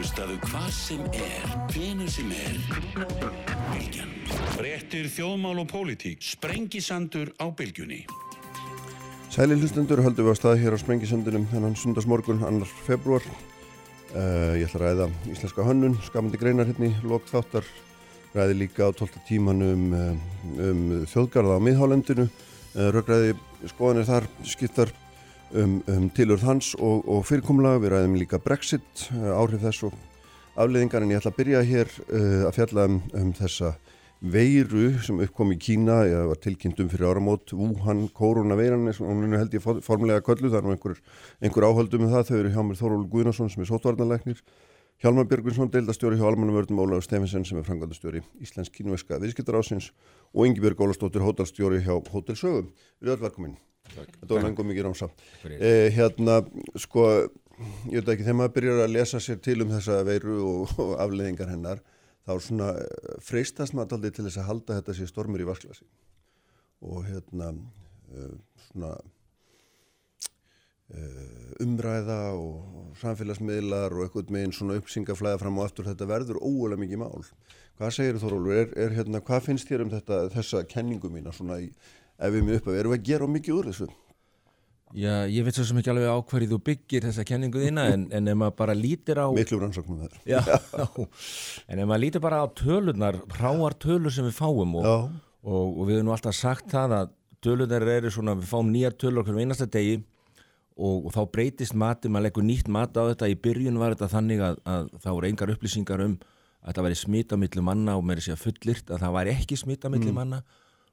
Hlustaðu 0.00 0.38
hvað 0.46 0.68
sem 0.72 1.00
er, 1.12 1.42
hvenu 1.74 2.06
sem 2.08 2.30
er. 2.32 2.54
Bylgjan. 3.68 4.14
Frettir 4.54 5.10
þjóðmál 5.12 5.58
og 5.60 5.66
pólitík. 5.68 6.22
Sprengisandur 6.24 7.34
á 7.36 7.52
bylgjunni. 7.52 7.98
Sæli 9.28 9.58
hlustendur 9.60 10.00
höldum 10.00 10.30
við 10.30 10.32
á 10.32 10.40
stað 10.40 10.62
hér 10.62 10.72
á 10.72 10.80
Sprengisöndunum 10.80 11.44
þennan 11.52 11.76
sundarsmorgun, 11.76 12.40
annar 12.48 12.72
februar. 12.86 13.28
Uh, 14.14 14.56
ég 14.56 14.70
ætla 14.70 14.80
að 14.80 14.86
ræða 14.86 15.10
íslenska 15.34 15.68
hönnun, 15.68 16.00
skamandi 16.08 16.40
greinar 16.40 16.70
hérna 16.70 16.88
í 16.88 17.04
lok 17.04 17.28
þáttar. 17.28 17.68
Ræði 18.32 18.56
líka 18.56 18.88
á 18.88 18.96
12. 18.96 19.20
tíman 19.28 19.60
um, 19.68 19.86
um 20.64 20.82
þjóðgarða 21.12 21.60
á 21.60 21.64
miðhálendinu. 21.68 22.30
Uh, 22.72 22.88
Röggræði 22.96 23.36
skoðanir 23.68 24.08
þar 24.08 24.32
skiptar 24.48 24.96
um, 25.54 25.78
um 25.90 26.08
tilurð 26.16 26.46
hans 26.46 26.72
og, 26.78 27.06
og 27.08 27.24
fyrirkomlega. 27.28 27.82
Við 27.84 27.94
ræðum 27.94 28.18
líka 28.20 28.40
Brexit, 28.42 29.06
uh, 29.14 29.32
áhrif 29.38 29.64
þess 29.64 29.88
og 29.88 29.96
afleðingar. 30.60 31.04
En 31.04 31.14
ég 31.14 31.22
ætla 31.22 31.32
að 31.34 31.40
byrja 31.40 31.64
hér 31.66 31.94
að 32.10 32.52
fjalla 32.58 32.86
um, 32.90 33.00
um 33.16 33.32
þessa 33.38 33.74
veiru 34.20 34.90
sem 35.00 35.20
uppkom 35.24 35.54
í 35.54 35.58
Kína, 35.60 36.02
ég 36.04 36.26
var 36.28 36.40
tilkynntum 36.44 36.90
fyrir 36.92 37.08
áramót, 37.08 37.54
Wuhan 37.56 38.02
koronaveiran, 38.12 38.90
hún 38.98 39.30
er 39.32 39.40
held 39.40 39.54
ég 39.56 39.64
formulega 39.64 40.20
köllu, 40.24 40.50
það 40.50 40.58
er 40.58 40.66
nú 40.66 40.74
einhver, 40.74 40.98
einhver 41.40 41.66
áhaldum 41.70 42.04
með 42.04 42.16
það, 42.16 42.26
þau 42.28 42.36
eru 42.40 42.52
hjá 42.52 42.60
mér 42.66 42.80
Þóról 42.82 43.06
Guðnarsson 43.14 43.52
sem 43.52 43.64
er 43.64 43.70
sótvarnarleiknir, 43.70 44.42
Hjalmar 45.00 45.24
Björgvinsson, 45.30 45.70
deildastjóri 45.72 46.18
hjá 46.20 46.26
Almannavörnum, 46.28 46.82
Ólaður 46.84 47.06
Stefensen 47.06 47.46
sem 47.48 47.56
er 47.56 47.64
frangandastjóri 47.64 48.20
Íslensk 48.44 48.76
kínveska 48.76 49.16
viðskiptarásins 49.22 49.88
og 50.34 50.44
Ingebjörg 50.50 50.84
Ólastóttir, 50.84 51.24
hótelstjóri 51.24 51.80
hjá 51.80 51.96
Hótelsögum. 52.12 52.68
Við 53.00 53.08
erum 53.08 53.16
öll 53.16 53.24
velkomin. 53.24 53.58
Þetta 53.94 54.34
var 54.34 54.44
lengur 54.46 54.68
mikið 54.68 54.86
rámsa. 54.86 55.08
Eh, 55.50 55.88
hérna, 55.94 56.40
sko, 56.80 57.06
ég 57.90 58.00
veit 58.00 58.12
ekki, 58.14 58.26
þegar 58.26 58.38
maður 58.40 58.54
byrjar 58.58 58.84
að 58.84 58.94
lesa 58.96 59.22
sér 59.22 59.40
til 59.44 59.58
um 59.64 59.72
þessa 59.72 60.00
veiru 60.08 60.36
og, 60.46 60.74
og 60.84 60.94
afleðingar 61.02 61.50
hennar, 61.52 61.82
þá 62.26 62.34
er 62.36 62.44
svona 62.46 62.70
eh, 62.80 63.16
freistast 63.24 63.76
maður 63.76 63.98
aldrei 63.98 64.14
til 64.16 64.26
þess 64.28 64.42
að 64.42 64.50
halda 64.50 64.78
þetta 64.80 64.96
sé 64.98 65.08
stormur 65.10 65.42
í 65.42 65.48
vasklasi 65.48 65.88
og 66.80 67.04
hérna 67.04 67.50
uh, 67.52 68.36
svona 68.70 68.94
uh, 70.96 71.50
umræða 71.60 72.20
og 72.32 72.94
samfélagsmiðlar 73.00 73.92
og 73.96 74.06
eitthvað 74.06 74.32
með 74.32 74.46
einn 74.46 74.54
svona 74.56 74.78
uppsingaflæða 74.80 75.42
fram 75.42 75.58
og 75.60 75.68
aftur 75.68 75.88
þetta 75.90 76.08
verður 76.08 76.40
óulega 76.40 76.80
mikið 76.80 77.02
mál. 77.02 77.26
Hvað 77.80 77.94
segir 77.96 78.16
þú 78.16 78.22
Þórólur? 78.26 78.56
Er, 78.60 78.72
er 78.84 78.96
hérna, 78.96 79.22
hvað 79.24 79.46
finnst 79.46 79.68
þér 79.70 79.86
um 79.86 79.92
þetta, 79.92 80.16
þessa 80.34 80.64
kenningu 80.68 81.08
mína 81.12 81.32
svona 81.36 81.60
í, 81.64 81.70
ef 82.20 82.34
við 82.34 82.46
með 82.46 82.60
upp 82.60 82.70
að 82.70 82.78
erum 82.80 82.94
við 82.94 83.00
að 83.00 83.10
gera 83.10 83.28
mikið 83.34 83.56
úr 83.56 83.68
þessu? 83.70 83.88
Já, 84.90 85.22
ég 85.30 85.44
veit 85.46 85.54
svo 85.54 85.62
sem 85.68 85.78
ekki 85.78 85.92
alveg 85.92 86.10
á 86.10 86.18
hverju 86.18 86.48
þú 86.50 86.58
byggir 86.66 87.04
þessa 87.06 87.24
kenningu 87.26 87.60
þína 87.62 87.84
en, 87.92 88.08
en 88.10 88.30
ef 88.32 88.38
maður 88.40 88.56
bara 88.58 88.74
lítir 88.74 89.20
á 89.22 89.30
Miklu 89.30 89.60
rannsóknum 89.60 90.00
þar 90.02 90.16
Já, 90.26 90.40
en 91.70 91.78
ef 91.78 91.86
maður 91.86 92.02
lítir 92.02 92.24
bara 92.24 92.40
á 92.42 92.46
tölunar 92.58 93.20
hráar 93.36 93.76
tölur 93.78 94.10
sem 94.10 94.26
við 94.26 94.34
fáum 94.40 94.74
og, 94.80 94.88
og, 95.46 95.66
og 95.68 95.84
við 95.84 96.00
hefum 96.00 96.08
nú 96.08 96.14
alltaf 96.16 96.34
sagt 96.34 96.72
það 96.74 96.96
að 96.96 97.12
tölunar 97.44 97.86
eru 97.86 98.10
svona, 98.10 98.34
við 98.40 98.50
fáum 98.50 98.72
nýjar 98.74 98.96
tölur 98.98 99.22
okkur 99.22 99.38
einasta 99.38 99.68
degi 99.70 100.00
og, 100.74 101.06
og 101.06 101.14
þá 101.14 101.22
breytist 101.36 101.76
mati, 101.78 102.10
maður 102.10 102.26
leggur 102.26 102.46
nýtt 102.48 102.70
mat 102.72 102.98
á 102.98 103.06
þetta 103.12 103.30
í 103.30 103.38
byrjun 103.46 103.78
var 103.78 103.94
þetta 103.94 104.10
þannig 104.16 104.42
að, 104.42 104.58
að 104.74 104.90
þá 105.04 105.10
eru 105.12 105.30
engar 105.30 105.54
upplýsingar 105.54 106.02
um 106.08 106.18
að 106.60 106.76
það 106.76 106.86
væri 106.88 106.98
smita 106.98 107.38
millir 107.40 107.64
manna 107.64 107.94
og 107.96 108.02
mér 108.04 108.20
er 108.20 108.26
sér 108.26 108.40
fullirt 108.40 108.90
að 108.90 109.04
það 109.04 109.14
væri 109.16 109.36
ekki 109.38 109.60
smita 109.60 109.92
millir 109.92 110.10
mm. 110.10 110.42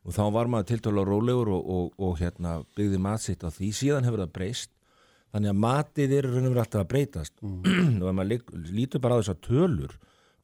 Og 0.08 0.16
þá 0.16 0.24
var 0.32 0.50
maður 0.52 0.70
tiltölu 0.72 1.04
á 1.04 1.10
rólegur 1.10 1.52
og, 1.52 1.70
og, 1.76 1.88
og 2.00 2.18
hérna, 2.22 2.62
byggði 2.78 3.00
matsitt 3.04 3.44
á 3.44 3.52
því 3.52 3.72
síðan 3.76 4.08
hefur 4.08 4.24
það 4.24 4.36
breyst 4.38 4.72
þannig 5.34 5.52
að 5.52 5.62
matið 5.64 6.14
er 6.18 6.28
raun 6.28 6.46
og 6.46 6.54
verið 6.54 6.64
alltaf 6.64 6.84
að 6.84 6.92
breytast 6.94 7.42
mm. 7.44 7.98
og 8.04 8.16
maður 8.16 8.70
lítur 8.72 9.04
bara 9.04 9.18
á 9.18 9.22
þessar 9.22 9.42
tölur 9.44 9.98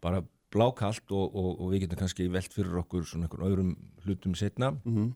bara 0.03 0.23
blákallt 0.53 1.13
og, 1.15 1.37
og 1.39 1.71
við 1.71 1.85
getum 1.85 2.03
kannski 2.03 2.27
velt 2.31 2.53
fyrir 2.53 2.81
okkur 2.83 3.07
svona 3.07 3.27
einhvern 3.27 3.47
öðrum 3.47 3.71
hlutum 4.03 4.35
setna 4.37 4.73
mm. 4.83 5.07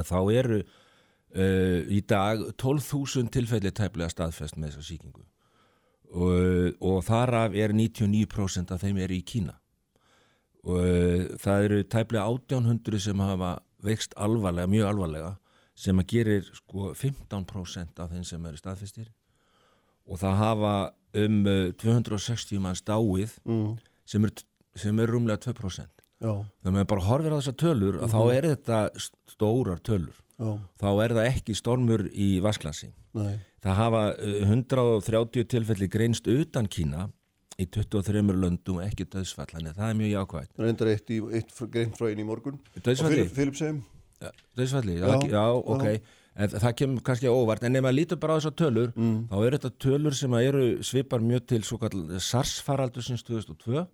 að 0.00 0.08
þá 0.08 0.18
eru 0.40 0.62
uh, 0.64 1.80
í 1.84 2.00
dag 2.08 2.42
12.000 2.56 3.30
tilfelli 3.34 3.74
tæplega 3.74 4.10
staðfest 4.12 4.58
með 4.58 4.72
þessa 4.72 4.88
síkingu 4.88 5.28
og 6.14 6.98
þaraf 7.02 7.56
er 7.58 7.72
99% 7.74 8.70
af 8.70 8.82
þeim 8.84 9.00
eru 9.02 9.16
í 9.16 9.24
Kína 9.26 9.56
og 10.64 10.80
uh, 10.80 11.30
það 11.42 11.68
eru 11.68 11.78
tæplega 11.84 12.26
1800 12.30 13.06
sem 13.10 13.22
hafa 13.24 13.56
veikst 13.84 14.14
alvarlega, 14.16 14.70
mjög 14.70 14.90
alvarlega 14.90 15.34
sem 15.74 15.98
að 15.98 16.10
gerir 16.12 16.50
sko 16.54 16.92
15% 16.94 18.02
af 18.02 18.12
þeim 18.12 18.26
sem 18.26 18.46
eru 18.46 18.60
staðfistir 18.60 19.08
og 20.04 20.20
það 20.20 20.36
hafa 20.40 20.74
um 21.24 21.40
uh, 21.48 21.70
260 21.80 22.62
manns 22.62 22.84
dáið 22.86 23.34
mm. 23.44 23.72
sem 24.08 24.26
er, 24.26 24.34
er 24.92 25.10
rúmlega 25.10 25.40
2% 25.50 26.04
Já. 26.24 26.32
þannig 26.64 26.84
að 26.84 26.90
bara 26.92 27.06
horfir 27.08 27.34
á 27.34 27.38
þessa 27.38 27.56
tölur 27.58 27.96
mm 27.98 28.04
-hmm. 28.04 28.12
þá 28.12 28.20
mhm. 28.20 28.34
er 28.36 28.44
þetta 28.52 28.78
stórar 29.34 29.80
tölur 29.82 30.16
Já. 30.38 30.50
þá 30.80 30.88
er 31.04 31.16
það 31.18 31.30
ekki 31.32 31.54
stormur 31.54 32.06
í 32.12 32.28
vasklasi 32.40 32.92
það 33.14 33.74
hafa 33.80 34.04
uh, 34.14 34.40
130 34.48 35.44
tilfelli 35.44 35.88
greinst 35.88 36.26
utan 36.26 36.66
Kína 36.66 37.10
í 37.60 37.66
23 37.70 38.34
löndum 38.34 38.80
og 38.80 38.86
ekki 38.88 39.06
döðsfall 39.10 39.46
þannig 39.52 39.74
að 39.74 39.80
það 39.80 39.92
er 39.92 39.98
mjög 40.00 40.12
jákvægt 40.12 40.52
Það 40.56 40.64
er 40.64 40.72
endar 40.72 40.90
eitt, 40.90 41.12
eitt 41.38 41.56
greint 41.70 41.98
frá 41.98 42.08
einn 42.10 42.22
í 42.22 42.26
morgun. 42.26 42.60
Döðsfalli? 42.80 43.26
Filipsheim 43.30 43.80
Döðsfalli, 44.58 44.98
já, 44.98 45.06
já, 45.06 45.28
já, 45.30 45.44
ok. 45.74 46.12
En 46.34 46.50
það 46.50 46.72
kemur 46.80 47.04
kannski 47.06 47.30
óvart, 47.30 47.62
en 47.62 47.78
ef 47.78 47.84
maður 47.84 47.98
lítur 48.00 48.18
bara 48.22 48.34
á 48.34 48.38
þessar 48.40 48.56
tölur 48.58 48.88
mm. 48.96 49.18
þá 49.30 49.36
eru 49.38 49.58
þetta 49.58 49.84
tölur 49.84 50.16
sem 50.18 50.34
eru 50.40 50.64
svipar 50.86 51.22
mjög 51.22 51.44
til 51.52 51.60
svo 51.66 51.78
kall 51.82 52.00
SARS-faraldur 52.18 53.06
sinns 53.06 53.22
2002 53.28 53.84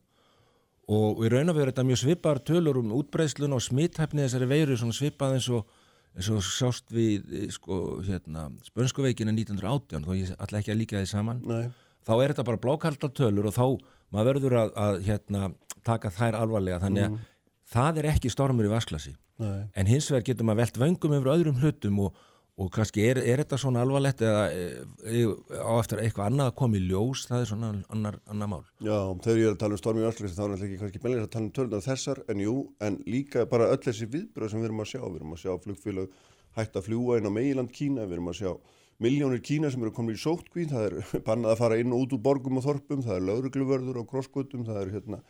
og 0.91 1.20
í 1.20 1.31
raun 1.31 1.53
og 1.53 1.59
veru 1.59 1.75
þetta 1.75 1.84
mjög 1.91 2.00
svipar 2.00 2.41
tölur 2.49 2.81
um 2.81 2.94
útbreyslun 2.97 3.59
og 3.59 3.60
smithæfni 3.66 4.25
þessari 4.25 4.49
veiru 4.49 4.78
svipað 4.81 5.37
eins 5.37 5.50
og, 5.53 5.69
eins 6.16 6.32
og 6.32 6.41
sjást 6.47 6.88
við 6.97 7.53
sko, 7.53 8.00
hérna, 8.09 8.49
spönskuveikina 8.70 9.37
1918 9.37 10.09
þó 10.09 10.16
ég 10.16 10.32
ætla 10.41 10.62
ekki 10.62 10.72
að 10.72 10.81
líka 10.81 11.03
því 11.03 11.12
saman. 11.12 11.44
Nei 11.44 11.69
þá 12.06 12.15
er 12.16 12.33
þetta 12.33 12.47
bara 12.49 12.62
blákaltar 12.65 13.12
tölur 13.16 13.50
og 13.50 13.56
þá 13.56 13.66
maður 14.15 14.33
verður 14.33 14.56
að, 14.65 14.72
að 14.84 15.03
hérna, 15.06 15.50
taka 15.87 16.12
þær 16.15 16.41
alvarlega 16.41 16.81
þannig 16.83 17.06
að 17.06 17.12
mm. 17.12 17.28
það 17.75 18.00
er 18.03 18.11
ekki 18.15 18.33
stormur 18.33 18.69
í 18.69 18.72
vasklasi 18.72 19.15
Nei. 19.41 19.62
en 19.78 19.88
hins 19.88 20.11
vegar 20.11 20.27
getur 20.27 20.49
maður 20.49 20.65
velt 20.65 20.83
vöngum 20.83 21.15
yfir 21.16 21.33
öðrum 21.33 21.61
hlutum 21.62 22.00
og, 22.05 22.19
og 22.61 22.69
kannski 22.75 23.06
er, 23.09 23.22
er 23.22 23.41
þetta 23.41 23.59
svona 23.62 23.84
alvarlegt 23.87 24.21
eða 24.27 24.43
e, 24.53 24.65
e, 25.09 25.22
á 25.56 25.72
eftir 25.78 26.03
eitthvað 26.03 26.28
annað 26.28 26.50
að 26.50 26.59
koma 26.61 26.77
í 26.77 26.83
ljós 26.91 27.22
það 27.31 27.44
er 27.44 27.49
svona 27.53 27.71
annar, 27.94 28.19
annar 28.28 28.50
mál 28.53 28.65
Já, 28.84 28.99
þegar 29.25 29.41
ég 29.41 29.47
er 29.47 29.55
að 29.55 29.62
tala 29.62 29.78
um 29.78 29.82
stormur 29.84 30.05
í 30.05 30.09
vasklasi 30.11 30.37
þá 30.37 30.43
er 30.44 30.53
þetta 30.56 30.69
ekki 30.69 30.82
kannski 30.82 31.05
meðlega 31.06 31.28
að 31.28 31.32
tala 31.37 31.47
um 31.47 31.55
tölunar 31.56 31.87
þessar 31.87 32.21
en 32.27 32.44
jú, 32.44 32.56
en 32.84 32.99
líka 33.09 33.47
bara 33.49 33.71
öll 33.72 33.81
þessi 33.87 34.11
viðbröð 34.12 34.53
sem 34.53 34.61
við 34.61 34.71
erum 34.71 34.84
að 34.84 34.93
sjá, 34.93 35.00
við 35.06 35.22
erum 35.22 35.38
að 35.38 35.43
sjá 35.47 35.55
flugfélag 35.65 36.21
hægt 36.59 36.77
að 36.77 36.91
fljúa 36.91 37.21
inn 37.21 37.31
á 37.31 37.32
meiland 37.32 37.72
Kína, 37.72 38.05
við 38.05 38.19
erum 38.19 38.32
að 38.34 38.41
sjá 38.43 38.53
miljónir 39.00 39.41
Kína 39.41 39.71
sem 39.72 39.83
eru 39.83 39.93
komin 39.97 40.19
í 40.19 40.21
sótkvíð, 40.21 40.72
það 40.75 40.87
er 40.87 40.97
bannað 41.28 41.55
að 41.55 41.61
fara 41.62 41.78
inn 41.81 41.94
og 41.97 42.05
út 42.05 42.16
úr 42.16 42.25
borgum 42.25 42.61
og 42.61 42.66
þorpum, 42.66 43.05
það 43.06 43.16
er 43.16 43.28
laurugluvörður 43.28 44.00
á 44.00 44.11
krossgötum, 44.11 44.66
það 44.69 44.81
er 44.83 44.91
hérna, 44.97 45.21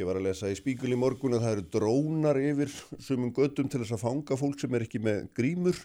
ég 0.00 0.08
var 0.08 0.20
að 0.20 0.28
lesa 0.30 0.48
í 0.48 0.56
spíkul 0.56 0.94
í 0.94 0.98
morgun 0.98 1.36
að 1.36 1.44
það 1.44 1.56
eru 1.56 1.66
drónar 1.76 2.40
yfir 2.40 2.72
sumum 3.02 3.34
götum 3.36 3.68
til 3.68 3.82
þess 3.82 3.98
að 3.98 4.04
fanga 4.06 4.38
fólk 4.40 4.62
sem 4.62 4.76
er 4.76 4.86
ekki 4.86 5.02
með 5.04 5.26
grímur 5.36 5.76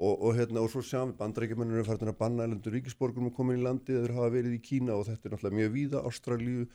og, 0.00 0.14
og 0.16 0.34
hérna 0.38 0.64
og 0.64 0.70
svo 0.72 0.82
sjáum 0.82 1.12
við 1.12 1.20
bandrækjumennir 1.20 1.78
eru 1.78 1.86
farin 1.86 2.10
að 2.10 2.18
banna 2.24 2.46
elendur 2.48 2.74
ríkisborgum 2.74 3.28
og 3.28 3.36
komin 3.36 3.60
í 3.60 3.64
landi 3.66 3.94
þeir 3.94 4.16
hafa 4.16 4.32
verið 4.32 4.56
í 4.56 4.62
Kína 4.64 4.96
og 4.96 5.06
þetta 5.10 5.28
er 5.28 5.34
náttúrulega 5.36 5.58
mjög 5.60 5.72
víða, 5.76 6.02
Ástralíu, 6.08 6.66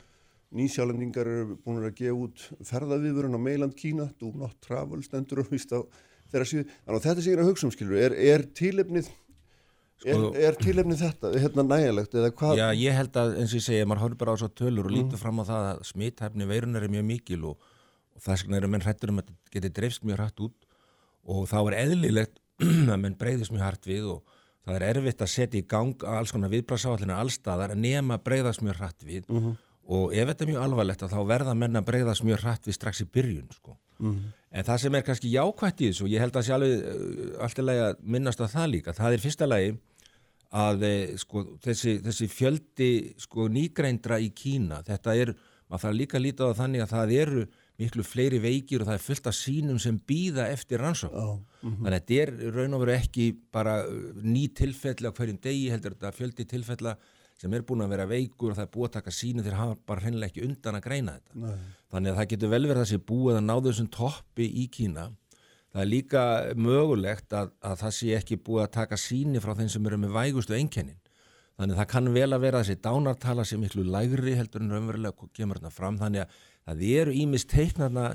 nýsjálendingar 0.55 1.31
eru 1.31 1.59
búin 1.65 1.81
að 1.81 1.97
gefa 1.97 2.19
út 2.21 2.47
ferðaviðvörun 2.69 3.35
á 3.35 3.41
meiland 3.49 3.75
Kína, 3.75 4.11
do 4.21 4.29
not 4.37 4.55
travel 4.63 5.01
stendur 5.03 5.41
og 5.41 5.49
vist 5.51 5.73
á 5.73 5.81
þeirra 6.29 6.47
síðu, 6.47 6.67
þannig 6.85 6.99
að 7.01 7.07
þetta 7.09 7.25
sé 7.25 7.33
hérna 7.33 7.47
hugsamskilur, 7.49 7.97
er, 8.05 8.15
er 8.29 8.45
tílefnið 8.55 9.09
er, 10.05 10.25
er 10.49 10.57
tilefni 10.61 10.97
þetta 10.99 11.31
hérna 11.41 11.65
nægilegt 11.65 12.15
eða 12.15 12.31
hvað? 12.39 12.59
Já, 12.61 12.67
ég 12.79 12.97
held 12.99 13.19
að 13.21 13.35
eins 13.39 13.53
og 13.53 13.59
ég 13.59 13.65
segja, 13.65 13.87
maður 13.89 14.03
horfður 14.05 14.21
bara 14.21 14.35
á 14.35 14.41
svo 14.41 14.49
tölur 14.51 14.85
og 14.85 14.91
mm. 14.91 14.97
lítur 14.99 15.21
fram 15.21 15.41
á 15.41 15.43
það 15.49 15.67
að 15.71 15.83
smithæfni 15.91 16.49
veirunar 16.49 16.85
er 16.85 16.93
mjög 16.93 17.05
mikil 17.09 17.41
og, 17.51 17.67
og 18.15 18.25
þess 18.25 18.45
vegna 18.45 18.61
eru 18.61 18.71
menn 18.73 18.85
hrættur 18.85 19.13
um 19.13 19.21
að 19.21 19.29
þetta 19.31 19.55
geti 19.57 19.73
dreifst 19.79 20.07
mjög 20.07 20.21
hrætt 20.21 20.45
út 20.45 20.71
og 21.25 21.45
þá 21.49 21.59
er 21.61 21.77
eðlilegt 21.83 22.41
að 22.93 22.99
menn 23.01 23.17
breyðist 23.19 23.53
mjög 23.53 23.65
hrætt 23.65 23.89
við 23.89 24.09
og 24.13 24.35
það 24.65 24.77
er 24.77 24.87
erfitt 24.91 25.21
að 25.21 25.31
setja 25.31 25.61
í 25.61 25.67
gang 25.69 26.05
alls 26.09 26.33
konar 26.33 26.53
viðbrasáallina 26.53 27.19
allstaðar 27.21 27.75
en 27.75 27.83
nema 27.85 28.17
breyðast 28.21 28.63
mjög 28.65 28.79
hrætt 28.81 29.05
við 29.05 29.25
mm 29.29 29.41
-hmm. 29.41 29.57
og 29.97 30.13
ef 30.13 30.29
þetta 30.29 30.43
er 30.43 30.51
mjög 30.51 30.63
alvarlegt 30.67 31.01
þá 31.01 31.19
verða 31.27 31.53
menn 31.53 31.75
að 31.75 31.87
breyðast 31.89 32.23
mjög 32.23 32.45
hrætt 32.45 32.67
við 32.67 32.77
strax 32.77 33.01
í 33.01 33.05
byrjun 33.05 33.51
sko. 33.51 33.77
mm 33.99 34.11
-hmm. 34.11 34.31
en 34.51 34.63
það 34.63 34.77
sem 34.77 34.95
er 34.95 35.01
kannski 35.01 35.33
jákvætt 35.33 35.81
í 35.81 35.89
þessu 35.89 36.03
og 36.03 36.09
ég 36.09 36.19
held 36.19 36.35
að 36.35 36.45
sjálf 36.45 36.65
uh, 36.65 37.43
alltaf 37.43 37.99
minnast 38.01 38.41
á 38.41 38.47
það 38.47 38.67
líka, 38.69 38.93
það 38.93 39.13
er 39.13 39.19
fyrsta 39.19 39.45
lagi 39.45 39.77
að 40.53 40.85
eh, 40.87 41.15
sko, 41.17 41.43
þessi, 41.63 41.97
þessi 42.05 42.29
fjöldi 42.31 42.89
sko, 43.21 43.49
nýgreindra 43.51 44.19
í 44.21 44.31
Kína, 44.35 44.81
þetta 44.85 45.15
er, 45.15 45.33
maður 45.69 45.85
þarf 45.85 45.99
líka 45.99 46.19
að 46.19 46.25
líta 46.27 46.49
á 46.49 46.59
þannig 46.61 46.85
að 46.85 46.93
það 46.93 47.15
eru 47.19 47.45
miklu 47.75 48.05
fleiri 48.07 48.39
veikir 48.39 48.83
og 48.83 48.87
það 48.87 48.97
er 48.97 49.03
fullt 49.03 49.27
af 49.27 49.35
sínum 49.35 49.79
sem 49.83 49.97
býða 50.07 50.45
eftir 50.53 50.79
rannsók. 50.79 51.11
Oh, 51.11 51.39
mm 51.61 51.71
-hmm. 51.71 51.81
Þannig 51.83 51.95
að 51.95 51.99
þetta 51.99 52.21
er 52.21 52.55
raun 52.55 52.73
og 52.73 52.85
veru 52.85 52.93
ekki 52.95 53.25
bara 53.51 53.75
uh, 53.83 54.13
ný 54.23 54.47
tilfelli 54.55 55.09
á 55.11 55.17
hverjum 55.17 55.41
degi, 55.43 55.69
heldur 55.69 55.95
þetta 55.97 56.15
fjöldi 56.15 56.45
tilfella 56.45 56.95
sem 57.41 57.53
er 57.53 57.65
búin 57.67 57.83
að 57.83 57.93
vera 57.95 58.07
veikur 58.07 58.53
og 58.53 58.57
það 58.57 58.67
er 58.67 58.71
búið 58.73 58.89
að 58.89 58.95
taka 58.95 59.13
síni 59.13 59.43
þeir 59.43 59.57
hafa 59.59 59.75
bara 59.89 60.03
hreinlega 60.05 60.31
ekki 60.31 60.45
undan 60.47 60.77
að 60.79 60.85
greina 60.87 61.15
þetta 61.17 61.41
Nei. 61.43 61.57
þannig 61.91 62.11
að 62.11 62.19
það 62.19 62.29
getur 62.33 62.51
vel 62.53 62.67
verið 62.69 62.83
að 62.83 62.91
sé 62.91 62.99
búið 63.11 63.39
að 63.39 63.45
ná 63.47 63.55
þessum 63.65 63.89
toppi 63.91 64.47
í 64.47 64.65
Kína 64.71 65.05
það 65.75 65.81
er 65.83 65.89
líka 65.91 66.21
mögulegt 66.55 67.33
að, 67.35 67.49
að 67.59 67.81
það 67.81 67.95
sé 67.97 68.13
ekki 68.15 68.37
búið 68.45 68.63
að 68.63 68.75
taka 68.77 68.99
síni 68.99 69.41
frá 69.43 69.51
þeim 69.57 69.71
sem 69.73 69.89
eru 69.89 69.99
með 69.99 70.13
vægustu 70.15 70.55
einkennin. 70.55 71.01
Þannig 71.55 71.75
að 71.75 71.81
það 71.81 71.89
kann 71.91 72.07
vel 72.15 72.29
að 72.29 72.43
vera 72.45 72.61
þessi 72.63 72.83
dánartala 72.83 73.43
sé 73.47 73.57
miklu 73.59 73.83
lægri 73.87 74.37
heldur 74.39 74.63
en 74.63 74.71
raunverulega 74.71 75.27
kemur 75.35 75.59
þarna 75.59 75.71
fram. 75.75 75.99
Þannig 75.99 76.23
að 76.23 76.39
það 76.65 76.85
eru 77.01 77.15
ímist 77.15 77.51
teiknarna 77.51 78.05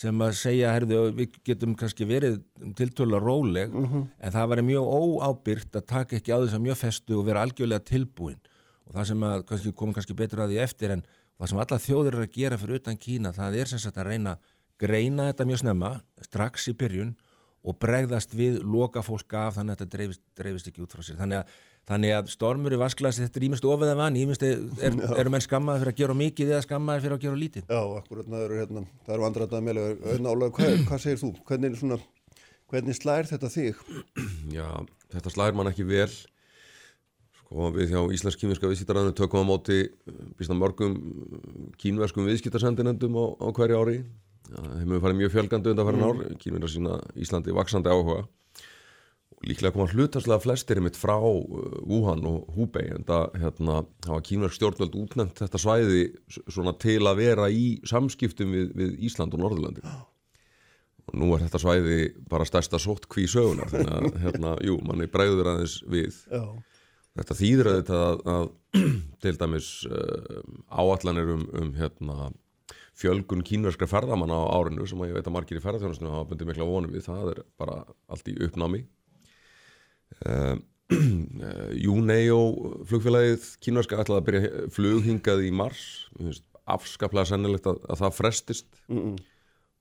sem 0.00 0.22
að 0.24 0.36
segja, 0.38 0.72
herðu, 0.72 1.00
við 1.16 1.36
getum 1.44 1.74
kannski 1.76 2.06
verið 2.08 2.38
tiltöla 2.78 3.20
róleg 3.20 3.74
en 3.74 4.32
það 4.32 4.52
væri 4.52 4.64
mjög 4.70 4.92
óábyrgt 4.96 5.76
að 5.76 5.88
taka 5.92 6.16
ekki 6.16 6.32
á 6.32 6.40
þess 6.40 6.56
að 6.56 6.64
mjög 6.68 6.78
festu 6.80 7.18
og 7.18 7.26
vera 7.26 7.42
algjörlega 7.44 7.84
tilbúin. 7.84 8.38
Og 8.88 8.96
það 8.96 9.10
sem 9.10 9.26
að 9.28 9.44
kannski, 9.50 9.72
komum 9.76 9.96
kannski 9.96 10.16
betur 10.16 10.44
að 10.44 10.54
því 10.54 10.62
eftir 10.64 10.94
en 10.96 11.04
það 11.36 11.52
sem 11.52 11.60
alla 11.64 11.80
þjóður 11.84 12.14
eru 12.14 12.24
að 12.24 12.38
gera 12.38 12.60
fyrir 12.60 12.80
utan 12.80 13.00
Kína 13.00 13.34
það 13.36 13.58
er 13.60 13.72
sem 13.72 13.82
sagt 13.82 14.00
að 14.00 14.08
reyna 14.12 14.38
greina 14.80 15.30
þetta 15.30 15.48
mjög 15.48 15.62
snemma 15.64 15.90
strax 16.24 16.70
í 16.70 16.76
byrjun 16.80 17.12
og 17.60 17.76
bregðast 17.80 18.32
við 18.36 18.62
loka 18.64 19.02
fólk 19.04 19.34
af 19.36 19.58
þannig 19.58 19.74
að 19.74 19.82
þetta 19.82 19.96
dreifist, 19.96 20.22
dreifist 20.38 20.70
ekki 20.70 20.84
út 20.84 20.94
frá 20.94 21.02
sér 21.04 21.18
þannig 21.20 21.42
að, 21.42 21.58
þannig 21.90 22.14
að 22.16 22.30
stormur 22.32 22.72
í 22.72 22.78
vasklasi 22.80 23.26
þetta 23.26 23.40
er 23.40 23.46
ímest 23.50 23.66
ofið 23.68 23.92
af 23.92 24.00
hann, 24.00 24.16
ímest 24.16 24.44
er, 24.46 24.62
er, 24.80 24.96
eru 25.20 25.34
menn 25.34 25.44
skammaði 25.44 25.82
fyrir 25.82 25.92
að 25.92 26.00
gera 26.00 26.16
mikið 26.22 26.54
eða 26.54 26.62
skammaði 26.64 27.04
fyrir 27.04 27.16
að 27.18 27.26
gera 27.26 27.40
lítið 27.42 27.68
Já, 27.68 27.82
akkurat, 27.98 28.30
það 28.30 28.46
eru, 28.46 28.58
hérna, 28.62 28.84
það 29.04 29.14
eru 29.16 29.28
andræðað 29.28 29.66
meðlega. 29.66 30.16
Nálega, 30.24 30.54
hvað, 30.56 30.74
hvað 30.88 31.04
segir 31.04 31.20
þú? 31.20 31.30
Hvernig, 31.50 31.76
svona, 31.82 32.00
hvernig 32.72 32.96
slær 32.96 33.28
þetta 33.28 33.52
þig? 33.52 33.84
Já, 34.56 34.68
þetta 35.12 35.34
slær 35.36 35.60
mann 35.60 35.72
ekki 35.72 35.88
vel 35.90 36.08
sko 37.50 37.68
við 37.74 37.92
hjá 37.92 38.00
Íslensk-kínverska 38.14 38.70
viðskiptaræðinu 38.70 39.16
tökum 39.18 39.44
á 39.44 39.50
móti 39.50 39.82
býst 40.38 40.52
að 40.54 40.60
mörgum 40.62 40.96
kínverskum 41.82 42.28
viðskiptarsendinendum 42.30 43.16
á, 43.18 43.24
á 43.42 43.48
hverju 43.50 43.80
ári 43.82 43.96
þeim 44.48 44.84
hefur 44.88 45.02
farið 45.04 45.18
mjög 45.20 45.32
fjölgandi 45.36 45.72
undan 45.72 45.88
farin 45.88 46.04
ár 46.06 46.36
kínverðar 46.42 46.72
sína 46.74 47.00
Íslandi 47.20 47.56
vaksandi 47.56 47.92
áhuga. 47.92 48.22
Og 49.40 49.48
líklega 49.48 49.72
koma 49.72 49.88
hlutarslega 49.88 50.42
flestir 50.42 50.80
mitt 50.84 50.98
frá 51.00 51.16
uh, 51.16 51.42
Wuhan 51.88 52.24
og 52.28 52.48
Hubei 52.56 52.90
en 52.92 53.06
það 53.08 53.36
hérna, 53.40 53.82
hafa 54.06 54.22
kínverðsk 54.26 54.58
stjórnvöld 54.58 54.96
útnefnt 55.00 55.44
þetta 55.44 55.60
svæði 55.62 56.06
svona 56.42 56.74
til 56.80 57.00
að 57.08 57.22
vera 57.22 57.50
í 57.52 57.78
samskiptum 57.88 58.56
við, 58.56 58.72
við 58.76 58.96
Ísland 59.08 59.36
og 59.36 59.44
Norðurlandi 59.44 59.86
og 61.10 61.18
nú 61.18 61.30
er 61.34 61.44
þetta 61.44 61.60
svæði 61.62 62.00
bara 62.30 62.46
stærsta 62.48 62.78
sótt 62.82 63.08
kví 63.10 63.26
sögunar 63.30 63.70
þannig 63.72 63.94
að, 63.96 64.18
hérna, 64.24 64.52
jú, 64.66 64.76
manni 64.86 65.08
bregður 65.10 65.54
aðeins 65.54 65.80
við. 65.90 66.20
Já, 66.30 66.44
þetta 67.18 67.36
að 67.36 67.72
þetta 67.80 68.02
að, 68.04 68.20
að 68.34 68.46
til 69.24 69.34
dæmis 69.40 69.70
uh, 69.90 70.42
áallanir 70.70 71.34
um, 71.34 71.46
um 71.58 71.72
hérna, 71.78 72.30
fjölgun 73.00 73.44
kínverskra 73.46 73.88
ferðamanna 73.90 74.36
á 74.36 74.52
árinu 74.60 74.86
sem 74.88 75.00
ég 75.08 75.16
veit 75.16 75.26
að 75.26 75.36
margir 75.36 75.60
í 75.60 75.64
ferðarþjónusinu 75.64 76.12
hafa 76.12 76.28
bundið 76.30 76.50
mikla 76.50 76.68
vonum 76.68 76.94
við, 76.94 77.06
það 77.08 77.32
er 77.32 77.42
bara 77.60 77.80
allt 78.12 78.30
í 78.30 78.36
uppnámi. 78.46 78.84
Uh, 80.26 80.56
Júnei 81.84 82.24
og 82.34 82.84
flugfélagið 82.90 83.50
kínverska 83.62 84.00
ætlaði 84.02 84.20
að 84.20 84.28
byrja 84.28 84.70
flughingað 84.74 85.44
í 85.46 85.52
mars. 85.54 85.84
Afskaplega 86.70 87.30
sennilegt 87.30 87.68
að, 87.70 87.78
að 87.90 88.02
það 88.04 88.16
frestist. 88.18 88.80
Mm 88.90 89.18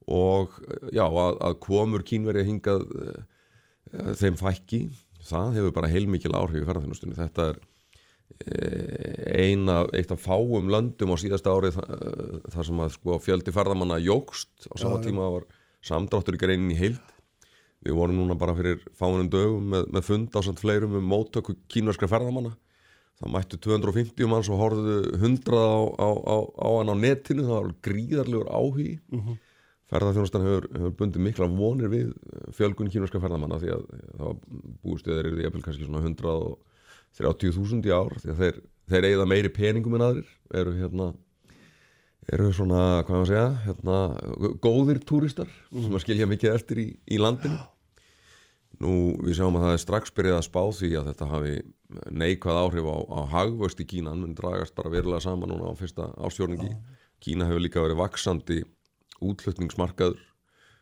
og 0.09 0.55
já, 0.93 1.05
að, 1.05 1.37
að 1.43 1.57
komur 1.63 2.03
kínveri 2.05 2.45
hingað 2.47 2.85
uh, 2.89 4.13
þeim 4.17 4.37
fækki 4.39 4.81
það 5.29 5.59
hefur 5.59 5.75
bara 5.75 5.91
heilmikil 5.91 6.33
áhrif 6.33 6.63
í 6.63 6.65
ferðarþjónustunni 6.67 7.17
þetta 7.17 7.49
er 7.51 7.59
eina, 8.49 9.81
eitt 9.95 10.11
af 10.13 10.21
fáum 10.23 10.69
löndum 10.71 11.11
á 11.13 11.17
síðasta 11.19 11.51
árið 11.53 11.75
þa- 11.77 12.51
þar 12.53 12.65
sem 12.69 12.79
að 12.85 12.91
sko, 12.95 13.17
fjöldi 13.23 13.53
ferðamanna 13.55 13.97
jógst 14.03 14.67
á 14.71 14.75
sama 14.79 14.99
tíma 15.03 15.27
var 15.33 15.45
samdráttur 15.81 16.35
í 16.37 16.41
greinin 16.41 16.71
í 16.71 16.77
heild. 16.79 17.01
Við 17.85 17.95
vorum 17.95 18.17
núna 18.19 18.35
bara 18.37 18.55
fyrir 18.55 18.81
fáunum 18.99 19.29
dögum 19.31 19.69
með, 19.71 19.85
með 19.91 20.03
fund 20.03 20.33
á 20.35 20.39
samt 20.43 20.59
fleirum 20.59 20.95
um 20.99 21.05
móttöku 21.07 21.55
kínverskra 21.71 22.09
ferðamanna. 22.11 22.55
Það 23.19 23.31
mættu 23.35 23.57
250 23.59 24.27
manns 24.31 24.49
og 24.51 24.59
horfðu 24.59 24.97
100 25.19 25.55
á, 25.59 25.71
á, 25.99 26.09
á, 26.11 26.35
á 26.59 26.67
hann 26.79 26.91
á 26.91 26.95
netinu. 26.95 27.43
Það 27.43 27.55
var 27.59 27.71
gríðarlegur 27.83 28.49
áhugi. 28.51 28.99
Ferðarþjónustan 29.89 30.43
hefur, 30.45 30.67
hefur 30.75 30.91
bundið 30.99 31.23
mikla 31.25 31.47
vonir 31.49 31.89
við 31.89 32.11
fjölgun 32.53 32.91
kínverska 32.93 33.19
ferðamanna 33.19 33.57
því 33.59 33.71
að 33.73 33.85
það 33.89 34.25
var 34.27 34.35
búistuðir 34.83 35.29
í 35.41 35.47
eppil 35.47 35.63
kannski 35.65 35.87
svona 35.87 36.03
130.000 37.17 37.89
í 37.89 37.95
ár 37.95 38.15
því 38.21 38.33
að 38.33 38.43
þeir, 38.43 38.61
þeir 38.91 39.09
eigða 39.09 39.25
meiri 39.31 39.51
peningum 39.55 39.97
en 39.97 40.05
aðrir 40.05 40.29
eru 40.59 40.75
hérna 40.77 41.09
eru 42.29 42.51
svona, 42.53 43.01
hvað 43.07 43.15
maður 43.15 43.31
segja 43.31 43.47
hérna, 43.65 43.97
góðir 44.61 45.01
túristar 45.07 45.49
sem 45.73 45.97
að 45.97 46.03
skilja 46.03 46.29
mikið 46.29 46.53
eftir 46.53 46.81
í, 46.83 46.87
í 47.09 47.17
landinu. 47.21 47.57
Nú 48.79 48.93
við 49.25 49.39
sjáum 49.39 49.57
að 49.57 49.65
það 49.65 49.73
er 49.75 49.81
strax 49.81 50.13
byrjað 50.15 50.37
að 50.37 50.45
spá 50.45 50.61
því 50.77 50.91
að 50.99 51.07
þetta 51.09 51.29
hafi 51.33 51.55
neikvæð 52.21 52.59
áhrif 52.61 52.85
á, 52.87 52.97
á 53.11 53.19
hagvöxt 53.33 53.81
í 53.81 53.87
Kína. 53.89 54.13
Hann 54.13 54.21
mun 54.23 54.37
dragast 54.37 54.75
bara 54.77 54.93
verulega 54.93 55.25
saman 55.25 55.51
núna 55.51 55.73
á 55.73 55.79
fyrsta 55.79 56.11
ásjórningi 56.21 56.75
Kína 57.19 57.49
hefur 57.49 57.65
líka 57.65 57.83
verið 57.83 57.99
vaksandi 57.99 58.61
útflutningsmarkaður 59.25 60.21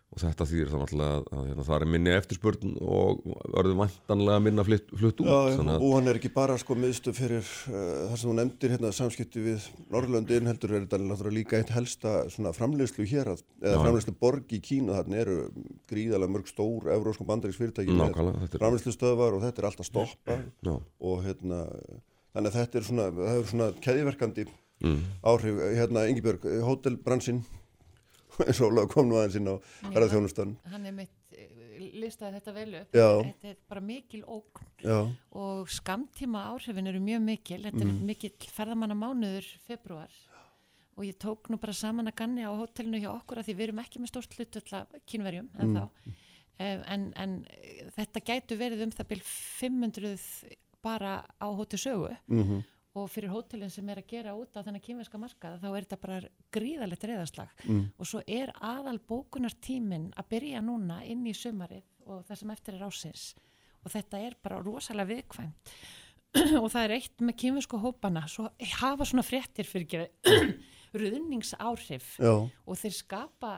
og 0.08 0.22
þetta 0.22 0.46
þýðir 0.48 0.70
náttúrulega 0.72 1.16
að, 1.18 1.26
að, 1.36 1.48
að 1.52 1.66
það 1.68 1.76
er 1.78 1.90
minni 1.94 2.12
eftirspurn 2.16 2.76
og 2.80 3.18
verður 3.54 3.74
vantanlega 3.82 4.44
minna 4.46 4.64
flutt, 4.66 4.94
flutt 5.02 5.20
út 5.24 5.28
Já, 5.28 5.40
þannig 5.58 5.74
að 5.74 5.84
og 5.88 5.96
hann 5.98 6.08
er 6.12 6.20
ekki 6.20 6.32
bara 6.38 6.56
sko 6.62 6.78
miðstu 6.80 7.14
fyrir 7.18 7.44
uh, 7.44 7.74
það 8.08 8.14
sem 8.22 8.30
þú 8.32 8.36
nefndir 8.40 8.74
hérna 8.74 8.92
samskipti 8.96 9.44
við 9.44 9.68
Norrlöndin 9.94 10.48
heldur 10.48 10.74
er 10.78 10.86
þetta 10.88 11.34
líka 11.36 11.60
eitt 11.60 11.74
helsta 11.76 12.14
svona 12.34 12.54
framleiðslu 12.56 13.08
hér 13.12 13.34
að, 13.34 13.44
eða 13.62 13.76
Já. 13.76 13.82
framleiðslu 13.84 14.16
borg 14.24 14.56
í 14.56 14.62
Kína. 14.64 14.96
Þarna 15.02 15.20
eru 15.26 15.38
gríðalega 15.92 16.34
mörg 16.38 16.50
stór 16.54 16.88
evróskum 16.96 17.28
bandaríks 17.30 17.60
fyrirtæki 17.60 17.92
með 17.92 18.08
Nákvæmlega, 18.08 18.46
þetta 18.46 18.58
er- 18.58 18.64
framleiðslu 18.64 18.96
stöðvar 18.96 19.38
og 19.38 19.44
þetta 19.44 19.62
er 19.64 19.70
alltaf 19.70 19.90
stoppa. 19.92 20.40
Já, 20.66 20.74
og 21.12 21.22
hérna 21.28 21.62
þannig 22.32 22.50
að 22.54 22.58
þetta 22.62 22.80
er 22.82 22.88
svona, 22.90 23.10
það 23.20 23.38
er 23.44 23.48
svona 23.52 23.70
keðiverkandi 23.86 24.48
mm, 24.88 25.00
áhrif, 25.28 25.62
hérna 25.78 26.08
Ingibjörg 26.12 26.50
hótelbransin 26.68 27.44
eins 28.48 28.62
og 28.62 28.72
Ólafur 28.72 28.92
kom 28.94 29.10
nú 29.10 29.18
aðeins 29.20 29.40
inn 29.40 29.50
á 29.50 29.56
ferðarþjónustan 29.88 30.56
hann 30.72 30.86
er 30.90 30.96
mitt 30.96 31.36
eh, 31.38 31.50
listaði 31.98 32.40
þetta 32.40 32.54
vel 32.56 32.70
upp. 32.82 32.96
Já. 32.98 33.10
þetta 33.24 33.52
er 33.52 33.58
bara 33.70 33.84
mikil 33.86 34.24
ógn 34.26 34.72
Já, 34.84 34.98
og 35.42 35.70
skamtíma 35.74 36.44
áhrifin 36.52 36.90
eru 36.90 37.00
mjög 37.02 37.22
mikil. 37.26 37.60
Þetta 37.66 37.84
er 37.86 37.94
mikil 38.12 38.32
ferðamanna 38.54 38.98
mánuður 38.98 39.48
februar 39.66 40.14
og 40.98 41.06
ég 41.06 41.18
tók 41.22 41.50
nú 41.54 41.60
bara 41.62 41.76
saman 41.78 42.10
að 42.10 42.18
ganni 42.24 42.46
á 42.46 42.50
hótelinu 42.58 42.98
hjá 43.02 43.12
okkur 43.14 43.42
að 43.42 43.50
því 43.50 43.56
við 43.58 43.66
erum 43.68 43.82
ekki 43.84 44.02
með 44.02 44.12
stórt 44.14 44.38
hlutvöld 44.38 44.72
af 44.80 44.96
kínverjum 45.10 45.50
en 45.62 45.76
þá 45.78 45.84
en, 46.58 47.04
en 47.14 47.36
eh, 47.54 47.84
þetta 47.94 48.24
gætu 48.26 48.58
verið 48.58 48.88
um 48.88 48.94
það 48.96 49.10
byrj 49.12 49.28
500 49.60 50.58
bara 50.82 51.20
á 51.38 51.48
hótel 51.50 51.80
sögu. 51.82 52.10
Mhm, 52.32 52.64
og 52.98 53.10
fyrir 53.14 53.32
hótelin 53.34 53.72
sem 53.74 53.90
er 53.94 54.02
að 54.02 54.10
gera 54.12 54.36
út 54.38 54.58
á 54.58 54.66
þennan 54.66 54.84
kínverska 54.84 55.20
markað 55.22 55.60
þá 55.62 55.68
er 55.70 55.86
þetta 55.86 56.00
bara 56.04 56.32
gríðalegt 56.58 57.06
reyðarslag 57.10 57.66
mm, 57.68 57.84
og 57.98 58.10
svo 58.10 58.24
er 58.26 58.54
aðal 58.58 58.98
bókunartíminn 59.10 60.10
að 60.18 60.30
byrja 60.34 60.64
núna 60.66 61.04
inn 61.06 61.28
í 61.30 61.36
sumarið 61.38 61.86
og 62.08 62.26
það 62.28 62.42
sem 62.42 62.56
eftir 62.56 62.78
er 62.80 62.88
ásins 62.88 63.28
og 63.84 63.94
þetta 63.94 64.22
er 64.28 64.36
bara 64.44 64.60
rosalega 64.64 65.14
viðkvæmt. 65.14 65.74
Og 66.62 66.68
það 66.70 66.84
er 66.84 66.94
eitt 66.98 67.22
með 67.24 67.38
kynversku 67.42 67.78
hópana. 67.82 68.26
Svo 68.30 68.50
hafa 68.82 69.06
svona 69.08 69.24
fréttir 69.26 69.68
fyrir 69.68 70.10
ruðningsáhrif. 71.02 72.18
Og 72.68 72.78
þeir 72.78 72.96
skapa, 72.98 73.54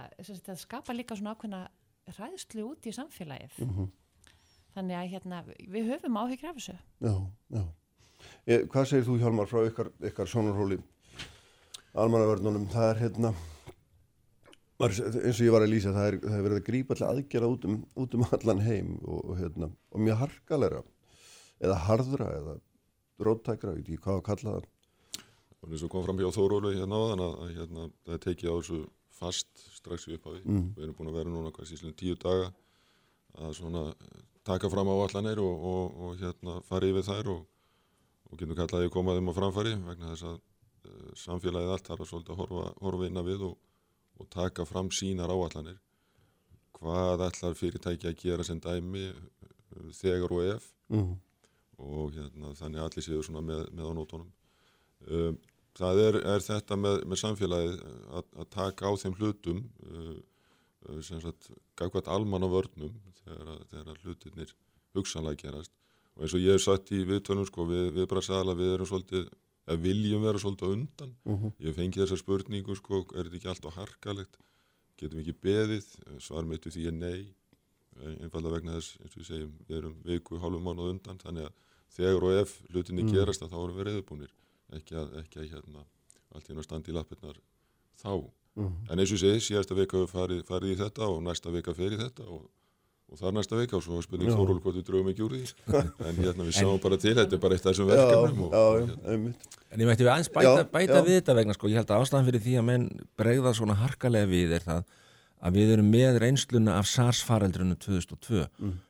skapa 0.62 0.96
líka 0.96 1.18
svona 1.18 1.34
ákveðna 1.34 1.64
ræðslu 2.20 2.68
út 2.70 2.86
í 2.90 2.94
samfélagið. 2.96 3.58
Mhm, 3.66 3.90
þannig 4.78 5.00
að 5.00 5.12
hérna, 5.16 5.42
við 5.76 5.92
höfum 5.96 6.22
áhyggjur 6.22 6.52
af 6.52 6.62
þessu. 6.62 6.78
Já, 7.02 7.14
já. 7.58 7.64
Hvað 8.50 8.88
segir 8.90 9.06
þú 9.06 9.20
Hjálmar 9.22 9.50
frá 9.50 9.62
ykkar, 9.68 9.92
ykkar 10.10 10.30
sjónarhóli 10.30 10.80
almannavörnunum, 11.94 12.66
það 12.72 12.88
er 12.90 13.02
hérna 13.04 13.34
eins 14.80 15.02
og 15.36 15.44
ég 15.44 15.54
var 15.54 15.66
að 15.66 15.74
lýsa 15.74 15.92
það 15.94 16.08
er, 16.08 16.18
það 16.24 16.38
er 16.38 16.46
verið 16.48 16.60
að 16.62 16.66
grípa 16.70 16.96
allir 16.96 17.10
aðgera 17.10 17.52
út 17.52 17.68
um, 17.68 17.78
út 18.00 18.16
um 18.16 18.26
allan 18.30 18.64
heim 18.64 18.96
og, 19.04 19.20
og, 19.20 19.36
hérna, 19.38 19.70
og 19.92 20.04
mjög 20.06 20.22
harkalega 20.24 20.82
eða 21.60 21.78
harðra 21.86 22.30
eða 22.38 22.56
róttækra, 23.20 23.76
ég 23.76 23.82
veit 23.84 23.92
ekki 23.92 24.04
hvað 24.06 24.22
að 24.22 24.28
kalla 24.30 24.56
það 24.56 24.70
Og 25.60 25.74
eins 25.74 25.84
og 25.84 25.92
kom 25.92 26.06
fram 26.06 26.20
hjá 26.22 26.30
Þórólu 26.32 26.72
hérna 26.72 26.96
á 26.96 27.04
þann 27.12 27.24
að, 27.26 27.40
hérna, 27.58 27.86
það 28.08 28.16
er 28.16 28.22
tekið 28.24 28.50
á 28.50 28.56
þessu 28.56 28.78
fast 29.20 29.64
strax 29.76 30.08
í 30.08 30.16
upphafi. 30.16 30.40
Mm. 30.46 30.68
Við 30.78 30.86
erum 30.86 30.96
búin 30.96 31.12
að 31.12 31.18
vera 31.20 31.34
núna 31.34 31.52
hvað 31.52 31.68
síðan 31.68 31.96
tíu 32.00 32.16
daga 32.20 32.46
að 33.44 33.56
svona 33.58 33.82
eh, 33.92 34.22
taka 34.48 34.72
fram 34.72 34.88
á 34.88 34.96
allanir 34.96 35.42
og, 35.44 35.66
og, 35.72 35.98
og 36.00 36.22
hérna 36.22 36.56
fara 36.70 36.88
yfir 36.88 37.06
þær 37.10 37.32
og, 37.36 37.42
og 38.30 38.38
getum 38.40 38.56
kallaði 38.60 38.88
að 38.90 38.94
koma 38.94 39.16
þeim 39.18 39.32
á 39.32 39.38
framfæri 39.40 39.74
vegna 39.88 40.12
þess 40.14 40.26
að 40.30 40.38
uh, 40.40 41.12
samfélagið 41.24 41.74
allt 41.76 41.88
þarf 41.90 42.04
að 42.06 42.10
svolítið 42.12 42.34
að 42.36 42.42
horfa, 42.44 42.66
horfa 42.86 43.08
inn 43.10 43.22
að 43.22 43.30
við 43.32 43.46
og, 43.50 43.56
og 44.20 44.30
taka 44.36 44.66
fram 44.70 44.92
sínar 44.94 45.32
áallanir. 45.34 45.80
Hvað 46.80 47.24
ætlar 47.26 47.58
fyrirtæki 47.60 48.08
að 48.12 48.20
gera 48.22 48.46
sem 48.48 48.60
dæmi 48.64 49.06
eh, 49.10 49.90
þegar 50.00 50.32
og 50.36 50.44
ef 50.54 50.68
mm. 50.94 51.10
og 51.84 52.14
hérna, 52.16 52.54
þannig 52.60 52.84
allir 52.86 53.06
séu 53.06 53.24
svona 53.26 53.42
með, 53.44 53.66
með 53.76 53.90
á 53.90 53.94
nótunum. 53.98 54.30
Um, 55.10 55.38
það 55.80 56.00
er, 56.06 56.18
er 56.36 56.44
þetta 56.44 56.78
með, 56.80 57.02
með 57.08 57.22
samfélagið 57.24 57.82
að, 58.20 58.30
að 58.44 58.50
taka 58.56 58.88
á 58.88 58.94
þeim 59.00 59.18
hlutum 59.20 59.60
uh, 59.90 60.16
sem 61.04 61.20
sagt 61.24 61.50
gagvært 61.80 62.08
almann 62.12 62.44
á 62.48 62.50
vörnum 62.52 62.96
þegar, 63.24 63.52
að- 63.58 63.66
þegar 63.74 64.02
hlutinir 64.06 64.56
hugsanlega 64.96 65.42
gerast 65.44 65.76
og 66.16 66.26
eins 66.26 66.36
og 66.36 66.44
ég 66.44 66.58
hef 66.58 66.64
sagt 66.64 66.92
í 66.96 67.04
viðtölum 67.08 67.48
sko, 67.48 67.66
við, 67.70 67.92
við 67.96 68.08
bara 68.12 68.22
sagði 68.26 68.54
að 68.54 68.62
við 68.64 68.74
erum 68.76 68.90
svolítið 68.90 69.30
að 69.70 69.82
viljum 69.86 70.24
vera 70.26 70.42
svolítið 70.42 70.74
undan. 70.76 71.12
Ég 71.62 71.76
fengi 71.78 72.02
þessa 72.02 72.18
spurningu 72.18 72.76
sko, 72.76 73.04
er 73.14 73.28
þetta 73.28 73.38
ekki 73.40 73.52
alltaf 73.54 73.76
harkalegt? 73.78 74.40
Getum 75.00 75.22
ekki 75.22 75.36
beðið? 75.46 75.86
Svar 76.20 76.48
mitt 76.50 76.66
við 76.66 76.76
því 76.76 76.88
er 76.90 76.98
nei. 76.98 77.20
Einfalda 78.24 78.52
vegna 78.54 78.78
þess, 78.80 78.98
eins 79.04 79.14
og 79.16 79.22
við 79.22 79.28
segjum 79.30 79.54
við 79.68 79.78
erum 79.78 79.96
viku, 80.08 80.40
hálfum 80.40 80.64
mánuð 80.66 80.94
undan 80.96 81.20
þannig 81.20 81.50
að 81.50 81.54
þegar 81.96 82.26
og 82.26 82.36
ef 82.42 82.54
hlutinni 82.72 83.06
gerast 83.12 83.44
að 83.44 83.54
þá 83.54 83.58
erum 83.60 83.78
við 83.80 83.88
reyðubúnir 83.90 84.34
ekki 84.78 84.96
að, 85.00 85.16
ekki 85.24 85.40
að 85.42 85.50
hérna 85.54 85.86
allt 86.36 86.52
að 86.54 86.64
standa 86.64 86.92
í 86.92 86.96
lappirnar 86.96 87.40
þá. 88.00 88.12
En 88.92 89.00
eins 89.00 89.12
og 89.14 89.20
segi, 89.22 89.42
síðasta 89.44 89.76
vika 89.78 90.02
farið, 90.10 90.44
farið 90.48 90.74
í 90.74 90.80
þetta 90.80 91.08
og 91.08 91.22
næsta 91.26 91.52
vika 91.54 91.74
fer 91.78 91.96
í 91.96 92.00
þetta 92.00 92.26
og, 92.28 92.48
og 93.10 93.18
þar 93.18 93.34
næsta 93.40 93.58
vika 93.58 93.78
og 93.78 93.84
svo 93.84 93.98
er 93.98 94.06
spurning 94.06 94.30
Þóról 94.30 94.60
hvort 94.62 94.78
við 94.78 94.86
drögum 94.86 95.10
ekki 95.12 95.24
úr 95.26 95.34
því. 95.36 95.52
En 96.10 96.20
hérna 96.22 96.46
við 96.46 96.56
sjáum 96.60 96.80
bara 96.84 96.98
til, 97.02 97.16
þetta 97.18 97.36
er 97.38 97.42
bara 97.42 97.58
eitt 97.58 97.66
af 97.66 97.74
þessum 97.74 97.90
verkefnum 97.90 98.44
og, 98.46 98.54
já, 98.54 98.62
og, 98.62 98.80
já, 98.80 98.96
hérna, 99.10 99.34
En 99.70 99.84
ég 99.84 99.90
mætti 99.90 100.06
við 100.06 100.12
aðeins 100.14 100.32
bæta, 100.34 100.54
Já, 100.54 100.66
bæta 100.74 101.00
já. 101.00 101.06
við 101.08 101.18
þetta 101.20 101.36
vegna 101.40 101.56
sko, 101.58 101.70
ég 101.70 101.80
held 101.82 101.94
að 101.94 102.04
ástæðan 102.06 102.28
fyrir 102.30 102.44
því 102.46 102.54
að 102.62 102.68
menn 102.70 102.86
bregða 103.22 103.54
svona 103.58 103.78
harkalega 103.82 104.30
við 104.30 104.56
er 104.60 104.66
það 104.66 104.84
að 105.40 105.56
við 105.60 105.74
erum 105.76 105.92
með 105.94 106.18
reynsluna 106.24 106.78
af 106.80 106.88
SARS-faraldrinu 106.90 107.78
2002 107.80 108.48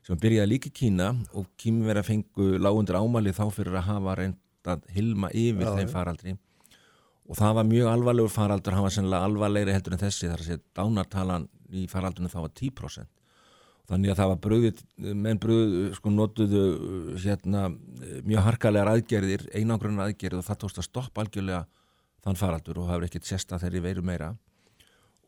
sem 0.08 0.22
byrjaði 0.24 0.50
líka 0.50 0.72
í 0.72 0.76
Kína 0.80 1.10
og 1.38 1.46
kýmverða 1.62 2.06
fengu 2.08 2.48
lágundir 2.58 2.98
ámali 2.98 3.36
þá 3.36 3.44
fyrir 3.54 3.76
að 3.78 3.90
hafa 3.92 4.16
reynd 4.18 4.72
að 4.74 4.88
hilma 4.96 5.30
yfir 5.36 5.70
þeim 5.78 5.92
faraldri. 5.94 6.34
Og 7.30 7.38
það 7.38 7.54
var 7.60 7.68
mjög 7.70 7.92
alvarlegur 7.92 8.34
faraldur, 8.34 8.74
hann 8.74 8.88
var 8.88 8.96
sennilega 8.96 9.28
alvarlegri 9.30 9.76
heldur 9.76 9.94
en 9.94 10.02
þessi 10.02 10.32
þar 10.32 10.42
að 10.42 10.48
segja 10.48 10.64
dánartalan 10.80 11.46
í 11.70 11.86
faraldrinu 11.92 12.32
þá 12.34 12.40
var 12.42 12.54
10% 12.58 13.19
þannig 13.90 14.14
að 14.14 14.20
það 14.20 14.32
var 14.32 14.40
bröðið, 14.46 14.84
menn 15.26 15.42
bröðið 15.42 15.90
sko 15.98 16.14
notuðu 16.14 16.64
hérna 17.24 17.66
mjög 18.28 18.46
harkalegar 18.46 18.92
aðgerðir, 18.94 19.48
einangrunar 19.56 20.10
aðgerðir 20.10 20.42
og 20.42 20.48
það 20.48 20.62
tókst 20.64 20.82
að 20.82 20.88
stoppa 20.90 21.26
algjörlega 21.26 21.64
þann 22.26 22.40
faraldur 22.40 22.80
og 22.80 22.88
það 22.88 22.96
hefur 22.96 23.08
ekkert 23.10 23.30
sesta 23.30 23.60
þeirri 23.62 23.84
veiru 23.84 24.06
meira. 24.06 24.34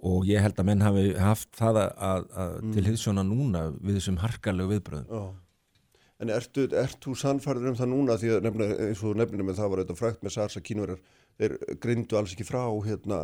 Og 0.02 0.26
ég 0.26 0.42
held 0.42 0.58
að 0.58 0.68
menn 0.68 0.82
hafi 0.82 1.12
haft 1.22 1.52
það 1.58 1.84
að, 1.84 1.92
að, 2.10 2.28
að 2.44 2.54
til 2.74 2.86
hinsjóna 2.88 3.24
núna 3.26 3.68
við 3.78 4.00
þessum 4.00 4.22
harkalegu 4.24 4.76
viðbröðum 4.76 5.12
Já. 5.12 5.24
En 6.22 6.30
ertu, 6.30 6.68
ert 6.78 7.00
þú 7.02 7.16
sannfærður 7.18 7.72
um 7.72 7.78
það 7.80 7.90
núna? 7.90 8.16
Því 8.22 8.36
að 8.36 8.44
nefna, 8.46 8.66
eins 8.86 9.00
og 9.02 9.18
nefninu 9.18 9.46
með 9.48 9.58
það 9.58 9.72
var 9.72 9.82
þetta 9.82 9.98
frækt 9.98 10.26
með 10.26 10.34
SARS 10.36 10.58
að 10.60 10.66
kínverjar 10.68 11.00
þeir 11.42 11.56
grindu 11.82 12.18
alls 12.20 12.36
ekki 12.36 12.46
frá 12.46 12.62
hérna 12.86 13.22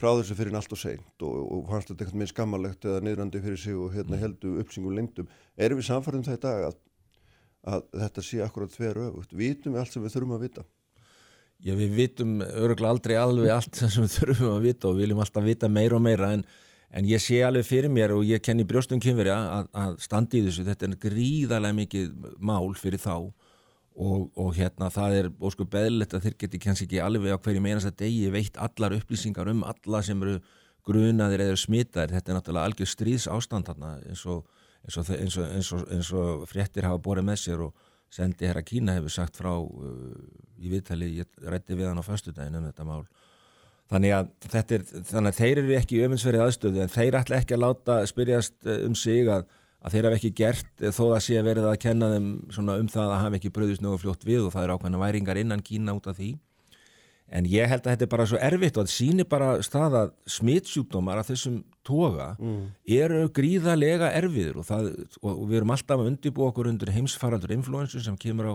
frá 0.00 0.10
þessu 0.18 0.36
fyrir 0.38 0.56
allt 0.58 0.72
og 0.74 0.80
seint 0.80 1.24
og, 1.24 1.34
og 1.56 1.66
fannst 1.70 1.90
þetta 1.92 2.04
eitthvað 2.04 2.20
minn 2.22 2.30
skammalegt 2.30 2.86
eða 2.88 3.02
niðrandi 3.06 3.42
fyrir 3.44 3.60
sig 3.60 3.78
og 3.78 3.92
hérna 3.94 4.20
heldu 4.20 4.56
uppsingum 4.62 4.96
lindum. 4.96 5.28
Erum 5.56 5.80
við 5.80 5.88
sannfærðum 5.88 6.26
það 6.26 6.38
í 6.38 6.42
dag 6.44 6.68
að, 6.68 6.78
að 7.74 7.84
þetta 8.04 8.24
sé 8.28 8.40
akkurat 8.44 8.74
tver 8.74 9.02
öfugt? 9.06 9.36
Vitum 9.36 9.76
við 9.76 9.84
allt 9.84 9.94
sem 9.94 10.04
við 10.04 10.16
þurfum 10.16 10.36
að 10.38 10.46
vita? 10.48 10.66
Já, 11.62 11.76
við 11.78 11.94
vitum 11.94 12.40
öruglega 12.42 12.90
aldrei 12.90 13.16
alveg 13.20 13.54
allt 13.54 13.78
sem 13.84 14.02
við 14.02 14.16
þurfum 14.16 14.56
að 14.56 14.64
vita 14.66 14.88
og 14.88 14.96
við 14.96 15.06
viljum 15.06 15.22
alltaf 15.22 15.46
vita 15.46 15.70
meira 15.70 15.98
og 15.98 16.02
meira 16.02 16.32
en, 16.34 16.42
en 16.90 17.06
ég 17.06 17.22
sé 17.22 17.38
alveg 17.46 17.68
fyrir 17.68 17.92
mér 17.92 18.16
og 18.16 18.26
ég 18.26 18.42
kenni 18.42 18.66
brjóstum 18.66 19.02
kynverja 19.02 19.36
að, 19.60 19.68
að 19.84 19.94
standi 20.02 20.40
í 20.40 20.48
þessu, 20.48 20.66
þetta 20.66 20.88
er 20.88 20.98
gríðarlega 21.04 21.78
mikið 21.78 22.10
mál 22.42 22.74
fyrir 22.80 23.02
þá 23.02 23.14
og, 23.96 24.30
og 24.38 24.54
hérna 24.56 24.88
það 24.92 25.18
er 25.18 25.30
ósku 25.42 25.66
beðlegt 25.68 26.16
að 26.16 26.26
þeir 26.26 26.36
geti 26.44 26.60
kannski 26.62 26.88
ekki 26.88 27.00
alveg 27.04 27.36
á 27.36 27.42
hverju 27.42 27.62
meinast 27.64 27.90
að 27.90 28.00
degi 28.04 28.32
veitt 28.32 28.58
allar 28.60 28.96
upplýsingar 28.96 29.50
um 29.52 29.64
alla 29.68 30.02
sem 30.04 30.22
eru 30.24 30.38
grunaðir 30.86 31.44
eða 31.46 31.60
smitaðir, 31.62 32.16
þetta 32.16 32.32
er 32.32 32.38
náttúrulega 32.38 32.70
algjör 32.70 32.90
stríðs 32.90 33.28
ástand 33.30 33.68
þarna 33.68 33.94
eins 34.08 34.24
og, 34.26 34.46
eins 34.82 34.98
og, 34.98 35.10
eins 35.14 35.72
og, 35.72 35.84
eins 35.94 36.12
fréttir 36.50 36.88
hafa 36.88 37.02
borið 37.02 37.28
með 37.28 37.42
sér 37.44 37.66
og 37.68 37.90
sendi 38.12 38.48
herra 38.48 38.64
Kína 38.66 38.96
hefur 38.98 39.12
sagt 39.14 39.38
frá 39.40 39.52
uh, 39.54 40.16
í 40.60 40.72
viðtali, 40.72 41.12
ég 41.22 41.48
rætti 41.48 41.76
við 41.78 41.88
hann 41.88 42.02
á 42.02 42.04
föstudaginn 42.04 42.58
um 42.58 42.66
þetta 42.68 42.86
mál. 42.86 43.04
Þannig 43.92 44.14
að, 44.16 44.28
er, 44.62 44.84
þannig 45.08 45.30
að 45.30 45.38
þeir 45.38 45.60
eru 45.62 45.74
ekki 45.76 46.02
öfinsverið 46.06 46.44
aðstöðu 46.44 46.82
en 46.82 46.92
þeir 46.92 47.18
ætla 47.18 47.40
ekki 47.40 47.56
að 47.56 47.64
láta 47.64 47.98
spyrjast 48.08 48.56
uh, 48.66 48.78
um 48.88 48.96
sig 48.98 49.30
að, 49.32 49.46
að 49.82 49.96
þeir 49.96 50.08
hafa 50.08 50.18
ekki 50.20 50.32
gert 50.38 50.70
uh, 50.82 50.94
þó 50.94 51.04
að 51.10 51.20
sé 51.26 51.42
verið 51.42 51.68
að 51.68 51.80
kenna 51.82 52.08
þeim 52.14 52.30
um 52.62 52.88
það 52.92 53.10
að 53.10 53.20
hafa 53.24 53.38
ekki 53.38 53.52
bröðist 53.54 53.84
nögu 53.84 54.00
fljótt 54.04 54.26
við 54.26 54.46
og 54.46 54.54
það 54.54 54.66
er 54.66 54.74
ákveðna 54.76 55.02
væringar 55.02 55.42
innan 55.42 55.64
Kína 55.66 55.96
út 55.98 56.08
af 56.10 56.18
því. 56.18 56.32
En 57.32 57.46
ég 57.48 57.70
held 57.70 57.86
að 57.86 57.94
þetta 57.94 58.04
er 58.04 58.12
bara 58.12 58.26
svo 58.28 58.38
erfitt 58.44 58.76
og 58.76 58.84
það 58.84 58.92
sýnir 58.92 59.28
bara 59.30 59.54
staða 59.64 60.02
smitsjúkdómar 60.28 61.22
af 61.22 61.30
þessum 61.30 61.62
toga 61.86 62.34
eru 62.84 63.22
gríðalega 63.32 64.10
erfiður 64.18 64.60
og, 64.60 64.66
það, 64.68 64.90
og 65.22 65.46
við 65.48 65.62
erum 65.62 65.72
alltaf 65.72 66.02
að 66.02 66.10
undibú 66.10 66.44
okkur 66.44 66.68
undir 66.68 66.92
heimsfaraldur 66.92 67.54
influensu 67.56 68.02
sem 68.04 68.18
kemur 68.20 68.52
á 68.52 68.54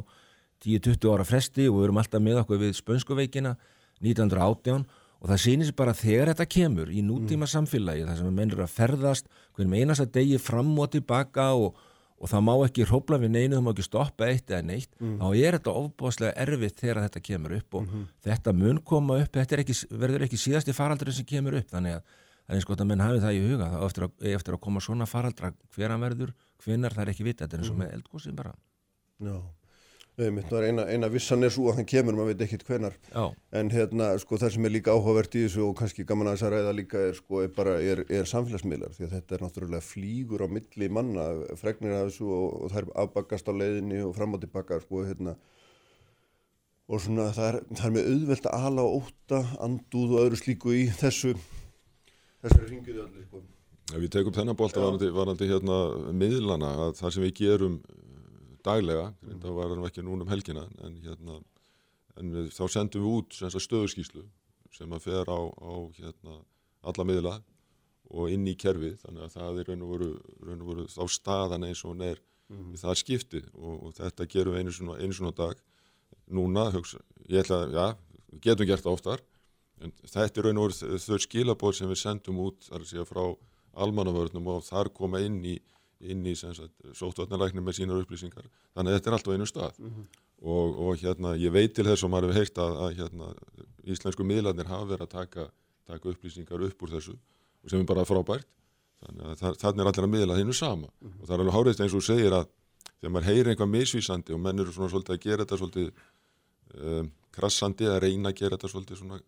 10-20 0.61 1.09
ára 1.09 1.25
fresti 1.25 1.65
og 1.71 1.79
við 1.79 1.87
erum 1.87 1.99
alltaf 2.03 2.21
með 2.21 2.43
okkur 2.43 2.61
við 2.61 2.77
spönskuveikina 2.77 3.55
1918 3.97 4.85
og 5.21 5.29
það 5.31 5.41
sýnir 5.43 5.69
sér 5.69 5.77
bara 5.79 5.93
þegar 5.97 6.31
þetta 6.33 6.45
kemur 6.53 6.89
í 6.93 7.01
nútíma 7.01 7.47
samfélagi 7.49 8.05
þar 8.05 8.17
sem 8.21 8.33
menn 8.37 8.51
eru 8.53 8.63
að 8.65 8.73
ferðast 8.75 9.29
hverjum 9.57 9.73
einasta 9.79 10.05
degi 10.05 10.37
fram 10.37 10.73
og 10.79 10.91
tilbaka 10.93 11.47
og, 11.57 11.75
og 12.17 12.29
það 12.29 12.45
má 12.45 12.53
ekki 12.67 12.85
hrópla 12.85 13.17
við 13.21 13.33
neinu, 13.33 13.55
það 13.57 13.65
má 13.65 13.71
ekki 13.73 13.87
stoppa 13.87 14.29
eitt 14.29 14.49
eða 14.51 14.61
neitt 14.69 14.93
þá 14.99 15.27
er 15.37 15.57
þetta 15.57 15.73
ofbúðslega 15.81 16.33
erfitt 16.45 16.79
þegar 16.79 17.01
þetta 17.07 17.19
kemur 17.31 17.57
upp 17.57 17.73
og 17.81 17.89
þetta 18.23 18.53
mun 18.53 18.79
koma 18.85 19.17
upp, 19.23 19.33
þetta 19.33 19.61
ekki, 19.63 19.75
verður 19.91 20.25
ekki 20.27 20.37
síðasti 20.37 20.73
faraldurinn 20.73 21.13
sem 21.17 21.25
kemur 21.25 21.57
upp. 21.57 21.69
Þannig 21.73 21.97
að 21.97 22.01
það 22.47 22.53
er 22.53 22.55
eins 22.61 22.65
gott 22.69 22.81
að 22.81 22.87
menn 22.87 23.01
hafi 23.03 23.19
það 23.19 23.37
í 23.37 23.41
huga 23.51 23.67
þá 23.73 23.77
eftir 23.89 24.03
að, 24.07 24.11
eftir 24.37 24.53
að 24.55 24.61
koma 24.63 24.79
svona 24.79 25.05
faraldra 25.05 25.51
hver 25.75 25.91
hann 25.91 26.01
verður, 26.05 26.33
hvenar 26.63 26.93
það 26.95 27.03
er 27.03 27.09
ekki 27.11 27.25
vita 27.27 27.43
þetta 27.45 27.57
er 27.57 27.63
eins 27.63 27.71
og 27.73 27.79
með 27.81 27.93
eldgósið 27.97 28.37
bara. 28.37 28.53
Já. 29.19 29.33
Er 29.35 29.56
eina, 30.17 30.85
eina 30.89 31.09
vissan 31.13 31.45
er 31.45 31.51
svo 31.53 31.67
að 31.69 31.79
hann 31.79 31.89
kemur, 31.89 32.15
maður 32.17 32.33
veit 32.33 32.45
ekkert 32.47 32.63
hvenar. 32.65 32.95
Já, 33.11 33.25
En 33.59 33.69
hérna, 33.69 34.07
sko, 34.21 34.39
það 34.41 34.55
sem 34.55 34.65
er 34.65 34.73
líka 34.73 34.95
áhugavert 34.95 35.35
í 35.37 35.43
þessu 35.45 35.67
og 35.67 35.75
kannski 35.77 36.05
gaman 36.09 36.31
að 36.31 36.37
þess 36.37 36.47
að 36.47 36.55
ræða 36.55 36.71
líka 36.77 37.03
er, 37.09 37.19
sko, 37.19 37.43
er 37.45 37.51
bara, 37.53 37.75
er, 37.81 38.01
er 38.09 38.31
samfélagsmiðlar 38.31 38.95
því 38.97 39.05
að 39.05 39.13
þetta 39.17 39.37
er 39.37 39.45
náttúrulega 39.45 39.85
flýgur 39.85 40.41
á 40.41 40.47
milli 40.49 40.89
manna, 40.89 41.27
fregnir 41.59 41.93
af 41.99 42.09
þessu 42.09 42.31
og, 42.33 42.47
og 42.63 42.73
það 42.73 42.81
er 42.81 42.89
afbakast 43.03 43.51
á 43.51 43.53
leiðinni 43.59 44.01
og 44.07 44.15
fram 44.17 44.33
og 44.33 44.41
tilbaka, 44.41 44.81
sko, 44.85 45.03
hérna 45.05 45.37
og 46.87 47.03
svona 47.03 47.29
það 47.35 47.47
er, 47.51 47.59
það 47.75 47.85
er 47.85 47.95
með 47.97 48.09
auðvelt 48.13 48.49
að 48.49 48.65
ala 48.69 48.87
og 48.87 48.97
óta, 49.01 49.43
andúð 49.65 50.15
og 50.15 50.25
öðru 50.25 50.39
slíku 50.39 50.73
í 50.73 50.87
þessu 50.97 51.35
þessari 52.41 52.71
ringiðu 52.71 53.03
allir, 53.03 53.27
sko. 53.27 53.43
Ef 53.87 54.01
við 54.03 54.09
tekum 54.17 54.35
þennan 54.35 54.57
bolta 54.59 54.83
varandi, 54.83 55.09
varandi 55.15 55.47
hérna 55.47 55.77
miðlana 56.15 56.73
að 56.87 56.97
það 56.99 57.13
sem 57.15 57.23
við 57.23 57.33
gerum 57.39 57.77
daglega, 58.67 59.11
það 59.27 59.59
var 59.59 59.73
hann 59.73 59.87
ekki 59.87 60.05
núna 60.05 60.27
um 60.27 60.33
helgina 60.33 60.67
en 60.85 60.99
hérna 61.03 61.39
en 62.17 62.33
við, 62.33 62.49
þá 62.55 62.63
sendum 62.73 63.05
við 63.05 63.17
út 63.19 63.37
sem 63.37 63.51
sagt, 63.53 63.67
stöðuskíslu 63.67 64.25
sem 64.75 64.93
að 64.93 65.05
fer 65.07 65.29
á, 65.29 65.39
á 65.39 65.73
hérna, 65.97 66.39
alla 66.87 67.05
miðla 67.07 67.35
og 68.07 68.31
inn 68.31 68.47
í 68.47 68.55
kerfið 68.59 68.97
þannig 69.03 69.25
að 69.25 69.35
það 69.35 69.61
er 69.61 69.69
raun 69.71 69.85
og 69.85 69.93
veru, 69.93 70.09
raun 70.47 70.63
og 70.63 70.71
veru 70.71 70.87
þá 70.91 71.03
staðan 71.17 71.67
eins 71.67 71.83
og 71.83 71.93
hún 71.93 72.05
er 72.07 72.21
við 72.47 72.83
það 72.83 72.99
skipti 73.01 73.41
og, 73.53 73.73
og 73.87 73.95
þetta 73.97 74.27
gerum 74.31 74.55
við 74.55 74.63
einu 74.63 74.75
svona, 74.75 74.99
einu 75.01 75.15
svona 75.15 75.35
dag. 75.35 75.59
Núna, 76.31 76.67
hugsa, 76.71 77.01
ég 77.27 77.43
ætla 77.43 77.63
að, 77.65 77.75
já, 77.75 78.21
við 78.31 78.43
getum 78.45 78.69
gert 78.69 78.85
það 78.85 78.97
oftar 78.97 79.23
en 79.83 79.93
þetta 80.03 80.41
er 80.41 80.47
raun 80.47 80.61
og 80.61 80.69
veru 80.69 80.99
þau 81.03 81.19
skilabóð 81.23 81.77
sem 81.77 81.91
við 81.91 82.01
sendum 82.01 82.39
út 82.43 82.67
þar 82.67 82.83
að 82.83 82.91
segja 82.91 83.07
frá 83.07 83.23
almannavörnum 83.77 84.47
og 84.55 84.63
þar 84.65 84.89
koma 84.95 85.21
inn 85.23 85.37
í 85.45 85.57
inn 85.99 86.25
í 86.29 86.33
sóttvarnalæknum 86.37 87.65
með 87.65 87.79
sínar 87.79 88.01
upplýsingar. 88.03 88.45
Þannig 88.75 88.93
að 88.93 88.97
þetta 88.97 89.09
er 89.09 89.17
allt 89.17 89.29
á 89.29 89.33
einu 89.33 89.47
stað. 89.49 89.79
Og, 90.37 90.75
og 90.85 90.99
hérna 91.01 91.33
ég 91.39 91.53
veit 91.53 91.73
til 91.73 91.87
þess 91.87 92.05
og 92.05 92.11
maður 92.13 92.29
hefur 92.29 92.43
heyrt 92.43 92.61
að, 92.61 92.75
að 92.85 92.99
hérna, 92.99 93.31
íslensku 93.89 94.27
miðlarnir 94.27 94.69
hafa 94.69 94.89
verið 94.91 95.07
að 95.07 95.15
taka, 95.15 95.47
taka 95.89 96.11
upplýsingar 96.11 96.67
upp 96.67 96.85
úr 96.85 96.93
þessu 96.93 97.15
og 97.17 97.71
sem 97.71 97.81
er 97.81 97.89
bara 97.89 98.05
frábært. 98.05 98.45
Þannig 99.01 99.31
að 99.31 99.41
það, 99.41 99.57
þannig 99.63 99.83
er 99.83 99.89
allir 99.91 100.07
að 100.07 100.13
miðla 100.13 100.37
þeinu 100.37 100.57
sama. 100.57 100.91
Og 101.05 101.23
það 101.23 101.33
er 101.33 101.43
alveg 101.43 101.57
hárið 101.57 101.81
eins 101.85 101.97
og 101.97 102.05
segir 102.05 102.37
að 102.37 102.47
þegar 102.97 103.13
maður 103.13 103.29
heyrir 103.31 103.51
einhvað 103.51 103.73
misvísandi 103.73 104.33
og 104.33 104.41
menn 104.41 104.61
eru 104.61 104.73
svona 104.73 104.91
svolítið 104.93 105.15
að 105.15 105.25
gera 105.25 105.43
þetta 105.43 105.59
svolítið 105.61 105.89
um, 106.77 107.11
krassandi 107.37 107.89
að 107.89 107.99
reyna 108.05 108.31
að 108.31 108.39
gera 108.39 108.57
þetta 108.57 108.71
svolítið 108.73 109.01
svona 109.01 109.19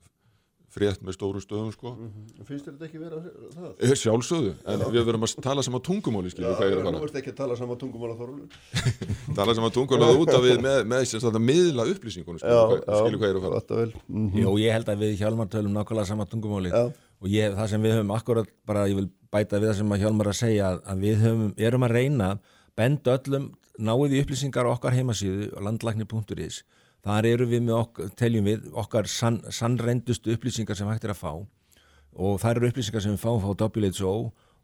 frétt 0.73 1.01
með 1.05 1.15
stóru 1.17 1.41
stöðum 1.41 1.71
sko 1.73 1.91
Finnst 2.45 2.67
þér 2.67 2.75
þetta 2.75 2.87
ekki 2.87 2.99
vera 3.01 3.19
það? 3.55 3.69
er 3.89 3.99
sjálfsögðu, 4.01 4.51
en 4.69 4.83
við 4.93 5.05
verum 5.07 5.25
að 5.25 5.33
tala 5.45 5.63
saman 5.65 5.83
tungumáli 5.87 6.31
skilur 6.33 6.61
er 6.61 6.77
að 6.79 6.89
Nú 6.93 7.01
ert 7.07 7.17
ekki 7.21 7.33
að 7.33 7.37
tala 7.39 7.57
saman 7.59 7.79
tungumál 7.81 8.11
á 8.13 8.15
Þorvaldur. 8.19 8.59
tala 9.39 9.55
saman 9.57 9.73
tungumáli 9.75 10.19
út 10.23 10.31
af 10.35 10.43
við 10.45 10.61
með, 10.63 10.79
með 10.93 11.05
sem 11.09 11.23
sagt 11.23 11.39
að 11.39 11.45
miðla 11.49 11.87
upplýsingunum 11.93 12.41
skilur 12.41 12.73
hvað, 12.73 12.99
skilur 13.01 13.21
hvað 13.21 13.29
ég 13.29 13.35
er 13.35 13.39
að 13.39 13.73
fara. 13.73 13.87
Mm. 14.09 14.29
Jú, 14.43 14.55
ég 14.63 14.75
held 14.77 14.91
að 14.93 15.03
við 15.05 15.15
Hjálmar 15.23 15.49
tölum 15.53 15.73
nákvæmlega 15.77 16.09
sama 16.11 16.27
tungumáli 16.29 16.73
Já. 16.73 16.83
og 17.19 17.31
ég, 17.33 17.55
það 17.57 17.71
sem 17.73 17.85
við 17.87 17.95
höfum 17.97 18.13
akkurat 18.17 18.51
bara, 18.69 18.85
ég 18.91 18.99
vil 19.01 19.09
bæta 19.33 19.59
við 19.61 19.71
það 19.71 19.79
sem 19.81 19.95
að 19.97 20.03
Hjálmar 20.05 20.31
að 20.31 20.37
segja 20.43 20.69
að- 20.73 20.83
að 20.93 21.03
við 21.07 21.23
höfum, 21.25 21.49
erum 21.69 21.85
að 21.89 21.95
reyna 21.97 22.29
benda 22.79 23.17
öllum, 23.17 23.49
náið 23.79 24.13
í 24.15 24.21
upplýsingar 24.23 24.67
á 24.69 24.73
okkar 24.75 24.95
heimasíðu 24.95 25.49
landlækni.is 25.65 26.61
þar 27.05 27.27
eru 27.31 27.47
við 27.49 27.63
með 27.67 27.77
okkar, 27.79 28.11
teljum 28.19 28.49
við, 28.49 28.67
okkar 28.83 29.07
sann, 29.11 29.39
sannrendustu 29.53 30.33
upplýsingar 30.35 30.77
sem 30.79 30.89
hægt 30.91 31.07
er 31.07 31.13
að 31.15 31.21
fá. 31.23 31.31
Og 32.19 32.39
þar 32.41 32.59
eru 32.59 32.71
upplýsingar 32.73 33.03
sem 33.05 33.15
við 33.15 33.23
fáum 33.23 33.41
frá 33.43 33.53
WHO 33.69 34.13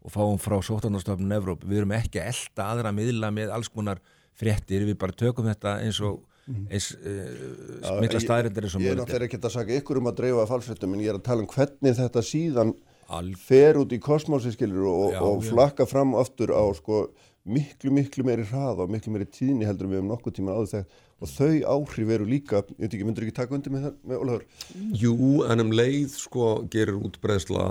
og 0.05 0.13
fáum 0.13 0.37
frá 0.41 0.59
Sótarnarstofnun 0.61 1.33
Evróp, 1.37 1.63
við 1.65 1.81
erum 1.83 1.95
ekki 1.97 2.19
að 2.21 2.31
elda 2.33 2.69
aðra 2.75 2.91
miðla 2.93 3.31
með 3.33 3.53
alls 3.55 3.71
konar 3.73 4.01
fréttir, 4.35 4.83
við 4.85 4.97
bara 5.01 5.15
tökum 5.15 5.47
þetta 5.49 5.79
eins 5.85 5.97
og 6.03 6.19
eins 6.69 6.91
uh, 6.93 7.95
mikla 8.03 8.19
staðrindir 8.21 8.67
eins 8.67 8.75
og 8.77 8.83
Ég 8.83 8.91
er. 8.93 8.99
náttúrulega 8.99 9.25
ekki 9.31 9.39
að 9.41 9.53
sagja 9.55 9.79
ykkur 9.81 9.97
um 10.01 10.09
að 10.11 10.17
dreifa 10.19 10.43
falsfréttum 10.51 10.93
en 10.93 11.01
ég 11.01 11.09
er 11.09 11.17
að 11.17 11.23
tala 11.25 11.41
um 11.41 11.47
hvernig 11.49 11.95
þetta 11.97 12.21
síðan 12.27 12.73
Alg- 13.15 13.39
fer 13.47 13.79
út 13.81 13.95
í 13.95 13.99
kosmosi 14.01 14.51
skilur 14.53 14.85
og, 14.91 15.15
og 15.25 15.41
flakka 15.47 15.87
fram 15.89 16.13
aftur 16.19 16.53
á 16.53 16.61
sko 16.77 17.07
miklu, 17.49 17.89
miklu 17.97 18.25
meiri 18.27 18.45
hrað 18.49 18.83
og 18.85 18.93
miklu 18.93 19.15
meiri 19.15 19.25
tíðni 19.29 19.65
heldur 19.65 19.89
við 19.89 19.99
hefum 20.03 20.13
nokkuð 20.13 20.37
tíma 20.37 20.53
áður 20.59 20.71
þekkt 20.75 21.01
og 21.23 21.29
þau 21.31 21.47
áhrif 21.71 22.09
eru 22.11 22.25
líka, 22.27 22.59
ég 22.75 22.81
veit 22.83 22.95
ekki, 22.97 23.05
myndur 23.07 23.23
ekki 23.23 23.35
taka 23.37 23.55
undir 23.55 23.71
með, 23.71 23.85
það- 23.85 24.09
með 24.11 24.23
Ólafur? 24.25 24.43
Jú, 24.99 25.13
en 25.47 25.63
um 25.63 25.71
leið 25.71 26.09
sko 26.19 26.47
gerir 26.73 26.97
útbreðsla 26.99 27.63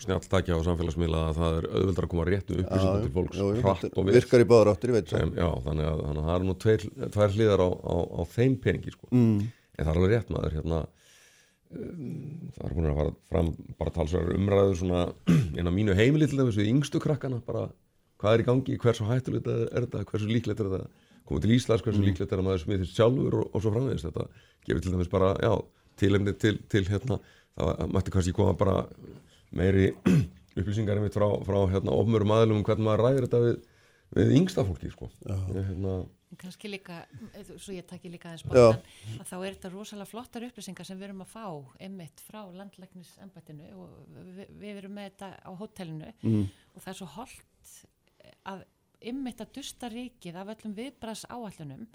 snjalltækja 0.00 0.56
á 0.56 0.60
samfélagsmiðla 0.64 1.20
að 1.28 1.40
það 1.42 1.58
er 1.58 1.68
auðveldar 1.74 2.06
að 2.08 2.12
koma 2.14 2.26
réttu 2.30 2.56
upplýsingum 2.62 3.04
til 3.04 3.12
fólks 3.18 3.36
já, 3.36 3.46
hratt 3.60 3.84
og 3.92 4.08
vel 4.08 4.16
virkar 4.16 4.44
í 4.44 4.48
báðar 4.48 4.72
áttir, 4.72 4.92
ég 4.94 4.96
veit 4.96 5.12
sem, 5.12 5.34
já, 5.36 5.48
þannig 5.68 5.90
að, 5.90 6.02
þannig 6.06 6.22
að 6.24 6.28
það 6.30 6.36
er 6.40 6.46
nú 6.48 6.56
tveir, 6.64 6.86
tvær 7.16 7.36
hliðar 7.36 7.64
á, 7.66 7.68
á, 7.68 7.96
á 8.16 8.20
þeim 8.32 8.56
peningi 8.64 8.94
sko. 8.96 9.08
mm. 9.12 9.38
en 9.76 9.84
það 9.84 9.92
er 9.92 10.00
alveg 10.00 10.14
rétt 10.16 10.32
maður 10.32 10.56
hérna, 10.56 10.82
um, 11.76 12.50
það 12.56 12.68
er 12.70 12.76
búin 12.78 12.90
að 12.90 13.00
fara 13.00 13.14
fram 13.34 13.50
bara 13.76 13.94
talsverðar 13.98 14.38
umræður 14.40 14.78
svona 14.80 15.02
inn 15.60 15.68
á 15.68 15.72
mínu 15.76 15.96
heimili 16.00 16.28
til 16.30 16.40
dæmis 16.40 16.56
við 16.56 16.72
yngstu 16.72 17.02
krakkana 17.04 17.42
bara 17.44 17.68
hvað 18.16 18.38
er 18.38 18.40
í 18.40 18.46
gangi, 18.48 18.78
hversu 18.80 19.04
hættulegt 19.04 19.48
er, 19.52 19.66
er 19.68 19.84
þetta 19.84 20.06
hversu 20.08 20.30
líklegt 20.30 20.62
er 20.64 20.70
þetta 20.72 20.88
komið 21.26 21.46
til 21.46 21.54
Íslands, 21.56 21.84
hversu 21.84 22.02
líklegt 22.04 22.32
er 22.32 22.42
að 22.42 22.48
maður 22.48 22.64
smithist 22.64 22.98
sjálfur 22.98 23.38
og, 23.40 23.48
og 23.50 23.64
svo 23.64 23.72
framvegist 23.74 24.08
þetta 24.08 24.26
gefur 24.66 24.82
til 24.84 24.94
dæmis 24.94 25.12
bara, 25.12 25.32
já, 25.42 25.52
tilefni 26.00 26.34
til, 26.40 26.58
til 26.70 26.84
hérna, 26.88 27.20
það 27.56 27.94
mætti 27.94 28.14
kannski 28.14 28.34
koma 28.36 28.56
bara 28.58 28.76
meiri 29.56 29.88
upplýsingar 30.58 31.00
einmitt 31.00 31.16
frá, 31.16 31.28
frá 31.46 31.58
hérna, 31.72 31.94
ofmörum 31.94 32.34
aðlum 32.36 32.60
um 32.60 32.66
hvernig 32.66 32.86
maður 32.86 33.04
ræðir 33.06 33.26
þetta 33.26 33.42
við, 33.44 33.56
við 34.18 34.36
yngsta 34.40 34.64
fólki 34.66 34.92
sko. 34.92 35.10
Ég, 35.26 35.58
hérna, 35.70 35.96
kannski 36.40 36.70
líka, 36.70 37.00
eh, 37.32 37.50
svo 37.56 37.74
ég 37.74 37.86
takki 37.88 38.10
líka 38.12 38.30
aðeins 38.30 38.46
bóttan, 38.46 38.86
að 39.16 39.28
þá 39.30 39.36
er 39.38 39.56
þetta 39.56 39.72
rosalega 39.72 40.10
flottar 40.10 40.46
upplýsingar 40.48 40.88
sem 40.88 40.98
við 41.00 41.10
erum 41.10 41.24
að 41.24 41.32
fá 41.32 41.46
einmitt 41.86 42.22
frá 42.26 42.40
landlæknisembættinu 42.56 43.68
og 43.76 44.16
við, 44.36 44.54
við 44.62 44.80
erum 44.82 44.96
með 44.98 45.10
þetta 45.10 45.30
á 45.46 45.50
hótelinu 45.60 46.14
og 46.26 46.80
það 46.82 46.90
er 46.92 46.98
svo 47.00 47.10
holdt 47.16 47.76
að 48.46 48.64
einmitt 49.00 49.40
að 49.40 49.52
dusta 49.58 49.90
ríkið 49.92 50.38
af 50.40 50.54
öllum 50.54 50.74
viðbras 50.76 51.26
áallunum 51.28 51.86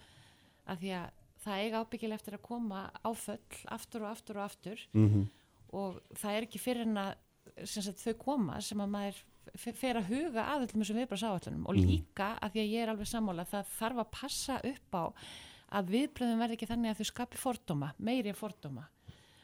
að 0.70 0.84
því 0.84 0.94
að 1.00 1.10
það 1.42 1.64
eiga 1.66 1.82
ábyggilega 1.82 2.20
eftir 2.20 2.38
að 2.38 2.46
koma 2.46 2.82
áföll 3.02 3.62
aftur 3.74 4.06
og 4.06 4.12
aftur 4.12 4.38
og 4.38 4.44
aftur. 4.46 4.84
Og 5.72 6.00
það 6.20 6.38
er 6.38 6.48
ekki 6.48 6.60
fyrir 6.62 6.86
en 6.86 6.98
að 7.02 7.14
sagt, 7.66 8.02
þau 8.04 8.14
koma 8.20 8.62
sem 8.62 8.82
að 8.84 8.92
maður 8.94 9.22
fer 9.58 9.98
að 9.98 10.12
huga 10.12 10.44
að 10.54 10.68
öllum 10.68 10.84
þessum 10.84 11.00
viðbrás 11.02 11.24
áallunum 11.26 11.66
og 11.66 11.76
líka 11.80 12.38
að 12.38 12.54
því 12.54 12.62
að 12.62 12.74
ég 12.76 12.84
er 12.84 12.92
alveg 12.94 13.10
sammála 13.10 13.46
það 13.50 13.72
þarf 13.80 14.02
að 14.04 14.12
passa 14.12 14.60
upp 14.70 14.96
á 14.96 15.04
að 15.72 15.92
viðbröðum 15.96 16.42
verði 16.44 16.58
ekki 16.58 16.70
þannig 16.70 16.92
að 16.92 17.00
þau 17.00 17.10
skapi 17.10 17.40
fordóma, 17.42 17.94
meiri 17.98 18.34
fordóma 18.38 18.86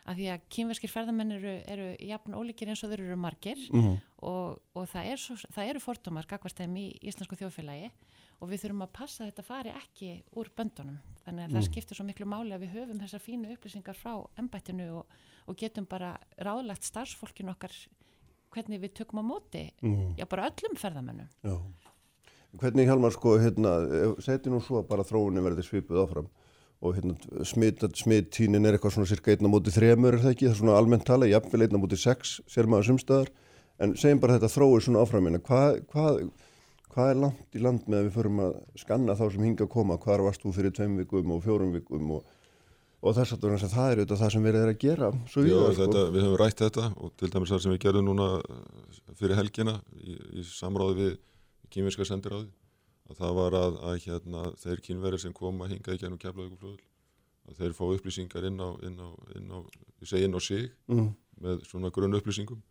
að 0.08 0.20
því 0.22 0.28
að 0.34 0.46
kínverskir 0.56 0.92
ferðamenn 0.92 1.36
eru, 1.36 1.56
eru 1.68 1.88
jafn 2.08 2.38
ólíkir 2.38 2.72
eins 2.72 2.84
og 2.86 2.94
þeir 2.94 3.04
eru 3.06 3.18
margir 3.20 3.64
og, 3.76 4.62
og 4.74 4.86
það, 4.88 5.10
er 5.12 5.22
svo, 5.22 5.36
það 5.52 5.72
eru 5.74 5.84
fordómar 5.84 6.30
gagvart 6.30 6.62
þeim 6.62 6.78
í 6.80 6.86
íslensku 7.12 7.36
þjóðfélagi 7.40 7.92
og 8.40 8.52
við 8.52 8.64
þurfum 8.64 8.86
að 8.86 8.94
passa 8.94 9.24
að 9.24 9.32
þetta 9.32 9.44
fari 9.48 9.72
ekki 9.74 10.10
úr 10.38 10.52
böndunum. 10.56 10.98
Þannig 11.26 11.48
að 11.48 11.56
það 11.58 11.68
skiptir 11.68 11.98
svo 11.98 12.06
miklu 12.06 12.28
máli 12.30 12.54
að 12.54 12.64
við 12.68 12.76
höfum 12.78 13.00
þessar 13.02 13.24
fínu 13.24 13.50
upplýsingar 13.56 13.98
frá 13.98 14.14
embættinu 14.38 14.92
og, 15.00 15.16
og 15.50 15.58
getum 15.58 15.88
bara 15.90 16.14
ráðlagt 16.38 16.86
starfsfólkin 16.86 17.50
okkar 17.50 17.74
hvernig 18.54 18.82
við 18.82 18.94
tökum 19.02 19.22
á 19.22 19.26
móti 19.28 19.64
já 20.18 20.25
bara 20.29 20.48
öllum 20.50 20.77
ferðamennum 20.79 21.27
Já. 21.44 21.55
Hvernig 22.58 22.88
Hjalmar 22.88 23.12
sko, 23.12 23.36
hérna, 23.38 23.74
seti 24.24 24.50
nú 24.50 24.62
svo 24.64 24.79
að 24.79 24.88
bara 24.90 25.03
þróunin 25.05 25.44
verði 25.44 25.66
svipuð 25.68 26.00
áfram 26.05 26.29
og 26.85 26.94
hérna, 26.94 27.16
smitt, 27.48 27.81
smittínin 27.98 28.68
er 28.68 28.77
eitthvað 28.77 28.94
svona 28.98 29.09
cirka 29.09 29.33
einna 29.33 29.50
móti 29.50 29.74
þremur 29.74 30.13
er 30.13 30.22
það 30.22 30.33
ekki, 30.35 30.46
það 30.46 30.53
er 30.53 30.59
svona 30.59 30.77
almennt 30.77 31.05
tala, 31.07 31.29
jafnvel 31.29 31.66
einna 31.66 31.81
móti 31.81 31.98
sex, 31.98 32.37
sér 32.50 32.70
maður 32.70 32.92
sumstaðar, 32.92 33.31
en 33.81 33.96
segjum 33.98 34.22
bara 34.22 34.37
þetta 34.37 34.51
þróið 34.53 34.83
svona 34.85 35.01
áfram 35.01 35.29
hérna, 35.29 35.42
hvað, 35.48 35.79
hvað, 35.94 36.20
hvað 36.94 37.11
er 37.13 37.22
langt 37.24 37.57
í 37.57 37.63
land 37.66 37.87
með 37.90 38.00
að 38.00 38.09
við 38.09 38.18
förum 38.20 38.42
að 38.46 38.59
skanna 38.83 39.18
þá 39.18 39.24
sem 39.33 39.48
hinga 39.48 39.66
að 39.66 39.72
koma, 39.74 39.98
hvað 40.03 40.25
varst 40.27 40.46
þú 40.46 40.53
fyrir 40.59 40.75
tveim 40.77 41.00
vikum 41.01 41.33
og 41.33 41.42
fjórum 41.48 41.74
vikum 41.74 42.13
og, 42.20 42.37
og 43.01 43.18
þess 43.18 43.33
að 43.37 43.48
það 43.66 43.90
er 43.90 44.03
auðvitað 44.03 44.22
það 44.22 44.33
sem 44.35 44.46
við 44.46 44.59
erum 44.61 44.75
að 44.75 44.79
gera, 44.85 45.11
Já, 45.33 45.57
þetta, 45.81 46.05
við 46.13 46.27
höfum 46.27 46.40
rætt 46.44 46.63
þetta 46.66 46.87
og 46.94 47.18
til 47.18 47.31
dæmis 47.33 47.55
það 47.55 47.66
sem 47.66 47.74
við 47.74 47.83
gerðum 47.87 48.09
núna 48.11 48.29
fyrir 49.18 49.37
helgina 49.37 49.79
í, 49.98 50.18
í 50.37 50.46
samráði 50.46 50.98
við 51.01 51.20
kínverska 51.74 52.05
sendiráði 52.05 52.51
að 53.07 53.20
það 53.22 53.35
var 53.39 53.57
að, 53.61 53.77
að 53.89 53.98
hérna, 54.05 54.41
þeir 54.63 54.81
kínverið 54.87 55.22
sem 55.24 55.33
koma 55.33 55.67
hingað 55.72 55.96
í 55.98 56.01
gennum 56.03 56.20
keflauguflöðul 56.22 56.81
að 57.48 57.59
þeir 57.61 57.75
fá 57.77 57.83
upplýsingar 57.96 58.48
inn 58.50 58.59
á, 58.59 58.70
inn 58.83 58.98
á, 59.00 59.09
inn 59.39 59.51
á, 59.53 59.59
ég 60.03 60.09
segi 60.11 60.27
inn 60.27 60.35
á 60.35 60.41
sig 60.43 60.72
Mm. 60.91 61.13
með 61.41 61.61
svona 61.70 61.91
grunn 61.93 62.15
upplýsingum. 62.17 62.61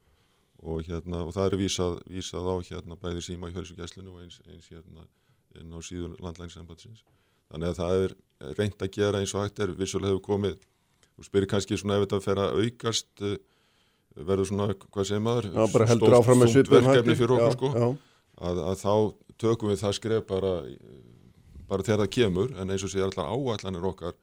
Og, 0.67 0.83
hérna, 0.89 1.21
og 1.27 1.33
það 1.37 1.53
er 1.53 1.57
vísað, 1.61 1.99
vísað 2.09 2.47
á 2.49 2.55
hérna 2.65 2.97
bæði 2.97 3.21
síma 3.23 3.51
í 3.51 3.55
hölsugæslinu 3.55 4.13
og 4.15 4.23
eins, 4.25 4.41
eins 4.49 4.69
hérna 4.73 5.05
inn 5.61 5.73
á 5.73 5.79
síður 5.85 6.17
landlægningsembatsins 6.21 7.05
þannig 7.53 7.69
að 7.69 7.77
það 7.81 8.05
er 8.05 8.15
reynd 8.59 8.81
að 8.83 8.91
gera 8.97 9.21
eins 9.21 9.35
og 9.37 9.45
hægt 9.45 9.61
er 9.61 9.73
vissulega 9.77 10.13
hefur 10.17 10.25
komið. 10.27 10.57
Og 11.17 11.25
spyrir 11.29 11.47
kannski 11.49 11.77
svona 11.79 11.97
ef 12.01 12.07
þetta 12.09 12.21
fer 12.25 12.41
að 12.43 12.57
aukast 12.65 13.23
eh, 13.25 13.37
verður 14.17 14.49
svona, 14.51 14.67
hvað 14.75 15.07
segir 15.09 15.23
maður? 15.25 15.47
Stórt, 16.01 16.13
verkefni 16.89 17.15
fyrir 17.21 17.37
okkur 17.37 17.55
sko. 17.57 17.71
að, 18.49 18.61
að 18.73 18.77
þá 18.83 18.93
tökum 19.41 19.73
við 19.73 19.83
það 19.83 19.97
skref 19.99 20.27
bara, 20.29 20.53
bara 21.69 21.87
þegar 21.87 22.05
það 22.05 22.15
kemur 22.19 22.55
en 22.57 22.73
eins 22.73 22.85
og 22.87 22.93
segja 22.93 23.09
allar 23.09 23.33
áallanir 23.33 23.91
okkar 23.91 24.17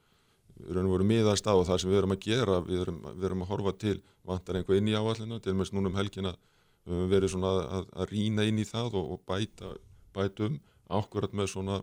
við 0.63 0.77
erum 0.77 0.91
voru 0.93 1.07
miðast 1.07 1.47
á 1.49 1.53
og 1.53 1.65
það 1.67 1.81
sem 1.81 1.91
við 1.91 1.99
erum 2.01 2.15
að 2.15 2.25
gera. 2.27 2.59
Við 2.63 2.83
erum, 2.85 2.99
við 3.07 3.27
erum 3.29 3.43
að 3.45 3.51
horfa 3.53 3.73
til 3.83 3.95
vantar 4.27 4.59
einhvað 4.59 4.79
inn 4.79 4.91
í 4.91 4.97
áallina 4.97 5.39
til 5.43 5.53
og 5.53 5.59
með 5.59 5.73
núna 5.75 5.91
um 5.91 5.97
helgina 5.99 6.35
við 6.83 6.93
höfum 6.93 7.11
verið 7.13 7.33
svona 7.33 7.51
að, 7.63 7.89
að 7.95 8.09
rýna 8.11 8.45
inn 8.47 8.59
í 8.59 8.67
það 8.67 8.97
og, 8.99 9.11
og 9.15 9.21
bæta, 9.29 9.73
bæta 10.15 10.47
um 10.49 10.57
akkurat 10.99 11.35
með 11.35 11.49
svona, 11.53 11.79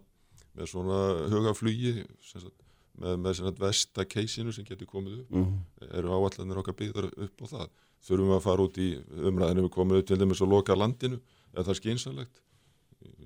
með 0.57 0.73
svona 0.75 0.99
hugaflugi 1.33 1.95
með, 3.01 3.15
með 3.25 3.39
svona 3.39 3.55
vesta 3.61 4.05
keisinu 4.05 4.53
sem 4.53 4.67
getur 4.69 4.89
komið 4.91 5.23
upp. 5.23 5.39
Mhm. 5.41 5.57
eru 5.91 6.13
áallanir 6.17 6.61
okkar 6.63 6.77
byggðar 6.77 7.11
upp 7.11 7.45
á 7.45 7.47
það? 7.55 7.67
Þurfum 8.01 8.31
við 8.31 8.37
að 8.37 8.47
fara 8.47 8.65
út 8.65 8.79
í 8.81 8.91
umræðinu 9.31 9.67
við 9.67 9.75
komum 9.75 9.99
upp 9.99 10.07
til 10.09 10.21
dæmis 10.21 10.41
að 10.41 10.55
loka 10.55 10.77
landinu? 10.77 11.21
Er 11.57 11.67
það 11.67 11.81
skynsalegt 11.81 12.45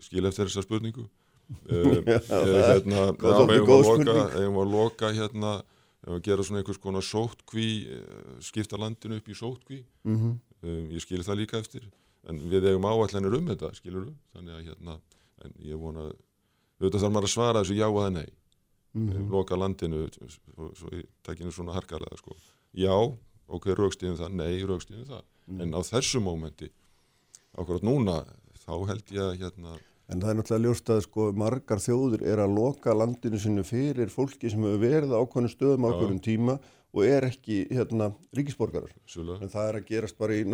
skil 0.00 0.26
eftir 0.26 0.46
þessa 0.48 0.62
spurningu 0.64 1.08
hérna, 1.68 3.12
góð- 3.20 3.48
já, 3.50 3.54
svolítið 3.54 3.54
eigum 3.54 3.68
góð 3.68 3.80
að 3.80 3.84
loka, 3.84 4.04
spurning. 4.04 4.36
eigum 4.40 4.58
að 4.62 4.70
loka 4.74 5.10
hérna 5.12 5.52
að 6.04 6.20
gera 6.24 6.44
svona 6.44 6.60
einhvers 6.60 6.80
konar 6.80 7.04
sótkví 7.04 7.66
eh, 7.88 8.38
skipta 8.44 8.76
landinu 8.80 9.16
upp 9.20 9.28
í 9.28 9.36
sótkví 9.36 9.82
Mhm. 10.04 10.30
um, 10.62 10.86
ég 10.92 11.00
skil 11.00 11.22
það 11.24 11.38
líka 11.42 11.58
eftir 11.60 11.84
en 12.28 12.38
við 12.40 12.68
eigum 12.70 12.84
áallanir 12.88 13.34
um 13.38 13.46
þetta 13.48 13.74
skilur 13.76 14.06
við, 14.08 14.14
þannig 14.34 14.54
að 14.58 14.64
hérna 14.68 15.00
en 15.44 15.52
ég 15.60 15.76
vona, 15.80 16.06
auðvitað 16.80 17.00
þarf 17.04 17.12
maður 17.12 17.28
að 17.28 17.34
svara 17.34 17.60
þessu 17.64 17.76
já 17.76 17.88
eða 17.88 18.12
nei 18.12 18.30
Mhm. 18.94 19.28
loka 19.30 19.56
landinu 19.58 20.08
svo, 20.14 20.88
ég 20.92 21.04
tekinu 21.26 21.50
svona 21.50 21.72
harkarlega 21.74 22.16
sko. 22.16 22.36
já, 22.76 22.94
ok, 23.48 23.64
raukstíðum 23.74 24.16
það 24.16 24.32
nei, 24.32 24.62
raukstíðum 24.62 25.06
það, 25.08 25.22
Mhm. 25.48 25.60
en 25.60 25.70
á 25.74 25.80
þessu 25.82 26.20
mómenti 26.22 26.70
akkurat 27.58 27.82
núna 27.82 28.24
þá 28.64 28.72
held 28.90 29.12
ég 29.14 29.24
að 29.24 29.42
hérna 29.42 29.76
En 30.12 30.20
það 30.20 30.30
er 30.30 30.36
náttúrulega 30.36 30.64
ljóst 30.66 30.90
að 30.92 30.98
sko 31.06 31.26
margar 31.32 31.80
þjóður 31.80 32.24
er 32.28 32.40
að 32.44 32.54
loka 32.58 32.92
landinu 32.92 33.38
sinu 33.40 33.62
fyrir 33.64 34.10
fólki 34.12 34.50
sem 34.52 34.60
hefur 34.60 34.82
verið 34.82 35.14
á 35.16 35.20
ákveðnum 35.24 35.52
stöðum 35.54 35.86
á 35.86 35.88
ákveðnum 35.94 36.20
tíma 36.26 36.56
og 36.94 37.06
er 37.08 37.24
ekki 37.30 37.62
hérna 37.72 38.10
ríkisborgarar. 38.36 38.92
vissulega, 39.06 39.40
En 39.42 39.48
það 39.48 39.68
er 39.70 39.78
að 39.80 39.86
gerast 39.88 40.18
bara 40.18 40.36
í 40.36 40.44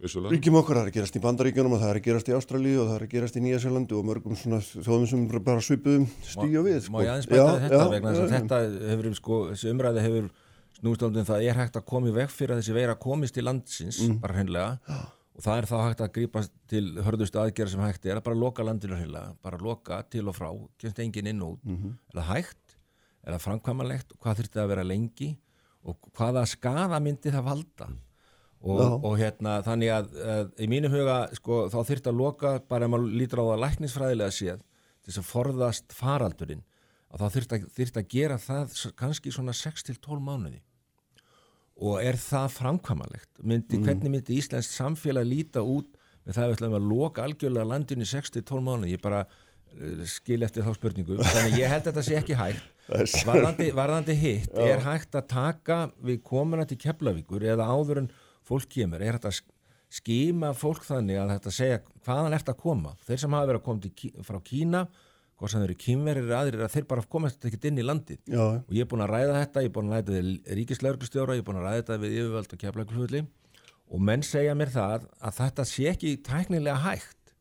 vissulega 0.00 0.32
ríkjum 0.32 0.56
okkar, 0.60 0.78
það 0.78 0.86
er 0.86 0.90
að 0.90 0.96
gerast 0.96 1.16
í 1.18 1.22
Bandaríkjunum 1.24 1.74
og 1.76 1.80
það 1.82 1.90
er 1.90 1.98
að 2.00 2.06
gerast 2.06 2.30
í 2.30 2.36
Ástralíu 2.38 2.78
og 2.80 2.88
það 2.88 2.94
er 2.96 3.04
að 3.04 3.12
gerast 3.14 3.36
í 3.36 3.42
Nýjasjölandi 3.44 3.96
og 3.98 4.06
mörgum 4.08 4.38
svona 4.38 4.60
þjóðum 4.64 5.08
sem 5.10 5.26
bara 5.44 5.60
svipuðum 5.66 6.06
stíu 6.24 6.62
við. 6.64 6.78
Sko. 6.86 6.94
Má 6.94 7.02
ég 7.04 7.10
aðeins 7.12 7.28
bæta 7.28 7.58
þetta 7.66 7.80
já, 7.82 7.90
vegna 7.92 8.14
þess 8.14 8.24
að 8.24 8.34
þetta 8.36 8.60
hefur 8.94 9.16
sko, 9.18 9.40
þessi 9.50 9.72
umræði 9.74 10.04
hefur 10.06 10.30
snústöldum 10.80 11.28
það 11.28 11.48
er 11.50 11.60
hægt 11.60 11.76
að 11.76 11.88
koma 11.92 12.08
í 12.08 12.14
veg 12.16 12.32
fyrir 12.32 12.54
að 12.54 12.62
þessi 12.62 12.76
veira 12.78 12.96
komist 12.96 13.36
til 13.36 13.44
landsins, 13.44 14.00
Mm. 14.00 14.20
bara 14.22 14.38
hreinlega 14.38 15.10
og 15.40 15.44
það 15.46 15.58
er 15.62 15.66
þá 15.70 15.76
hægt 15.86 16.00
að 16.04 16.10
grípa 16.18 16.42
til 16.68 16.82
hörðustu 17.06 17.40
aðgerða 17.40 17.72
sem 17.72 17.80
hægt 17.86 18.04
er 18.10 18.18
að 18.20 18.26
bara 18.28 18.36
loka 18.36 18.66
landinu 18.66 18.98
hreinlega, 18.98 19.30
bara 19.42 19.56
loka 19.64 20.02
til 20.12 20.26
og 20.28 20.36
frá 20.36 20.50
kemst 20.82 21.00
engin 21.00 21.30
inn 21.32 21.40
og 21.46 21.54
út, 21.56 21.64
Mhm. 21.64 21.94
er 22.12 22.20
það 22.20 22.28
hægt? 22.34 22.76
Er 23.24 23.32
það 23.32 23.44
framkvæmanlegt, 23.46 24.12
hvað 24.20 24.36
þurfti 24.42 24.60
að 24.60 24.68
vera 24.68 24.84
lengi? 24.84 25.30
Og 25.84 25.96
hvaða 26.12 26.46
skada 26.46 27.00
myndi 27.00 27.30
það 27.32 27.44
valda? 27.48 27.88
Og, 28.62 28.80
Já. 28.80 28.88
og 29.08 29.14
hérna 29.18 29.52
þannig 29.64 29.88
að, 29.88 30.08
að 30.20 30.50
í 30.60 30.66
mínum 30.68 30.92
huga 30.92 31.34
sko, 31.34 31.70
þá 31.72 31.78
þurfti 31.88 32.10
að 32.12 32.16
loka 32.20 32.58
bara 32.68 32.84
ef 32.84 32.90
maður 32.92 33.14
lítur 33.16 33.40
á 33.40 33.44
það 33.48 33.62
læknisfræðilega 33.64 34.34
séð 34.36 34.60
til 35.00 35.08
þess 35.14 35.18
að 35.22 35.30
forðast 35.30 35.94
faraldurinn 35.96 36.62
að 37.10 37.22
þá 37.22 37.30
þyrft 37.36 37.52
að, 37.56 37.64
þyrft 37.78 37.96
að 37.96 38.08
gera 38.12 38.36
það 38.36 38.92
kannski 39.00 39.32
svona 39.32 39.52
6-12 39.56 40.20
mánuði 40.20 40.60
og 41.80 42.00
er 42.04 42.18
það 42.20 42.50
framkvamalegt 42.58 43.40
myndi, 43.42 43.78
hvernig 43.80 44.12
myndi 44.12 44.36
Íslands 44.40 44.68
samfélag 44.76 45.24
líta 45.28 45.62
út? 45.64 45.88
Með 46.26 46.36
það 46.36 46.42
að 46.44 46.50
við 46.50 46.56
ætlum 46.58 46.74
að 46.76 46.88
loka 46.90 47.22
algjörlega 47.24 47.68
landinu 47.70 48.04
í 48.04 48.10
6-12 48.10 48.60
mánuði. 48.66 48.90
Ég 48.92 49.00
bara 49.02 49.22
uh, 49.24 50.02
skil 50.06 50.42
eftir 50.44 50.66
þá 50.66 50.74
spurningu. 50.76 51.16
Þannig 51.24 51.56
ég 51.62 51.72
held 51.72 51.80
að 51.80 51.88
þetta 51.88 52.04
sé 52.10 52.18
ekki 52.20 52.36
hægt. 52.36 52.66
Varðandi, 53.30 53.68
varðandi 53.78 54.16
hitt 54.18 54.56
er 54.58 54.82
hægt 54.84 55.14
að 55.16 55.28
taka 55.30 55.78
við 56.04 56.20
komuna 56.26 56.64
til 56.68 56.76
Keflavíkur 56.82 57.44
eða 57.54 57.68
áður 57.70 58.02
en 58.02 58.10
fólk 58.46 58.66
kemur? 58.74 59.00
Er 59.00 59.16
hægt 59.16 59.28
að 59.30 59.36
sk- 59.38 59.54
skima 60.00 60.50
fólk 60.58 60.82
þannig 60.86 61.20
að 61.22 61.32
þetta 61.36 61.52
segja 61.54 61.78
hvaðan 62.04 62.34
ert 62.36 62.50
að 62.52 62.58
koma? 62.64 62.92
Þeir 63.06 63.22
sem 63.24 63.36
hafa 63.38 63.48
verið 63.52 63.60
að 63.62 63.68
koma 63.70 63.84
til, 63.86 64.10
frá 64.26 64.38
Kína 64.50 64.82
hvort 65.40 65.52
sem 65.54 65.62
þeir 65.62 65.70
eru 65.70 65.78
kínverir 65.80 66.26
eða 66.26 66.40
aðrir 66.44 66.62
að 66.66 66.74
þeir 66.74 66.86
bara 66.90 67.04
komast 67.14 67.44
ekkert 67.48 67.66
inn 67.70 67.80
í 67.80 67.84
landið. 67.86 68.20
Já, 68.28 68.42
og 68.60 68.74
ég 68.76 68.84
er 68.84 68.88
búin 68.90 69.04
að 69.04 69.14
ræða 69.14 69.36
þetta, 69.38 69.62
ég 69.64 69.70
er 69.70 69.74
búin 69.76 69.88
að 69.88 69.94
ræða 69.94 70.02
þetta 70.02 70.16
við 70.18 70.58
ríkislauglustjóra, 70.58 71.36
ég 71.36 71.40
er 71.40 71.46
búin 71.46 71.60
að 71.60 71.66
ræða 71.66 71.78
þetta 71.80 71.98
við 72.02 72.16
yfirvöld 72.18 72.54
og 72.54 72.60
keflaglufulli 72.64 73.22
og 73.90 74.02
menn 74.06 74.24
segja 74.26 74.56
mér 74.58 74.72
það 74.74 75.06
að 75.16 75.38
þetta 75.40 75.66
sé 75.70 75.86
ekki 75.90 76.12
tæknilega 76.26 76.82
hægt. 76.84 77.32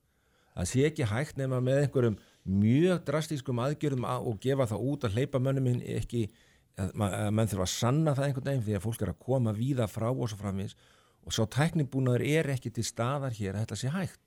Það 0.56 0.70
sé 0.72 0.86
ekki 0.88 1.10
hægt 1.12 1.40
nema 1.40 1.60
með 1.64 1.84
einhverjum 1.84 2.18
mjög 2.50 3.04
drastískum 3.08 3.60
aðgjörðum 3.66 4.08
að, 4.08 4.30
og 4.32 4.40
gefa 4.44 4.70
það 4.72 4.86
út 4.90 5.06
að 5.06 5.18
hleypa 5.18 5.42
mönnum 5.44 5.68
minn 5.68 5.84
ekki 6.00 6.24
að, 6.80 6.94
að 6.96 7.30
menn 7.36 7.52
þurfa 7.52 7.68
að 7.68 7.74
sanna 7.74 8.16
það 8.16 8.30
einhvern 8.30 8.50
veginn 8.50 8.66
því 8.66 8.78
að 8.78 8.86
fólk 8.88 9.04
er 9.04 9.12
að 9.14 9.22
koma 9.28 9.56
víða 9.56 9.88
frá 9.92 10.08
og 10.10 10.26
svo 10.32 10.40
framins 10.40 10.76
og 11.28 11.36
svo 11.36 11.46
tæknibúnaður 11.52 12.26
er 12.26 12.52
ekki 12.56 12.72
til 12.74 12.86
staðar 12.88 13.36
hér 13.36 13.58
að 13.58 13.66
þetta 13.66 13.80
sé 13.84 13.92
hægt 13.94 14.24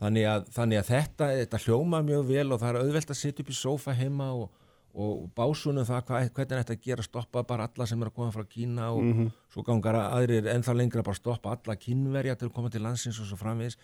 þannig 0.00 0.26
að, 0.30 0.48
þannig 0.54 0.80
að 0.80 0.90
þetta, 0.94 1.28
þetta 1.42 1.60
hljóma 1.66 2.00
mjög 2.06 2.26
vel 2.30 2.48
og 2.48 2.60
það 2.62 2.70
er 2.72 2.80
auðvelt 2.80 3.12
að 3.12 3.20
sitja 3.20 3.44
upp 3.44 3.52
í 3.52 3.56
sófa 3.56 3.94
heima 3.96 4.28
og, 4.36 4.66
og 4.90 5.24
básunum 5.36 5.86
það 5.86 6.04
hva, 6.08 6.20
hvernig 6.34 6.54
er 6.56 6.62
þetta 6.62 6.76
að 6.76 6.84
gera 6.88 7.06
stoppa 7.06 7.44
bara 7.46 7.68
alla 7.68 7.86
sem 7.88 8.02
er 8.02 8.10
að 8.10 8.16
koma 8.18 8.34
frá 8.34 8.46
Kína 8.50 8.90
og 8.96 9.24
svo 9.52 9.64
gangar 9.66 10.00
aðrir 10.02 10.48
ennþá 10.54 10.76
lengra 10.76 11.06
bara 11.06 11.20
stoppa 11.20 11.56
alla 11.56 11.76
kínverja 11.78 12.36
til 12.38 12.48
að 12.48 12.54
koma 12.56 12.72
til 12.72 12.84
landsins 12.84 13.20
og 13.20 13.28
svo 13.28 13.38
framvegis. 13.40 13.78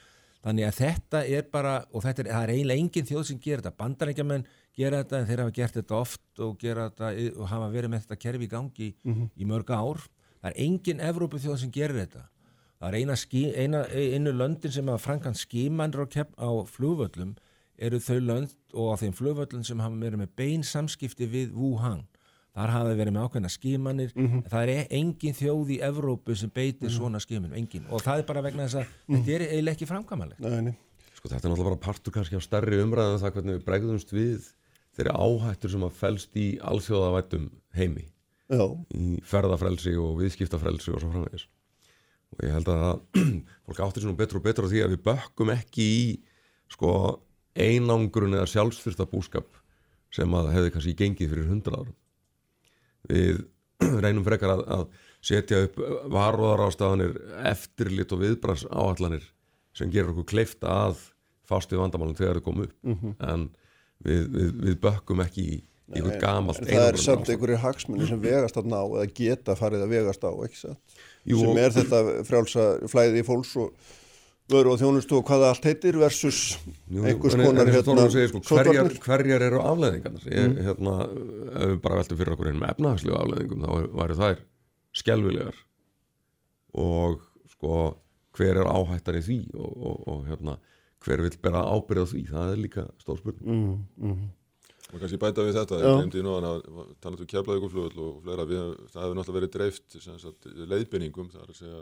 Þannig 0.46 0.68
að 0.68 0.76
þetta 0.78 1.20
er 1.26 1.46
bara 1.50 1.74
og 1.90 2.04
þetta 2.04 2.22
er, 2.22 2.28
er 2.38 2.52
eiginlega 2.54 2.82
engin 2.82 3.08
þjóð 3.08 3.24
sem 3.30 3.38
gerir 3.42 3.64
þetta. 3.64 3.78
Bandarækjaman 3.80 4.44
gera 4.76 5.00
þetta 5.02 5.18
en 5.18 5.26
þeir 5.26 5.42
hafa 5.42 5.54
gert 5.56 5.78
þetta 5.80 5.96
oft 5.98 6.42
og, 6.44 6.52
gera 6.60 6.86
þetta, 6.90 7.08
og 7.34 7.50
hafa 7.50 7.70
verið 7.72 7.92
með 7.92 8.04
þetta 8.04 8.18
kerfi 8.22 8.46
í 8.46 8.52
gangi 8.52 8.88
í 9.34 9.48
mörg 9.48 9.72
ár. 9.74 10.04
Það 10.36 10.50
er 10.52 10.58
engin 10.66 11.02
Evrópu 11.02 11.40
þjóð 11.42 11.60
sem 11.64 11.72
gerir 11.74 11.98
þetta 12.04 12.26
það 12.80 12.88
er 12.90 12.98
eina, 13.00 13.14
skí, 13.16 13.42
eina 13.56 13.84
einu 13.92 14.32
löndin 14.36 14.72
sem 14.74 14.88
hafa 14.90 15.02
frankan 15.06 15.34
skímanir 15.38 16.02
á, 16.02 16.06
kepp- 16.12 16.36
á 16.36 16.50
flugvöllum 16.68 17.34
eru 17.78 17.98
þau 18.00 18.18
lönd 18.24 18.52
og 18.74 18.92
á 18.92 18.94
þeim 19.00 19.14
flugvöllum 19.16 19.64
sem 19.64 19.80
hafa 19.80 19.96
verið 20.00 20.22
með 20.24 20.30
bein 20.36 20.62
samskipti 20.64 21.26
við 21.28 21.52
Wuhan. 21.56 22.04
Þar 22.56 22.70
hafa 22.72 22.92
verið 22.96 23.12
með 23.12 23.24
ákveðna 23.28 23.50
skímanir 23.52 24.12
en 24.16 24.42
það 24.48 24.62
er 24.62 24.70
e- 24.72 24.88
engin 24.96 25.34
þjóð 25.36 25.72
í 25.74 25.78
Evrópu 25.84 26.36
sem 26.40 26.48
beitir 26.50 26.88
svona 26.92 27.20
skímanum, 27.20 27.52
engin. 27.58 27.84
Og 27.92 28.00
það 28.00 28.22
er 28.22 28.28
bara 28.30 28.42
vegna 28.46 28.64
þess 28.64 28.78
að 28.80 28.94
þetta 29.12 29.34
er 29.34 29.44
eiginlega 29.50 29.76
ekki 29.76 29.88
framkvæmalegt 29.90 30.40
nei, 30.40 30.60
nei. 30.70 30.74
Sko 31.16 31.28
þetta 31.28 31.44
er 31.48 31.52
náttúrulega 31.52 31.68
bara 31.74 31.84
partur 31.84 32.12
kannski 32.16 32.36
á 32.36 32.42
stærri 32.44 32.80
umræðan 32.80 33.20
það 33.20 33.34
hvernig 33.36 33.58
við 33.58 33.66
bregðumst 33.68 34.12
við 34.16 34.48
þeirri 34.96 35.12
áhættur 35.20 35.70
sem 35.74 35.84
að 35.84 35.98
felst 36.00 36.36
í 36.40 36.46
alþjóðavættum 36.64 37.50
heimi. 37.76 38.06
Já, 38.48 38.64
í 38.96 39.20
ferðafrelsi 39.26 39.92
og 40.00 40.16
viðskiptafrelsi 40.22 40.92
og 40.94 41.00
svo 41.02 41.12
framvegis 41.12 41.44
og 42.34 42.42
ég 42.44 42.54
held 42.56 42.70
að 42.72 42.86
fólk 43.66 43.82
áttir 43.84 44.02
sér 44.02 44.10
nú 44.10 44.16
betur 44.18 44.40
og 44.40 44.46
betur 44.46 44.66
á 44.66 44.72
því 44.72 44.82
að 44.84 44.94
við 44.96 45.04
bökkum 45.06 45.52
ekki 45.54 45.86
í 45.86 46.06
sko 46.72 46.92
einangrun 47.56 48.36
eða 48.36 48.48
sjálfsfyrsta 48.50 49.06
búskap 49.08 49.48
sem 50.14 50.32
að 50.36 50.52
hefði 50.54 50.72
kannski 50.74 50.96
gengið 50.98 51.32
fyrir 51.32 51.50
hundra 51.50 51.80
árum. 51.80 51.96
Við 53.10 53.44
reynum 54.04 54.24
frekar 54.26 54.56
að, 54.56 54.64
að 54.66 54.86
setja 55.26 55.62
upp 55.66 55.78
varúðarástafanir 56.12 57.16
eftirlit 57.50 58.12
og 58.14 58.22
viðbrans 58.22 58.66
áallanir 58.70 59.24
sem 59.76 59.90
gerur 59.92 60.14
okkur 60.14 60.30
kleifta 60.32 60.72
að 60.86 61.00
fást 61.46 61.72
við 61.72 61.82
vandamálum 61.82 62.16
þegar 62.18 62.40
þau 62.40 62.46
komu 62.48 62.66
upp. 62.66 62.76
En 63.22 63.48
við, 64.04 64.22
við, 64.32 64.52
við 64.66 64.78
bökkum 64.82 65.22
ekki 65.24 65.46
í, 65.46 65.58
í 65.86 65.98
eitthvað 66.00 66.16
gamalt 66.24 66.58
en 66.62 66.70
það 66.72 66.86
er 66.92 66.96
samt 67.02 67.28
einhverjir 67.30 67.60
hagsmunni 67.62 68.08
sem 68.08 68.20
vegast 68.24 68.56
að 68.58 68.70
ná 68.72 68.80
eða 68.86 69.06
geta 69.20 69.54
farið 69.58 69.84
að 69.86 69.92
vegast 69.94 70.24
á? 70.26 70.30
Jú, 71.26 71.38
sem 71.42 71.60
er 71.62 71.70
þetta 71.76 72.00
frjálsa 72.26 72.64
flæði 72.90 73.22
í 73.22 73.26
fólks 73.26 73.52
og 73.62 73.92
vöru 74.50 74.72
og 74.74 74.78
þjónustu 74.78 75.16
og 75.18 75.24
hvað 75.26 75.40
það 75.42 75.48
allt 75.52 75.64
heitir 75.66 75.96
versus 75.98 76.40
Jú, 76.86 77.02
einhvers 77.02 77.34
en- 77.34 77.40
en 77.46 77.82
konar 77.86 78.10
segir, 78.14 78.28
sko, 78.30 78.42
hverjar, 78.54 78.90
hverjar 79.02 79.42
eru 79.48 79.58
afleðingarnar 79.62 80.26
ég, 80.30 80.58
hérna, 80.68 80.96
ef 81.50 81.70
við 81.72 81.80
bara 81.82 81.98
veltum 82.02 82.20
fyrir 82.20 82.34
okkur 82.36 82.50
einum 82.52 82.66
efnahagslegu 82.68 83.16
afleðingum 83.18 83.64
þá 83.66 83.70
væri 84.02 84.18
þær 84.20 84.42
skelvilegar 85.02 85.58
og 86.76 87.20
sko 87.56 87.76
hver 88.36 88.58
er 88.60 88.68
áhættan 88.68 89.16
í 89.18 89.22
því? 89.24 89.38
Og, 89.56 89.76
og, 89.88 90.00
og 90.12 90.26
hérna, 90.28 90.58
hver 91.04 91.22
vil 91.24 91.38
bera 91.42 91.62
ábyrða 91.72 92.06
því? 92.10 92.22
Það 92.30 92.50
er 92.52 92.58
líka 92.60 92.82
stór 93.00 93.16
spurning. 93.22 93.46
Mm, 93.96 94.26
Og 94.92 95.00
kannski 95.02 95.18
bæta 95.18 95.42
við 95.42 95.56
þetta, 95.58 95.78
ég 95.82 95.96
glemdi 95.98 96.20
nú 96.22 96.36
að 96.38 96.60
tala 97.02 97.18
um 97.18 97.28
keflaðuguflugul 97.32 98.02
og 98.04 98.18
fleira, 98.22 98.44
við, 98.46 98.60
það 98.92 99.02
hefur 99.02 99.16
náttúrulega 99.18 99.38
verið 99.40 99.54
dreift 99.56 99.96
sem 99.98 100.20
sagt, 100.22 100.46
leiðbenningum, 100.46 101.30
það 101.32 101.42
er 101.42 101.50
að 101.50 101.58
segja 101.58 101.80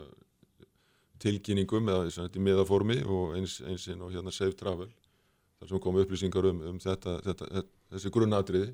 tilkynningum 1.21 1.91
eða 1.93 2.07
sem 2.07 2.23
sagt, 2.23 2.39
í 2.39 2.43
miðaformi 2.43 2.97
og 3.05 3.35
eins, 3.37 3.59
eins 3.69 3.85
inn 3.93 4.01
og 4.01 4.15
hérna 4.15 4.33
Safe 4.33 4.57
Travel, 4.57 4.89
þar 5.59 5.71
sem 5.71 5.83
komu 5.85 6.01
upplýsingar 6.01 6.49
um, 6.49 6.63
um 6.71 6.81
þetta, 6.81 7.19
þetta, 7.27 7.51
þetta, 7.59 7.79
þessi 7.93 8.13
grunnatriði 8.17 8.73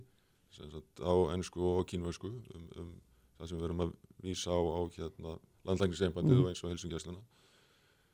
sem 0.56 0.72
sagt, 0.72 1.04
á 1.04 1.14
ennsku 1.36 1.68
og 1.74 1.84
kínvösku 1.92 2.32
um, 2.32 2.66
um 2.80 2.90
það 3.42 3.52
sem 3.52 3.58
við 3.60 3.68
verum 3.68 3.86
að 3.86 3.94
vísa 4.24 4.56
á, 4.56 4.60
á 4.60 4.80
hérna, 4.96 5.38
landlækniseinbandið 5.68 6.42
og 6.42 6.50
eins 6.52 6.64
og 6.64 6.72
helsungjasluna. 6.72 7.22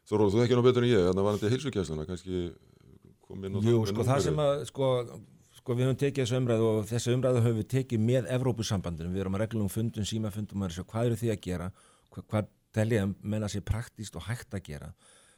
Þorról, 0.07 0.29
þú 0.31 0.43
ekki 0.43 0.57
nú 0.57 0.63
betur 0.63 0.85
en 0.85 0.91
ég, 0.91 1.07
þannig 1.07 1.21
að 1.21 1.27
var 1.27 1.39
þetta 1.39 1.53
helsungjasluna, 1.53 2.05
kannski 2.07 2.43
kom 3.27 3.43
inn 3.43 3.57
á 3.57 3.59
Jú, 3.59 3.81
með 3.81 3.91
sko 3.91 4.05
það 4.07 4.21
sem 4.23 4.39
að 4.43 4.61
sko, 4.69 4.91
sko 5.67 5.75
við 5.75 5.89
höfum 5.89 5.97
tekið 5.99 6.23
þessu 6.23 6.37
umræðu 6.39 6.67
og 6.69 6.85
þessu 6.87 7.13
umræðu 7.17 7.39
höfum 7.43 7.57
við 7.59 7.65
tekið 7.73 8.03
með 8.07 8.27
Evrópusambandinu, 8.31 9.09
við 9.11 9.23
erum 9.25 9.33
að 9.35 9.41
reglum 9.41 9.71
fundum, 9.71 10.05
símafundum 10.07 10.63
og 10.63 10.77
hvað 10.87 11.09
eru 11.09 11.17
því 11.19 11.31
að 11.33 11.41
gera 11.43 11.67
hvað, 12.13 12.23
hvað 12.31 12.47
telja 12.77 13.01
að 13.03 13.15
menna 13.33 13.49
sér 13.51 13.65
praktíst 13.67 14.15
og 14.15 14.23
hægt 14.29 14.55
að 14.55 14.63
gera. 14.63 14.87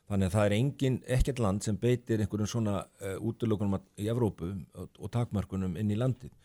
Þannig 0.06 0.30
að 0.30 0.36
það 0.36 0.46
er 0.46 0.56
engin, 0.60 1.00
ekkert 1.18 1.42
land 1.42 1.66
sem 1.66 1.82
beitir 1.82 2.22
einhverjum 2.22 2.52
svona 2.52 2.76
uh, 3.02 3.18
útlökunum 3.26 3.80
í 3.98 4.12
Evrópu 4.14 4.52
og, 4.54 5.02
og 5.02 5.12
takmörkunum 5.18 5.78
inn 5.82 5.90
í 5.90 5.98
landið. 5.98 6.38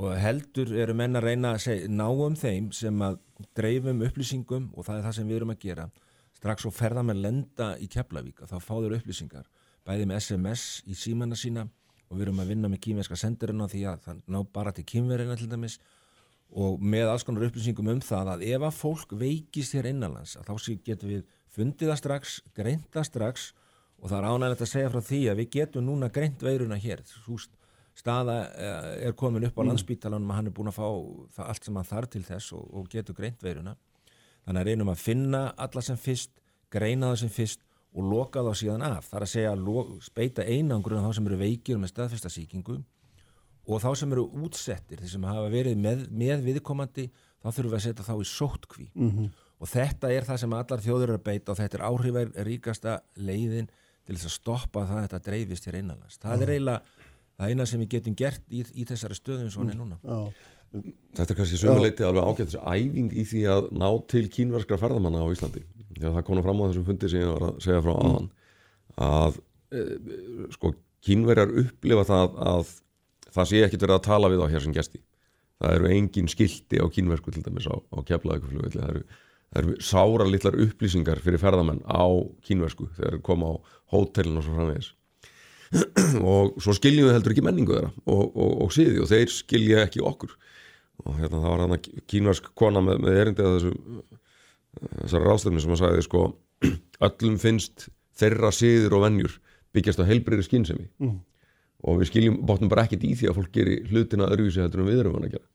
Og 0.00 0.18
heldur 0.18 0.74
eru 0.82 0.98
menn 0.98 1.14
að 1.18 1.28
reyna 1.28 1.54
að 1.54 1.64
segja, 1.68 1.88
ná 2.02 2.08
um 2.10 2.34
þeim 2.34 2.72
sem 2.74 3.02
að 3.06 3.20
dreifum 3.54 4.02
upplýsingum 4.08 4.72
og 4.74 4.90
það 4.90 4.98
er 4.98 5.06
það 5.06 5.18
sem 5.20 5.30
við 5.30 5.38
erum 5.38 5.54
að 5.54 5.64
gera. 5.68 5.90
Strax 6.40 6.66
og 6.66 6.74
ferða 6.74 7.06
með 7.06 7.26
lenda 7.28 7.74
í 7.78 7.86
Keflavík 7.90 8.42
að 8.42 8.56
þá 8.56 8.58
fá 8.58 8.74
þeir 8.80 8.98
upplýsingar 8.98 9.50
bæði 9.86 10.06
með 10.08 10.24
SMS 10.24 10.64
í 10.86 10.96
símanna 10.98 11.38
sína 11.38 11.68
og 12.10 12.18
við 12.18 12.26
erum 12.26 12.42
að 12.42 12.52
vinna 12.52 12.70
með 12.70 12.82
kýmverska 12.86 13.18
sendirinn 13.18 13.62
á 13.62 13.70
því 13.70 13.82
að 13.86 14.04
það 14.06 14.22
ná 14.26 14.40
bara 14.52 14.74
til 14.74 14.86
kýmverina 14.90 15.36
til 15.38 15.48
dæmis 15.50 15.78
og 16.50 16.82
með 16.82 17.12
alls 17.12 17.24
konar 17.26 17.46
upplýsingum 17.46 17.92
um 17.92 18.02
það 18.02 18.32
að 18.34 18.44
ef 18.50 18.66
að 18.66 18.78
fólk 18.80 19.14
veikist 19.20 19.76
hér 19.78 19.92
innanlands 19.92 20.34
að 20.40 20.50
þá 20.50 20.82
getum 20.88 21.12
við 21.12 21.22
fundið 21.54 21.92
það 21.92 22.00
strax, 22.00 22.36
greint 22.54 22.90
það 22.94 23.06
strax 23.06 23.46
og 24.00 24.10
það 24.10 24.18
er 24.18 24.28
ánægilegt 24.30 24.64
að 24.64 24.72
segja 24.72 24.90
frá 24.90 25.00
því 25.06 25.20
að 25.30 25.40
við 25.40 25.50
getum 25.56 25.86
núna 25.86 26.08
greint 26.12 26.42
veiruna 26.42 26.78
hér. 26.80 27.02
St- 27.04 27.56
staða 28.00 28.36
eh, 28.54 29.06
er 29.08 29.16
komin 29.18 29.44
upp 29.48 29.58
á 29.60 29.66
landsbítalanum 29.66 30.30
að 30.30 30.38
hann 30.38 30.50
er 30.50 30.54
búin 30.56 30.70
að 30.70 30.78
fá 30.78 31.44
allt 31.44 31.66
sem 31.66 31.76
hann 31.76 31.88
þarf 31.88 32.12
til 32.14 32.22
þess 32.24 32.54
og, 32.56 32.64
og 32.72 32.86
getur 32.92 33.18
greint 33.18 33.42
veiruna. 33.44 33.74
Þannig 34.46 34.62
að 34.62 34.70
reynum 34.70 34.92
að 34.92 35.02
finna 35.02 35.42
alla 35.60 35.82
sem 35.84 35.98
fyrst, 36.00 36.32
greina 36.72 37.10
það 37.10 37.20
sem 37.24 37.34
fyrst 37.34 37.66
og 37.90 38.06
loka 38.06 38.44
þá 38.46 38.52
síðan 38.60 38.86
af. 38.86 39.10
Það 39.10 39.18
er 39.18 39.26
að 39.26 39.32
segja 39.34 40.06
beita 40.14 40.46
einangrun 40.46 41.02
á 41.02 41.06
þá 41.08 41.14
sem 41.18 41.28
eru 41.30 41.40
veikir 41.40 41.80
með 41.80 41.92
staðfesta 41.94 42.30
sýkingu 42.30 42.78
og 43.70 43.82
þá 43.82 43.90
sem 43.98 44.12
eru 44.14 44.24
útsettir, 44.44 45.02
þeir 45.02 45.12
sem 45.12 45.26
hafa 45.28 45.50
verið 45.52 45.76
með, 45.78 46.06
með 46.10 46.46
viðkomandi, 46.48 47.10
þá 47.42 47.48
þurfum 47.50 47.70
við 47.70 47.78
að 47.78 47.84
setja 47.84 48.06
þá 48.06 48.14
í 48.14 48.28
sóttkví. 48.30 48.86
-hmm. 48.94 49.28
Og 49.60 49.68
þetta 49.68 50.10
er 50.10 50.24
það 50.24 50.40
sem 50.40 50.52
allar 50.56 50.80
þjóður 50.80 51.02
eru 51.10 51.18
að 51.18 51.26
beita 51.28 51.52
og 51.52 51.58
þetta 51.58 51.76
er 51.76 51.84
áhrifar 51.84 52.30
ríkasta 52.46 53.00
leiðin 53.16 53.68
til 54.06 54.16
þess 54.16 54.26
að 54.30 54.36
stoppa 54.38 54.86
það 54.88 54.96
að 54.96 55.04
þetta 55.04 55.24
dreifist 55.28 55.66
hér 55.68 55.76
einanlands. 55.80 56.18
Það 56.18 56.42
er 56.42 56.52
eiginlega 56.54 56.80
það 57.36 57.50
eina 57.50 57.66
sem 57.66 57.80
við 57.80 57.90
getum 57.94 58.16
gert 58.16 58.42
í, 58.48 58.64
í 58.74 58.86
þessari 58.88 59.18
stöðum 59.18 59.50
svona 59.52 59.76
núna. 59.76 59.98
Já, 60.02 60.32
Þetta 60.70 61.32
er 61.32 61.38
kannski 61.38 61.58
sömuleiti 61.58 62.04
alveg 62.06 62.26
ágætt 62.26 62.52
þessi 62.52 62.60
æfing 62.62 63.14
í 63.18 63.24
því 63.26 63.40
að 63.50 63.70
ná 63.74 63.88
til 64.10 64.26
kínverskra 64.30 64.78
ferðamanna 64.78 65.24
á 65.26 65.32
Íslandi. 65.32 65.64
Já, 65.98 66.12
það 66.14 66.22
kom 66.28 66.42
fram 66.44 66.60
á 66.62 66.64
þessum 66.68 66.86
fundi 66.86 67.10
sem 67.10 67.24
ég 67.24 67.32
var 67.32 67.46
að 67.48 67.56
segja 67.64 67.80
frá 67.84 67.92
aðan 67.96 68.28
að 69.00 69.40
e, 69.74 69.82
sko 70.54 70.70
kínverjar 71.06 71.50
upplifa 71.64 72.04
það 72.06 72.36
að 72.52 72.70
það 73.34 73.50
sé 73.50 73.64
ekkit 73.66 73.84
verið 73.86 73.96
að 73.96 74.06
tala 74.06 74.30
við 74.30 74.44
á 74.46 74.52
hér 74.52 74.64
sem 74.66 74.76
gesti. 74.76 75.02
Það 75.60 75.74
eru 75.76 75.90
engin 75.96 76.30
skilti 76.30 76.80
á 76.80 76.86
kínversku 76.94 77.34
til 77.34 77.42
dæmis 77.44 77.66
á, 77.66 77.74
á 77.74 77.98
keflaðikuflugvilli. 78.06 78.78
Það 78.78 78.94
eru, 78.94 79.02
eru 79.60 79.74
sára 79.82 80.28
litlar 80.28 80.56
upplýsingar 80.62 81.20
fyrir 81.24 81.42
ferðamenn 81.42 81.82
á 81.84 82.06
kínversku 82.46 82.88
þegar 82.94 83.18
þeir 83.18 83.26
koma 83.26 83.50
á 83.50 83.54
hótelin 83.90 84.38
og 84.38 84.46
svo 84.46 84.54
framvegis. 84.54 84.94
og 86.32 86.56
svo 86.62 86.74
skiljum 86.74 87.10
við 87.10 87.16
heldur 87.18 87.34
ekki 87.34 87.44
menningu 87.46 87.76
þeirra 87.76 87.90
og, 88.10 88.22
og, 88.30 88.54
og 88.64 88.72
síði 88.74 89.02
og 89.04 89.10
þeir 89.10 89.30
skilja 89.30 89.84
ekki 89.84 90.02
okkur 90.02 90.32
og 91.04 91.16
hérna 91.18 91.40
það 91.40 91.52
var 91.52 91.62
hann 91.64 92.04
kínvarsk 92.10 92.50
kona 92.58 92.82
með, 92.84 93.00
með 93.04 93.20
erindið 93.22 93.48
að 93.48 93.56
þessu 93.56 93.72
þessari 94.80 95.26
ráðstöfni 95.26 95.62
sem 95.64 95.74
að 95.74 95.82
sagði 95.82 96.04
sko 96.06 96.24
öllum 97.08 97.38
finnst 97.42 97.88
þeirra 98.20 98.52
síður 98.54 98.98
og 98.98 99.04
vennjur 99.06 99.36
byggjast 99.74 100.02
á 100.02 100.08
heilbriðri 100.08 100.46
skynsemi. 100.46 100.88
Mm. 101.00 101.18
og 101.80 102.00
við 102.02 102.10
skiljum 102.10 102.40
bóttum 102.44 102.68
bara 102.68 102.84
ekkit 102.84 103.04
í 103.08 103.14
því 103.16 103.30
að 103.30 103.38
fólk 103.38 103.52
gerir 103.54 103.86
hlutina 103.88 104.26
öðruvísi 104.28 104.60
heldur 104.60 104.82
en 104.82 104.90
við 104.90 104.98
erum 105.00 105.14
að 105.16 105.30
gera. 105.36 105.46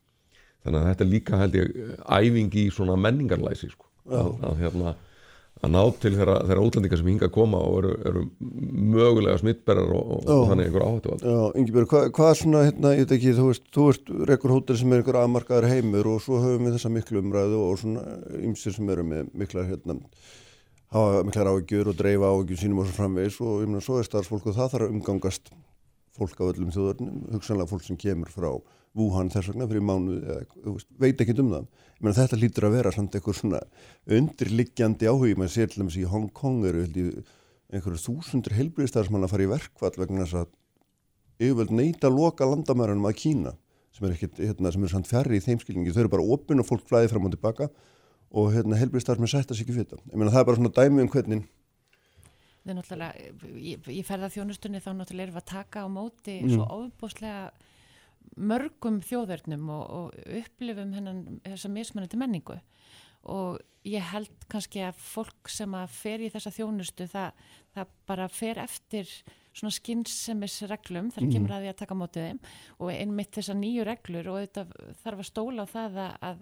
Þannig 0.65 0.79
að 0.79 0.88
þetta 0.89 1.08
líka 1.10 1.39
held 1.41 1.58
ég 1.60 1.75
æfing 2.17 2.55
í 2.58 2.63
svona 2.73 2.95
menningarlæsi 2.97 3.69
sko. 3.69 3.86
Að, 4.10 4.31
að 4.49 4.63
hérna 4.63 4.95
að 5.65 5.73
ná 5.73 5.82
til 6.01 6.12
þeirra, 6.15 6.36
þeirra 6.49 6.63
útlendingar 6.67 6.99
sem 7.01 7.10
hinga 7.10 7.28
að 7.28 7.34
koma 7.36 7.60
og 7.65 7.78
eru, 7.80 7.91
eru 8.10 8.23
mögulega 8.95 9.41
smittberðar 9.41 9.91
og, 9.97 10.13
og 10.21 10.45
þannig 10.51 10.69
einhver 10.69 10.86
áhættu 10.86 11.17
Já, 11.19 11.39
Yngibjörg, 11.62 11.91
hvað 11.91 12.08
hva 12.17 12.30
svona 12.39 12.63
hérna, 12.67 12.93
ég 12.95 13.04
veit 13.04 13.13
ekki, 13.17 13.36
þú 13.39 13.49
veist, 13.49 13.65
þú 13.75 13.89
veist 13.89 14.13
rekkur 14.32 14.56
hótel 14.56 14.80
sem 14.80 14.93
er 14.93 15.04
einhver 15.04 15.19
aðmarkaður 15.21 15.69
heimur 15.73 16.12
og 16.13 16.23
svo 16.25 16.39
höfum 16.43 16.69
við 16.69 16.78
þessa 16.78 16.93
miklu 16.95 17.21
umræðu 17.23 17.62
og 17.65 17.78
svona 17.82 18.06
ymsir 18.41 18.78
sem 18.78 18.95
eru 18.95 19.06
með 19.10 19.30
mikla 19.43 19.65
hérna, 19.67 19.99
hafa 20.95 21.25
miklar 21.28 21.51
áhugjur 21.51 21.91
og 21.91 21.99
dreifa 21.99 22.32
áhugjum 22.32 22.62
sínum 22.62 22.84
og 22.84 22.89
svo 22.89 22.99
framvegs 23.01 23.41
og 23.43 23.65
ég 23.65 23.71
meina, 23.71 23.84
svo 23.84 23.99
er 23.99 24.08
starfsfólk 24.08 24.51
og 24.51 24.58
það 24.58 24.73
þarf 24.75 24.88
að 24.88 24.95
umgangast 24.95 25.54
fólk 26.15 26.39
á 26.39 26.47
öllum 26.47 26.71
þjóðurnum, 26.71 27.21
hugsanlega 27.36 27.71
fólk 27.73 27.84
sem 27.88 27.99
kemur 27.99 28.32
frá 28.32 28.54
Wuhan 28.95 29.31
þess 29.34 29.51
vegna 29.51 29.67
fyrir 29.67 29.84
eða, 29.84 30.75
veit 31.03 31.21
ekki 31.21 31.36
um 31.43 31.51
það. 31.51 31.65
Menna, 31.99 32.15
þetta 32.15 32.39
lítur 32.39 32.67
að 32.67 32.75
vera 32.77 32.93
samt 32.95 33.15
eitthvað 33.15 33.39
svona 33.41 33.60
undirliggjandi 34.17 35.10
áhugi. 35.10 35.36
Maður 35.39 35.53
sér 35.55 35.71
til 35.71 35.81
dæmis 35.81 35.97
í 35.99 36.05
Hong 36.08 36.29
Kong 36.36 36.63
eru 36.69 36.86
einhverju 37.73 37.99
þúsundur 37.99 38.55
heilbríðstæðar 38.55 39.10
sem 39.10 39.17
hann 39.17 39.27
að 39.27 39.34
fara 39.34 39.45
í 39.45 39.51
verkvall 39.51 39.95
vegna 39.99 40.23
þess 40.23 40.39
að 40.43 40.53
yfirvöld 41.41 41.73
neyta 41.75 42.12
loka 42.12 42.47
landamærunum 42.47 43.10
að 43.10 43.17
Kína 43.19 43.55
sem 43.95 44.08
er, 44.08 44.15
ekkit, 44.15 44.39
hérna, 44.43 44.71
er 44.86 44.91
samt 44.91 45.10
fjarrri 45.10 45.39
í 45.39 45.43
þeimskilningi 45.43 45.93
þau 45.95 46.01
eru 46.05 46.13
bara 46.17 46.29
opinn 46.36 46.62
og 46.62 46.67
fólk 46.67 46.88
flæði 46.89 47.12
fram 47.12 47.27
og 47.27 47.36
tilbaka 47.36 47.69
og 48.36 48.49
hérna, 48.55 48.79
heilbríðstæðar 48.79 49.21
sem 49.21 49.27
er 49.27 49.34
sætt 49.34 49.51
að 49.51 49.60
sér 49.60 49.65
ekki 49.65 49.75
fyrir 49.77 49.91
það 50.34 50.41
er 50.41 50.49
bara 50.49 50.60
svona 50.60 50.73
dæmi 50.75 51.05
um 51.05 51.12
hvernig 51.12 51.45
Það 52.65 52.71
er 52.71 52.77
náttúrulega, 52.79 53.25
ég, 53.62 53.88
ég 53.93 54.05
ferða 54.08 54.31
þjónustunni 54.34 54.79
þá 54.81 54.88
náttúrulega 54.97 55.27
erum 55.27 55.36
við 55.36 55.43
að 55.43 55.51
taka 55.51 55.84
á 55.86 55.88
móti 55.91 56.38
mm. 56.41 56.55
svo 56.55 56.65
ofbúslega 56.79 57.43
mörgum 58.36 59.00
þjóðverðnum 59.06 59.69
og, 59.71 59.86
og 60.00 60.36
upplifum 60.41 60.93
hennan 60.95 61.39
þessa 61.45 61.71
mismunandi 61.71 62.19
menningu 62.19 62.60
og 63.32 63.62
ég 63.86 64.06
held 64.12 64.45
kannski 64.52 64.84
að 64.86 65.00
fólk 65.02 65.50
sem 65.52 65.74
að 65.78 65.93
fer 65.93 66.24
í 66.26 66.30
þessa 66.34 66.54
þjónustu 66.54 67.08
það, 67.10 67.48
það 67.74 67.95
bara 68.10 68.28
fer 68.34 68.62
eftir 68.62 69.10
svona 69.56 69.74
skynnsemisreglum 69.78 71.12
þar 71.15 71.28
kemur 71.30 71.50
mhm. 71.50 71.56
að 71.56 71.65
því 71.65 71.71
að 71.71 71.82
taka 71.82 71.98
mótið 71.98 72.28
þeim 72.28 72.39
og 72.78 72.91
einmitt 72.93 73.38
þessar 73.38 73.60
nýju 73.62 73.88
reglur 73.88 74.32
og 74.34 74.39
þetta 74.43 74.93
þarf 75.04 75.24
að 75.24 75.30
stóla 75.30 75.65
á 75.65 75.67
það 75.71 76.00
að, 76.04 76.41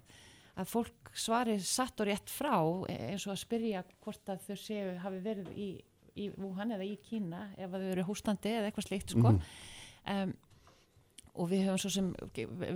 að 0.54 0.70
fólk 0.72 1.12
svari 1.24 1.58
satt 1.62 2.02
og 2.02 2.10
rétt 2.10 2.32
frá 2.32 2.56
eins 2.90 3.26
og 3.28 3.36
að 3.36 3.42
spyrja 3.44 3.84
hvort 4.04 4.32
að 4.34 4.48
þau 4.48 4.56
séu 4.64 4.96
hafi 5.04 5.20
verið 5.24 5.52
í, 5.54 5.68
í 6.18 6.30
Wuhan 6.34 6.74
eða 6.74 6.88
í 6.88 6.96
Kína 7.04 7.46
ef 7.54 7.68
að 7.68 7.84
þau 7.84 7.92
eru 7.92 8.08
hústandi 8.08 8.56
eða 8.56 8.70
eitthvað 8.70 8.88
slikt 8.88 9.14
sko 9.14 9.36
mm. 9.36 9.44
um, 10.16 10.34
og 11.34 11.50
við 11.50 11.66
höfum 11.66 11.80
svo 11.82 11.90
sem 11.90 12.12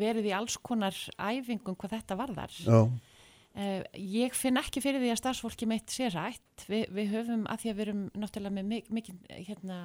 verið 0.00 0.30
í 0.30 0.34
alls 0.36 0.58
konar 0.62 0.96
æfingum 1.16 1.76
hvað 1.78 1.98
þetta 1.98 2.18
varðar. 2.18 2.58
Uh, 3.58 3.82
ég 3.98 4.34
finn 4.38 4.60
ekki 4.60 4.82
fyrir 4.84 5.02
því 5.02 5.08
að 5.10 5.20
starfsfólki 5.22 5.66
meitt 5.66 5.90
sé 5.90 6.10
rætt. 6.12 6.66
Vi, 6.70 6.84
við 6.94 7.14
höfum 7.16 7.46
að 7.50 7.62
því 7.62 7.70
að 7.70 7.78
við 7.78 7.84
erum 7.86 8.02
náttúrulega 8.14 8.54
með 8.54 8.90
mikið 8.94 9.32
hérna, 9.48 9.78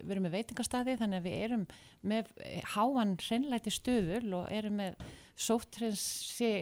við 0.00 0.16
erum 0.16 0.26
með 0.26 0.34
veitingastadi 0.38 0.96
þannig 1.00 1.22
að 1.22 1.28
við 1.28 1.44
erum 1.46 1.68
með 2.12 2.32
háan 2.74 3.14
hreinleiti 3.22 3.72
stöðul 3.72 4.40
og 4.40 4.50
erum 4.52 4.76
með 4.82 5.06
sóttrensi 5.40 6.52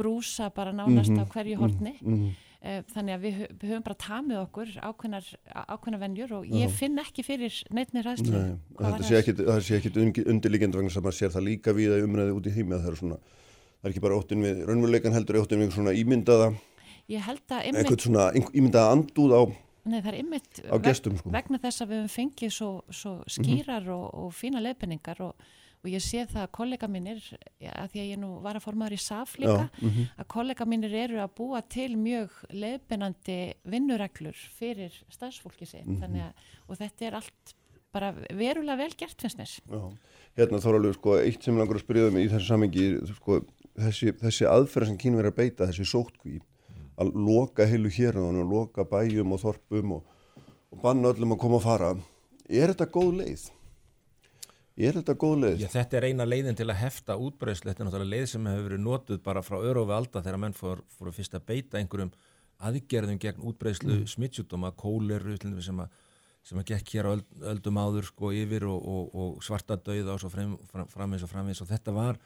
brúsa 0.00 0.50
bara 0.54 0.72
nánast 0.72 1.12
mm 1.12 1.18
-hmm, 1.18 1.28
á 1.28 1.32
hverju 1.32 1.56
hortni 1.60 1.94
mm 2.00 2.14
-hmm. 2.14 2.49
Eh, 2.60 2.82
þannig 2.92 3.14
að 3.14 3.22
við, 3.24 3.36
höfum 3.64 3.84
bara 3.86 3.96
tamið 3.96 4.38
okkur 4.42 4.70
ákveðnar, 4.84 5.28
ákveðnar 5.48 6.00
vennjur 6.02 6.32
og 6.36 6.48
ég 6.52 6.72
finn 6.76 7.00
ekki 7.00 7.22
fyrir 7.24 7.54
neitni 7.72 8.02
ræðslu 8.04 8.34
Nei, 8.34 8.50
það 8.76 9.62
sé 9.64 9.78
ekkit 9.78 9.96
undirlíkjandi 10.28 10.76
vegna 10.76 10.92
sem 10.92 11.06
maður 11.06 11.16
sér 11.16 11.32
það 11.32 11.46
líka 11.46 11.72
við 11.72 11.94
að 11.94 12.04
umræði 12.04 12.34
út 12.36 12.50
í 12.50 12.52
heimi 12.52 12.76
að 12.76 12.82
það 12.82 12.90
er 12.90 12.98
svona, 13.00 13.16
það 13.24 13.88
er 13.88 13.94
ekki 13.94 14.02
bara 14.04 14.18
óttinn 14.20 14.44
við 14.44 14.60
raunveruleikan 14.68 15.16
heldur, 15.16 15.40
óttinn 15.40 15.64
við 15.64 15.72
svona 15.78 15.96
ímyndaða 15.96 16.50
að 16.50 17.64
einmitt 17.70 18.04
svona 18.04 18.28
ímyndaða 18.36 18.92
andúð 18.98 19.36
á 19.40 19.42
Nei, 19.88 19.96
það 19.96 20.10
er 20.10 20.18
ymmit 20.20 20.62
gestum, 20.84 21.16
sko. 21.16 21.32
vegna 21.32 21.62
þess 21.64 21.80
að 21.80 21.94
við 21.94 22.02
hefum 22.02 22.12
fengið 22.18 22.52
svo, 22.52 22.70
svo 22.92 23.14
skýrar 23.24 23.86
mm 23.86 23.88
-hmm. 23.88 23.96
og, 23.96 24.26
og 24.26 24.36
fína 24.36 24.60
leifinningar 24.60 25.24
og 25.24 25.48
og 25.80 25.88
ég 25.88 26.02
sé 26.04 26.24
það 26.28 26.42
að 26.44 26.50
kollega 26.58 26.88
mínir 26.90 27.20
að 27.60 27.92
því 27.92 28.02
að 28.02 28.10
ég 28.10 28.18
nú 28.20 28.30
var 28.44 28.58
að 28.58 28.66
formaður 28.66 28.96
í 28.96 29.00
SAF 29.00 29.38
líka, 29.40 29.68
Já, 29.68 29.80
mm 29.80 29.88
-hmm. 29.90 30.10
að 30.20 30.26
kollega 30.34 30.64
mínir 30.66 30.94
eru 30.94 31.20
að 31.20 31.34
búa 31.36 31.62
til 31.62 31.96
mjög 31.96 32.30
leiðbennandi 32.50 33.54
vinnureglur 33.64 34.36
fyrir 34.58 34.92
stafsfólki 35.08 35.66
sitt 35.66 35.86
mm 35.86 36.02
-hmm. 36.02 36.32
og 36.68 36.76
þetta 36.76 37.06
er 37.06 37.14
allt 37.14 37.54
bara 37.92 38.12
verulega 38.12 38.76
vel 38.76 38.94
gert 38.96 39.20
finnst 39.20 39.38
mér 39.38 39.96
Hérna 40.36 40.58
alveg 40.62 40.94
sko 40.94 41.16
eitt 41.18 41.42
sem 41.42 41.56
langar 41.56 41.76
að 41.76 41.84
spyrja 41.84 42.08
um 42.08 42.16
í 42.16 42.28
þessu 42.28 42.46
samengi 42.46 43.00
sko, 43.16 43.40
þessi, 43.74 44.12
þessi 44.12 44.46
aðferð 44.46 44.86
sem 44.86 44.98
kynum 44.98 45.20
verið 45.20 45.32
að 45.32 45.40
beita 45.40 45.66
þessi 45.66 45.84
sótkví 45.84 46.40
að 47.00 47.14
loka 47.14 47.66
heilu 47.66 47.88
hér 47.88 48.18
og 48.20 48.38
loka 48.44 48.84
bæjum 48.84 49.32
og 49.32 49.40
þorpum 49.40 49.92
og, 49.92 50.04
og 50.70 50.82
banna 50.82 51.08
öllum 51.08 51.32
að 51.32 51.38
koma 51.38 51.56
að 51.56 51.66
fara 51.66 51.96
er 52.50 52.72
þetta 52.72 52.86
góð 52.90 53.12
leið? 53.22 53.50
Er 54.80 54.96
þetta 54.96 55.14
góð 55.20 55.34
leið? 55.44 55.62
Já, 55.64 55.68
þetta 55.74 55.98
er 55.98 56.06
eina 56.08 56.26
leiðin 56.26 56.56
til 56.56 56.66
að 56.70 56.78
hefta 56.80 57.16
útbreyðslu, 57.20 57.68
þetta 57.68 57.82
er 57.82 57.88
náttúrulega 57.88 58.14
leið 58.14 58.28
sem 58.32 58.46
hefur 58.48 58.66
verið 58.68 58.82
notuð 58.84 59.22
bara 59.24 59.42
frá 59.44 59.56
örufi 59.58 59.96
alda 59.96 60.22
þegar 60.24 60.40
menn 60.40 60.56
fór, 60.56 60.80
fór 60.96 61.10
að 61.10 61.18
fyrst 61.18 61.36
að 61.36 61.46
beita 61.50 61.80
einhverjum 61.80 62.12
aðgerðum 62.70 63.18
gegn 63.20 63.44
útbreyðslu 63.50 63.98
mm. 63.98 64.06
smittsjútoma, 64.14 64.72
kóleru 64.80 65.36
sem 65.40 65.82
að, 65.84 65.98
sem 66.46 66.60
að 66.60 66.72
gekk 66.72 66.94
hér 66.94 67.08
á 67.08 67.10
öld, 67.12 67.26
öldum 67.52 67.80
áður 67.80 68.08
sko 68.08 68.32
yfir 68.36 68.66
og, 68.70 68.88
og, 68.94 69.12
og 69.20 69.44
svarta 69.44 69.76
dauða 69.76 70.16
og 70.16 70.22
svo 70.22 70.32
fram, 70.32 70.56
fram, 70.72 70.88
framins 70.92 71.26
og 71.26 71.32
framins 71.32 71.60
og 71.64 71.70
þetta 71.70 71.96
var, 71.96 72.20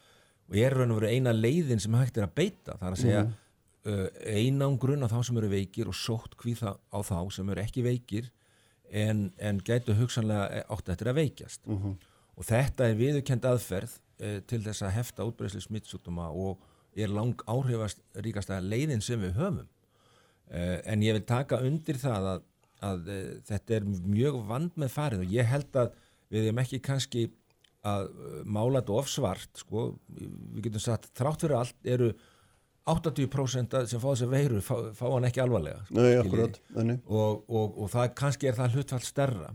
og 0.51 0.61
er 0.61 0.79
raun 0.79 0.95
og 0.95 1.01
veru 1.01 1.11
eina 1.11 1.35
leiðin 1.35 1.83
sem 1.83 1.99
hægt 1.99 2.21
er 2.21 2.29
að 2.29 2.39
beita, 2.39 2.79
það 2.79 2.89
er 2.89 2.97
að 2.97 3.03
segja 3.03 3.27
mm. 3.27 3.37
uh, 3.91 4.09
einangrun 4.39 5.07
á 5.07 5.11
þá 5.11 5.21
sem 5.27 5.43
eru 5.43 5.53
veikir 5.55 5.91
og 5.91 5.99
sótt 5.99 6.39
hvíða 6.39 6.77
á 6.79 6.99
þá 7.03 7.19
sem 7.35 7.55
eru 7.55 7.67
ekki 7.67 7.87
veikir 7.87 8.33
en, 8.95 9.31
en 9.43 9.63
gætu 9.65 9.97
hugsanlega 9.99 10.67
átt 10.71 10.91
eftir 10.93 11.11
að 11.11 11.25
veikjast. 11.25 11.65
Mm 11.67 11.79
-hmm 11.79 12.03
og 12.35 12.49
þetta 12.49 12.89
er 12.89 12.99
viðurkend 12.99 13.47
aðferð 13.49 13.99
uh, 13.99 14.39
til 14.49 14.63
þess 14.65 14.85
að 14.87 14.97
hefta 14.99 15.29
útbreysli 15.29 15.63
smittsútuma 15.65 16.31
og 16.31 16.65
er 16.95 17.11
lang 17.11 17.41
áhrifast 17.51 18.03
ríkasta 18.23 18.61
leiðin 18.63 19.03
sem 19.03 19.23
við 19.23 19.39
höfum. 19.39 19.63
Uh, 20.51 20.79
en 20.87 21.03
ég 21.03 21.17
vil 21.17 21.25
taka 21.27 21.63
undir 21.65 21.99
það 21.99 22.29
að, 22.35 22.45
að 22.91 23.09
uh, 23.15 23.23
þetta 23.49 23.79
er 23.79 23.89
mjög 23.89 24.43
vand 24.51 24.77
með 24.81 24.93
farið 24.95 25.25
og 25.25 25.35
ég 25.35 25.51
held 25.51 25.81
að 25.81 25.97
við 26.35 26.47
hefum 26.49 26.63
ekki 26.65 26.85
kannski 26.85 27.25
að 27.85 28.07
mála 28.49 28.81
þetta 28.81 28.95
ofsvart 28.97 29.59
sko, 29.61 29.83
við 30.09 30.63
getum 30.65 30.81
sagt 30.81 31.11
þrátt 31.19 31.43
fyrir 31.45 31.59
allt 31.59 31.91
eru 31.95 32.15
80% 32.89 33.77
sem 33.89 34.01
fá 34.01 34.09
þessi 34.11 34.29
veiru 34.29 34.61
fá, 34.65 34.75
fá 34.97 35.05
hann 35.09 35.27
ekki 35.29 35.41
alvarlega 35.45 35.85
sko, 35.87 35.97
Nei, 35.97 36.17
akkurat, 36.21 36.59
og, 36.77 37.45
og, 37.49 37.79
og 37.81 37.93
það 37.93 38.11
kannski 38.21 38.51
er 38.51 38.59
það 38.59 38.77
hlutfall 38.77 39.05
stærra 39.05 39.53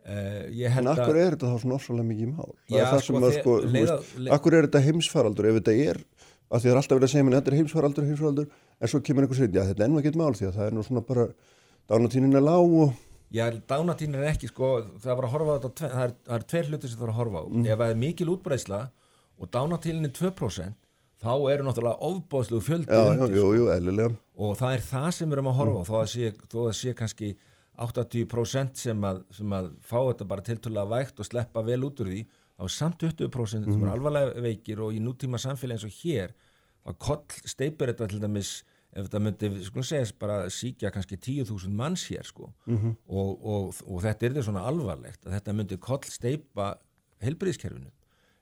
Uh, 0.00 0.48
en 0.64 0.88
akkur 0.88 1.18
er 1.20 1.34
þetta 1.34 1.50
þá 1.50 1.60
svona 1.60 1.76
ofsalega 1.76 2.08
mikið 2.08 2.30
mál 2.32 2.54
já, 2.72 2.86
það 2.86 2.94
er 2.94 3.02
sko, 3.04 3.18
það 3.20 3.34
sko, 3.36 3.56
leiða, 3.66 3.96
veist, 4.00 4.30
akkur 4.32 4.54
er 4.56 4.66
þetta 4.66 4.80
heimsfaraldur 4.86 5.48
ef 5.50 5.58
þetta 5.58 5.74
er, 5.76 6.00
að 6.48 6.62
því 6.62 6.64
það 6.64 6.72
er 6.72 6.80
alltaf 6.80 6.96
verið 6.96 7.06
að 7.06 7.12
segja 7.12 7.26
menn 7.26 7.36
þetta 7.36 7.52
er 7.52 7.56
heimsfaraldur, 7.58 8.06
heimsfaraldur 8.08 8.46
en 8.80 8.90
svo 8.90 9.00
kemur 9.04 9.26
einhver 9.26 9.38
sér, 9.38 9.50
já 9.52 9.62
þetta 9.68 9.84
er 9.84 9.98
ekkert 10.00 10.16
mál 10.16 10.38
því 10.38 10.48
að 10.48 10.56
það 10.56 10.70
er 10.70 10.76
nú 10.78 10.84
svona 10.86 11.02
bara, 11.10 11.26
dánatínin 11.92 12.40
er 12.40 12.46
lág 12.46 12.78
og... 12.80 12.96
Já, 13.30 13.44
dánatínin 13.74 14.22
er 14.22 14.30
ekki 14.32 14.48
sko, 14.48 14.70
það 15.04 15.20
var 15.20 15.28
að 15.28 15.34
horfa 15.36 15.52
á 15.52 15.56
þetta 15.66 15.92
það 15.92 16.06
er, 16.06 16.16
það 16.30 16.38
er 16.38 16.48
tveir 16.54 16.72
hluti 16.72 16.88
sem 16.88 16.96
það 16.96 17.04
var 17.04 17.12
að 17.12 17.20
horfa 17.20 17.44
á 17.44 17.44
mm. 17.44 17.68
ef 17.68 17.82
það 17.84 17.92
er 17.92 18.00
mikil 18.06 18.30
útbreysla 18.38 18.80
og 19.36 19.52
dánatínin 19.52 20.08
er 20.08 20.16
2% 20.16 20.80
þá 21.20 21.32
eru 21.52 21.68
náttúrulega 21.68 22.08
ofbóðslu 22.08 22.64
fjöldi 22.64 22.98
jú, 23.36 24.08
og 24.40 24.56
það 24.56 24.74
er 24.78 24.84
það 24.88 25.08
sem 25.12 25.28
við 25.28 25.36
erum 25.36 25.52
að 25.52 25.58
horfa 25.60 25.76
á 25.76 25.82
mm. 25.84 25.88
þó 25.92 25.96
að 26.00 26.10
sé, 26.14 26.34
þó 26.48 26.60
að 26.64 26.76
sé 26.80 26.96
kannski 26.96 27.32
80% 27.80 28.80
sem 28.80 29.04
að, 29.04 29.22
sem 29.34 29.52
að 29.56 29.70
fá 29.80 29.98
þetta 29.98 30.28
bara 30.28 30.44
tilturlega 30.46 30.90
vægt 30.90 31.20
og 31.20 31.28
sleppa 31.28 31.62
vel 31.66 31.84
út 31.88 32.02
úr 32.02 32.12
því 32.12 32.24
er 32.60 32.72
samt 32.72 33.02
20% 33.02 33.30
mm. 33.30 33.72
sem 33.72 33.78
er 33.80 33.86
mhm. 33.86 33.94
alvarlega 33.94 34.44
veikir 34.44 34.82
og 34.84 34.96
í 34.96 35.00
nútíma 35.02 35.40
samfélagi 35.40 35.78
eins 35.78 35.86
og 35.88 36.02
hér 36.02 36.34
að 36.88 36.98
koll 37.00 37.48
steipur 37.48 37.90
þetta 37.90 38.08
til 38.10 38.20
dæmis 38.22 38.60
ef 38.90 39.06
þetta 39.06 39.22
myndi, 39.22 39.50
sko 39.66 39.82
að 39.82 39.88
segja, 39.90 40.10
bara 40.18 40.36
síkja 40.50 40.90
kannski 40.94 41.18
10.000 41.20 41.70
manns 41.78 42.08
hér 42.10 42.26
sko 42.26 42.50
mm 42.66 42.76
-hmm. 42.76 42.96
og, 43.06 43.46
og, 43.46 43.80
og 43.86 44.02
þetta 44.02 44.26
er 44.26 44.32
þetta 44.34 44.46
svona 44.48 44.66
alvarlegt 44.66 45.26
að 45.26 45.36
þetta 45.36 45.52
myndi 45.52 45.78
koll 45.78 46.04
steipa 46.04 46.74
helbriðskerfinu, 47.20 47.90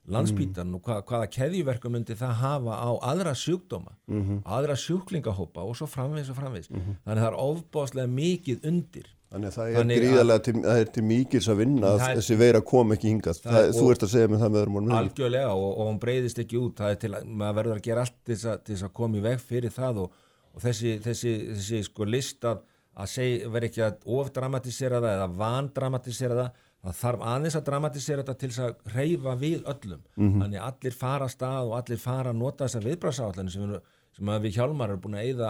landspítan 0.07 0.67
mm. 0.67 0.75
og 0.75 0.81
hva, 0.81 1.01
hvaða 1.03 1.27
keðjverku 1.35 1.89
myndi 1.89 2.15
það 2.15 2.33
hafa 2.41 2.73
á 2.79 2.89
aðra 3.11 3.33
sjúkdóma, 3.35 3.93
-hmm. 4.07 4.41
aðra 4.45 4.75
sjúklingahópa 4.75 5.61
og 5.61 5.75
svo 5.75 5.85
framvegs 5.85 6.29
og 6.29 6.35
framvegs, 6.35 6.69
-hmm. 6.69 6.95
þannig 7.05 7.23
það 7.23 7.31
er 7.31 7.39
ofbáslega 7.39 8.07
mikið 8.07 8.65
undir 8.65 9.15
Þannig 9.29 9.51
að 9.51 9.57
það 9.59 9.75
er 9.77 9.89
gríðarlega, 9.89 10.41
til, 10.47 10.53
það 10.63 10.79
er 10.81 10.87
til 10.95 11.03
mikils 11.05 11.47
að 11.51 11.59
vinna 11.59 11.89
að 11.93 11.99
þessi 12.17 12.37
veira 12.39 12.61
kom 12.65 12.95
ekki 12.95 13.11
hingað. 13.11 13.41
Það 13.43 13.57
Það, 13.59 13.67
þú 13.77 13.89
ert 13.93 14.05
að 14.07 14.13
segja 14.15 14.31
með 14.31 14.41
það 14.41 14.53
með 14.55 14.61
öðrum 14.63 14.79
orðum. 14.79 14.95
algjörlega 14.99 15.51
og, 15.53 15.67
og 15.69 15.89
hún 15.91 15.99
breyðist 16.01 16.41
ekki 16.41 16.57
út 16.57 16.81
það 16.81 16.95
er 16.95 16.97
til 17.03 17.11
að 17.13 17.27
maður 17.29 17.59
verður 17.59 17.75
að 17.75 17.83
gera 17.89 18.05
allt 18.07 18.15
til 18.25 18.33
þess 18.33 18.49
að, 18.49 18.63
til 18.65 18.73
þess 18.75 18.87
að 18.87 18.95
koma 19.01 19.19
í 19.19 19.23
veg 19.27 19.43
fyrir 19.51 19.75
það 19.75 20.01
og, 20.05 20.17
og 20.49 20.65
þessi, 20.65 20.95
þessi, 21.05 21.35
þessi 21.59 21.83
sko 21.85 22.09
list 22.09 22.49
að, 22.49 22.65
að 23.05 23.19
vera 23.53 23.69
ekki 23.69 23.85
að 23.85 24.09
ofdramatisera 24.17 25.03
það 25.05 25.15
eða 25.19 25.29
vandramatisera 25.43 26.39
það 26.41 26.65
það 26.79 26.99
þarf 26.99 27.23
aðeins 27.27 27.57
að 27.59 27.65
dramatisera 27.67 28.23
þetta 28.23 28.39
til 28.39 28.49
þess 28.49 28.61
að 28.65 28.93
reyfa 28.95 29.33
við 29.39 29.65
öllum 29.67 30.03
þannig 30.15 30.59
að 30.59 30.67
allir 30.69 30.95
fara 30.95 31.25
að 31.27 31.33
stað 31.33 31.71
og 31.71 31.73
allir 31.79 31.99
fara 31.99 32.31
að 32.31 32.39
nota 32.39 32.67
þessar 32.67 32.85
viðbrasáallanir 32.87 33.51
sem, 33.55 33.73
sem 34.15 34.31
við 34.45 34.55
hjálmar 34.55 34.93
erum 34.93 35.01
búin 35.03 35.17
að 35.19 35.27
eyða 35.27 35.49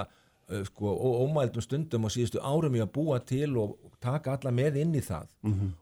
sko, 0.66 0.92
ó- 0.98 1.18
ómældum 1.26 1.62
stundum 1.62 2.06
og 2.08 2.12
síðustu 2.16 2.40
árum 2.42 2.76
í 2.76 2.82
að 2.84 2.92
búa 2.96 3.20
til 3.26 3.52
og 3.62 3.76
taka 4.02 4.38
alla 4.38 4.52
með 4.52 4.80
inn 4.82 4.96
í 4.96 5.02
það. 5.06 5.28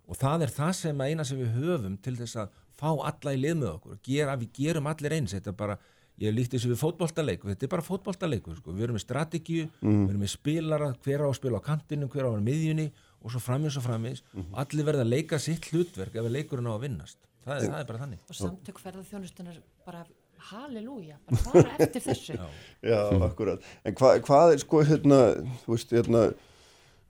Og 0.07 0.15
það 0.19 0.41
er 0.47 0.53
það 0.59 0.71
sem 0.81 0.97
að 1.03 1.11
eina 1.13 1.23
sem 1.25 1.37
við 1.39 1.53
höfum 1.59 1.97
til 2.01 2.15
þess 2.19 2.35
að 2.43 2.49
fá 2.77 2.89
alla 2.93 3.33
í 3.33 3.39
lið 3.41 3.55
með 3.61 3.69
okkur. 3.75 3.99
Gera, 4.03 4.35
við 4.37 4.51
gerum 4.59 4.87
allir 4.91 5.15
eins. 5.17 5.33
Þetta 5.33 5.49
er 5.53 5.57
bara, 5.57 5.77
ég 6.19 6.33
líkt 6.33 6.51
þessu 6.55 6.71
við 6.73 6.79
fótboltaleiku 6.81 7.47
þetta 7.51 7.65
er 7.67 7.69
bara 7.75 7.85
fótboltaleiku, 7.85 8.55
sko. 8.57 8.71
við 8.73 8.83
erum 8.87 8.95
með 8.97 9.03
strategíu 9.05 9.67
við 9.81 10.09
erum 10.09 10.21
með 10.25 10.31
spilara, 10.33 10.87
hver 11.05 11.21
á 11.21 11.27
að 11.29 11.35
spila 11.37 11.59
á 11.61 11.67
kantinu 11.67 12.07
hver 12.09 12.25
á 12.25 12.31
að 12.33 12.41
miðjunni 12.47 12.87
og 13.21 13.31
svo 13.33 13.39
framins 13.41 13.77
og 13.77 13.83
framins 13.85 14.23
allir 14.57 14.85
verða 14.87 15.03
að 15.05 15.11
leika 15.13 15.37
sitt 15.39 15.69
hlutverk 15.69 16.15
ef 16.17 16.25
leikurinn 16.33 16.65
á 16.69 16.73
að 16.73 16.81
vinnast. 16.87 17.17
Það 17.45 17.53
er, 17.61 17.69
það 17.69 17.79
er 17.79 17.85
bara 17.91 17.99
þannig. 18.01 18.19
Og 18.29 18.35
samtök 18.35 18.79
ferðarþjónustunar 18.81 19.59
bara 19.85 20.01
halleluja, 20.51 21.17
bara 21.27 21.37
fara 21.43 21.75
eftir 21.85 22.03
þessu. 22.05 22.35
Já, 22.85 22.99
akkurat. 23.27 23.63
En 23.85 23.95
hva, 23.97 24.13
hvað 24.23 24.53
er 24.55 24.61
sko 24.63 24.81
hérna, 24.87 25.19
þú 25.65 25.73
veist, 25.75 25.93
hérna, 25.97 26.21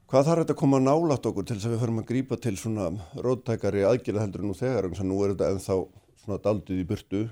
hvað 0.08 0.28
þarf 0.30 0.44
þetta 0.46 0.56
að 0.56 0.62
koma 0.62 0.80
nálat 0.84 1.28
okkur 1.32 1.46
til 1.50 1.58
þess 1.58 1.68
að 1.70 1.76
við 1.76 1.84
förum 1.86 2.02
að 2.04 2.08
grípa 2.12 2.40
til 2.48 2.56
svona 2.58 2.90
róttækari 3.28 3.84
aðgjörða 3.90 4.26
heldur 4.26 4.46
nú 4.48 4.56
þegar, 4.58 4.90
en 4.90 5.10
nú 5.12 5.20
er 5.26 5.34
þetta 5.36 5.52
ennþá 5.56 5.80
svona 6.24 6.40
daldið 6.48 6.84
í 6.84 6.88
burtu, 6.94 7.24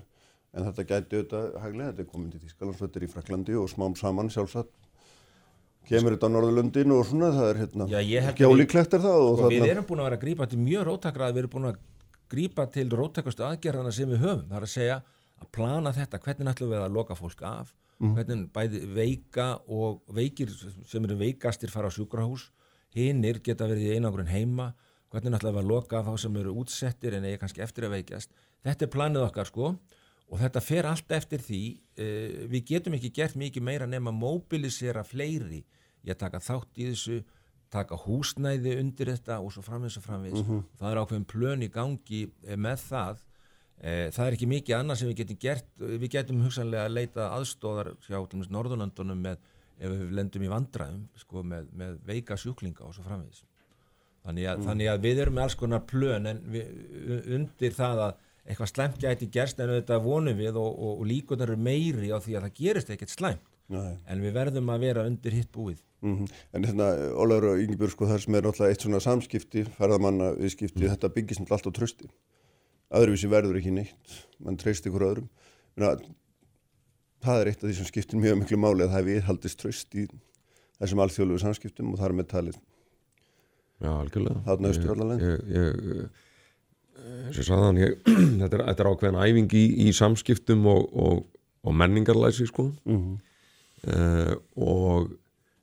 en 0.56 0.68
þetta 0.70 0.88
gæti 0.92 1.20
auðvitað 1.20 1.48
hæglega, 1.66 1.92
þetta 1.92 2.04
er 2.06 2.12
komin 2.12 2.32
til 2.36 2.44
Þýskalands, 2.46 2.82
þetta 2.84 3.00
er 3.02 3.08
í 3.08 3.12
Fraklandi 3.16 3.56
og 3.60 3.72
smám 3.72 3.96
saman 4.00 4.30
sjálfsagt 4.32 4.72
kemur 5.86 6.16
þetta 6.16 6.30
á 6.32 6.34
Norðurlundin 6.34 6.94
og 6.96 7.04
svona, 7.06 7.28
það 7.36 7.50
er 7.52 7.60
hérna, 7.62 7.86
Já, 7.92 7.98
ég 8.02 8.24
held 8.24 8.30
að 8.30 8.32
ekki 8.34 8.46
við- 8.46 8.54
ólíklegt 8.56 8.96
er 8.98 9.04
það 9.04 9.18
og 9.26 9.36
sko, 9.38 9.50
við 9.52 9.66
erum 9.70 9.86
búin 9.90 10.00
að 10.02 10.08
vera 10.08 10.18
að 10.18 10.24
grípa 10.24 10.48
til 10.50 10.60
mjög 10.64 10.86
róttakrað 10.88 11.36
við 11.36 11.42
erum 11.44 11.52
búin 11.56 11.68
að 11.70 11.76
grípa 12.34 12.66
til 12.74 12.86
róttakastu 12.90 13.46
aðgerðana 13.46 13.92
sem 13.94 14.10
við 14.10 14.24
höfum, 14.24 14.42
það 14.50 14.58
er 14.58 14.66
að 14.66 14.72
segja 14.72 14.96
að 15.42 15.52
plana 15.56 15.92
þetta, 15.96 16.22
hvernig 16.24 16.52
ætlum 16.54 16.72
við 16.72 16.84
að 16.84 16.96
loka 16.96 17.18
fólk 17.18 17.42
af 17.48 17.74
hvernig 17.96 18.50
bæði 18.52 18.82
veika 18.92 19.46
og 19.72 20.02
veikir 20.12 20.50
sem 20.52 21.04
eru 21.08 21.16
veikastir 21.20 21.72
fara 21.72 21.88
á 21.88 21.96
sjúkrahús 21.96 22.50
hinnir 22.96 23.40
geta 23.44 23.68
verið 23.68 23.88
í 23.88 23.94
einangrun 23.96 24.28
heima 24.28 24.74
hvernig 25.12 25.38
ætlum 25.38 25.56
við 25.56 25.62
að 25.64 25.70
loka 25.70 26.00
af 26.00 26.10
þá 26.10 26.26
sem 26.26 26.40
eru 26.42 26.56
útsettir 26.60 27.16
en 27.16 27.28
eigi 27.28 27.40
kannski 27.40 27.64
eftir 27.64 27.88
að 27.88 27.96
veikjast. 27.96 28.34
Þetta 28.66 28.86
er 28.86 28.92
planið 28.92 29.28
okkar 29.30 29.48
sko 29.48 29.70
og 30.26 30.42
þetta 30.42 30.64
fer 30.64 30.90
allt 30.90 31.16
eftir 31.16 31.44
því 31.46 31.62
uh, 31.72 32.44
við 32.52 32.66
getum 32.74 32.98
ekki 32.98 33.14
gert 33.16 33.38
mikið 33.40 33.64
meira 33.64 33.88
nema 33.88 34.12
mobilisera 34.16 35.06
fleiri 35.08 35.62
í 36.04 36.12
að 36.12 36.20
taka 36.26 36.42
þátt 36.44 36.82
í 36.82 36.90
þessu 36.92 37.22
taka 37.72 37.98
húsnæði 38.06 38.76
undir 38.80 39.12
þetta 39.14 39.40
og 39.44 39.54
svo 39.54 39.64
framvegis 39.66 39.98
og 40.00 40.06
framvegis. 40.06 40.44
Það 40.80 40.92
er 40.92 41.00
ákveðin 41.02 41.30
plön 41.32 41.64
í 41.66 41.72
gangi 41.72 42.22
eh, 42.46 42.60
með 42.60 42.84
það 42.90 43.24
það 43.82 44.28
er 44.28 44.38
ekki 44.38 44.48
mikið 44.50 44.78
annað 44.78 45.02
sem 45.02 45.12
við 45.12 45.20
getum 45.22 45.42
gert. 45.42 45.68
Við 45.82 46.08
getum 46.16 46.44
hugsanlega 46.46 46.88
að 46.88 46.96
leita 46.96 47.30
aðstóðar 47.36 47.92
hjá 48.08 48.20
Norðurlöndunum 48.56 49.26
með 49.26 49.42
ef 49.76 49.92
við 49.92 50.14
lendum 50.16 50.46
í 50.46 50.52
vandræðum 50.52 51.02
sko, 51.20 51.44
með, 51.44 51.68
með 51.76 51.98
veika 52.08 52.38
sjúklinga 52.40 52.86
og 52.88 52.96
svo 52.96 53.04
framvegis. 53.06 53.44
Þannig 54.26 54.48
að, 54.50 54.62
þannig 54.66 54.90
að 54.90 55.02
við 55.04 55.20
erum 55.22 55.36
með 55.38 55.44
alls 55.46 55.58
konar 55.60 55.84
plön 55.86 56.30
en 56.32 56.40
við, 56.50 56.70
undir 57.36 57.76
það 57.76 58.06
að 58.08 58.22
eitthvað 58.46 58.72
slæmt 58.72 59.02
gæti 59.02 59.28
gerst 59.34 59.60
en 59.62 59.74
þetta 59.74 60.00
vonum 60.02 60.38
við 60.38 60.58
og, 60.62 60.72
og, 60.72 61.02
og 61.02 61.10
líkunar 61.10 61.52
eru 61.52 61.62
meiri 61.68 62.10
á 62.14 62.18
því 62.22 62.38
að 62.38 62.48
það 62.48 62.58
gerist 62.62 62.96
ekkert 62.96 63.14
slæmt. 63.14 63.52
Nei. 63.66 63.96
en 64.06 64.20
við 64.22 64.36
verðum 64.36 64.68
að 64.70 64.84
vera 64.86 65.04
undir 65.10 65.34
hitt 65.34 65.50
búið. 65.50 65.80
Mm 66.06 66.28
En 66.54 66.66
hérna, 66.68 66.92
Ólaður 67.18 67.56
og 67.56 67.62
Yngibjörg, 67.64 67.96
sko, 67.96 68.06
það 68.06 68.20
sem 68.22 68.36
er 68.36 68.46
náttúrulega 68.46 68.76
eitt 68.76 68.84
svona 68.86 69.00
samskipti, 69.02 69.64
ferðamanna 69.78 70.28
viðskipti, 70.38 70.86
þetta 70.86 71.10
byggist 71.16 71.42
náttúrulega 71.42 71.58
allt 71.58 71.70
á 71.74 71.78
trösti. 71.80 72.10
Öðruvísi 72.94 73.30
verður 73.32 73.58
ekki 73.60 73.74
neitt, 73.74 74.20
mann 74.44 74.60
treyst 74.62 74.86
ykkur 74.86 75.08
öðrum. 75.08 75.30
Menna, 75.76 75.96
það 77.26 77.42
er 77.42 77.52
eitt 77.52 77.64
af 77.64 77.68
því 77.70 77.76
sem 77.80 77.90
skiptir 77.90 78.22
mjög 78.22 78.40
miklu 78.42 78.60
máli 78.62 78.86
að 78.86 78.94
það 78.94 79.02
er 79.02 79.10
viðhaldist 79.10 79.60
tröst 79.62 79.98
í 79.98 80.06
þessum 80.78 81.02
alþjóðlugu 81.06 81.42
samskiptum 81.42 81.92
og 81.94 82.00
það 82.00 82.08
er 82.10 82.18
með 82.20 82.30
talið. 82.36 82.62
Já, 83.82 83.92
algjörlega 83.92 84.46
Þarna 84.46 84.72
austur 84.72 84.86
Ég- 84.86 84.94
allan 84.96 85.12
leið. 85.12 85.20
Ég, 85.26 85.38
ég, 85.56 85.68
eh, 85.96 86.08
þetta, 88.40 88.56
er, 88.56 88.66
þetta 88.70 88.84
er 88.84 88.92
ákveðin 88.92 89.22
æfing 89.26 89.56
í, 89.58 89.66
í 89.88 89.94
samskiptum 89.96 90.68
og, 90.72 90.86
og, 90.96 91.24
og 91.66 91.80
menningarlæsi 91.82 92.48
sko 92.52 92.70
Mm 92.86 93.16
uh, 93.86 94.34
og 94.56 95.12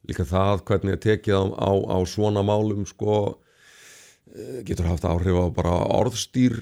líka 0.08 0.26
það 0.26 0.64
hvernig 0.68 0.96
er 0.96 1.02
tekið 1.02 1.38
á, 1.38 1.44
á, 1.58 1.70
á 1.94 1.98
svona 2.08 2.44
málum 2.46 2.84
sko 2.88 3.16
uh, 3.32 4.58
getur 4.66 4.90
haft 4.90 5.06
áhrif 5.08 5.38
á 5.38 5.46
bara 5.54 5.76
orðstýr 6.00 6.58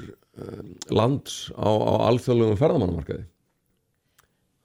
lands 0.94 1.50
á, 1.58 1.68
á 1.68 1.92
alþjóðlegum 2.10 2.58
ferðamannamarkaði. 2.60 3.26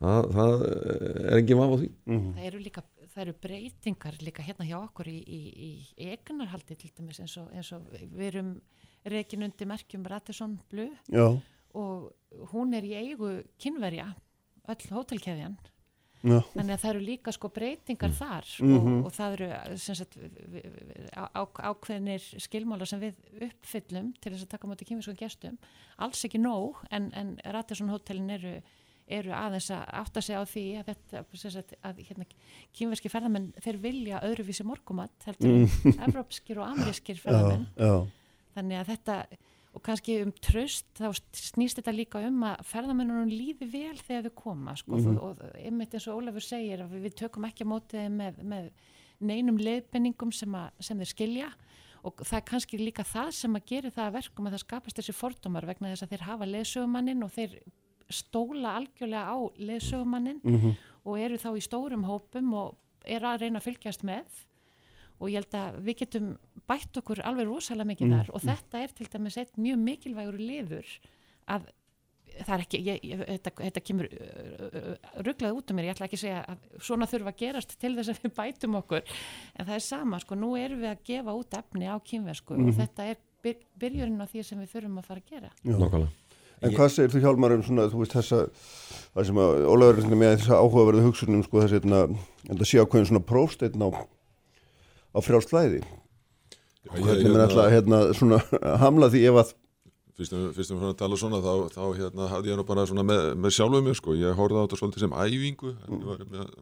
Það, 0.05 0.27
það 0.35 0.65
eh, 0.67 1.19
er 1.31 1.39
engin 1.39 1.61
vaf 1.61 1.71
á 1.73 1.77
því. 1.81 1.89
Það 2.05 2.47
eru 2.49 2.61
líka 2.61 2.83
það 3.15 3.21
eru 3.23 3.35
breytingar 3.45 4.17
líka 4.19 4.43
hérna 4.43 4.67
hjá 4.67 4.75
okkur 4.81 5.07
í, 5.07 5.19
í, 5.23 5.39
í 5.95 6.09
egnarhaldi 6.11 6.75
til 6.79 6.91
dæmis 6.97 7.21
eins 7.23 7.37
og, 7.39 7.47
eins 7.55 7.71
og 7.75 7.85
við 7.95 8.25
erum 8.27 8.49
reikin 9.07 9.45
undir 9.47 9.69
merkjum 9.69 10.03
Radisson 10.09 10.57
Blu 10.71 10.89
Já, 11.13 11.29
og 11.79 12.49
hún 12.51 12.75
er 12.75 12.87
í 12.87 12.95
eigu 12.97 13.37
kynverja 13.61 14.09
öll 14.67 14.91
hótelkeðjan 14.91 15.55
já, 16.25 16.39
þannig 16.55 16.73
að 16.75 16.81
það 16.83 16.91
eru 16.93 17.03
líka 17.05 17.33
sko 17.35 17.49
breytingar 17.55 18.13
þar 18.17 18.47
Mhm. 18.59 18.75
og, 18.99 19.05
og 19.05 19.11
það 19.15 19.35
eru 19.37 19.77
sagt, 19.77 20.17
á, 21.15 21.23
á- 21.31 21.59
ákveðnir 21.71 22.25
skilmála 22.41 22.85
sem 22.89 22.99
við 23.03 23.19
uppfyllum 23.49 24.13
til 24.19 24.33
þess 24.33 24.45
að 24.47 24.53
taka 24.55 24.67
móti 24.67 24.87
kynverskum 24.89 25.19
gestum. 25.19 25.57
Alls 25.97 26.25
ekki 26.27 26.41
nóg 26.41 26.81
en, 26.91 27.11
en 27.13 27.37
Radisson 27.45 27.89
hótelin 27.93 28.29
eru 28.35 28.57
eru 29.07 29.29
aðeins 29.37 29.67
að 29.69 29.83
átta 30.01 30.21
sig 30.25 30.33
á 30.33 30.41
því 30.49 30.61
að 30.81 30.87
sagt, 31.37 31.75
að 31.85 31.99
hérna, 32.07 32.25
kynverski 32.73 33.09
ferðamenn 33.13 33.51
þeir 33.61 33.77
vilja 33.83 34.21
öðruvísi 34.25 34.65
morgumat 34.65 35.27
heldur 35.27 35.51
en 35.61 35.99
evrópskir 36.07 36.57
og 36.57 36.71
amerískir 36.71 37.19
já, 37.19 37.21
ferðamenn 37.21 37.67
já, 37.77 37.91
þannig 38.55 38.79
að 38.81 38.89
þetta 38.95 39.17
og 39.75 39.83
kannski 39.83 40.17
um 40.23 40.31
tröst 40.39 40.87
þá 40.95 41.09
snýst 41.35 41.79
þetta 41.81 41.93
líka 41.95 42.21
um 42.23 42.43
að 42.47 42.61
ferðamennunum 42.69 43.31
líði 43.31 43.67
vel 43.73 43.97
þegar 43.99 44.29
þau 44.29 44.35
koma 44.39 44.75
sko, 44.79 44.99
og 45.19 45.41
einmitt 45.59 45.95
eins 45.95 46.07
og 46.07 46.21
Ólafur 46.21 46.45
segir 46.45 46.85
við, 46.87 47.01
við 47.09 47.17
tökum 47.21 47.47
ekki 47.49 47.67
á 47.67 47.71
móti 47.73 47.99
þeim 47.99 48.15
með, 48.21 48.39
með 48.53 48.69
neinum 49.19 49.59
leiðbenningum 49.59 50.31
sem, 50.35 50.55
sem 50.79 51.01
þeir 51.01 51.11
skilja. 51.11 51.49
Og 52.05 52.21
það 52.21 52.37
er 52.37 52.47
kannski 52.51 52.79
líka 52.79 53.03
það 53.07 53.31
sem 53.33 53.57
að 53.57 53.67
gera 53.71 53.91
það 53.91 54.07
að 54.07 54.17
verkum 54.19 54.47
að 54.47 54.55
það 54.55 54.63
skapast 54.63 54.99
þessi 54.99 55.15
fordómar 55.17 55.65
vegna 55.65 55.91
þess 55.91 56.05
að 56.05 56.11
þeir 56.13 56.25
hafa 56.27 56.47
leiðsögumannin 56.51 57.25
og 57.25 57.31
þeir 57.33 57.55
stóla 58.13 58.75
algjörlega 58.77 59.23
á 59.25 59.37
leiðsögumannin 59.57 60.41
og 61.05 61.15
eru 61.19 61.39
þá 61.41 61.49
í 61.57 61.63
stórum 61.65 62.05
hópum 62.05 62.53
og 62.53 62.75
eru 63.05 63.25
að 63.25 63.41
reyna 63.41 63.57
að 63.57 63.65
fylgjast 63.71 64.05
með 64.05 64.43
og 65.19 65.31
ég 65.31 65.39
held 65.41 65.57
að 65.59 65.79
við 65.87 65.97
getum 66.03 66.29
bætt 66.67 66.99
okkur 67.01 67.21
alveg 67.23 67.47
rosalega 67.47 67.89
mikið 67.93 68.13
þar. 68.17 68.29
Og 68.35 68.43
þetta 68.43 68.83
er 68.83 68.93
til 68.97 69.07
dæmis 69.13 69.37
eitt 69.41 69.57
mjög 69.61 69.81
mikilvægur 69.85 70.39
liður 70.41 70.93
að 71.55 71.67
það 72.35 72.53
er 72.55 72.63
ekki, 72.65 72.79
ég, 72.83 73.03
ég, 73.05 73.21
þetta, 73.29 73.51
þetta 73.61 73.81
kemur 73.85 74.07
rugglað 75.23 75.55
út 75.59 75.71
um 75.71 75.77
mér, 75.77 75.87
ég 75.89 75.95
ætla 75.95 76.07
ekki 76.09 76.17
að 76.19 76.23
segja 76.25 76.41
að 76.51 76.65
svona 76.83 77.07
þurfa 77.07 77.31
að 77.31 77.39
gerast 77.39 77.75
til 77.79 77.93
þess 77.95 78.11
að 78.11 78.19
við 78.25 78.33
bætum 78.39 78.77
okkur. 78.81 79.13
En 79.55 79.69
það 79.69 79.77
er 79.77 79.85
sama, 79.85 80.19
sko, 80.23 80.37
nú 80.39 80.51
erum 80.59 80.81
við 80.83 80.91
að 80.91 81.05
gefa 81.11 81.35
út 81.39 81.57
efni 81.59 81.87
á 81.87 81.95
kynversku 82.11 82.57
og 82.59 82.73
þetta 82.75 83.07
er 83.13 83.21
byr, 83.45 83.61
byrjurinn 83.79 84.19
á 84.19 84.27
því 84.27 84.43
sem 84.49 84.61
við 84.63 84.73
þurfum 84.73 84.99
að 84.99 85.09
fara 85.09 85.23
að 85.23 85.31
gera. 85.31 85.51
Já. 85.63 85.75
Nákvæmlega. 85.79 86.11
En 86.63 86.71
Ég- 86.71 86.77
hvað 86.79 86.91
segir 86.95 87.11
þú 87.11 87.21
Hjálmar 87.21 87.51
um 87.51 87.63
svona, 87.63 87.85
þú 87.91 87.99
veist 88.01 88.13
þessa, 88.15 88.37
það 89.13 89.25
sem 89.27 89.39
að 89.43 89.65
Ólaður 89.69 89.97
er 89.99 90.15
með 90.15 90.35
þessa 90.37 90.59
áhugaverðu 90.63 91.01
hugsunum, 91.05 91.43
sko 91.43 91.61
þessi, 91.61 91.79
hérna, 91.79 91.99
en 92.49 92.57
það 92.57 92.69
sé 92.69 92.79
ákveðin 92.79 93.09
svona 93.11 93.25
prófsteinn 93.27 93.83
á, 93.83 93.89
á 95.15 95.19
frjálslæði. 95.23 95.83
Já, 96.85 96.91
ég, 96.99 97.05
Hvernig 97.07 97.31
mér 97.31 97.45
ætla 97.47 97.63
að, 97.65 97.71
hérna, 97.73 97.99
svona 98.13 98.41
hamla 98.83 99.09
því 99.09 99.21
ef 99.31 99.39
að, 99.41 99.53
fyrstum 100.15 100.45
fyrstum 100.55 100.79
fyrir 100.79 100.93
að 100.93 100.99
tala 100.99 101.17
svona 101.19 101.41
þá, 101.43 101.53
þá 101.73 101.83
hérna, 101.97 102.29
hafði 102.31 102.51
ég 102.51 102.59
nú 102.59 102.65
bara 102.67 102.85
svona 102.87 103.03
með, 103.07 103.25
með 103.41 103.55
sjálfuð 103.57 103.83
mér 103.87 103.97
sko. 103.99 104.15
ég 104.19 104.37
horfði 104.37 104.61
á 104.61 104.63
þetta 104.63 104.79
svolítið 104.79 105.05
sem 105.05 105.15
æfingu 105.17 105.73
mm. 105.73 105.97
ég 105.97 106.05
var 106.11 106.23
með, 106.31 106.53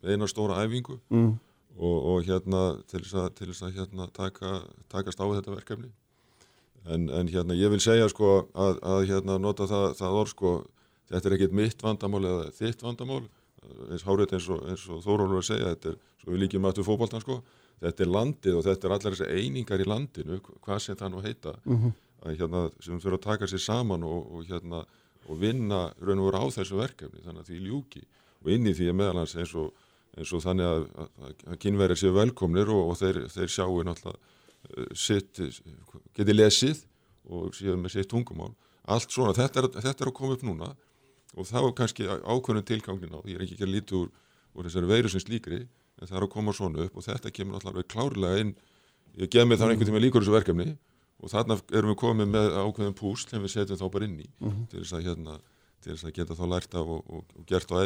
með 0.00 0.14
eina 0.14 0.28
stóra 0.30 0.62
æfingu 0.62 0.96
mm, 1.12 1.32
og, 1.76 1.96
og 2.12 2.28
hérna 2.28 2.62
til 2.86 3.02
þess 3.02 3.18
að, 3.20 3.28
til 3.40 3.50
þess 3.50 3.66
að 3.66 3.80
hérna, 3.80 4.08
taka, 4.16 4.54
takast 4.92 5.20
á 5.20 5.24
við 5.26 5.40
þetta 5.40 5.56
verkefni 5.56 5.92
en, 6.86 7.10
en 7.10 7.32
hérna 7.34 7.58
ég 7.58 7.74
vil 7.74 7.82
segja 7.82 8.08
sko 8.12 8.32
að, 8.54 8.80
að 8.80 9.02
hérna 9.10 9.40
nota 9.42 9.68
það, 9.68 9.88
það 10.00 10.20
orð 10.22 10.32
sko 10.32 10.54
þetta 11.10 11.28
er 11.28 11.36
ekkit 11.36 11.58
mitt 11.58 11.84
vandamál 11.84 12.24
eða 12.24 12.48
þitt 12.56 12.86
vandamál 12.86 13.24
eins 13.90 14.06
hárið 14.06 14.38
eins 14.38 14.48
og, 14.54 14.62
og 14.94 15.04
Þórólur 15.04 15.42
að 15.42 15.48
segja 15.50 15.74
þetta 15.74 15.92
er, 15.92 16.02
svo 16.22 16.32
við 16.32 16.44
líkjum 16.44 16.68
aftur 16.70 16.86
fókbaltan 16.86 17.24
sko 17.24 17.40
þetta 17.80 18.04
er 18.04 18.12
landið 18.12 18.58
og 18.58 18.64
þetta 18.66 18.88
er 18.88 18.94
allar 18.96 19.16
þessi 19.16 19.40
einingar 19.40 19.82
í 19.82 19.88
landinu, 19.88 20.40
hvað 20.64 20.82
sem 20.82 20.96
það 20.96 21.12
nú 21.12 21.24
heita 21.24 21.56
að 22.26 22.38
hérna 22.40 22.62
sem 22.80 23.00
fyrir 23.00 23.18
að 23.18 23.26
taka 23.26 23.48
sér 23.50 23.62
saman 23.62 24.06
og, 24.06 24.30
og 24.32 24.46
hérna 24.48 24.84
og 25.26 25.40
vinna 25.40 25.92
raun 26.00 26.22
og 26.22 26.30
veru 26.30 26.42
á 26.42 26.46
þessu 26.54 26.78
verkefni 26.78 27.24
þannig 27.24 27.42
að 27.42 27.50
því 27.50 27.60
ljúki. 27.66 28.02
Og 28.44 28.52
inn 28.54 28.66
í 28.66 28.74
því 28.76 28.88
er 28.90 28.96
meðalans 28.96 29.34
eins 29.36 29.54
og, 29.58 29.72
eins 30.16 30.32
og 30.32 30.42
þannig 30.44 30.66
að, 30.70 30.84
að, 31.02 31.32
að 31.50 31.58
kynverið 31.64 32.00
séu 32.02 32.12
velkomnir 32.14 32.70
og, 32.70 32.92
og 32.92 32.98
þeir, 33.00 33.22
þeir 33.34 33.52
sjáu 33.52 33.82
náttúrulega 33.86 34.16
uh, 34.16 34.92
sitt, 34.94 35.40
geti 36.14 36.36
lesið 36.36 36.84
og 37.26 37.56
séu 37.58 37.74
með 37.80 37.96
sitt 37.96 38.10
tungumál. 38.12 38.52
Allt 38.86 39.10
svona, 39.10 39.34
þetta 39.34 39.64
er, 39.64 39.70
þetta 39.80 40.04
er 40.04 40.12
að 40.12 40.16
koma 40.20 40.36
upp 40.36 40.44
núna 40.46 40.70
og 41.36 41.48
þá 41.48 41.58
er 41.64 41.72
kannski 41.80 42.06
ákveðin 42.06 42.68
tilgangin 42.68 43.18
á, 43.18 43.20
ég 43.26 43.36
er 43.36 43.44
ekki 43.44 43.56
ekki 43.56 43.66
að 43.66 43.74
líti 43.74 43.98
úr, 43.98 44.12
úr 44.54 44.68
þessari 44.68 44.92
veiru 44.92 45.10
sem 45.12 45.20
slíkri 45.20 45.64
en 46.00 46.08
það 46.08 46.18
er 46.18 46.26
að 46.26 46.32
koma 46.32 46.54
svona 46.56 46.84
upp 46.86 46.96
og 46.96 47.06
þetta 47.06 47.32
kemur 47.32 47.56
náttúrulega 47.56 47.92
klárlega 47.92 48.42
inn, 48.44 48.52
ég 49.16 49.32
gef 49.32 49.48
mig 49.48 49.60
þá 49.60 49.68
einhvern 49.68 49.90
tíma 49.90 50.02
líkur 50.02 50.24
þessu 50.24 50.36
verkefni 50.36 50.76
og 51.22 51.32
þarna 51.32 51.56
erum 51.72 51.92
við 51.94 52.00
komið 52.02 52.30
með 52.34 52.56
ákveðin 52.60 52.98
púsl 52.98 53.30
sem 53.30 53.44
við 53.44 53.54
setjum 53.54 53.80
þá 53.80 53.86
bara 53.94 54.08
inn 54.08 54.20
í 54.20 54.28
mm 54.28 54.50
-hmm. 54.50 54.66
til, 54.70 54.82
þess 54.82 54.96
að, 54.98 55.06
hérna, 55.08 55.38
til 55.80 55.92
þess 55.94 56.04
að 56.04 56.16
geta 56.18 56.36
þá 56.36 56.44
lært 56.52 56.74
af 56.74 56.92
og, 56.96 57.02
og, 57.08 57.24
og 57.36 57.46
gert 57.48 57.72
á 57.72 57.76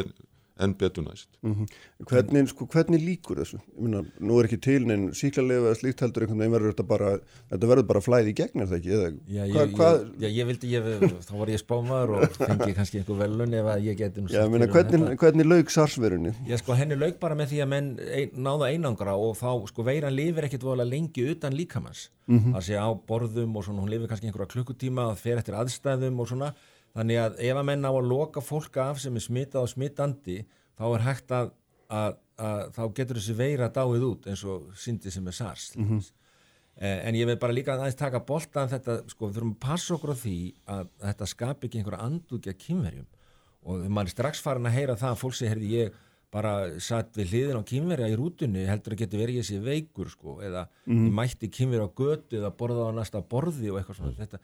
en 0.61 0.73
betur 0.77 1.03
næst. 1.03 1.29
Mm 1.41 1.53
-hmm. 1.53 1.67
hvernig, 2.09 2.49
sko, 2.49 2.65
hvernig 2.65 3.01
líkur 3.01 3.41
þessu? 3.41 3.57
Ég 3.57 3.81
Myna, 3.81 4.03
nú 4.19 4.39
er 4.39 4.45
ekki 4.47 4.59
til 4.61 4.85
neinn 4.87 5.09
síklarlega 5.11 5.71
eða 5.71 5.79
slíkt 5.79 6.01
heldur 6.01 6.23
einhvern 6.23 6.39
veginn 6.39 6.55
verður 6.55 6.73
þetta 6.73 6.87
bara, 6.87 7.09
þetta 7.51 7.67
verður 7.71 7.87
bara 7.87 8.01
flæði 8.01 8.29
í 8.29 8.37
gegn 8.39 8.61
er 8.61 8.67
það 8.67 8.77
ekki? 8.77 8.91
Eða, 8.97 9.09
já, 9.27 9.43
hva, 9.53 9.65
ég, 9.65 9.75
hva? 9.75 9.91
Já, 10.19 10.27
ég 10.29 10.45
vildi, 10.47 10.71
ég, 10.71 10.83
þá 11.27 11.33
var 11.41 11.49
ég 11.49 11.61
spámaður 11.61 12.15
og 12.15 12.37
fengi 12.37 12.73
kannski 12.77 13.01
einhver 13.01 13.17
velun 13.23 13.53
ef 13.53 13.65
að 13.65 13.83
ég 13.89 13.97
geti 13.97 14.25
Já, 14.29 14.47
myna, 14.47 14.67
hvernig, 14.67 15.01
um 15.01 15.17
hvernig 15.17 15.45
laug 15.45 15.69
sarsverunni? 15.69 16.33
Já, 16.47 16.57
sko, 16.57 16.73
henni 16.73 16.95
laug 16.95 17.19
bara 17.19 17.35
með 17.35 17.53
því 17.53 17.61
að 17.61 17.71
menn 17.73 17.91
ein, 17.99 18.29
náða 18.35 18.71
einangra 18.71 19.15
og 19.15 19.37
þá, 19.37 19.67
sko, 19.67 19.83
veiran 19.83 20.15
lifir 20.15 20.47
ekkit 20.47 20.63
vola 20.63 20.83
lengi 20.83 21.29
utan 21.31 21.53
líkamanns 21.53 22.09
mm 22.27 22.39
-hmm. 22.39 22.53
það 22.55 22.61
sé 22.67 22.75
á 22.77 22.89
borðum 23.07 23.55
og 23.55 23.63
svona, 23.65 23.81
hún 23.81 23.89
lifir 23.89 24.07
kannski 24.07 24.27
einhverja 24.27 24.53
klukkutíma 24.53 25.07
og 25.11 25.17
fer 25.17 25.37
eftir 25.37 25.55
aðstæðum 25.55 26.19
og 26.19 26.27
svona 26.27 26.53
Þannig 26.91 27.21
að 27.21 27.37
ef 27.47 27.59
að 27.59 27.67
menna 27.69 27.91
á 27.91 27.93
að 27.95 28.09
loka 28.11 28.43
fólk 28.43 28.79
af 28.83 28.99
sem 28.99 29.15
er 29.15 29.23
smitað 29.23 29.65
og 29.65 29.71
smittandi 29.71 30.41
þá 30.75 30.85
er 30.89 31.05
hægt 31.05 31.31
að, 31.35 31.53
að, 31.87 32.17
að 32.41 32.65
þá 32.75 32.81
getur 32.97 33.19
þessi 33.21 33.37
veira 33.37 33.69
dáið 33.71 34.07
út 34.09 34.27
eins 34.31 34.43
og 34.43 34.67
syndi 34.79 35.13
sem 35.13 35.27
er 35.27 35.37
SARS 35.37 35.71
mm 35.77 35.87
-hmm. 35.87 36.11
eh, 36.75 36.99
en 37.07 37.15
ég 37.15 37.29
vil 37.29 37.39
bara 37.39 37.55
líka 37.55 37.77
aðeins 37.77 37.95
taka 37.95 38.19
boltan 38.19 38.69
þetta, 38.69 39.01
sko 39.07 39.27
við 39.27 39.39
þurfum 39.39 39.55
að 39.55 39.63
passa 39.67 39.95
okkur 39.95 40.13
á 40.15 40.23
því 40.25 40.37
að 40.67 40.85
þetta 41.07 41.25
skapi 41.33 41.67
ekki 41.67 41.79
einhverja 41.79 42.05
andugja 42.05 42.53
kynverjum 42.53 43.07
og 43.61 43.89
mann 43.89 44.07
er 44.07 44.11
strax 44.11 44.41
farin 44.41 44.65
að 44.65 44.77
heyra 44.79 44.95
það 44.97 45.11
að 45.11 45.21
fólk 45.21 45.35
sé, 45.37 45.47
herði 45.47 45.75
ég 45.77 45.93
bara 46.31 46.79
satt 46.79 47.17
við 47.19 47.33
hliðin 47.33 47.59
á 47.59 47.63
kynverja 47.67 48.07
í 48.07 48.15
rútunni 48.15 48.63
heldur 48.65 48.95
að 48.95 49.03
geti 49.03 49.19
verið 49.19 49.41
ég 49.41 49.47
sé 49.47 49.59
veikur 49.59 50.09
sko 50.09 50.39
eða 50.41 50.67
mm 50.85 50.95
-hmm. 50.95 51.11
mætti 51.11 51.49
kynverja 51.51 51.87
á 51.87 51.91
götu 51.91 52.37
eða 52.39 52.51
borða 52.55 52.87
á 52.87 52.91
næsta 52.95 53.21
borði 53.21 53.71
og 53.71 53.79
eitthvað 53.79 53.97
svona 53.97 54.15
þetta 54.15 54.39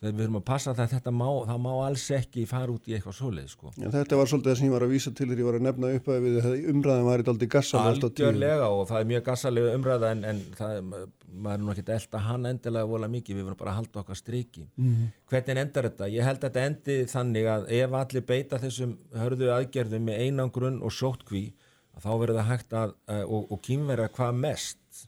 þegar 0.00 0.14
við 0.16 0.24
höfum 0.24 0.38
að 0.38 0.44
passa 0.48 0.72
það 0.72 0.86
að 0.86 0.92
þetta 0.94 1.12
má, 1.12 1.26
það 1.50 1.58
má 1.60 1.70
alls 1.84 2.04
ekki 2.16 2.42
fara 2.48 2.72
út 2.72 2.86
í 2.88 2.94
eitthvað 2.96 3.16
svoleið 3.18 3.48
sko. 3.52 3.72
Já, 3.76 3.88
þetta 3.92 4.18
var 4.20 4.30
svolítið 4.30 4.50
það 4.50 4.58
sem 4.60 4.66
ég 4.66 4.72
var 4.72 4.84
að 4.86 4.92
vísa 4.94 5.10
til 5.12 5.26
þegar 5.26 5.40
ég 5.42 5.48
var 5.48 5.58
að 5.58 5.64
nefna 5.66 5.90
upp 5.96 6.06
að 6.08 6.20
við 6.24 6.68
umræðum 6.72 7.08
var 7.10 7.22
eitthvað 7.22 7.42
gassalega 7.54 8.06
Algjörlega 8.08 8.68
og 8.72 8.84
það 8.88 9.00
er 9.00 9.10
mjög 9.10 9.24
gassalega 9.26 9.74
umræða 9.76 10.12
en, 10.14 10.22
en 10.30 10.40
það, 10.56 10.78
maður 11.30 11.58
er 11.58 11.64
nú 11.66 11.74
ekki 11.74 11.84
elda 11.96 12.22
hann 12.24 12.48
endilega 12.48 12.90
vola 12.94 13.10
mikið, 13.12 13.36
við 13.36 13.44
verðum 13.44 13.60
bara 13.60 13.74
að 13.74 13.78
halda 13.80 14.00
okkar 14.00 14.20
striki 14.20 14.64
mm 14.64 14.86
-hmm. 14.86 15.10
Hvernig 15.30 15.60
endar 15.64 15.88
þetta? 15.90 16.08
Ég 16.08 16.24
held 16.24 16.38
að 16.38 16.46
þetta 16.48 16.64
endi 16.70 16.96
þannig 17.06 17.50
að 17.54 17.66
ef 17.80 17.92
allir 18.00 18.24
beita 18.26 18.58
þessum 18.58 18.96
hörðu 19.12 19.50
aðgerðum 19.52 20.04
með 20.08 20.20
einangrun 20.24 20.80
og 20.82 20.92
sótkví 20.92 21.52
þá 22.00 22.10
verður 22.16 22.40
það 22.40 22.50
hægt 22.50 22.72
að, 22.72 22.94
og, 23.28 23.52
og 23.52 23.60
kýmverða 23.60 24.08
hvað 24.08 24.32
mest 24.34 25.04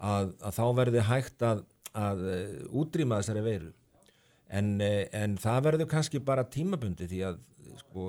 að, 0.00 0.32
að 0.40 0.52
þá 0.56 0.64
verður 0.80 1.06
hægt 1.10 1.42
að, 1.42 1.62
að 1.92 2.24
útrýma 2.72 3.20
þessari 3.20 3.44
veiru 3.44 3.72
en, 4.50 4.70
eh, 4.80 5.08
en 5.16 5.36
það 5.40 5.66
verður 5.68 5.90
kannski 5.90 6.20
bara 6.24 6.46
tímabundi 6.50 7.06
því 7.10 7.20
að 7.28 7.42
sko, 7.80 8.06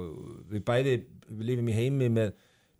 við 0.52 0.64
bæði 0.68 0.96
við 1.30 1.44
lifum 1.52 1.70
í 1.70 1.76
heimi 1.76 2.08
með, 2.14 2.32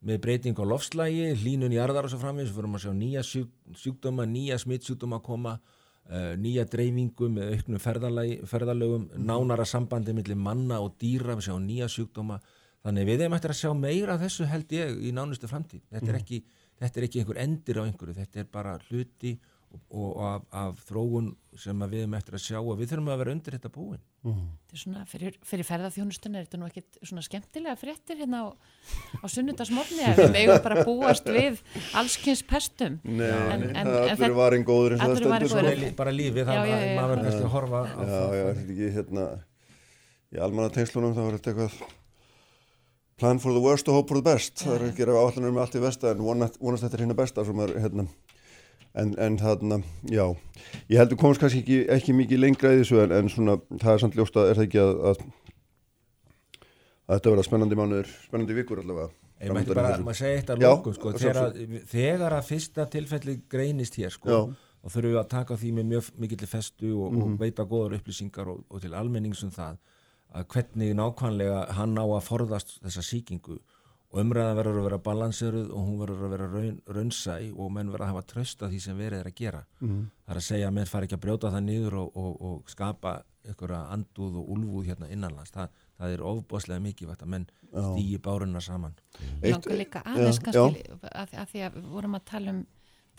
með 0.08 0.24
breyting 0.24 0.58
á 0.58 0.66
lofslægi, 0.66 1.28
hlínun 1.44 1.76
í 1.76 1.80
arðar 1.82 2.08
og 2.08 2.14
svo 2.14 2.22
framins, 2.24 2.50
við 2.50 2.58
fyrir 2.58 2.80
að 2.80 2.86
sjá 2.86 2.96
nýja 2.98 3.26
sjúk, 3.28 3.52
sjúkdóma, 3.84 4.26
nýja 4.30 4.58
smittsjúkdóma 4.62 5.22
að 5.22 5.28
koma 5.28 5.54
uh, 5.60 6.34
nýja 6.42 6.66
dreifingu 6.70 7.30
með 7.36 7.54
auknum 7.56 7.84
ferðalögum, 8.50 9.06
mm. 9.12 9.30
nánara 9.30 9.68
sambandi 9.70 10.16
millir 10.18 10.40
manna 10.40 10.82
og 10.82 10.98
dýra, 11.02 11.38
við 11.38 11.52
sjáum 11.52 11.70
nýja 11.70 11.90
sjúkdóma, 11.92 12.42
þannig 12.82 13.08
við 13.12 13.26
hefum 13.26 13.38
eftir 13.38 13.54
að 13.54 13.62
sjá 13.62 13.72
meira 13.78 14.18
þessu 14.20 14.50
held 14.50 14.76
ég 14.76 15.00
í 15.06 15.14
nánustu 15.14 15.48
framtíð. 15.48 15.86
Þetta 15.94 16.12
mm. 16.18 16.52
þetta 16.82 16.98
er 16.98 17.08
ekki 17.08 17.22
einhver 17.22 17.42
endir 17.46 17.78
á 17.78 17.86
einhverju, 17.86 18.18
þetta 18.18 18.42
er 18.42 18.52
bara 18.52 18.78
hluti 18.90 19.36
og 19.38 19.51
af, 19.72 20.46
af 20.56 20.80
þróun 20.88 21.32
sem 21.60 21.84
við 21.92 22.06
erum 22.06 22.16
eftir 22.16 22.38
að 22.38 22.44
sjá 22.46 22.58
og 22.60 22.78
við 22.80 22.92
þurfum 22.92 23.12
að 23.12 23.22
vera 23.22 23.34
undir 23.36 23.56
þetta 23.58 23.72
búin. 23.74 24.00
Mm. 24.24 24.42
Þetta 24.56 24.78
er 24.78 24.82
svona, 24.82 25.04
fyrir, 25.10 25.38
fyrir 25.48 25.68
ferðarþjónustun 25.68 26.38
er 26.38 26.46
þetta 26.46 26.60
nú 26.62 26.68
ekkit 26.70 27.00
svona 27.02 27.24
skemmtilega 27.26 27.76
fréttir 27.80 28.22
hérna 28.22 28.42
á, 28.44 28.48
á 29.20 29.26
sunnundasmorni 29.34 30.06
að 30.08 30.22
við 30.22 30.34
megum 30.36 30.64
bara 30.64 30.86
búast 30.88 31.28
við 31.28 31.62
allskynns 32.00 32.44
pestum. 32.48 33.00
Nei, 33.04 33.28
en, 33.28 33.68
en, 33.72 33.78
en, 33.84 33.94
það 34.16 34.28
er 34.30 34.38
varin 34.38 34.68
góður 34.68 34.98
eins 34.98 35.06
og 35.06 35.16
það 35.16 35.24
stundur 35.24 35.54
svo 35.56 35.94
bara 36.00 36.16
lífið, 36.16 36.44
þannig 36.52 36.76
að 36.76 36.86
maður 37.00 37.16
verður 37.16 37.26
kannski 37.30 37.48
að 37.48 37.56
horfa 37.56 37.86
Já, 37.92 38.22
já, 38.38 38.44
er 38.44 38.62
ekki 38.66 38.94
hérna 38.98 39.30
í 40.32 40.44
almanna 40.46 40.76
tengslunum 40.76 41.18
þá 41.18 41.24
er 41.26 41.40
þetta 41.40 41.56
eitthvað 41.56 41.98
plan 43.22 43.40
for 43.44 43.54
the 43.54 43.62
worst 43.62 43.90
og 43.92 44.00
hope 44.00 44.10
for 44.10 44.18
the 44.18 44.26
best. 44.26 44.64
Það 44.64 44.76
er 44.78 44.84
ekki 44.88 45.06
að 45.06 45.18
áallanum 45.20 45.58
með 45.58 45.66
allt 45.66 45.76
í 45.78 45.82
vest 45.84 46.06
en 46.10 46.24
vonast 46.26 46.86
þetta 46.86 46.96
er 46.96 47.04
hérna 47.04 47.18
besta 47.20 47.44
sem 47.46 47.60
er 47.68 47.74
hérna 47.84 48.08
en, 48.94 49.14
en 49.20 49.38
þarna, 49.40 49.82
já 50.12 50.26
ég 50.92 51.00
heldur 51.00 51.20
komast 51.20 51.44
kannski 51.44 51.64
ekki, 51.64 51.80
ekki 51.96 52.16
mikið 52.18 52.44
lengra 52.44 52.74
í 52.76 52.82
þessu 52.82 53.02
en, 53.06 53.16
en 53.16 53.32
svona, 53.32 53.58
það 53.78 53.94
er 53.94 54.04
samt 54.04 54.18
ljósta 54.20 54.48
er 54.50 54.60
það 54.60 54.68
ekki 54.68 54.82
að, 54.84 54.94
að, 55.12 55.22
að 57.08 57.16
þetta 57.16 57.36
verða 57.36 57.48
spennandi 57.48 57.80
mánuður, 57.80 58.16
spennandi 58.28 58.58
vikur 58.62 58.84
allavega 58.84 59.12
Ég 59.42 59.54
mætti 59.56 59.74
bara, 59.74 59.96
maður 60.06 60.18
segja 60.20 60.38
eitt 60.38 60.52
að 60.54 60.60
lóku 60.62 60.92
sko, 60.94 61.12
þegar, 61.18 61.56
þegar 61.90 62.36
að 62.38 62.44
fyrsta 62.46 62.84
tilfelli 62.94 63.40
greinist 63.50 63.96
hér 63.98 64.14
sko, 64.14 64.42
og 64.52 64.94
þurfum 64.94 65.16
við 65.16 65.22
að 65.22 65.32
taka 65.32 65.58
því 65.58 65.72
með 65.80 65.88
mjög 65.96 66.10
mikill 66.22 66.50
festu 66.50 66.92
og, 66.92 67.08
mm 67.08 67.16
-hmm. 67.16 67.24
og 67.24 67.30
mhm. 67.32 67.40
veita 67.42 67.66
góðar 67.66 67.96
upplýsingar 67.98 68.52
og, 68.54 68.60
og 68.70 68.84
til 68.84 68.94
almenningsum 68.94 69.50
það 69.56 69.80
að 70.32 70.46
hvernig 70.54 70.94
nákvæmlega 70.96 71.62
hann 71.76 71.98
á 71.98 72.06
að 72.06 72.28
forðast 72.28 72.78
þessa 72.84 73.04
síkingu 73.04 73.58
og 74.12 74.20
umræðan 74.20 74.58
verður 74.60 74.80
að 74.82 74.88
vera 74.90 75.02
balanseruð 75.06 75.70
og 75.72 75.84
hún 75.88 76.00
verður 76.02 76.26
að 76.26 76.34
vera 76.36 76.48
raun, 76.52 76.80
raunsæ 76.98 77.36
og 77.56 77.70
menn 77.72 77.92
verður 77.94 78.06
að 78.06 78.12
hafa 78.12 78.24
tröst 78.34 78.66
að 78.66 78.74
því 78.74 78.80
sem 78.84 78.98
verið 79.00 79.22
er 79.22 79.30
að 79.30 79.38
gera. 79.38 79.62
Mm. 79.80 80.02
það 80.26 80.34
er 80.34 80.40
að 80.42 80.48
segja 80.48 80.68
að 80.68 80.76
menn 80.78 80.90
fari 80.92 81.08
ekki 81.08 81.18
að 81.18 81.24
brjóta 81.26 81.52
það 81.54 81.64
niður 81.68 81.98
og, 82.02 82.18
og, 82.20 82.34
og 82.50 82.74
skapa 82.74 83.14
einhverja 83.48 83.80
anduð 83.96 84.36
og 84.42 84.52
úlfúð 84.56 84.92
hérna 84.92 85.10
innanlands. 85.16 85.54
Það, 85.56 85.80
það 85.98 86.16
er 86.18 86.26
ofboslega 86.32 86.84
mikið 86.84 87.16
að 87.16 87.26
menn 87.34 87.48
stýji 87.72 88.20
bárunna 88.22 88.62
saman. 88.62 89.00
Langar 89.46 89.80
líka 89.80 90.04
aðeins 90.04 90.42
kannski 90.44 90.86
að, 91.08 91.36
að 91.40 91.52
því 91.54 91.66
að 91.70 91.82
vorum 91.88 92.20
að 92.20 92.28
tala 92.34 92.56
um 92.56 92.62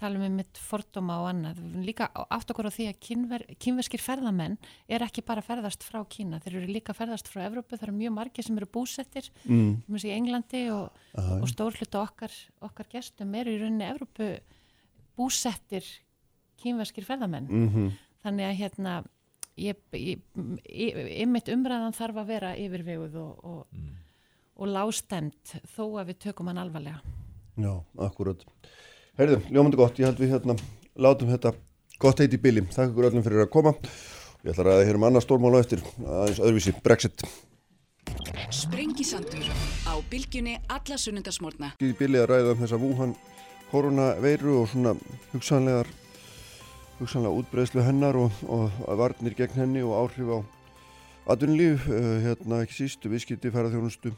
tala 0.03 0.21
um 0.21 0.37
mitt 0.37 0.59
fordóma 0.61 1.21
og 1.23 1.29
annað. 1.31 1.61
Líka 1.87 2.09
átt 2.13 2.51
okkur 2.53 2.69
á 2.69 2.73
því 2.75 2.89
að 2.91 3.01
kynver, 3.07 3.45
kynverskir 3.63 4.03
ferðamenn 4.03 4.59
er 4.91 5.05
ekki 5.07 5.25
bara 5.27 5.45
ferðast 5.45 5.87
frá 5.87 6.01
Kína, 6.13 6.41
þeir 6.43 6.59
eru 6.61 6.77
líka 6.77 6.97
ferðast 6.97 7.31
frá 7.31 7.45
Evrópu, 7.47 7.79
það 7.79 7.89
eru 7.89 7.97
mjög 8.01 8.15
margir 8.19 8.47
sem 8.47 8.59
eru 8.59 8.69
búsettir 8.75 9.31
mm. 9.47 9.97
í 10.03 10.15
Englandi 10.15 10.65
og, 10.75 11.01
og 11.39 11.49
stór 11.51 11.79
hlutu 11.79 12.01
okkar, 12.03 12.35
okkar 12.65 12.91
gestum 12.93 13.35
eru 13.39 13.55
í 13.55 13.63
rauninni 13.63 13.89
Evrópu 13.89 14.35
búsettir 15.19 15.87
kynverskir 16.63 17.07
ferðamenn. 17.07 17.49
Mm 17.51 17.69
-hmm. 17.69 17.91
þannig 18.23 18.47
að 18.47 18.59
hérna 18.61 19.03
ég, 19.57 19.77
ég, 19.93 20.23
ég, 20.67 21.01
ymmit 21.25 21.49
umræðan 21.53 21.97
þarf 21.97 22.23
að 22.23 22.31
vera 22.31 22.55
yfirveguð 22.57 23.19
og, 23.21 23.45
og, 23.45 23.67
mm. 23.73 23.91
og 24.57 24.73
lástemt 24.73 25.57
þó 25.75 25.85
að 26.01 26.13
við 26.13 26.23
tökum 26.29 26.51
hann 26.51 26.63
alvarlega. 26.63 27.03
Já, 27.61 27.85
akkurat 28.01 28.47
Herðum, 29.23 29.43
ljómandi 29.55 29.79
gott, 29.79 29.99
ég 30.03 30.09
held 30.09 30.19
við 30.19 30.33
hérna 30.33 30.55
látum 30.99 31.29
þetta 31.31 31.53
gott 32.03 32.19
heit 32.19 32.33
í 32.35 32.39
bíli. 32.43 32.65
Takk 32.73 32.89
ykkur 32.89 33.07
öllum 33.07 33.23
fyrir 33.23 33.45
að 33.45 33.53
koma. 33.55 33.71
Ég 34.43 34.51
ætla 34.51 34.65
að 34.65 34.67
ræða 34.67 34.87
hér 34.89 34.97
um 34.99 35.05
annað 35.07 35.23
stórmál 35.23 35.53
á 35.55 35.63
eftir, 35.63 35.85
aðeins 36.03 36.41
öðruvísi, 36.43 36.73
Brexit. 36.83 37.23
Sprengisandur 38.51 39.47
á 39.87 39.95
bylgjunni 40.11 40.57
alla 40.67 40.99
sunnundasmórna. 40.99 41.71
Í 41.79 41.93
bíli 42.01 42.19
að 42.19 42.33
ræða 42.33 42.57
um 42.57 42.65
þessa 42.65 42.81
Wuhan 42.83 43.15
koronaveiru 43.71 44.57
og 44.65 44.69
svona 44.73 44.97
hugsanlegar, 45.37 45.95
hugsanlega 46.99 47.45
útbreyslu 47.45 47.87
hennar 47.87 48.19
og, 48.25 48.43
og 48.51 48.83
varnir 48.99 49.39
gegn 49.39 49.55
henni 49.61 49.87
og 49.87 50.01
áhrif 50.01 50.35
á 50.35 50.39
atvinnulíf, 51.37 51.87
uh, 51.87 52.19
hérna 52.27 52.65
ekki 52.67 52.81
sístu, 52.81 53.15
viðskipti, 53.15 53.55
ferðarþjónustu 53.55 54.17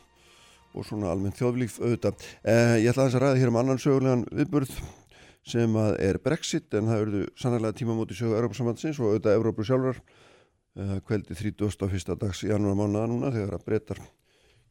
og 0.74 0.86
svona 0.88 1.12
almennt 1.12 1.38
þjóðlíf 1.38 1.78
auðvitað. 1.80 2.26
Eh, 2.42 2.76
ég 2.82 2.90
ætla 2.90 3.06
að 3.06 3.08
þess 3.08 3.18
að 3.18 3.24
ræða 3.24 3.40
hér 3.40 3.52
um 3.52 3.58
annan 3.60 3.80
sögulegan 3.82 4.26
viðburð 4.34 4.74
sem 5.44 5.76
að 5.76 5.96
er 6.00 6.18
Brexit 6.24 6.74
en 6.74 6.90
það 6.90 7.02
eru 7.04 7.22
sannlega 7.38 7.76
tímamóti 7.78 8.16
sögu 8.16 8.36
Európa-sambandsins 8.38 9.00
og 9.00 9.12
auðvitað 9.12 9.38
Európa 9.38 9.66
sjálfur 9.68 10.00
eh, 10.00 10.98
kveldi 11.06 11.36
31. 11.36 12.14
dags 12.20 12.44
í 12.44 12.50
janúar 12.50 12.78
mánuða 12.78 13.08
núna 13.12 13.32
þegar 13.34 13.58
að 13.58 13.66
breytar 13.68 14.00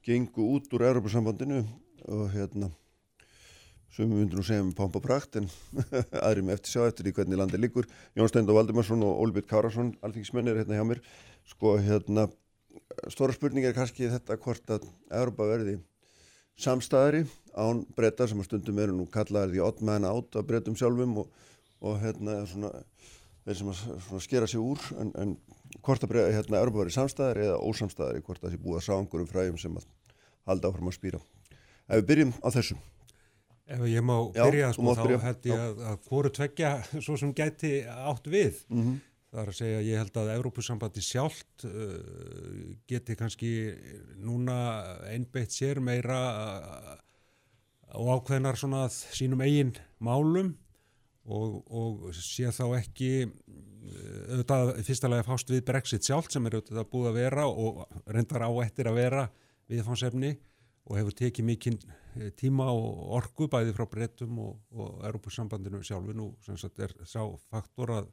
gengu 0.04 0.48
út 0.56 0.74
úr 0.74 0.88
Európa-sambandinu 0.90 1.62
og 2.10 2.26
hérna 2.34 2.72
sumum 3.94 4.18
myndur 4.18 4.42
nú 4.42 4.48
segja 4.48 4.66
með 4.66 4.76
pompa 4.80 5.00
prakt 5.04 5.38
en 5.38 5.50
aðri 6.26 6.42
með 6.42 6.58
eftir 6.58 6.74
sjá 6.74 6.88
eftir 6.88 7.12
í 7.12 7.14
hvernig 7.14 7.38
landið 7.38 7.62
liggur 7.62 7.90
Jón 8.18 8.32
Steind 8.32 8.50
og 8.50 8.58
Valdimarsson 8.58 9.06
og 9.06 9.22
Ólbjörn 9.22 9.50
Kárasson 9.52 9.94
alþingismenn 10.02 10.50
er 10.50 10.64
hérna 10.64 10.80
hjá 10.80 10.88
mér 10.90 11.04
sko 11.54 11.78
hérna 11.78 12.26
stóra 13.14 13.36
spurning 13.38 13.70
er 13.70 13.78
kannski 13.78 14.10
þetta 14.10 14.40
hvort 14.42 14.74
að 14.74 14.88
Europa 15.14 15.46
verði 15.54 15.78
samstæðari 16.60 17.24
án 17.54 17.84
breyta 17.98 18.28
sem 18.30 18.40
að 18.42 18.50
stundum 18.50 18.80
eru 18.82 18.96
nú 18.98 19.08
kallaðar 19.14 19.52
því 19.54 19.64
odd 19.66 19.82
man 19.86 20.08
out 20.10 20.36
af 20.38 20.48
breytum 20.50 20.78
sjálfum 20.78 21.18
og, 21.24 21.44
og 21.82 22.00
hérna 22.02 22.40
svona 22.50 22.72
þeir 23.44 23.60
sem 23.60 23.74
að 23.74 24.24
skera 24.24 24.48
sig 24.50 24.62
úr 24.62 24.82
en, 25.02 25.12
en 25.20 25.36
hvort 25.82 26.06
að 26.06 26.14
breyta 26.14 26.34
hérna 26.38 26.62
Europa 26.62 26.84
verði 26.84 26.96
samstæðari 26.98 27.48
eða 27.50 27.62
ósamstæðari 27.68 28.24
hvort 28.26 28.44
að 28.44 28.56
sé 28.56 28.62
búið 28.64 28.80
að 28.80 28.88
sá 28.88 28.94
einhverjum 28.98 29.30
fræðum 29.32 29.62
sem 29.62 29.78
að 29.80 29.88
halda 30.50 30.70
áfram 30.70 30.92
að 30.92 30.98
spýra. 30.98 31.22
Ef 31.88 32.02
við 32.02 32.10
byrjum 32.12 32.34
á 32.44 32.48
þessu. 32.54 32.78
Ef 33.74 33.84
ég 33.88 34.04
má 34.04 34.16
Já, 34.36 34.44
byrja 34.44 34.70
þú 34.76 34.84
sko, 34.84 34.94
þá 35.00 35.24
held 35.24 35.46
ég 35.48 35.62
að, 35.66 35.82
að 35.88 36.08
hvoru 36.10 36.32
tveggja 36.36 36.72
svo 37.06 37.18
sem 37.20 37.34
gæti 37.36 37.74
átt 37.88 38.30
við. 38.32 38.64
Mhm. 38.72 39.02
Það 39.34 39.42
er 39.42 39.50
að 39.50 39.58
segja 39.58 39.78
að 39.80 39.88
ég 39.90 40.02
held 40.04 40.18
að 40.22 40.32
Európusambandi 40.36 41.02
sjálft 41.02 41.66
uh, 41.66 41.96
geti 42.90 43.16
kannski 43.18 43.54
núna 44.22 44.58
einbeitt 45.10 45.56
sér 45.56 45.82
meira 45.82 46.20
uh, 46.30 46.92
og 47.98 48.20
ákveðnar 48.20 48.60
svona 48.60 48.86
að 48.86 49.00
sínum 49.18 49.42
eigin 49.42 49.74
málum 49.98 50.54
og, 51.26 51.60
og 51.66 52.08
sé 52.14 52.52
þá 52.54 52.78
ekki 52.78 53.12
uh, 53.26 54.46
auðvitað 54.46 55.10
lagi 55.10 55.28
fást 55.32 55.54
við 55.54 55.66
Brexit 55.66 56.06
sjálft 56.06 56.36
sem 56.36 56.46
er 56.46 56.60
auðvitað 56.60 56.90
búið 56.94 57.10
að 57.10 57.20
vera 57.24 57.50
og 57.50 57.84
reyndar 58.06 58.46
á 58.46 58.52
eftir 58.62 58.92
að 58.92 59.00
vera 59.02 59.28
viðfánsefni 59.72 60.36
og 60.84 61.00
hefur 61.00 61.16
tekið 61.16 61.48
mikinn 61.48 61.80
eh, 62.18 62.32
tíma 62.36 62.68
og 62.76 63.16
orku 63.20 63.48
bæði 63.52 63.76
frá 63.76 63.88
breytum 63.90 64.40
og, 64.44 64.58
og 64.76 65.04
Europasambandinu 65.08 65.84
sjálfu. 65.86 66.16
Nú 66.18 66.34
sem 66.44 66.60
sagt 66.60 66.82
er 66.84 66.96
sá 67.08 67.22
faktor 67.52 67.96
að, 68.00 68.10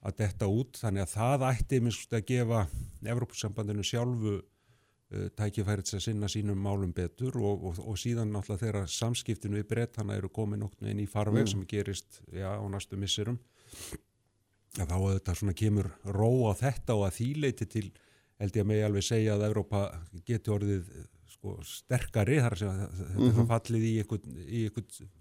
að 0.00 0.16
detta 0.22 0.48
út 0.48 0.80
þannig 0.80 1.04
að 1.04 1.14
það 1.14 1.46
ætti 1.50 1.80
minnst 1.84 2.14
að 2.16 2.26
gefa 2.30 2.60
Europasambandinu 3.04 3.84
sjálfu 3.84 4.36
uh, 4.40 5.26
tækifærið 5.36 5.96
að 5.98 6.04
sinna 6.06 6.30
sínum 6.32 6.60
málum 6.60 6.92
betur 6.96 7.36
og, 7.40 7.66
og, 7.70 7.82
og 7.84 7.98
síðan 8.00 8.32
náttúrulega 8.32 8.64
þegar 8.66 8.92
samskiptinu 8.94 9.60
við 9.60 9.68
breytana 9.74 10.16
eru 10.16 10.32
komin 10.32 10.64
okkur 10.68 10.92
inn 10.92 11.02
í 11.04 11.08
farveg 11.10 11.50
sem 11.52 11.66
gerist 11.68 12.22
já, 12.32 12.48
á 12.56 12.64
næstu 12.72 13.00
misserum 13.00 13.40
þá 14.78 14.94
auðvitað 14.94 15.40
svona 15.40 15.56
kemur 15.58 15.90
ró 16.06 16.30
á 16.48 16.52
þetta 16.58 16.96
og 16.96 17.08
að 17.08 17.16
þýleiti 17.18 17.68
til 17.68 17.88
held 18.40 18.56
ég 18.56 18.64
að 18.64 18.70
megi 18.70 18.84
alveg 18.86 19.04
segja 19.04 19.36
að 19.36 19.46
Evrópa 19.50 19.82
geti 20.28 20.52
orðið 20.52 20.90
eh, 20.96 21.06
sko, 21.34 21.56
sterkari 21.66 22.40
þar 22.40 22.56
sem 22.60 22.70
að 22.70 22.98
þetta 23.00 23.28
er 23.28 23.36
þá 23.36 23.44
fallið 23.52 23.86
í 23.86 23.94
einhvern, 24.00 25.14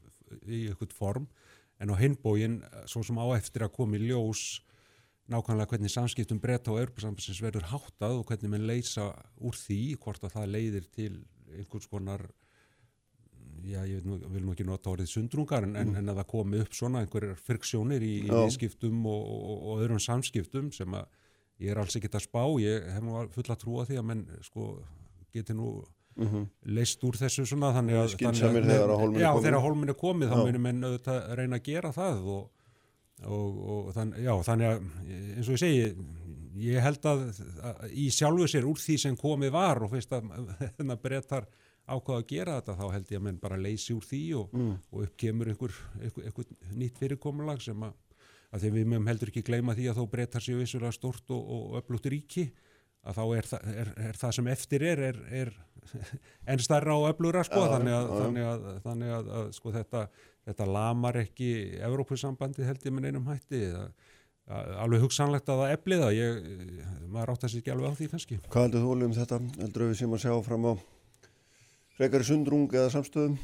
í 0.47 0.93
form. 0.95 1.27
En 1.79 1.91
á 1.91 1.95
hinbógin 1.99 2.59
svo 2.91 3.03
sem 3.07 3.19
á 3.19 3.25
eftir 3.37 3.63
að 3.63 3.75
komi 3.75 4.01
ljós 4.03 4.61
nákvæmlega 5.29 5.69
hvernig 5.73 5.93
samskiptum 5.93 6.41
breyta 6.41 6.73
og 6.73 6.81
Evrópasambansins 6.81 7.41
verður 7.43 7.69
háttað 7.71 8.19
og 8.19 8.27
hvernig 8.29 8.53
menn 8.53 8.67
leysa 8.69 9.11
úr 9.37 9.57
því 9.57 9.81
hvort 10.01 10.23
að 10.25 10.35
það 10.35 10.53
leiðir 10.55 10.87
til 10.95 11.11
einhvers 11.55 11.89
konar 11.89 12.25
já, 13.65 13.83
ég 13.87 14.05
nú, 14.07 14.17
vil 14.33 14.43
nú 14.45 14.53
ekki 14.55 14.65
nota 14.67 14.91
orðið 14.93 15.11
sundrungar 15.13 15.67
en, 15.67 15.75
en, 15.79 15.93
en 15.99 16.11
að 16.11 16.21
það 16.21 16.29
komi 16.33 16.61
upp 16.63 16.75
svona 16.75 17.03
einhverjar 17.03 17.39
friksjónir 17.45 18.05
í, 18.05 18.13
í 18.25 18.29
viðskiptum 18.29 19.05
og, 19.09 19.23
og, 19.35 19.55
og 19.71 19.83
öðrum 19.83 20.01
samskiptum 20.03 20.71
sem 20.75 20.97
að 20.97 21.07
ég 21.59 21.73
er 21.73 21.81
alls 21.81 21.97
ekki 21.99 22.11
að 22.13 22.25
spá, 22.25 22.43
ég 22.63 22.89
hef 22.95 23.03
nú 23.03 23.23
fulla 23.35 23.57
trú 23.59 23.79
að 23.81 23.91
því 23.91 24.01
að 24.01 24.07
menn 24.11 24.27
sko 24.45 24.69
geti 25.35 25.55
nú 25.57 25.79
leist 26.67 27.03
úr 27.07 27.15
þessu 27.15 27.45
svona 27.47 27.71
þannig 27.75 27.95
að, 27.95 28.13
þannig 28.19 28.43
að 28.43 28.55
að 28.59 28.95
er 29.15 29.21
já, 29.21 29.29
þegar 29.39 29.61
hólminn 29.63 29.93
er 29.93 29.99
komið 29.99 30.31
þá 30.31 30.37
munum 30.39 30.65
menn 30.67 30.83
auðvitað 30.83 31.29
reyna 31.39 31.59
að 31.59 31.67
gera 31.69 31.91
það 31.95 32.25
og, 32.33 32.41
og, 33.27 33.59
og 33.73 33.89
þann, 33.97 34.13
já, 34.23 34.33
þannig 34.47 34.69
að 34.69 34.83
eins 35.35 35.47
og 35.49 35.55
ég 35.57 35.63
segi 35.63 35.95
ég 36.59 36.83
held 36.83 37.05
að, 37.07 37.25
að 37.63 37.81
í 37.95 38.07
sjálfu 38.11 38.47
sér 38.51 38.65
úr 38.67 38.79
því 38.81 38.95
sem 38.99 39.17
komið 39.19 39.51
var 39.55 39.79
og 39.85 39.91
fyrst 39.93 40.13
að 40.17 40.29
hérna 40.63 40.97
breytar 40.99 41.47
ákvaða 41.89 42.19
að 42.21 42.27
gera 42.29 42.55
þetta 42.59 42.75
þá 42.77 42.85
held 42.93 43.11
ég 43.13 43.17
að 43.19 43.25
menn 43.25 43.39
bara 43.41 43.57
leysi 43.57 43.95
úr 43.95 44.05
því 44.05 44.21
og, 44.37 44.51
Mm. 44.53 44.73
og 44.91 45.03
upp 45.07 45.15
kemur 45.17 45.49
einhver, 45.51 45.73
einhver, 46.03 46.25
einhver 46.29 46.49
nýtt 46.77 46.99
fyrirkomulag 47.01 47.61
sem 47.65 47.85
að, 47.87 47.95
að 48.53 48.63
því 48.65 48.71
við 48.75 48.89
mögum 48.91 49.07
heldur 49.09 49.31
ekki 49.31 49.43
gleyma 49.47 49.75
því 49.77 49.87
að 49.91 50.01
þó 50.01 50.05
breytar 50.11 50.45
sér 50.45 50.59
vissulega 50.61 50.91
stort 50.95 51.31
og, 51.33 51.41
og 51.55 51.79
öflugt 51.81 52.09
ríki 52.13 52.49
að 53.07 53.15
þá 53.15 53.23
er, 53.39 53.47
þa 53.49 53.59
er, 53.71 53.91
er 54.09 54.17
það 54.19 54.35
sem 54.37 54.47
eftir 54.51 54.83
er, 54.85 55.01
er, 55.09 55.19
er 55.41 55.51
enn 56.51 56.61
starra 56.61 56.97
og 56.99 57.07
öflugra 57.13 57.45
sko, 57.47 57.61
Já, 57.63 57.71
þannig, 57.77 57.95
að, 57.95 58.09
já. 58.09 58.19
þannig, 58.21 58.49
að, 58.51 58.67
þannig 58.85 59.13
að 59.15 59.51
sko, 59.57 59.73
þetta, 59.79 60.01
þetta 60.49 60.67
lamar 60.75 61.19
ekki 61.23 61.49
Evrópusambandi 61.87 62.65
held 62.67 62.85
ég 62.89 62.95
með 62.95 63.05
neinum 63.07 63.27
hætti 63.29 63.61
það, 63.69 63.91
að- 64.49 64.71
alveg 64.83 65.03
hugsanlegt 65.05 65.49
að 65.53 65.61
það 65.63 65.73
efli 65.77 65.99
það 66.01 66.13
ég, 66.17 66.39
maður 67.13 67.33
átt 67.35 67.45
að 67.47 67.53
sér 67.53 67.61
ekki 67.63 67.73
alveg 67.75 67.89
á 67.93 67.97
því 67.99 68.09
kannski 68.15 68.39
Hvað 68.49 68.65
heldur 68.67 68.83
þú 68.85 68.93
Óli 68.95 69.07
um 69.09 69.15
þetta? 69.19 69.39
Heldur 69.63 69.85
við 69.89 69.99
sem 70.01 70.15
að 70.17 70.23
sjá 70.25 70.33
fram 70.49 70.65
á 70.69 70.73
frekari 71.99 72.27
sundrung 72.29 72.67
eða 72.73 72.91
samstöðum? 72.95 73.37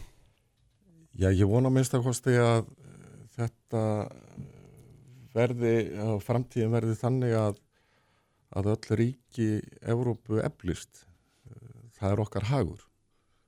Já, 1.15 1.29
ég 1.31 1.47
vona 1.47 1.69
minnst 1.71 1.93
að 1.95 2.05
kosti 2.09 2.33
að 2.39 2.65
eh, 2.65 3.19
þetta 3.35 3.83
verði, 5.35 5.73
að 5.99 6.17
framtíðin 6.23 6.71
verði 6.73 6.95
þannig 6.99 7.33
að, 7.39 7.57
að 8.55 8.69
öll 8.73 8.97
ríki 9.01 9.47
Evrópu 9.83 10.39
eflist. 10.43 11.01
Það 11.99 12.11
er 12.13 12.21
okkar 12.23 12.47
hagur. 12.49 12.84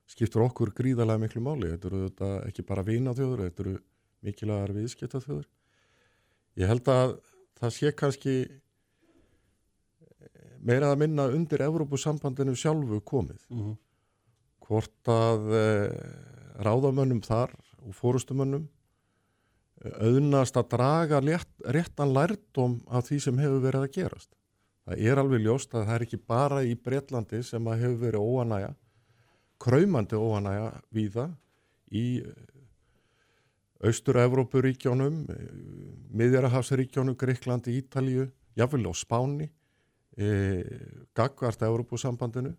Skiptur 0.08 0.46
okkur 0.46 0.72
gríðarlega 0.76 1.20
miklu 1.24 1.42
máli. 1.44 1.72
Þetta 1.74 1.90
eru 1.90 2.04
þetta 2.06 2.30
ekki 2.48 2.64
bara 2.68 2.86
vínaþjóður, 2.86 3.44
þetta 3.48 3.64
eru 3.64 3.74
mikilvægar 4.24 4.72
viðskiptaþjóður. 4.76 5.48
Ég 6.58 6.72
held 6.72 6.88
að 6.90 7.18
það 7.58 7.74
sé 7.76 7.92
kannski 7.94 8.38
meira 10.64 10.92
að 10.92 11.02
minna 11.04 11.28
undir 11.32 11.62
Evrópusambandinu 11.66 12.56
sjálfu 12.58 13.00
komið 13.06 13.44
hvort 14.68 15.10
að 15.12 15.46
uh, 15.54 15.92
ráðamönnum 16.64 17.22
þar 17.24 17.54
og 17.86 17.94
fórustumönnum 17.96 18.66
uh, 18.66 19.94
auðnast 20.02 20.58
að 20.60 20.68
draga 20.74 21.22
létt, 21.24 21.48
réttan 21.64 22.12
lærdom 22.12 22.80
af 22.88 23.08
því 23.08 23.20
sem 23.24 23.40
hefur 23.40 23.62
verið 23.64 23.86
að 23.86 23.94
gerast. 23.96 24.30
Það 24.88 25.06
er 25.08 25.22
alveg 25.22 25.44
ljóst 25.44 25.74
að 25.74 25.86
það 25.86 25.94
er 25.94 26.06
ekki 26.06 26.20
bara 26.34 26.60
í 26.64 26.74
Bretlandi 26.76 27.42
sem 27.44 27.70
að 27.70 27.82
hefur 27.84 27.98
verið 28.02 28.28
óanæja, 28.28 28.70
kraumandi 29.62 30.18
óanæja 30.18 30.70
víða 30.94 31.28
í 31.90 32.22
Austur-Evrópuríkjónum, 33.78 35.20
Miðjarahafsríkjónum, 36.10 37.14
Greiklandi, 37.18 37.76
Ítalíu, 37.78 38.26
jáfnvel 38.58 38.90
á 38.90 38.92
Spáni, 38.98 39.50
e, 40.18 40.64
gagvart 41.14 41.62
Evrópusambandinu. 41.62 42.56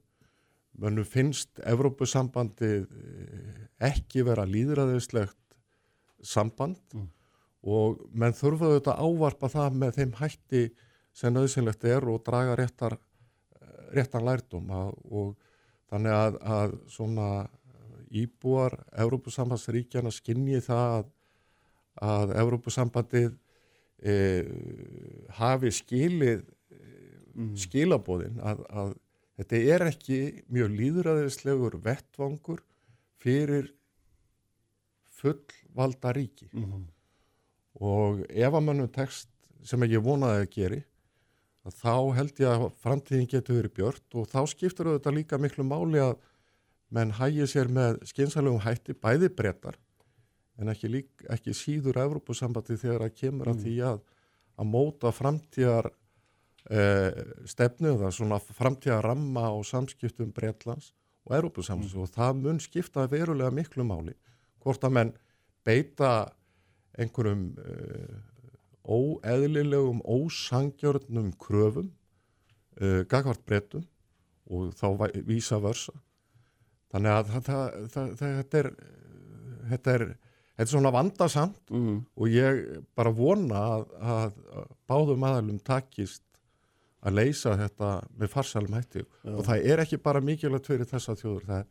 Mönnum 0.80 1.04
finnst 1.04 1.60
Evrópusambandið 1.68 2.86
eh, 2.88 3.56
ekki 3.89 4.24
vera 4.24 4.45
líðræðislegt 4.47 5.58
samband 6.24 6.80
og 7.68 8.00
menn 8.16 8.36
þurfa 8.38 8.70
auðvitað 8.70 8.93
að 8.93 9.10
ávarpa 9.10 9.50
það 9.52 9.80
með 9.82 9.97
þeim 9.97 10.14
hætti 10.22 10.62
sem 11.12 11.36
nöðsynlegt 11.36 11.84
er 11.89 12.08
og 12.08 12.22
draga 12.24 12.56
réttar, 12.56 12.95
réttan 13.91 14.24
lærdum 14.28 14.72
að, 14.72 14.93
og 15.12 15.49
þannig 15.90 16.16
að, 16.16 16.38
að 16.58 16.76
svona 16.92 17.30
íbúar 18.10 18.76
Evrópusambandsríkjana 18.98 20.12
skinni 20.14 20.62
það 20.66 20.96
að, 21.00 21.10
að 22.10 22.34
Evrópusambandið 22.44 23.36
e, 24.02 24.16
hafi 25.38 25.74
skilið 25.76 26.46
mm. 27.40 27.54
skilabóðin 27.60 28.40
að, 28.44 28.64
að 28.70 28.94
þetta 29.40 29.64
er 29.76 29.86
ekki 29.90 30.20
mjög 30.52 30.72
líðræðislegur 30.80 31.78
vettvangur 31.84 32.64
fyrir 33.20 33.74
fullvalda 35.20 36.14
ríki 36.16 36.50
og 37.80 38.24
ef 38.30 38.54
að 38.54 38.66
mannum 38.66 38.92
tekst 38.92 39.30
sem 39.68 39.84
ég 39.88 40.04
vonaði 40.04 40.44
að 40.44 40.54
geri 40.56 40.80
þá 41.68 42.16
held 42.16 42.39
ég 42.39 42.49
að 42.49 42.66
framtíðin 42.82 43.30
getur 43.30 43.60
verið 43.60 43.76
björt 43.76 44.16
og 44.18 44.30
þá 44.32 44.39
skiptur 44.47 44.93
þetta 44.93 45.14
líka 45.14 45.39
miklu 45.41 45.66
máli 45.68 46.01
að 46.01 46.16
menn 46.95 47.12
hægir 47.20 47.49
sér 47.49 47.70
með 47.70 47.99
skynsalögum 48.10 48.64
hætti 48.64 48.95
bæði 48.97 49.30
brettar 49.36 49.78
en 50.60 50.72
ekki, 50.72 50.89
lík, 50.91 51.10
ekki 51.32 51.53
síður 51.55 52.01
Evrópusambandi 52.03 52.78
þegar 52.80 53.05
að 53.05 53.18
kemur 53.20 53.51
að 53.51 53.66
því 53.66 53.76
að, 53.91 53.99
að 54.60 54.72
móta 54.72 55.12
framtíðar 55.16 55.91
eh, 56.72 57.22
stefnu 57.47 57.93
eða 57.93 58.12
svona 58.16 58.39
framtíðar 58.41 59.05
ramma 59.12 59.45
á 59.51 59.55
samskiptum 59.68 60.34
Bretlands 60.36 60.91
og 61.28 61.38
Evrópusambands 61.38 61.95
og 61.99 62.10
það 62.16 62.41
mun 62.43 62.64
skipta 62.64 63.05
verulega 63.12 63.53
miklu 63.53 63.86
máli 63.88 64.16
hvort 64.64 64.84
að 64.84 64.95
menn 64.97 65.14
beita 65.68 66.12
einhverjum 66.99 67.43
uh, 67.62 68.16
óeðlilegum, 68.90 70.02
ósangjörnum 70.04 71.34
kröfum 71.42 71.92
uh, 72.82 73.04
gagvart 73.10 73.46
brettum 73.46 73.86
og 74.50 74.74
þá 74.78 75.10
vísa 75.28 75.60
versa 75.62 75.94
þannig 76.90 77.14
að 77.14 77.34
það, 77.34 77.44
það, 77.50 78.16
það, 78.18 78.40
þetta 78.40 78.64
er 78.64 78.72
þetta 79.70 79.96
er, 79.96 80.06
þetta 80.56 80.66
er 80.66 80.72
svona 80.72 80.94
vandasamt 80.94 81.74
mm. 81.74 81.98
og 82.18 82.34
ég 82.34 82.62
bara 82.98 83.14
vona 83.16 83.66
að, 83.76 83.86
að 84.00 84.40
báðum 84.90 85.28
aðalum 85.30 85.60
takist 85.66 86.26
að 87.00 87.20
leysa 87.22 87.56
þetta 87.60 87.92
með 88.20 88.32
farsalum 88.34 88.76
hætti 88.76 89.04
Já. 89.06 89.34
og 89.36 89.44
það 89.48 89.68
er 89.72 89.84
ekki 89.86 90.02
bara 90.04 90.24
mikilvægt 90.24 90.72
fyrir 90.72 90.90
þessa 90.90 91.16
þjóður, 91.20 91.46
það 91.48 91.62
er, 91.62 91.68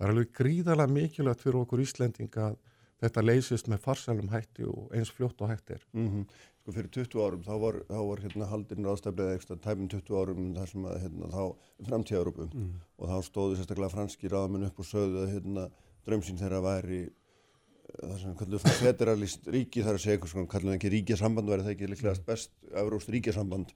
er 0.00 0.12
alveg 0.12 0.34
gríðarlega 0.36 0.96
mikilvægt 0.98 1.44
fyrir 1.46 1.62
okkur 1.62 1.84
Íslendinga 1.84 2.50
að 2.50 2.58
þetta 3.04 3.24
leysist 3.24 3.70
með 3.72 3.82
farsalum 3.84 4.28
hætti 4.32 4.66
og 4.68 4.92
eins 4.96 5.12
fljótt 5.12 5.40
og 5.44 5.52
hætti 5.52 5.76
er. 5.76 5.88
Mm 5.96 6.26
Sko 6.66 6.72
fyrir 6.74 6.88
20 6.90 7.20
árum 7.22 7.42
þá 7.46 7.52
var, 7.62 7.76
þá 7.86 7.98
var 8.08 8.20
hérna 8.24 8.46
haldin 8.50 8.86
ráðstæflið 8.88 9.28
eitthvað 9.36 9.58
tæmum 9.62 9.90
20 9.92 10.16
árum 10.18 10.46
þar 10.56 10.70
sem 10.72 10.86
að 10.90 10.96
hérna 11.04 11.28
þá 11.30 11.42
framtíðarópum 11.86 12.48
Mm. 12.50 12.72
og 12.98 13.12
þá 13.12 13.28
stóðu 13.28 13.58
sérstaklega 13.60 13.92
franski 13.92 14.30
ráðamenn 14.32 14.66
upp 14.66 14.80
og 14.82 14.88
sögðu 14.88 15.20
að 15.22 15.30
hérna 15.36 15.68
draumsýn 16.08 16.40
þeirra 16.40 16.58
væri 16.64 16.98
eh, 17.06 18.02
það 18.02 18.18
sem 18.24 18.34
kalluðu 18.40 18.62
svona 18.64 18.80
federalist 18.80 19.46
ríki 19.46 19.86
þar 19.86 19.94
að 19.94 20.02
segja 20.02 20.18
eitthvað 20.18 20.34
svona 20.34 20.50
kalluðu 20.56 20.74
ekki 20.80 20.92
ríkjasamband 20.96 21.54
væri 21.54 21.68
það 21.68 21.74
ekki 21.76 21.92
líklegast 21.94 22.26
best 22.26 22.50
euróst 22.74 23.14
ríkjasamband. 23.14 23.74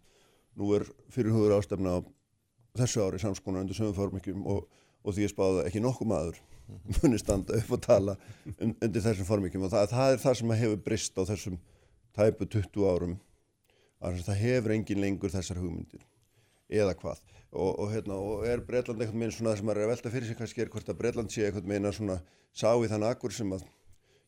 Nú 0.59 0.75
er 0.75 0.91
fyrirhugur 1.15 1.55
ástæfna 1.61 1.95
á 1.95 1.99
þessu 2.75 3.07
ári 3.07 3.23
samskonar 3.23 3.63
undir 3.63 3.79
sögum 3.79 3.95
formikjum 3.95 4.43
og, 4.51 4.67
og 5.07 5.15
því 5.15 5.29
ég 5.29 5.31
spáði 5.31 5.69
ekki 5.71 5.87
nokkuð 5.87 6.11
maður 6.11 6.43
muni 7.05 7.23
standa 7.23 7.55
upp 7.55 7.71
og 7.71 7.87
tala 7.87 8.17
undir 8.59 9.03
þessum 9.03 9.31
formikjum 9.31 9.63
og 9.67 9.71
það, 9.79 9.93
það 9.95 10.17
er 10.17 10.25
það 10.27 10.41
sem 10.43 10.59
hefur 10.59 10.83
brist 10.91 11.15
á 11.15 11.23
þessum 11.23 11.63
tæpu 12.17 12.49
20 12.57 12.87
árum. 12.91 13.19
Að 14.01 14.23
það 14.27 14.41
hefur 14.45 14.75
engin 14.77 15.03
lengur 15.03 15.33
þessar 15.33 15.61
hugmyndir. 15.61 16.07
Eða 16.71 16.95
hvað. 17.01 17.21
Og, 17.51 17.71
og, 17.83 17.91
hérna, 17.91 18.15
og 18.15 18.47
er 18.47 18.63
Breitland 18.63 19.03
eitthvað 19.03 19.21
meina 19.21 19.35
svona 19.35 19.53
það 19.53 19.61
sem 19.61 19.69
maður 19.69 19.81
er 19.81 19.87
að 19.87 19.93
velta 19.93 20.13
fyrir 20.15 20.29
sig 20.29 20.39
kannski 20.39 20.63
er 20.63 20.71
hvort 20.71 20.91
að 20.93 20.99
Breitland 21.01 21.33
sé 21.35 21.45
eitthvað 21.47 21.71
meina 21.73 21.91
svona 21.93 22.21
sá 22.55 22.71
í 22.79 22.91
þann 22.91 23.07
akkur 23.09 23.35
sem 23.35 23.55
að 23.57 23.65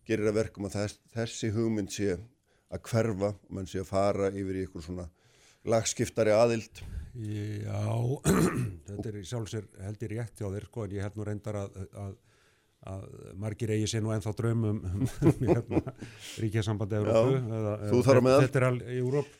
gerir 0.09 0.31
að 0.31 0.39
verkum 0.41 0.67
að 0.67 0.79
þess, 0.81 0.99
þessi 1.15 1.53
hugmynd 1.55 1.93
sé 1.95 2.17
að 2.73 2.83
hverfa 2.89 3.31
og 3.37 3.53
mann 3.55 3.69
sé 3.71 3.83
að 3.83 3.93
fara 3.93 4.33
yfir 4.33 4.59
í 4.59 4.65
eitthvað 4.65 4.87
svona 4.89 5.07
lagskiptari 5.71 6.35
aðild. 6.35 6.83
Já, 7.13 7.85
þetta 8.89 9.09
er 9.11 9.19
í 9.21 9.25
sjálfsér 9.29 9.71
held 9.85 10.05
ég 10.07 10.15
rétt 10.17 10.41
hjá 10.41 10.49
þér 10.49 10.69
sko 10.69 10.87
en 10.87 10.95
ég 10.97 11.07
held 11.07 11.19
nú 11.19 11.27
reyndar 11.29 11.59
að, 11.63 11.77
að, 11.93 12.15
að 12.89 13.05
margir 13.39 13.71
eigi 13.75 13.91
sér 13.93 14.03
nú 14.03 14.11
ennþá 14.15 14.33
draumum 14.39 14.81
um, 14.83 15.07
um 15.07 15.45
hérna, 15.53 15.83
ríkjasambandi 16.43 16.99
Európu 16.99 17.37
eða. 17.39 17.77
Þetta 18.47 18.61
er 18.63 18.69
alveg 18.73 18.91
í 18.91 19.01
Európ 19.03 19.39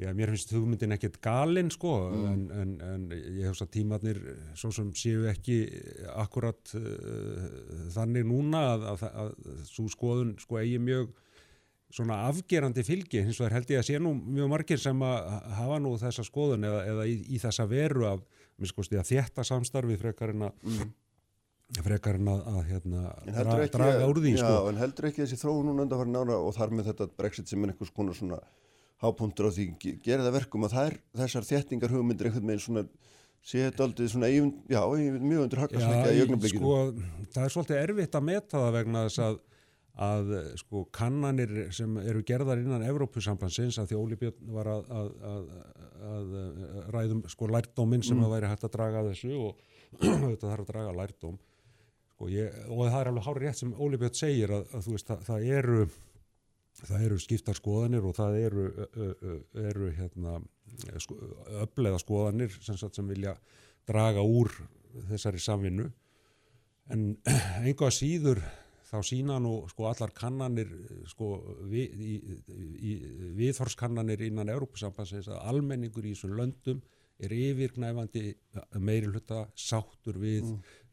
Já, 0.00 0.08
mér 0.16 0.30
finnst 0.32 0.54
hugmyndin 0.56 0.94
ekkert 0.96 1.18
galinn 1.20 1.68
sko 1.70 1.90
Mm. 2.08 2.28
en, 2.32 2.44
en, 2.62 2.70
en 2.80 3.02
ég 3.12 3.44
hef 3.44 3.58
svo 3.58 3.66
að 3.66 3.72
tímarnir 3.74 4.20
svo 4.56 4.70
sem 4.72 4.88
séu 4.96 5.26
ekki 5.28 5.58
akkurat 6.16 6.72
uh, 6.78 7.42
þannig 7.92 8.24
núna 8.26 8.62
að, 8.72 8.86
að, 8.88 9.04
að, 9.10 9.34
að 9.52 9.66
svo 9.68 9.84
skoðun 9.92 10.32
sko 10.40 10.58
eigi 10.62 10.80
mjög 10.80 11.12
svona 11.92 12.22
afgerandi 12.30 12.82
fylgi, 12.86 13.20
hins 13.20 13.36
vegar 13.40 13.58
held 13.58 13.74
ég 13.74 13.82
að 13.82 13.88
sé 13.90 14.00
nú 14.00 14.14
mjög 14.16 14.48
margir 14.54 14.80
sem 14.80 15.04
að 15.04 15.28
hafa 15.58 15.78
nú 15.84 15.92
þessa 16.00 16.24
skoðun 16.24 16.64
eða, 16.64 16.82
eða 16.88 17.06
í, 17.10 17.18
í 17.36 17.40
þessa 17.42 17.68
veru 17.68 18.08
af, 18.08 18.22
minnst 18.56 18.76
kosti 18.76 18.96
að 18.96 19.10
þétta 19.12 19.44
samstarfi 19.44 19.98
frekar 20.00 20.32
en 20.32 20.48
að 20.48 20.86
frekar 21.80 22.18
en 22.18 22.28
að, 22.28 22.40
að 22.52 22.64
hérna, 22.68 23.02
En 23.26 23.32
dra, 23.36 23.54
ekki, 23.64 23.72
draga 23.78 24.08
úr 24.10 24.18
því 24.20 24.32
já, 24.34 24.40
sko. 24.42 24.56
en 24.68 24.80
heldur 24.82 25.06
ekki 25.08 25.22
þessi 25.24 25.38
þróun 25.40 25.70
núna 25.70 25.86
undanfæri 25.86 26.12
nára 26.12 26.36
og 26.44 26.52
þar 26.58 26.74
með 26.76 26.90
þetta 26.90 27.06
Brexit 27.16 27.48
sem 27.48 27.64
er 27.64 27.72
einhvers 27.72 27.92
konar 27.96 28.18
svona 28.18 28.40
hápuntur 29.02 29.48
á 29.48 29.50
því 29.56 29.64
ge- 29.80 29.94
gerir 30.04 30.26
það 30.26 30.36
verkum 30.36 30.66
að 30.68 30.76
er 30.84 30.98
þessar 31.22 31.48
þéttingar 31.48 31.94
hugmyndir 31.96 32.28
einhvern 32.28 32.50
veginn 32.52 32.60
svona 32.66 32.84
sé 33.42 33.64
þetta 33.70 33.86
aldrei 33.88 34.06
svona 34.12 34.28
yfir, 34.30 34.52
já, 34.70 34.82
yfir, 35.00 35.24
mjög 35.32 35.40
undir 35.46 35.62
hakkasleikja 35.64 36.12
í 36.12 36.20
augnablikinu. 36.26 36.60
sko, 36.60 36.76
það 37.34 37.46
er 37.48 37.54
svolítið 37.56 37.80
erfitt 37.86 38.14
að 38.20 38.26
meta 38.28 38.60
það 38.62 38.76
vegna 38.76 39.06
þess 39.08 39.24
að 39.30 39.40
að 40.02 40.30
sko 40.56 40.86
kannanir 40.94 41.50
sem 41.76 41.96
eru 42.00 42.22
gerðar 42.24 42.62
innan 42.62 42.80
Evrópusambandsins 42.86 43.76
að 43.82 43.90
því 43.90 43.96
Óli 44.00 44.16
Björn 44.16 44.52
var 44.54 44.70
að, 44.72 44.86
að, 44.88 45.10
að, 45.32 45.50
að 46.12 46.30
ræðum 46.94 47.20
sko 47.28 47.48
lærdóminn 47.52 48.02
sem 48.06 48.16
Mm. 48.16 48.24
að 48.24 48.32
væri 48.36 48.48
hægt 48.54 48.64
að 48.64 48.72
draga 48.78 49.02
þessu 49.10 49.32
og 49.36 49.58
þetta 50.00 50.46
þarf 50.48 50.62
að 50.64 50.70
draga 50.70 50.94
lærdóm 50.96 51.36
sko, 52.22 52.30
ég, 52.30 52.54
og 52.70 52.86
það 52.86 53.00
er 53.00 53.08
alveg 53.10 53.26
hárið 53.26 53.42
rétt 53.42 53.58
sem 53.58 53.74
Óli 53.82 53.98
Björn 53.98 54.14
segir 54.14 54.52
að, 54.54 54.66
að 54.76 54.88
veist 54.92 55.08
það, 55.08 55.22
það 55.26 55.46
eru 55.58 55.86
það 56.82 57.04
eru 57.06 57.18
skiptar 57.20 57.58
skoðanir 57.58 58.06
og 58.06 58.14
það 58.16 58.36
eru, 58.38 58.66
ö, 58.72 59.08
ö, 59.10 59.34
eru 59.60 59.90
hérna, 59.96 60.38
sko, 61.02 61.18
öflega 61.62 61.98
skoðanir 62.00 62.54
sem, 62.62 62.78
sem 62.78 63.10
vilja 63.10 63.34
draga 63.88 64.22
úr 64.22 64.50
þessari 65.10 65.42
samvinnu. 65.42 65.90
En 66.92 67.04
enga 67.66 67.90
síður 67.92 68.40
þá 68.88 68.98
sína 69.08 69.38
nú 69.42 69.66
sko 69.72 69.88
allar 69.90 70.14
kannanir 70.14 70.70
sko 71.10 71.34
við, 71.70 71.92
í, 71.98 72.16
í, 72.78 72.96
viðhorskannanir 73.38 74.22
innan 74.28 74.52
Európusambansins 74.52 75.30
að 75.32 75.44
almenningur 75.52 76.06
í 76.06 76.14
þessum 76.14 76.36
löndum 76.38 76.82
er 77.22 77.32
yfirgnæfandi 77.36 78.32
meiri 78.82 79.10
hluta 79.12 79.46
sáttur 79.54 80.18
við 80.20 80.48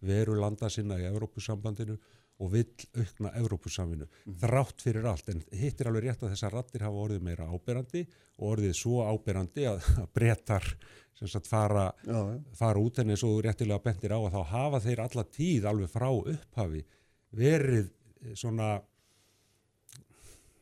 veru 0.06 0.38
landa 0.40 0.70
sinna 0.72 0.98
í 1.00 1.08
Európusambandinu 1.10 1.98
og 2.40 2.54
vill 2.54 2.86
aukna 2.96 3.34
Evrópusamvinu 3.36 4.06
þrátt 4.40 4.80
fyrir 4.86 5.08
allt, 5.12 5.28
en 5.34 5.42
hitt 5.60 5.82
er 5.82 5.90
alveg 5.90 6.06
rétt 6.06 6.22
að 6.24 6.32
þessar 6.36 6.54
rattir 6.56 6.86
hafa 6.86 7.02
orðið 7.04 7.26
meira 7.28 7.50
áberandi 7.52 8.06
og 8.40 8.46
orðið 8.54 8.78
svo 8.80 9.02
áberandi 9.10 9.66
að, 9.68 9.82
að 10.00 10.08
breytar 10.16 10.70
sem 11.20 11.28
sagt 11.28 11.50
fara, 11.52 11.90
Já, 12.08 12.22
fara 12.56 12.80
út 12.80 13.02
en 13.04 13.12
eins 13.12 13.26
og 13.28 13.42
réttilega 13.44 13.84
bentir 13.84 14.16
á 14.16 14.20
að 14.24 14.38
þá 14.38 14.44
hafa 14.54 14.80
þeir 14.86 15.02
alla 15.04 15.26
tíð 15.36 15.68
alveg 15.68 15.92
frá 15.92 16.08
upphafi 16.16 16.86
verið 17.36 17.90
eh, 18.24 18.38
svona 18.40 18.70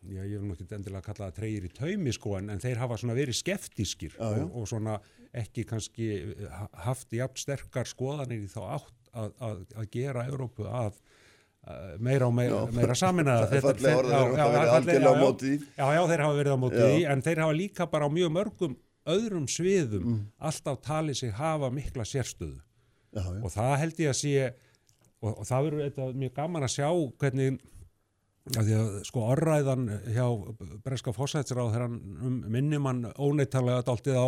já, 0.08 0.24
ég 0.24 0.42
vil 0.42 0.54
ekki 0.56 0.68
endilega 0.80 1.06
kalla 1.12 1.28
það 1.30 1.38
treyir 1.38 1.68
í 1.68 1.74
taumi 1.78 2.14
sko, 2.16 2.38
en, 2.40 2.50
en 2.54 2.62
þeir 2.64 2.82
hafa 2.82 2.98
svona 2.98 3.16
verið 3.18 3.38
skeftískir 3.44 4.18
og, 4.18 4.58
og 4.64 4.68
svona 4.74 4.98
ekki 5.38 5.66
kannski 5.68 6.10
ha- 6.50 6.70
haft 6.88 7.14
jafn 7.14 7.38
sterkar 7.38 7.86
skoðanir 7.90 8.46
í 8.46 8.50
þá 8.50 8.62
átt 8.80 8.97
að, 9.24 9.32
að, 9.50 9.62
að 9.82 9.88
gera 9.98 10.26
Evrópu 10.30 10.68
að 10.70 10.98
uh, 10.98 11.94
meira 12.00 12.28
og 12.30 12.36
meira, 12.38 12.60
meira 12.76 12.96
er 13.48 13.54
Þetta- 13.54 13.62
fallega- 13.68 14.76
algjörlega 14.78 15.14
á 15.14 15.24
móti. 15.24 15.54
Já, 15.78 15.86
já, 15.98 16.02
þeir 16.12 16.24
hafa 16.26 16.38
verið 16.42 16.54
á 16.54 16.60
móti 16.66 16.84
því, 16.84 17.02
en 17.14 17.26
þeir 17.26 17.42
hafa 17.46 17.58
líka 17.62 17.90
bara 17.92 18.08
á 18.08 18.10
mjög 18.14 18.32
mörgum 18.38 18.78
öðrum 19.08 19.48
sviðum 19.48 20.04
Mm. 20.08 20.20
alltaf 20.50 20.82
talið 20.84 21.16
sig 21.22 21.32
hafa 21.32 21.70
mikla 21.72 22.04
sérstöðu. 22.04 22.60
Já, 23.16 23.24
já. 23.24 23.42
og 23.44 23.52
það 23.54 23.78
held 23.82 24.00
ég 24.04 24.10
að 24.12 24.18
sé 24.20 24.34
og, 25.22 25.32
og 25.40 25.46
það 25.48 25.64
verður 25.72 26.14
mjög 26.22 26.34
gaman 26.36 26.66
að 26.68 26.74
sjá 26.76 26.90
hvernig 27.22 27.60
að 28.58 28.68
því 28.68 28.76
að 28.80 28.90
sko 29.08 29.24
orræðan 29.34 29.86
hjá 30.16 30.26
breska 30.86 31.12
fósætsráð 31.16 31.72
þegar 31.74 31.86
hann 31.88 31.96
um, 32.28 32.36
minnir 32.54 32.80
mann 32.84 33.02
óneittarlega 33.20 33.82
dáltið 33.88 34.20
á, 34.20 34.28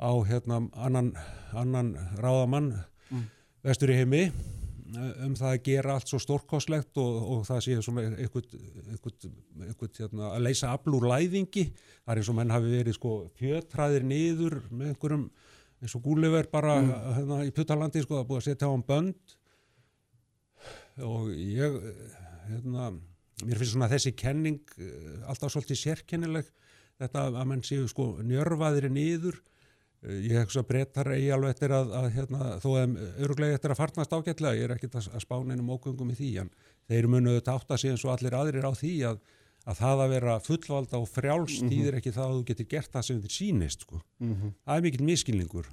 á 0.00 0.10
hérna, 0.28 0.60
annan, 0.80 1.10
annan 1.52 1.90
ráðamann 2.20 2.70
vestur 3.64 3.92
í 3.92 3.96
heimi 3.98 4.26
um 4.94 5.32
það 5.34 5.48
að 5.50 5.62
gera 5.66 5.94
allt 5.96 6.10
svo 6.10 6.20
stórkostlegt 6.22 6.98
og, 7.02 7.14
og 7.34 7.46
það 7.48 7.62
sé 7.64 7.76
svona 7.82 8.04
eitthvað, 8.12 8.58
hérna, 9.98 10.28
að 10.30 10.44
leysa 10.44 10.70
aflúr 10.70 11.08
læðingi. 11.10 11.64
Það 12.04 12.12
er 12.12 12.20
eins 12.20 12.30
og 12.30 12.36
menn 12.38 12.52
hafi 12.54 12.70
verið 12.70 12.98
sko 12.98 13.14
fjötræðir 13.40 14.06
niður 14.06 14.58
með 14.70 14.92
einhverjum 14.92 15.24
eins 15.82 15.96
og 15.98 16.04
Gúliver 16.04 16.46
bara 16.52 16.76
hérna, 17.16 17.40
í 17.42 17.50
Puttalandi 17.56 18.04
sko 18.04 18.20
það 18.20 18.28
búið 18.28 18.42
að 18.42 18.46
setja 18.46 18.68
á 18.70 18.72
hann 18.74 18.86
bönd. 18.86 19.34
Og 21.08 21.32
ég 21.34 21.80
hérna, 22.52 22.92
mér 23.42 23.58
finnst 23.58 23.74
svona 23.74 23.90
þessi 23.90 24.14
kenning 24.14 24.76
eh, 24.78 25.24
alltaf 25.26 25.56
svolítið 25.56 25.80
sérkennileg. 25.80 26.54
Þetta 27.02 27.26
að 27.32 27.50
menn 27.50 27.66
séu 27.66 27.88
sko 27.90 28.12
njörfaðir 28.22 28.92
niður 28.92 29.42
Eh, 29.42 29.53
ég 30.04 30.36
hef 30.36 30.52
svo 30.52 30.64
breytar 30.68 31.08
eigi 31.14 31.30
alveg 31.34 31.54
eftir 31.54 31.74
að, 31.74 31.92
að 31.98 32.08
hérna, 32.16 32.50
þó 32.62 32.68
að 32.80 32.98
öruglega 33.24 33.58
eftir 33.58 33.74
að 33.74 33.80
farnast 33.80 34.12
ágætlega 34.12 34.58
ég 34.58 34.66
er 34.68 34.74
ekkit 34.76 34.98
að, 35.00 35.08
að 35.16 35.24
spána 35.24 35.54
einum 35.54 35.72
ógöngum 35.74 36.12
í 36.12 36.18
því 36.18 36.32
en 36.42 36.50
þeir 36.90 37.08
munu 37.12 37.38
þetta 37.38 37.54
átta 37.58 37.78
sig 37.80 37.94
eins 37.94 38.04
og 38.04 38.12
allir 38.14 38.36
aðrir 38.36 38.68
á 38.68 38.72
því 38.76 38.92
að, 39.10 39.22
að 39.64 39.80
það 39.80 40.02
að 40.04 40.12
vera 40.14 40.34
fullvalda 40.44 41.00
og 41.00 41.08
frjálst 41.12 41.64
þýðir 41.70 42.00
ekki 42.00 42.12
það 42.16 42.26
að 42.26 42.36
þú 42.36 42.44
getur 42.50 42.70
gert 42.74 42.92
það 42.92 43.06
sem 43.08 43.22
þið 43.24 43.36
sýnist 43.38 43.86
sko. 43.86 44.02
það 44.20 44.76
er 44.76 44.86
mikill 44.88 45.08
miskilningur 45.08 45.70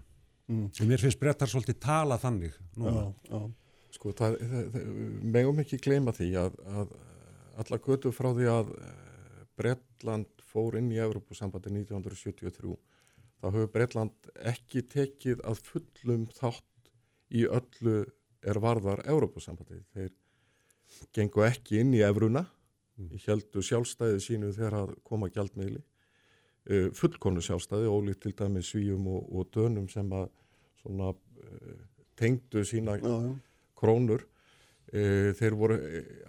og 0.51 0.87
mér 0.87 1.01
finnst 1.01 1.19
breytar 1.19 1.49
svolítið 1.49 1.79
tala 1.83 2.17
þannig. 2.19 2.55
Já, 2.75 3.13
já. 3.29 3.41
Sko, 3.91 4.11
það, 4.15 4.37
það, 4.51 4.67
það, 4.73 4.89
megum 5.35 5.61
ekki 5.63 5.79
gleyma 5.83 6.13
því 6.15 6.29
að, 6.39 6.57
að 6.71 6.93
alla 7.61 7.79
götu 7.85 8.11
frá 8.15 8.31
því 8.35 8.47
að 8.51 8.71
Bretland 9.59 10.45
fór 10.51 10.77
inn 10.79 10.89
í 10.91 10.99
Evrópusambandi 11.03 11.71
1973 11.75 12.75
þá 13.41 13.45
hefur 13.49 13.69
Bretland 13.73 14.31
ekki 14.51 14.83
tekið 14.91 15.43
að 15.47 15.61
fullum 15.67 16.25
þátt 16.37 16.91
í 17.33 17.45
öllu 17.47 17.95
er 18.41 18.59
varðar 18.61 19.03
Evrópusambandi. 19.09 19.81
Þeir 19.93 20.11
gengu 21.15 21.45
ekki 21.47 21.81
inn 21.81 21.93
í 21.95 22.03
Evruna, 22.05 22.45
heldu 23.25 23.63
sjálfstæði 23.65 24.19
sínu 24.21 24.51
þegar 24.53 24.77
að 24.81 24.91
koma 25.07 25.29
gjaldmiðli, 25.33 25.81
uh, 25.81 26.89
fullkonu 26.97 27.41
sjálfstæði, 27.41 27.89
ólíkt 27.89 28.25
til 28.25 28.35
dæmi 28.37 28.61
svíum 28.65 29.07
og, 29.09 29.23
og 29.31 29.49
dönum 29.55 29.87
sem 29.89 30.11
að 30.13 30.27
svona 30.83 31.13
uh, 31.13 31.79
tengdu 32.19 32.65
sína 32.67 32.99
Já, 32.99 33.15
já. 33.25 33.33
krónur 33.77 34.27
e, 34.91 35.33
þeir 35.37 35.55
voru, 35.57 35.77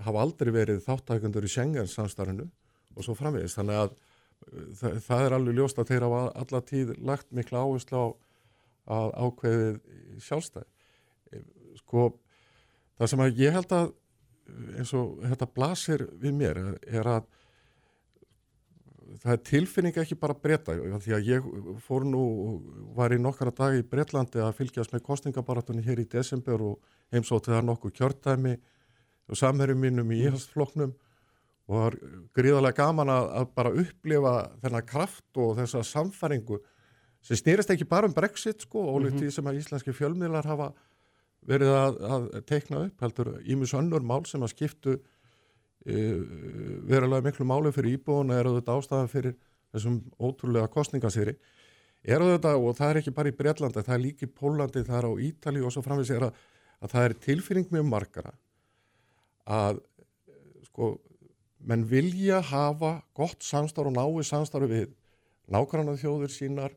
hafa 0.06 0.22
aldrei 0.22 0.52
verið 0.54 0.84
þáttækundur 0.86 1.44
í 1.44 1.50
Schengen 1.52 1.90
samstarfinu 1.90 2.46
og 2.96 3.04
svo 3.04 3.16
framvegist 3.18 3.58
þannig 3.58 3.80
að 3.82 3.96
það, 4.78 4.98
það 5.06 5.24
er 5.26 5.36
alveg 5.36 5.58
ljóst 5.58 5.80
að 5.80 5.92
þeir 5.92 6.06
hafa 6.08 6.22
alla 6.42 6.62
tíð 6.68 6.92
lagt 7.00 7.28
mikla 7.34 7.64
áherslu 7.64 8.02
á 8.02 8.06
að 8.92 9.12
ákveðið 9.26 10.22
sjálfstæð 10.26 10.64
e, 11.32 11.42
sko 11.78 12.08
það 12.98 13.12
sem 13.12 13.22
að 13.24 13.42
ég 13.42 13.54
held 13.56 13.76
að 13.76 13.92
eins 14.78 14.92
og 14.98 15.22
þetta 15.22 15.48
blasir 15.54 16.04
við 16.20 16.34
mér 16.36 16.60
er, 16.82 17.06
að 17.06 17.28
það 19.22 19.34
er 19.34 19.42
tilfinning 19.46 20.00
ekki 20.02 20.18
bara 20.18 20.36
breyta 20.36 20.74
því 20.74 21.14
að 21.16 21.28
ég 21.28 21.46
fór 21.84 22.04
nú 22.08 22.24
var 22.96 23.14
í 23.14 23.20
nokkara 23.20 23.52
dag 23.54 23.76
í 23.78 23.86
Breitlandi 23.86 24.42
að 24.42 24.56
fylgjast 24.58 24.94
með 24.94 25.04
kostningabaratunni 25.06 25.84
hér 25.86 26.02
í 26.02 26.08
desember 26.10 26.64
og 26.64 26.92
heimsótið 27.14 27.56
það 27.56 27.66
nokkuð 27.68 27.96
kjörtæmi 28.00 28.54
og 29.28 29.38
samherjum 29.38 29.82
mínum 29.84 30.12
í 30.12 30.22
íhalsfloknum 30.24 30.94
og 31.68 31.74
það 31.74 31.82
var 31.84 31.96
gríðarlega 32.36 32.78
gaman 32.78 33.12
að, 33.12 33.28
að 33.38 33.50
bara 33.56 33.74
upplifa 33.82 34.34
þennan 34.64 34.86
kraft 34.88 35.40
og 35.42 35.56
þessa 35.60 35.82
samfæringu 35.86 36.58
sem 37.22 37.38
stýrist 37.38 37.70
ekki 37.70 37.86
bara 37.88 38.08
um 38.08 38.14
Brexit 38.14 38.64
sko, 38.66 38.80
og 38.94 39.02
mm 39.02 39.08
-hmm. 39.08 39.30
sem 39.30 39.46
að 39.46 39.58
íslenski 39.60 39.94
fjölmiðlar 39.94 40.46
hafa 40.46 40.72
verið 41.46 41.72
að, 41.74 42.00
að 42.02 42.44
teikna 42.46 42.84
upp 42.86 43.00
heldur 43.00 43.32
ímis 43.44 43.74
önnur 43.74 44.02
mál 44.02 44.26
sem 44.26 44.42
að 44.42 44.54
skiptu 44.54 44.98
e, 45.86 45.94
verulega 46.86 47.22
miklu 47.26 47.46
máli 47.46 47.72
fyrir 47.72 47.98
íbúin 47.98 48.30
og 48.30 48.38
eru 48.38 48.54
þetta 48.58 48.76
ástæðan 48.78 49.08
fyrir 49.08 49.34
þessum 49.72 50.02
ótrúlega 50.18 50.68
kostningasýri 50.68 51.36
eru 52.02 52.30
þetta 52.32 52.56
og 52.58 52.76
það 52.76 52.90
er 52.90 53.00
ekki 53.00 53.14
bara 53.16 53.30
í 53.30 53.36
Breitlandi 53.38 53.82
það 53.82 53.94
er 53.94 54.04
líki 54.06 54.26
í 54.26 54.34
Pólandi, 54.40 54.84
það 54.86 54.98
er 54.98 55.06
á 55.06 55.12
Ítali 55.22 55.62
og 55.62 55.72
svo 55.72 55.82
framvegis 55.82 56.10
er 56.10 56.26
að, 56.28 56.34
að 56.82 56.94
það 56.94 57.04
er 57.04 57.16
tilfinning 57.26 57.70
mjög 57.70 57.88
margara 57.90 58.34
að 59.46 59.82
sko 60.66 60.96
menn 61.62 61.84
vilja 61.88 62.40
hafa 62.42 63.00
gott 63.14 63.42
samstarf 63.46 63.90
og 63.90 63.96
nái 63.96 64.26
samstarf 64.26 64.70
við 64.70 64.92
nákvæmlega 65.52 66.00
þjóður 66.02 66.32
sínar 66.34 66.76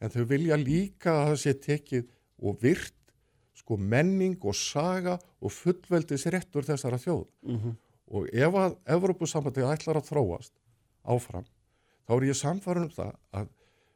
en 0.00 0.12
þau 0.12 0.24
vilja 0.30 0.58
líka 0.60 1.12
að 1.12 1.28
það 1.30 1.38
sé 1.42 1.54
tekið 1.66 2.08
og 2.40 2.58
virt 2.62 2.96
sko 3.60 3.76
menning 3.76 4.38
og 4.40 4.56
saga 4.56 5.18
og 5.40 5.52
fullveldis 5.52 6.26
réttur 6.32 6.66
þessara 6.66 6.98
þjóð 7.00 7.26
mm 7.42 7.56
-hmm. 7.56 7.74
og 8.16 8.28
ef 8.32 8.54
að 8.54 8.76
Evrópusambandið 8.96 9.72
ætlar 9.74 10.00
að 10.00 10.08
þróast 10.10 10.52
áfram 11.04 11.46
þá 12.06 12.12
er 12.16 12.28
ég 12.30 12.36
samfarið 12.36 12.82
um 12.82 12.90
það 12.90 13.12
að 13.32 13.48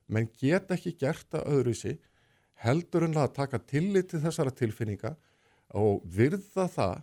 menn 0.07 0.28
get 0.41 0.70
ekki 0.70 0.97
gert 0.99 1.35
að 1.35 1.49
öðruðsi 1.55 1.99
heldur 2.64 3.05
en 3.05 3.16
að 3.16 3.35
taka 3.35 3.59
tillit 3.59 4.11
til 4.11 4.20
þessara 4.20 4.51
tilfinninga 4.51 5.16
og 5.74 6.03
virða 6.05 6.68
það 6.68 7.03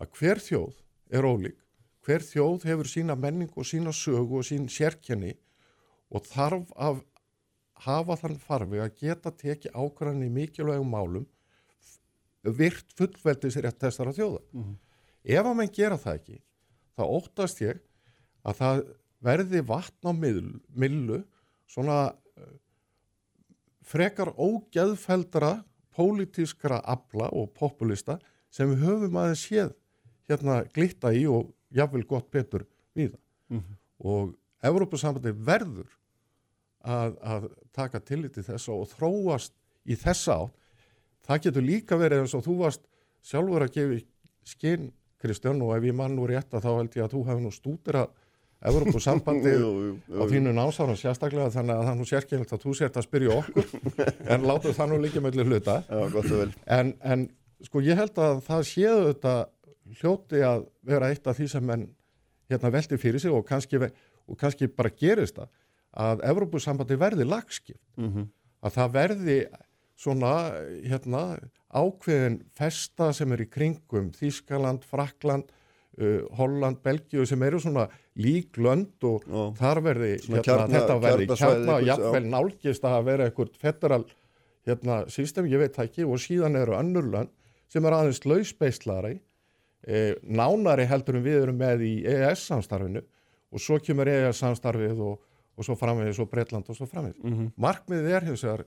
að 0.00 0.12
hver 0.16 0.40
þjóð 0.40 0.74
er 1.10 1.26
ólík, 1.26 1.58
hver 2.10 2.24
þjóð 2.26 2.64
hefur 2.66 2.88
sína 2.90 3.14
menning 3.14 3.50
og 3.54 3.66
sína 3.68 3.92
sögu 3.94 4.40
og 4.40 4.46
sín 4.46 4.66
sérkenni 4.66 5.36
og 6.10 6.24
þarf 6.26 6.72
að 6.74 7.04
hafa 7.84 8.16
þann 8.18 8.38
farfi 8.42 8.80
að 8.82 8.96
geta 8.98 9.30
tekið 9.30 9.76
ákvæðan 9.78 10.24
í 10.26 10.30
mikilvægum 10.34 10.90
málum 10.90 11.26
virt 12.42 12.90
fullveldis 12.98 13.58
rétt 13.62 13.78
þessara 13.78 14.14
þjóða. 14.16 14.40
Mm 14.50 14.62
-hmm. 14.64 14.76
Ef 15.24 15.46
að 15.46 15.56
menn 15.56 15.72
gera 15.76 15.98
það 15.98 16.14
ekki, 16.18 16.38
þá 16.96 17.02
óttast 17.04 17.60
ég 17.60 17.80
að 18.42 18.56
það 18.56 18.82
verði 19.20 19.60
vatn 19.68 20.10
á 20.10 20.12
millu 20.12 21.22
svona 21.68 21.98
uh, 22.10 22.54
frekar 23.82 24.32
ógeðfeldra 24.34 25.62
pólitískra 25.94 26.80
abla 26.82 27.30
og 27.30 27.52
populista 27.54 28.18
sem 28.50 28.70
við 28.72 28.84
höfum 28.88 29.16
aðeins 29.16 29.46
séð 29.46 29.74
hérna 30.26 30.64
glitta 30.74 31.12
í 31.12 31.26
og 31.28 31.52
jáfnvel 31.74 32.06
gott 32.06 32.30
betur 32.30 32.66
við 32.94 33.14
það. 33.14 33.24
Mm 33.50 33.58
-hmm. 33.58 33.76
Og 34.00 34.36
Evrópussambandi 34.62 35.32
verður 35.32 35.88
að, 36.84 37.16
að 37.20 37.50
taka 37.72 38.00
tilliti 38.00 38.42
þess 38.44 38.68
og 38.68 38.88
þróast 38.88 39.52
í 39.84 39.96
þessa 39.96 40.36
átt 40.44 40.56
það 41.26 41.44
getur 41.46 41.66
líka 41.66 41.98
verið 42.00 42.24
eins 42.24 42.34
og 42.36 42.44
þú 42.46 42.56
varst 42.64 42.86
sjálfur 43.26 43.66
að 43.66 43.74
gefa 43.76 44.00
skinn 44.48 44.90
Kristján 45.20 45.60
og 45.60 45.74
ef 45.76 45.84
ég 45.84 45.96
mann 45.96 46.16
nú 46.16 46.26
rétt 46.28 46.54
að 46.56 46.64
þá 46.64 46.70
held 46.72 46.96
ég 46.96 47.04
að 47.04 47.14
þú 47.14 47.22
hefði 47.28 47.44
nú 47.44 47.52
stútir 47.52 47.98
að 48.00 48.16
Evropasambandið 48.70 49.62
á 50.20 50.24
þínu 50.28 50.54
násárum 50.56 50.96
sérstaklega 51.00 51.52
þannig 51.52 51.76
að 51.76 51.86
það 51.88 51.98
nú 52.00 52.08
sérkynnt 52.08 52.54
að 52.56 52.64
þú 52.64 52.74
sért 52.76 52.96
að 53.00 53.06
spyrja 53.08 53.36
okkur 53.40 53.70
en 54.32 54.48
láta 54.48 54.74
það 54.76 54.92
nú 54.92 55.00
líka 55.04 55.24
mellir 55.24 55.48
hluta 55.48 55.80
Já, 55.88 56.48
en, 56.78 56.94
en 57.00 57.28
sko 57.64 57.84
ég 57.84 58.00
held 58.00 58.20
að 58.20 58.42
það 58.48 58.66
séu 58.68 58.98
þetta 59.10 59.34
hljóti 60.00 60.42
að 60.46 60.66
vera 60.86 61.10
eitt 61.10 61.26
af 61.26 61.38
því 61.38 61.48
sem 61.48 61.66
menn 61.66 61.88
hérna 62.50 62.72
veldi 62.74 62.98
fyrir 62.98 63.22
sig 63.22 63.32
og 63.34 63.46
kannski, 63.46 63.80
og 63.80 64.38
kannski 64.38 64.68
bara 64.68 64.90
gerist 64.90 65.38
það 65.38 65.50
að 65.90 66.22
Evropasambandið 66.30 67.00
verði 67.00 67.26
lagskipt 67.26 67.82
mm 67.98 68.10
-hmm. 68.10 68.28
að 68.62 68.76
það 68.76 68.92
verði 68.94 69.38
svona 70.00 70.34
hérna, 70.86 71.38
ákveðin 71.68 72.40
festa 72.56 73.12
sem 73.12 73.32
er 73.32 73.44
í 73.44 73.48
kringum 73.50 74.10
Þískaland, 74.16 74.84
Frakland, 74.88 75.50
uh, 76.00 76.22
Holland, 76.38 76.80
Belgíu 76.82 77.26
sem 77.26 77.42
eru 77.42 77.60
svona 77.60 77.88
líklönd 78.16 79.04
og 79.04 79.26
Ó. 79.28 79.52
þar 79.58 79.82
verði 79.84 80.14
hérna, 80.16 80.42
kjarna, 80.42 80.78
þetta 80.78 80.98
verði 81.04 81.26
kjarna, 81.34 81.80
jafnvel 81.84 82.24
nálgist 82.30 82.84
að 82.84 83.04
vera 83.04 83.28
eitthvað 83.28 83.52
federal 83.60 84.04
hérna, 84.66 85.04
system, 85.08 85.46
ég 85.50 85.58
veit 85.58 85.78
ekki, 85.78 86.04
og 86.04 86.20
síðan 86.22 86.56
eru 86.56 86.76
önnur 86.78 87.10
lönd 87.10 87.34
sem 87.70 87.84
er 87.86 87.94
aðeins 87.94 88.24
lausbeislari, 88.26 89.20
eh, 89.86 90.14
nánari 90.22 90.86
heldur 90.88 91.16
en 91.18 91.24
við 91.24 91.42
erum 91.42 91.58
með 91.60 91.84
í 91.86 91.94
EES 92.08 92.46
samstarfinu 92.50 93.02
og 93.50 93.62
svo 93.62 93.78
kemur 93.82 94.08
EES 94.08 94.42
samstarfið 94.42 95.00
og, 95.04 95.20
og 95.56 95.66
svo 95.66 95.76
framvegis 95.78 96.20
og 96.22 96.30
Breitland 96.30 96.68
og 96.68 96.76
svo 96.76 96.86
framvegis. 96.86 97.22
Mm 97.22 97.32
-hmm. 97.38 97.50
Markmiðið 97.56 98.16
er 98.16 98.24
hins 98.24 98.44
vegar 98.44 98.64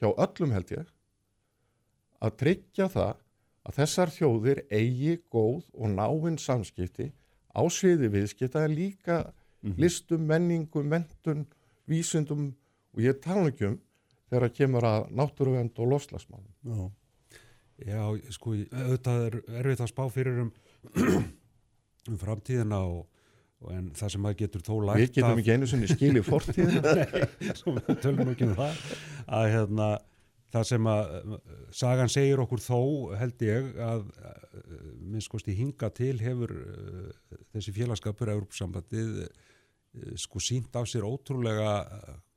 hjá 0.00 0.08
öllum 0.14 0.52
held 0.52 0.70
ég 0.70 0.86
að 2.20 2.36
tryggja 2.36 2.88
það 2.88 3.14
að 3.64 3.76
þessar 3.78 4.10
þjóðir 4.10 4.64
eigi 4.70 5.18
góð 5.32 5.64
og 5.72 5.88
náinn 5.90 6.38
samskipti 6.38 7.12
á 7.54 7.62
sviði 7.70 8.10
viðskipta 8.12 8.64
en 8.64 8.74
líka 8.74 9.16
mm 9.24 9.70
-hmm. 9.70 9.78
listum, 9.78 10.26
menningu, 10.26 10.82
mentun, 10.82 11.46
vísundum 11.86 12.54
og 12.94 13.00
ég 13.00 13.20
tala 13.20 13.48
ekki 13.48 13.66
um 13.66 13.80
þegar 14.28 14.48
að 14.48 14.56
kemur 14.58 14.84
að 14.84 15.10
náttúruvend 15.10 15.78
og 15.78 15.88
lofslagsmálum. 15.92 16.52
Já. 17.82 18.02
Sko, 18.34 18.54
auðvitað 18.70 19.26
er 19.26 19.36
erfitt 19.60 19.82
að 19.82 19.90
spá 19.90 20.04
fyrir 20.14 20.44
um, 20.44 20.52
um 22.12 22.18
framtíðina 22.20 22.80
og, 22.86 23.04
og 23.64 23.74
en 23.74 23.90
það 23.98 24.14
sem 24.14 24.24
maður 24.24 24.40
getur 24.44 24.64
þó 24.66 24.74
lægt 24.88 25.02
Við 25.02 25.14
getum 25.18 25.42
ekki 25.42 25.54
einu 25.56 25.70
svona 25.70 25.90
skilið 25.90 26.26
fortíðina. 26.30 26.96
Nei, 27.00 27.54
svo 27.58 27.76
við 27.78 28.02
tölum 28.04 28.34
ekki 28.34 28.48
um 28.48 28.58
það 28.60 28.82
að 29.40 29.48
hérna, 29.56 29.88
það 30.54 30.68
sem 30.70 30.90
að 30.92 31.14
sagan 31.74 32.12
segir 32.14 32.44
okkur 32.44 32.62
þó 32.62 32.80
held 33.18 33.46
ég 33.48 33.72
að 33.82 34.06
minnst 35.02 35.32
kosti 35.32 35.54
hinga 35.56 35.90
til 35.94 36.16
hefur 36.22 36.52
uh, 36.54 37.08
þessi 37.54 37.74
félagskapur 37.74 38.30
Európsambandið 38.32 39.24
uh, 39.24 40.14
sko 40.18 40.42
sínt 40.42 40.74
af 40.78 40.88
sér 40.90 41.06
ótrúlega 41.06 41.74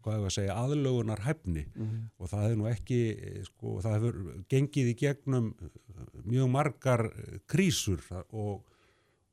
hvað 0.04 0.18
hefur 0.18 0.30
að 0.30 0.36
segja 0.38 0.58
aðlögunar 0.62 1.22
hæfni 1.26 1.66
mm 1.66 1.84
-hmm. 1.86 2.02
og 2.18 2.30
það 2.30 2.43
hefur 2.43 2.58
nú 2.58 2.68
ekki 2.72 3.00
sko 3.50 3.76
það 3.84 3.95
hefur 3.98 4.16
gengið 4.50 4.88
í 4.93 4.98
gegnum 5.04 5.54
mjög 6.24 6.50
margar 6.50 7.10
krísur. 7.48 8.02
Og 8.32 8.66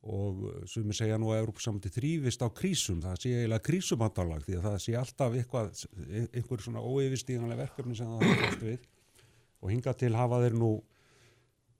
og 0.05 0.41
sem 0.69 0.85
ég 0.85 0.97
segja 0.97 1.17
nú 1.17 1.31
að 1.33 1.39
Európa-samandi 1.41 1.89
þrýfist 1.89 2.43
á 2.45 2.49
krísum, 2.53 2.99
það 3.01 3.21
sé 3.21 3.29
eiginlega 3.33 3.65
krísumandalag 3.65 4.43
því 4.45 4.57
að 4.59 4.67
það 4.67 4.75
sé 4.83 4.93
alltaf 4.99 5.37
eitthvað, 5.39 5.71
einhver 6.37 6.61
svona 6.61 6.83
óeyfistíðanlega 6.85 7.63
verkefni 7.63 7.97
sem 7.97 8.11
það 8.11 8.27
hefast 8.29 8.65
við. 8.67 8.83
Og 9.63 9.71
hinga 9.73 9.95
til 9.97 10.11
hafa 10.13 10.41
þeir 10.43 10.57
nú 10.61 10.69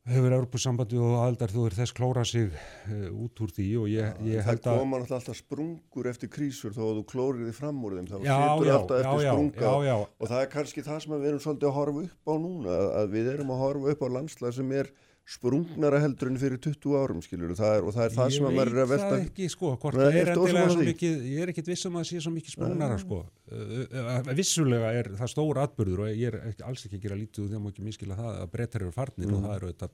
hefur 0.05 0.35
Európa-sambandi 0.37 0.99
og 1.01 1.15
aldar 1.23 1.51
þú 1.53 1.63
er 1.69 1.75
þess 1.79 1.95
klóra 1.97 2.23
sig 2.27 2.51
uh, 2.53 3.07
út 3.25 3.41
úr 3.41 3.53
því? 3.55 3.67
Og 3.81 3.87
ég, 3.89 4.19
ég 4.27 4.45
held 4.45 4.61
að... 4.61 4.67
Það 4.67 4.81
koma 4.83 4.99
náttúrulega 5.01 5.19
alltaf 5.21 5.39
sprungur 5.39 6.09
eftir 6.11 6.31
krísur 6.35 6.75
þó 6.75 6.83
að 6.85 6.99
þú 6.99 7.05
klórir 7.13 7.47
þið 7.47 7.57
fram 7.57 7.81
úr 7.87 7.97
þeim, 7.97 8.11
þá 8.11 8.17
setur 8.19 8.71
alltaf 8.75 9.01
eftir 9.01 9.25
já, 9.25 9.31
sprunga. 9.33 9.65
já, 9.65 9.89
já, 9.89 9.95
og 10.05 10.31
það 10.31 10.43
er 10.43 10.51
kannski 10.53 10.85
það 10.85 11.01
sem 11.05 11.15
við 11.15 11.27
erum 11.31 11.43
svolítið 11.47 11.71
að 11.71 11.77
horfa 11.79 12.05
upp 12.05 12.29
á 12.29 12.33
núna, 12.45 12.77
að 13.01 13.17
við 13.17 13.31
erum 13.33 13.55
að 13.55 13.63
horfa 13.65 13.95
upp 13.95 14.05
á 14.05 14.07
landslega 14.19 14.57
sem 14.59 14.75
er 14.77 14.93
sprungnara 15.25 15.97
heldur 16.03 16.29
en 16.29 16.35
fyrir 16.37 16.59
20 16.61 16.95
árum 17.01 17.21
skilur 17.25 17.55
það 17.57 17.71
er, 17.79 17.85
og 17.87 17.95
það 17.95 18.03
er 18.05 18.11
það 18.13 18.33
sem 18.35 18.45
að 18.45 18.59
er 18.61 18.69
að 18.69 18.75
velta 18.75 18.83
Ég 18.85 18.91
veit 18.91 19.05
það 19.09 19.23
ekki 19.23 19.47
sko, 19.49 19.71
hvort 19.81 19.97
það 19.97 20.17
er 20.19 20.29
endilega 20.35 20.65
svo 20.69 20.83
mikið 20.85 21.23
ég 21.31 21.39
er 21.41 21.51
ekkit 21.53 21.69
vissum 21.71 21.95
að 21.95 22.03
það 22.03 22.09
sé 22.09 22.17
svo 22.21 22.33
mikið 22.35 22.51
sprungnara 22.53 22.97
sko. 23.01 23.21
Uh, 23.49 24.29
vissulega 24.37 24.91
er 24.99 25.09
það 25.17 25.31
stór 25.33 25.61
atbyrður 25.63 26.03
og 26.05 26.11
ég 26.11 26.29
er 26.29 26.37
ekki, 26.51 26.65
alls 26.69 26.85
ekki 26.85 26.99
að 26.99 27.07
gera 27.07 27.17
lítið 27.17 27.41
og 27.41 27.47
því 27.49 27.57
að 27.57 27.63
maður 27.63 27.73
ekki 27.73 27.87
miskila 27.87 28.19
það 28.19 28.29
að 28.43 28.51
breytar 28.53 28.85
eru 28.85 28.93
farnir 28.93 29.25
mm. 29.31 29.33
og 29.33 29.39
það, 29.47 29.55
er, 29.55 29.61
það, 29.81 29.91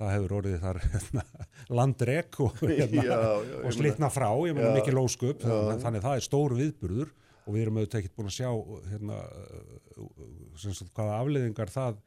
það 0.00 0.12
hefur 0.16 0.34
orðið 0.40 0.56
þar 0.64 0.80
hérna, 0.94 1.24
landrek 1.80 2.40
og, 2.42 2.64
hérna, 2.64 3.20
og 3.60 3.76
slitna 3.78 4.10
frá, 4.10 4.30
ég 4.48 4.58
meina 4.58 4.74
mikið 4.74 4.98
lóskup 4.98 5.46
þannig, 5.46 6.02
það 6.02 6.16
er 6.18 6.26
stór 6.26 6.56
viðbyrður 6.58 7.14
og 7.44 7.54
við 7.54 7.62
erum 7.62 7.78
auðvitað 7.78 8.00
ekkert 8.00 8.18
búin 8.18 8.32
að 8.32 8.38
sjá 8.40 8.50
hérna, 8.90 9.16
það 11.70 12.02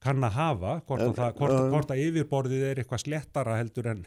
kann 0.00 0.24
að 0.24 0.36
hafa, 0.36 0.74
hvort, 0.88 1.00
En- 1.00 1.10
að, 1.10 1.16
það, 1.18 1.32
hvort, 1.38 1.56
já. 1.56 1.64
hvort 1.74 1.94
að 1.94 2.04
yfirborðið 2.06 2.66
er 2.70 2.82
eitthvað 2.82 3.02
slettara 3.04 3.58
heldur 3.60 3.90
en 3.92 4.04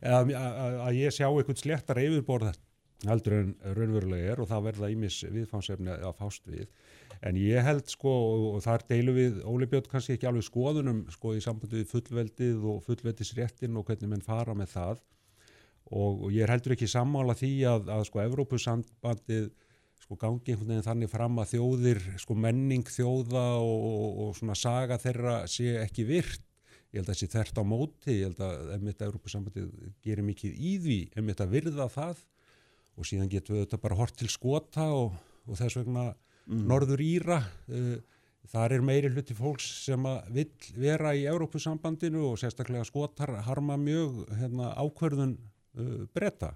að, 0.00 0.32
að, 0.32 0.78
að 0.88 1.00
ég 1.00 1.16
sjá 1.16 1.26
eitthvað 1.28 1.60
slettara 1.60 2.04
yfirborð 2.08 2.54
heldur 3.04 3.36
en 3.36 3.54
raunverulega 3.76 4.32
er 4.32 4.40
og 4.40 4.48
það 4.48 4.68
verða 4.70 4.90
ímis 4.94 5.18
viðfánsefni 5.28 5.96
að 5.98 6.14
fást 6.20 6.46
við 6.48 6.68
en 7.24 7.38
ég 7.40 7.64
held 7.64 7.88
sko 7.92 8.12
og, 8.12 8.60
þar 8.64 8.84
deilu 8.88 9.14
við 9.16 9.42
Óli 9.48 9.68
Björn 9.70 9.90
kannski 9.90 10.16
ekki 10.16 10.28
alveg 10.30 10.46
skoðunum 10.46 11.02
sko 11.12 11.34
í 11.36 11.42
sambandi 11.44 11.82
við 11.82 11.90
fullveldið 11.92 12.64
og 12.70 12.80
fullveldisréttin 12.86 13.76
og 13.80 13.88
hvernig 13.88 14.12
menn 14.12 14.24
fara 14.24 14.56
með 14.56 14.72
það 14.74 15.02
og, 15.92 16.24
og 16.24 16.32
ég 16.32 16.46
er 16.46 16.54
heldur 16.54 16.76
ekki 16.76 16.88
sammála 16.88 17.36
því 17.36 17.52
að, 17.68 17.92
að 17.92 18.06
sko 18.08 18.22
Evrópusambandið 18.24 19.50
sko 20.04 20.18
gangi 20.20 20.52
einhvern 20.52 20.74
veginn 20.74 20.84
þannig 20.84 21.10
fram 21.12 21.38
að 21.40 21.54
þjóðir, 21.54 22.02
sko 22.20 22.36
menning 22.36 22.84
þjóða 22.92 23.44
og, 23.56 23.84
og, 23.88 24.08
og 24.24 24.34
svona 24.38 24.56
saga 24.58 24.98
þeirra 25.00 25.36
sé 25.50 25.78
ekki 25.80 26.04
virt. 26.08 26.42
Ég 26.92 27.00
held 27.00 27.08
að 27.08 27.14
það 27.14 27.20
sé 27.22 27.28
þert 27.32 27.58
á 27.58 27.64
móti, 27.66 28.16
ég 28.20 28.28
held 28.28 28.42
að 28.44 28.74
emitt 28.76 29.00
að 29.00 29.08
Európa-sambandið 29.08 29.70
gerir 30.04 30.26
mikið 30.26 30.58
í 30.60 30.74
því, 30.84 30.98
emitt 31.18 31.40
að 31.42 31.54
virða 31.56 31.88
það 31.90 32.20
og 32.94 33.08
síðan 33.08 33.30
getum 33.32 33.56
við 33.56 33.64
þetta 33.64 33.80
bara 33.82 33.98
hort 33.98 34.18
til 34.20 34.28
skota 34.30 34.84
og, 34.94 35.16
og 35.48 35.58
þess 35.58 35.80
vegna 35.80 36.04
norður 36.46 37.02
Íra. 37.02 37.40
Uh, 37.66 37.96
þar 38.52 38.76
er 38.76 38.84
meiri 38.84 39.10
hluti 39.10 39.34
fólks 39.34 39.66
sem 39.86 40.04
að 40.06 40.28
vill 40.36 40.76
vera 40.76 41.14
í 41.16 41.24
Európa-sambandinu 41.30 42.28
og 42.28 42.36
sérstaklega 42.38 42.84
skotar 42.86 43.32
harma 43.48 43.78
mjög 43.80 44.20
hérna, 44.36 44.74
ákverðun 44.76 45.38
uh, 45.40 46.04
bretta 46.14 46.52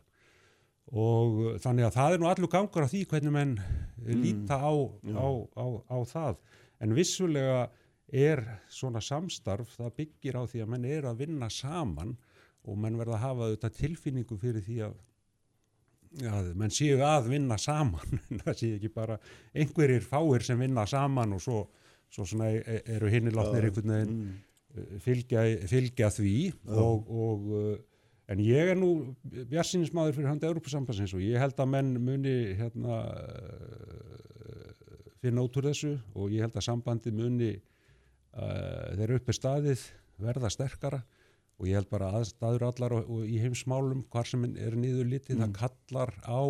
og 0.93 1.41
uh, 1.43 1.51
þannig 1.63 1.89
að 1.89 1.97
það 1.99 2.15
er 2.15 2.23
nú 2.23 2.31
allur 2.31 2.53
gangur 2.53 2.87
á 2.87 2.93
því 2.93 3.03
hvernig 3.11 3.35
menn 3.35 3.57
mm. 3.59 4.23
líta 4.23 4.61
á, 4.61 4.73
á, 4.73 5.29
á, 5.59 5.67
á 5.89 5.99
það. 6.09 6.41
En 6.85 6.95
vissulega 6.97 7.67
er 8.09 8.41
svona 8.73 9.03
samstarf 9.05 9.75
það 9.77 9.97
byggir 10.01 10.39
á 10.41 10.43
því 10.49 10.65
að 10.65 10.73
menn 10.73 10.89
er 10.89 11.11
að 11.11 11.25
vinna 11.25 11.51
saman 11.53 12.17
og 12.69 12.81
menn 12.81 12.97
verða 13.01 13.19
að 13.19 13.25
hafa 13.27 13.51
þetta 13.53 13.75
tilfinningu 13.83 14.39
fyrir 14.41 14.65
því 14.65 14.81
að 14.89 14.97
Já, 16.17 16.33
menn 16.57 16.73
séu 16.73 17.03
að 17.05 17.27
vinna 17.35 17.59
saman, 17.61 18.21
það 18.41 18.55
séu 18.57 18.77
ekki 18.79 18.89
bara 18.95 19.19
einhverjir 19.53 20.05
fáir 20.07 20.45
sem 20.47 20.61
vinna 20.61 20.87
saman 20.89 21.35
og 21.37 21.43
svo, 21.45 21.59
svo 22.09 22.25
svona 22.25 22.49
e- 22.57 22.81
eru 22.95 23.11
hinnilátnir 23.13 23.67
einhvern 23.69 23.93
veginn 23.93 24.15
mm. 24.23 24.95
fylgja, 25.05 25.43
fylgja 25.69 26.09
því 26.15 26.33
og, 26.73 27.13
og 27.13 27.53
uh, 27.53 27.75
en 28.29 28.41
ég 28.45 28.73
er 28.73 28.79
nú 28.79 29.15
bjarsinismadur 29.25 30.17
fyrir 30.17 30.29
handa 30.31 30.51
Európa-sambansins 30.51 31.15
og 31.17 31.25
ég 31.25 31.41
held 31.41 31.59
að 31.59 31.71
menn 31.73 31.95
muni 32.05 32.35
hérna 32.59 32.99
uh, 33.09 34.19
finna 35.23 35.45
út 35.45 35.57
úr 35.59 35.71
þessu 35.71 35.95
og 36.15 36.35
ég 36.35 36.45
held 36.45 36.59
að 36.59 36.67
sambandi 36.69 37.13
muni 37.15 37.55
uh, 37.57 38.97
þeirra 38.99 39.19
uppi 39.21 39.37
staðið 39.37 39.87
verða 40.21 40.51
sterkara. 40.53 41.03
Og 41.59 41.67
ég 41.67 41.75
held 41.75 41.89
bara 41.91 42.13
aðstæður 42.15 42.69
allar 42.69 42.93
og, 43.01 43.09
og 43.11 43.23
í 43.27 43.41
heimsmálum 43.43 44.05
hvar 44.13 44.29
sem 44.31 44.45
er 44.47 44.77
niður 44.79 45.09
litið 45.11 45.41
það 45.41 45.57
kallar 45.57 46.13
á 46.23 46.43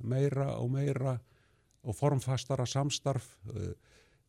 meira 0.00 0.54
og 0.56 0.70
meira 0.72 1.18
og 1.86 1.96
formfastara 1.98 2.64
samstarf 2.68 3.34
uh, 3.52 3.74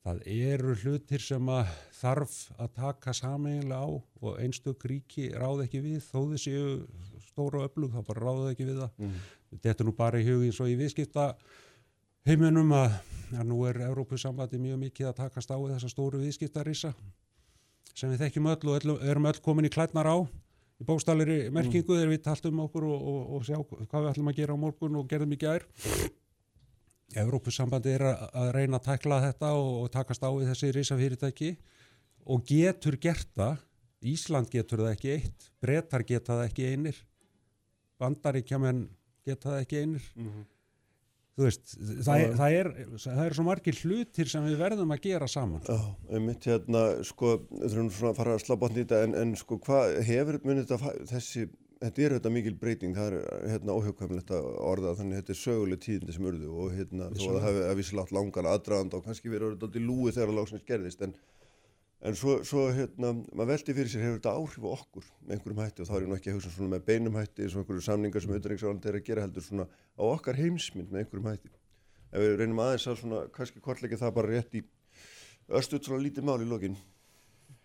það 0.08 0.22
eru 0.32 0.76
hlutir 0.82 1.24
sem 1.24 1.50
að 1.52 1.72
þarf 1.98 2.36
að 2.56 2.74
taka 2.78 3.14
sameinlega 3.16 3.84
á 3.84 3.88
og 3.92 4.40
einstök 4.40 4.86
ríki 4.88 5.28
ráð 5.36 5.66
ekki 5.66 5.82
við 5.84 6.06
þó 6.06 6.22
séu 6.40 6.78
stóra 7.26 7.66
öflug 7.68 7.92
þá 7.92 8.02
bara 8.08 8.24
ráðu 8.24 8.50
ekki 8.54 8.68
við 8.70 8.82
það. 8.82 8.92
Mm. 8.98 9.18
þetta 9.66 9.84
er 9.84 9.90
nú 9.90 9.96
bara 9.98 10.22
í 10.22 10.28
hugi 10.28 10.52
svo 10.56 10.68
í 10.70 10.78
viðskipta 10.80 11.28
heiminum 12.28 12.72
að, 12.76 12.98
að 13.36 13.46
nú 13.52 13.62
er 13.68 13.82
Európusambandi 13.90 14.60
mjög 14.62 14.82
mikið 14.86 15.10
að 15.12 15.18
takast 15.22 15.52
á 15.52 15.58
þessa 15.58 15.92
stóru 15.92 16.22
viðskiptarisa 16.24 16.94
sem 17.98 18.12
við 18.14 18.24
þekkjum 18.24 18.52
öll 18.54 18.72
og 18.72 18.78
öll, 18.78 18.98
erum 19.10 19.28
öll 19.28 19.42
komin 19.44 19.68
í 19.68 19.74
klætnar 19.74 20.08
á 20.08 20.18
í 20.78 20.86
bókstælir 20.88 21.50
merkingu 21.52 21.96
þegar 21.96 22.14
við 22.14 22.24
taltum 22.28 22.64
okkur 22.68 22.88
og, 22.88 23.12
og, 23.12 23.22
og 23.38 23.46
sjá 23.48 23.58
hvað 23.60 24.04
við 24.04 24.10
ætlum 24.14 24.32
að 24.32 24.40
gera 24.40 24.56
á 24.56 24.64
morgun 24.64 25.00
og 25.02 25.08
gerðum 25.10 25.34
í 25.34 25.40
gær 25.42 25.66
Evrópussambandi 27.16 27.94
er 27.96 28.04
að, 28.10 28.50
reyna 28.56 28.82
að 28.82 28.90
tækla 28.90 29.22
þetta 29.30 29.54
og, 29.56 29.70
og 29.84 29.92
takast 29.94 30.26
á 30.28 30.30
við 30.34 30.50
þessi 30.52 30.72
risafyrirtæki 30.76 31.54
og 32.28 32.44
getur 32.48 33.00
gert 33.00 33.30
það 33.36 33.64
Ísland 34.08 34.52
getur 34.54 34.84
það 34.84 34.92
ekki 34.94 35.14
eitt 35.16 35.48
Bretar 35.64 36.04
geta 36.06 36.36
það 36.36 36.50
ekki 36.50 36.68
einir 36.74 37.00
Bandaríkjaman 37.98 38.86
geta 39.28 39.54
það 39.54 39.64
ekki 39.66 39.82
einir. 39.84 40.08
Mm 40.16 40.30
-hmm. 40.30 40.46
þú 41.38 41.46
veist 41.46 41.76
það 42.06 42.24
er, 42.24 42.34
það, 42.40 42.56
er, 42.60 42.70
það 43.04 43.22
er 43.26 43.36
svo 43.38 43.46
margir 43.46 43.80
hlutir 43.84 44.32
sem 44.32 44.46
við 44.48 44.58
verðum 44.62 44.94
að 44.96 45.04
gera 45.06 45.28
saman. 45.30 45.62
Já, 45.68 45.80
einmitt 46.10 46.50
hérna 46.50 46.84
sko, 47.06 47.38
þurfum 47.52 47.92
svona 47.94 48.12
að 48.14 48.20
fara 48.22 48.36
að 48.36 48.44
slá 48.46 48.56
í 48.58 48.74
þetta 48.78 49.02
en, 49.06 49.16
en 49.22 49.36
sko 49.38 49.60
hvað 49.68 49.98
hefur 50.08 50.40
munið 50.44 50.68
þetta 50.68 50.94
þessi 51.14 51.48
þetta 51.82 52.04
er 52.04 52.14
þetta 52.18 52.32
mikil 52.34 52.56
breyting, 52.60 52.94
það 52.98 53.08
er 53.12 53.16
hérna 53.52 53.76
óhjókvæmlegt 53.78 54.32
að 54.34 54.46
orða 54.66 54.94
þannig 54.98 55.20
þetta 55.22 55.34
er 55.34 55.40
söguleg 55.42 55.80
tíðindi 55.84 56.14
sem 56.16 56.28
urðu 56.30 56.50
og 56.54 56.68
hérna 56.76 57.06
þó 57.14 57.26
að 57.28 57.36
það 57.38 57.48
hefði 57.48 57.64
að 57.68 57.80
vísi 57.80 57.98
látt 57.98 58.14
langan 58.18 58.50
aðdraðand 58.52 58.96
og 58.98 59.04
kannski 59.06 59.32
verið 59.32 59.48
orðið 59.52 59.66
átti 59.68 59.82
lúi 59.84 60.10
þegar 60.16 60.30
að 60.32 60.38
lágsins 60.40 60.66
gerðist 60.72 61.02
en, 61.06 61.14
en 62.08 62.14
svo, 62.18 62.32
svo 62.48 62.62
hérna 62.78 63.10
maður 63.18 63.52
veldi 63.52 63.72
fyrir 63.78 63.92
sér 63.94 64.06
hefur 64.08 64.20
þetta 64.20 64.36
áhrif 64.40 64.64
á 64.66 64.70
okkur 64.74 65.06
með 65.20 65.32
einhverjum 65.38 65.64
hætti? 65.64 65.80
Og 65.84 65.88
þá 65.90 65.96
er 65.98 66.02
ég 66.02 66.10
nú 66.10 66.18
ekki 66.18 66.30
að 66.32 66.38
hugsa 66.40 66.54
svona 66.56 66.74
með 66.74 66.82
beinum 66.90 67.20
hætti 67.20 67.42
og 67.46 67.62
einhverju 67.62 67.84
samningar 67.88 68.22
sem 68.24 68.34
auðvitaðriksvælandi 68.34 68.92
er 68.92 68.98
að 69.02 69.08
gera 69.12 69.24
heldur 69.28 69.46
svona 69.46 69.66
á 69.70 70.04
okkar 70.08 70.36
heimsmynd 70.42 70.90
með 70.90 71.00
einhverjum 71.04 71.30
hætti. 71.34 71.54
Ef 72.08 72.20
við 72.24 72.38
reynum 72.42 72.64
aðeins 72.64 72.88
að 72.88 73.02
svona 73.04 73.20
kannski 73.36 73.60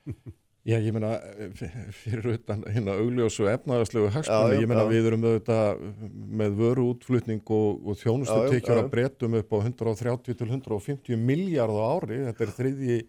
Já, 0.63 0.77
ég 0.79 0.95
meina, 0.95 1.17
fyrir 2.05 2.37
utan 2.37 2.61
hérna 2.71 2.95
augljósu 3.03 3.49
efnaðarslegu 3.51 4.13
já, 4.15 4.37
ég 4.55 4.69
meina 4.71 4.85
við 4.87 5.09
erum 5.11 5.25
auðvitað 5.27 5.81
með 6.39 6.55
vöru 6.61 6.85
útflutning 6.93 7.43
og, 7.51 7.81
og 7.83 7.99
þjónustu 7.99 8.37
tekjur 8.53 8.85
að 8.85 8.93
breytum 8.93 9.35
upp 9.41 9.51
á 9.51 9.59
130 9.59 10.39
til 10.39 10.47
150 10.47 11.19
miljard 11.19 11.75
á 11.75 11.83
ári, 11.97 12.21
þetta 12.29 12.47
er 12.47 12.55
þriðji, 12.61 13.01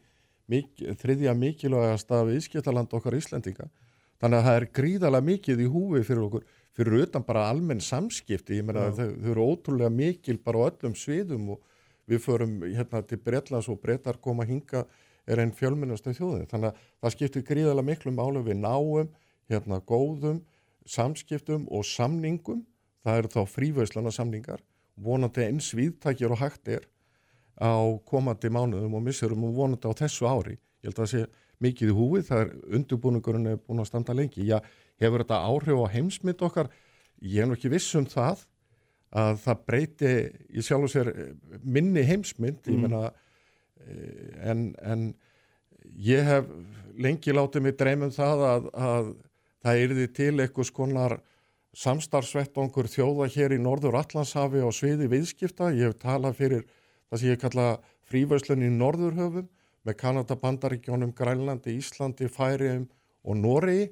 mik, 0.49 0.83
þriðja 1.03 1.37
mikilvægasta 1.43 2.23
viðskiptaland 2.31 2.97
okkar 2.97 3.19
Íslendinga. 3.19 3.69
Þannig 4.23 4.39
að 4.39 4.49
það 4.49 4.59
er 4.63 4.67
gríðalega 4.79 5.29
mikið 5.29 5.61
í 5.61 5.69
húfi 5.77 6.03
fyrir 6.09 6.25
okkur, 6.25 6.49
fyrir 6.73 6.99
utan 7.05 7.29
bara 7.29 7.47
almenn 7.53 7.85
samskipti, 7.85 8.57
ég 8.63 8.65
meina 8.65 8.89
þau, 8.97 9.13
þau 9.13 9.31
eru 9.35 9.47
ótrúlega 9.53 9.93
mikil 9.93 10.41
bara 10.41 10.65
á 10.65 10.67
öllum 10.71 10.97
sviðum 10.97 11.53
og 11.53 11.61
við 12.09 12.25
förum 12.25 12.61
hérna 12.65 13.05
til 13.05 13.21
Bretlands 13.21 13.69
og 13.69 13.77
Bretar 13.83 14.17
koma 14.17 14.49
hinga 14.49 14.87
er 15.27 15.41
einn 15.41 15.53
fjölmennastu 15.55 16.13
þjóðin. 16.15 16.47
Þannig 16.51 16.71
að 16.71 16.81
það 17.03 17.15
skiptir 17.15 17.45
gríðalega 17.47 17.87
miklu 17.89 18.13
málu 18.15 18.43
við 18.45 18.59
náum, 18.63 19.11
hérna 19.51 19.79
góðum, 19.87 20.41
samskiptum 20.85 21.67
og 21.71 21.85
samningum. 21.87 22.63
Það 23.03 23.19
eru 23.19 23.31
þá 23.33 23.41
frívæslana 23.51 24.11
samningar, 24.15 24.61
vonandi 24.95 25.47
eins 25.47 25.73
viðtækjur 25.75 26.35
og 26.35 26.43
hægt 26.43 26.69
er 26.71 26.87
á 27.59 27.75
komandi 28.07 28.49
mánuðum 28.51 28.95
og 28.97 29.03
missurum 29.03 29.43
og 29.47 29.57
vonandi 29.57 29.91
á 29.91 29.93
þessu 30.03 30.27
ári. 30.27 30.55
Ég 30.83 30.91
held 30.91 30.99
að 30.99 31.03
það 31.03 31.11
sé 31.11 31.25
mikið 31.63 31.91
í 31.91 31.97
húið, 31.97 32.23
það 32.27 32.41
er 32.43 32.53
undurbúningurinn 32.77 33.51
er 33.51 33.59
búin 33.61 33.83
að 33.83 33.89
standa 33.91 34.15
lengi. 34.15 34.47
Já, 34.47 34.57
hefur 34.99 35.23
þetta 35.23 35.43
áhrif 35.47 35.83
á 35.83 35.93
heimsmynd 35.93 36.43
okkar? 36.47 36.71
Ég 37.23 37.43
er 37.43 37.49
nú 37.49 37.57
ekki 37.57 37.71
viss 37.71 37.93
um 37.99 38.07
það 38.09 38.43
að 39.13 39.37
það 39.43 39.65
breyti 39.67 40.13
í 40.49 40.63
sjálf 40.65 40.87
og 40.87 40.91
sér 40.91 41.11
minni 41.61 42.03
heimsmynd, 42.07 42.65
ég 42.67 42.79
menna 42.81 43.11
en, 44.43 44.65
en 44.81 45.05
ég 45.99 46.25
hef 46.27 46.49
lengi 46.99 47.33
látið 47.33 47.65
mig 47.65 47.77
dreymum 47.79 48.13
það 48.13 48.43
að, 48.47 48.67
að 48.73 49.13
það 49.63 49.83
yrði 49.85 50.07
til 50.17 50.33
eitthvað 50.37 50.69
skonar 50.69 51.17
samstarfsvettangur 51.73 52.89
þjóða 52.91 53.27
hér 53.33 53.55
í 53.55 53.61
Norður 53.61 53.97
Allandshafi 54.03 54.61
á 54.61 54.69
sviði 54.75 55.09
viðskipta. 55.09 55.71
Ég 55.73 55.89
hef 55.89 55.97
talað 56.03 56.37
fyrir 56.37 56.65
það 57.09 57.19
sem 57.19 57.31
ég 57.31 57.41
kalla 57.41 57.67
frívæslun 58.09 58.65
í 58.67 58.69
Norðurhöfum 58.73 59.49
með 59.83 59.97
Kanada, 59.99 60.37
Bandaríkjónum, 60.39 61.15
Grænlandi, 61.17 61.73
Íslandi, 61.79 62.29
Færiðum 62.31 62.85
og 63.23 63.39
Noregi 63.39 63.89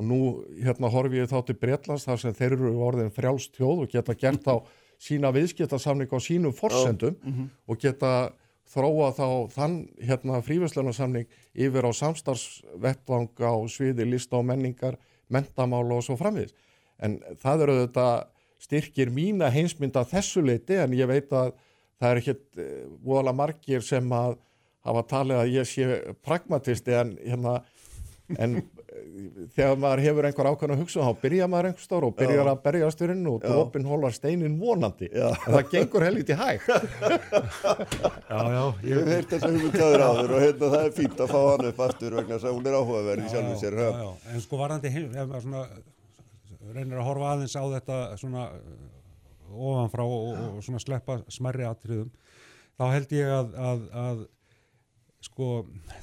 og 0.00 0.06
nú 0.08 0.18
hérna 0.58 0.90
horfi 0.92 1.20
ég 1.20 1.30
þá 1.30 1.38
til 1.46 1.56
Bretlands 1.60 2.06
þar 2.08 2.20
sem 2.22 2.36
þeir 2.36 2.56
eru 2.56 2.74
orðin 2.82 3.14
frjálst 3.14 3.56
þjóð 3.58 3.84
og 3.84 3.94
geta 3.94 4.16
gert 4.18 4.46
á 4.48 4.56
sína 5.00 5.30
viðskiptasamning 5.34 6.10
á 6.10 6.18
sínum 6.20 6.54
forsendum 6.56 7.16
og 7.66 7.80
geta 7.80 8.32
þróa 8.70 9.10
þá 9.16 9.26
þann 9.54 9.76
hérna 10.06 10.40
fríverslunarsamning 10.46 11.30
yfir 11.54 11.88
á 11.88 11.90
samstarfsvettvang 12.00 13.32
á 13.42 13.54
sviði 13.70 14.06
lista 14.06 14.38
og 14.38 14.46
menningar, 14.50 14.98
mentamála 15.30 15.98
og 15.98 16.06
svo 16.06 16.18
framvið. 16.20 16.52
En 17.02 17.18
það 17.40 17.66
eru 17.66 17.78
þetta 17.84 18.06
styrkir 18.60 19.10
mína 19.14 19.50
heimsmynda 19.52 20.04
þessu 20.08 20.44
leiti 20.44 20.76
en 20.78 20.94
ég 20.96 21.08
veit 21.10 21.32
að 21.32 21.54
það 22.00 22.10
er 22.10 22.22
ekkert 22.22 22.60
uh, 22.60 22.70
voðalega 23.04 23.38
margir 23.40 23.84
sem 23.84 24.12
að 24.14 24.36
hafa 24.86 25.04
talið 25.08 25.40
að 25.40 25.54
ég 25.54 25.68
sé 25.68 26.00
pragmatisti 26.24 26.94
en, 26.96 27.14
hérna, 27.24 27.58
en 28.40 28.60
þegar 29.56 29.78
maður 29.80 30.02
hefur 30.04 30.28
einhver 30.28 30.48
ákveðna 30.50 30.76
hugsun 30.80 31.06
þá 31.06 31.20
byrja 31.22 31.48
maður 31.50 31.68
einhver 31.70 31.84
stór 31.84 32.06
og 32.08 32.16
byrjar 32.18 32.46
Já. 32.46 32.50
að 32.52 32.62
berjast 32.66 33.02
fyrir 33.02 33.20
og 33.30 33.38
Já. 33.44 33.48
dropin 33.50 33.88
hólar 33.90 34.16
steinin 34.16 34.58
vonandi 34.60 35.08
Já. 35.12 35.28
en 35.34 35.56
það 35.56 35.70
gengur 35.74 36.06
helviti 36.06 36.36
hægt 36.40 36.68
Já, 38.30 38.40
já, 38.54 38.64
Ég 38.86 39.00
hef 39.00 39.10
heyrt 39.14 39.32
þess 39.34 39.46
að 39.46 39.56
hugmyndaður 39.56 40.04
áður 40.06 40.34
og 40.36 40.44
hérna 40.44 40.72
það 40.74 40.84
er 40.84 40.94
fínt 40.98 41.22
að 41.24 41.32
fá 41.34 41.40
hann 41.40 41.70
upp 41.70 41.82
aftur 41.86 42.18
vegna 42.18 42.36
þess 42.36 42.48
að 42.50 42.56
hún 42.58 42.68
er 42.70 42.78
áhugaverð 42.80 43.24
í 43.24 43.32
sjálfum 43.34 43.58
sér. 43.60 43.78
já, 43.80 43.90
já. 44.00 44.10
En 44.34 44.44
sko 44.44 44.60
varðandi 44.60 44.92
heim, 44.94 45.10
ef 45.14 45.30
maður 45.30 45.46
svona 45.46 45.64
reynir 46.74 47.00
að 47.00 47.08
horfa 47.08 47.30
aðeins 47.34 47.56
á 47.56 47.64
þetta 47.74 48.00
svona 48.20 48.44
uh, 48.54 49.70
ofanfrá 49.70 50.04
og, 50.06 50.28
og, 50.30 50.42
og 50.58 50.66
svona 50.66 50.82
sleppa 50.82 51.18
smerri 51.32 51.66
atriðum, 51.66 52.12
þá 52.78 52.84
held 52.94 53.16
ég 53.16 53.32
að, 53.34 53.56
að, 53.70 53.86
að 54.04 54.22
sko 55.24 55.50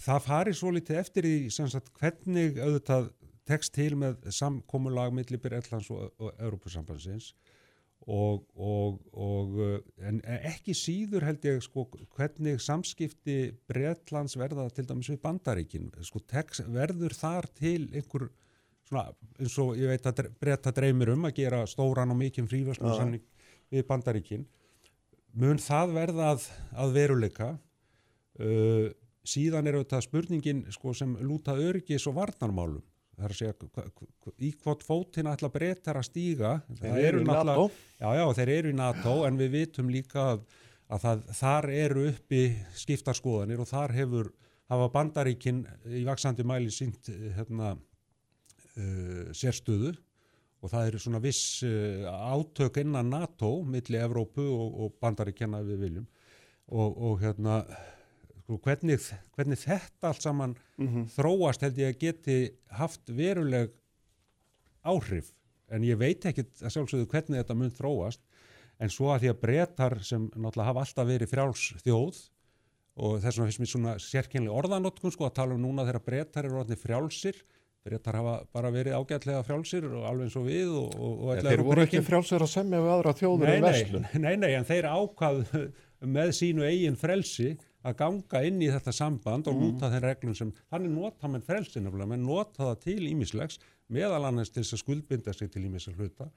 það 0.03 0.24
fari 0.26 0.55
svo 0.55 0.72
litið 0.76 0.99
eftir 1.01 1.28
í 1.28 1.36
sagt 1.49 1.89
hvernig 1.97 2.59
auðvitað 2.61 3.11
tekst 3.47 3.74
til 3.78 3.93
með 3.99 4.28
samkomulag 4.36 5.13
milli 5.15 5.39
Byrjallands 5.41 5.89
og, 5.93 6.11
og 6.20 6.34
Európusambansins 6.36 7.32
og, 8.07 8.43
og, 8.55 8.99
og 9.11 9.55
uh, 9.59 9.78
en 10.07 10.20
ekki 10.38 10.76
síður 10.78 11.26
held 11.28 11.45
ég 11.47 11.63
sko 11.63 11.88
hvernig 12.15 12.61
samskipti 12.63 13.38
Bretlands 13.68 14.38
verða 14.39 14.70
til 14.72 14.86
dæmis 14.88 15.09
við 15.11 15.20
bandaríkin. 15.24 15.89
Sko 16.07 16.22
text, 16.24 16.63
verður 16.72 17.15
þar 17.18 17.49
til 17.57 17.89
einhver 17.91 18.30
svona 18.88 19.09
eins 19.41 19.57
og 19.59 19.74
ég 19.76 19.91
veit 19.91 20.07
að 20.07 20.30
bretta 20.39 20.72
dreymir 20.76 21.11
um 21.18 21.28
að 21.28 21.41
gera 21.41 21.65
stóran 21.68 22.13
og 22.13 22.20
mikinn 22.22 22.47
fríverslunarsamning 22.47 23.26
við 23.74 23.84
bandaríkin. 23.89 24.47
Mun 25.38 25.59
það 25.59 25.97
verða 25.97 26.32
að, 26.36 26.47
að 26.80 26.95
veruleika? 26.95 27.49
Uh, 28.39 28.88
síðan 29.28 29.67
er 29.67 29.80
auðvitað 29.80 30.05
spurningin 30.07 30.63
sko, 30.73 30.93
sem 30.95 31.17
lúta 31.23 31.57
öryggis 31.59 32.07
og 32.09 32.17
varnarmálum. 32.17 32.86
Það 33.17 33.25
er 33.25 33.34
að 33.34 33.39
segja 33.39 34.34
í 34.45 34.51
hvort 34.61 34.84
fótinn 34.86 35.30
ætla 35.32 35.49
breytar 35.49 35.97
að 35.97 36.05
stíga? 36.05 36.51
Þeir 36.69 36.91
Það 36.91 37.05
eru 37.07 37.21
í 37.21 37.25
NATO. 37.25 37.63
Já, 37.97 38.09
já, 38.13 38.25
þeir 38.38 38.51
eru 38.53 38.69
í 38.69 38.78
NATO 38.78 39.13
en 39.25 39.39
við 39.39 39.53
vitum 39.55 39.89
líka 39.89 40.25
að, 40.36 40.43
að 40.93 41.05
það, 41.05 41.23
þar 41.39 41.69
eru 41.73 42.03
uppi 42.11 42.41
skiptarskoðanir 42.78 43.63
og 43.63 43.71
þar 43.71 43.95
hefur 43.97 44.30
hafa 44.69 44.89
bandaríkin 44.93 45.63
í 45.89 46.03
vaksandi 46.05 46.45
mæli 46.45 46.69
sínt 46.73 47.09
hérna, 47.39 47.73
uh, 47.73 49.25
sérstöðu. 49.34 49.95
Og 50.61 50.71
það 50.73 50.91
eru 50.91 51.01
svona 51.01 51.21
viss 51.23 51.63
uh, 51.65 52.05
átök 52.38 52.84
innan 52.84 53.09
NATO 53.09 53.55
milli 53.65 53.97
Evrópu 53.97 54.45
og, 54.45 54.80
og 54.86 54.97
bandaríkjana 55.01 55.63
ef 55.65 55.71
við 55.73 55.86
viljum. 55.88 56.09
Og, 56.67 56.97
og 57.09 57.21
hérna 57.23 57.63
sko, 58.48 58.58
hvernig, 58.64 59.04
hvernig 59.36 59.60
þetta 59.60 60.12
allt 60.14 60.24
saman 60.24 60.56
þróast 61.12 61.66
held 61.66 61.82
ég 61.82 61.91
að 61.91 62.00
geti 62.06 62.38
haft 62.80 63.12
veruleg 63.12 63.74
áhrif. 64.88 65.34
En 65.68 65.84
ég 65.84 66.00
veit 66.00 66.24
ekkit 66.24 66.64
að 66.64 66.78
sjálfsögðu 66.78 67.10
hvernig 67.12 67.41
þetta 67.41 67.58
mun 67.60 67.76
þróast. 67.76 68.24
En 68.80 68.93
svo 68.93 69.12
að 69.12 69.26
því 69.26 69.34
að 69.34 69.41
breytar 69.41 69.98
sem 70.06 70.30
náttúrulega 70.38 70.70
hafa 70.70 70.84
alltaf 70.86 71.08
verið 71.10 71.32
frjáls 71.32 71.68
þjóð 71.82 72.20
og 72.98 73.20
þess 73.22 73.38
vegna 73.38 73.48
finnst 73.50 73.62
mér 73.62 73.72
svona 73.72 73.93
sérkynlega 74.02 74.58
orðanotkun 74.62 75.14
sko 75.14 75.28
að 75.28 75.36
tala 75.41 75.58
um 75.58 75.64
núna 75.66 75.86
þegar 75.86 76.06
breytar 76.06 76.48
eru 76.48 76.62
orðinir 76.62 76.82
frjálsir. 76.82 77.41
Breytar 77.88 78.20
hafa 78.20 78.36
bara 78.54 78.72
verið 78.72 78.95
ágætlega 78.98 79.43
frjálsir 79.48 79.89
og 79.89 80.06
alveg 80.08 80.28
eins 80.28 80.38
og 80.38 80.48
við 80.48 80.72
og, 80.78 80.95
og, 80.95 81.20
og 81.26 81.41
þeir 81.50 81.64
voru 81.68 81.84
ekki 81.84 82.04
frjálsir 82.06 82.45
að 82.45 82.54
semja 82.54 82.82
við 82.84 82.93
aðra 82.93 83.16
þjóður 83.18 83.43
nei, 83.43 83.58
nei, 83.58 83.66
verslun. 83.68 84.08
nei, 84.26 84.34
nei, 84.39 84.52
en 84.60 84.68
þeir 84.68 84.89
ákvað 84.93 85.43
með 86.18 86.34
sínu 86.38 86.66
eigin 86.68 87.00
frelsi 87.00 87.56
að 87.86 87.97
ganga 88.01 88.41
inn 88.47 88.61
í 88.63 88.69
þetta 88.73 88.93
samband 88.95 89.47
og 89.51 89.59
lúta 89.61 89.91
þeim 89.91 90.03
reglum 90.03 90.36
sem, 90.36 90.51
þannig 90.71 90.93
nota 90.95 91.30
menn 91.32 91.45
frelsi 91.45 91.82
nefnilega, 91.82 92.09
menn 92.13 92.25
nota 92.25 92.71
það 92.71 92.78
til 92.84 92.99
ímislegs 93.11 93.59
meðal 93.93 94.25
annars 94.28 94.51
til 94.51 94.63
þess 94.63 94.78
að 94.78 94.84
skuldbinda 94.84 95.34
sig 95.36 95.51
til 95.53 95.65
ímislega 95.67 96.01
hluta. 96.01 96.30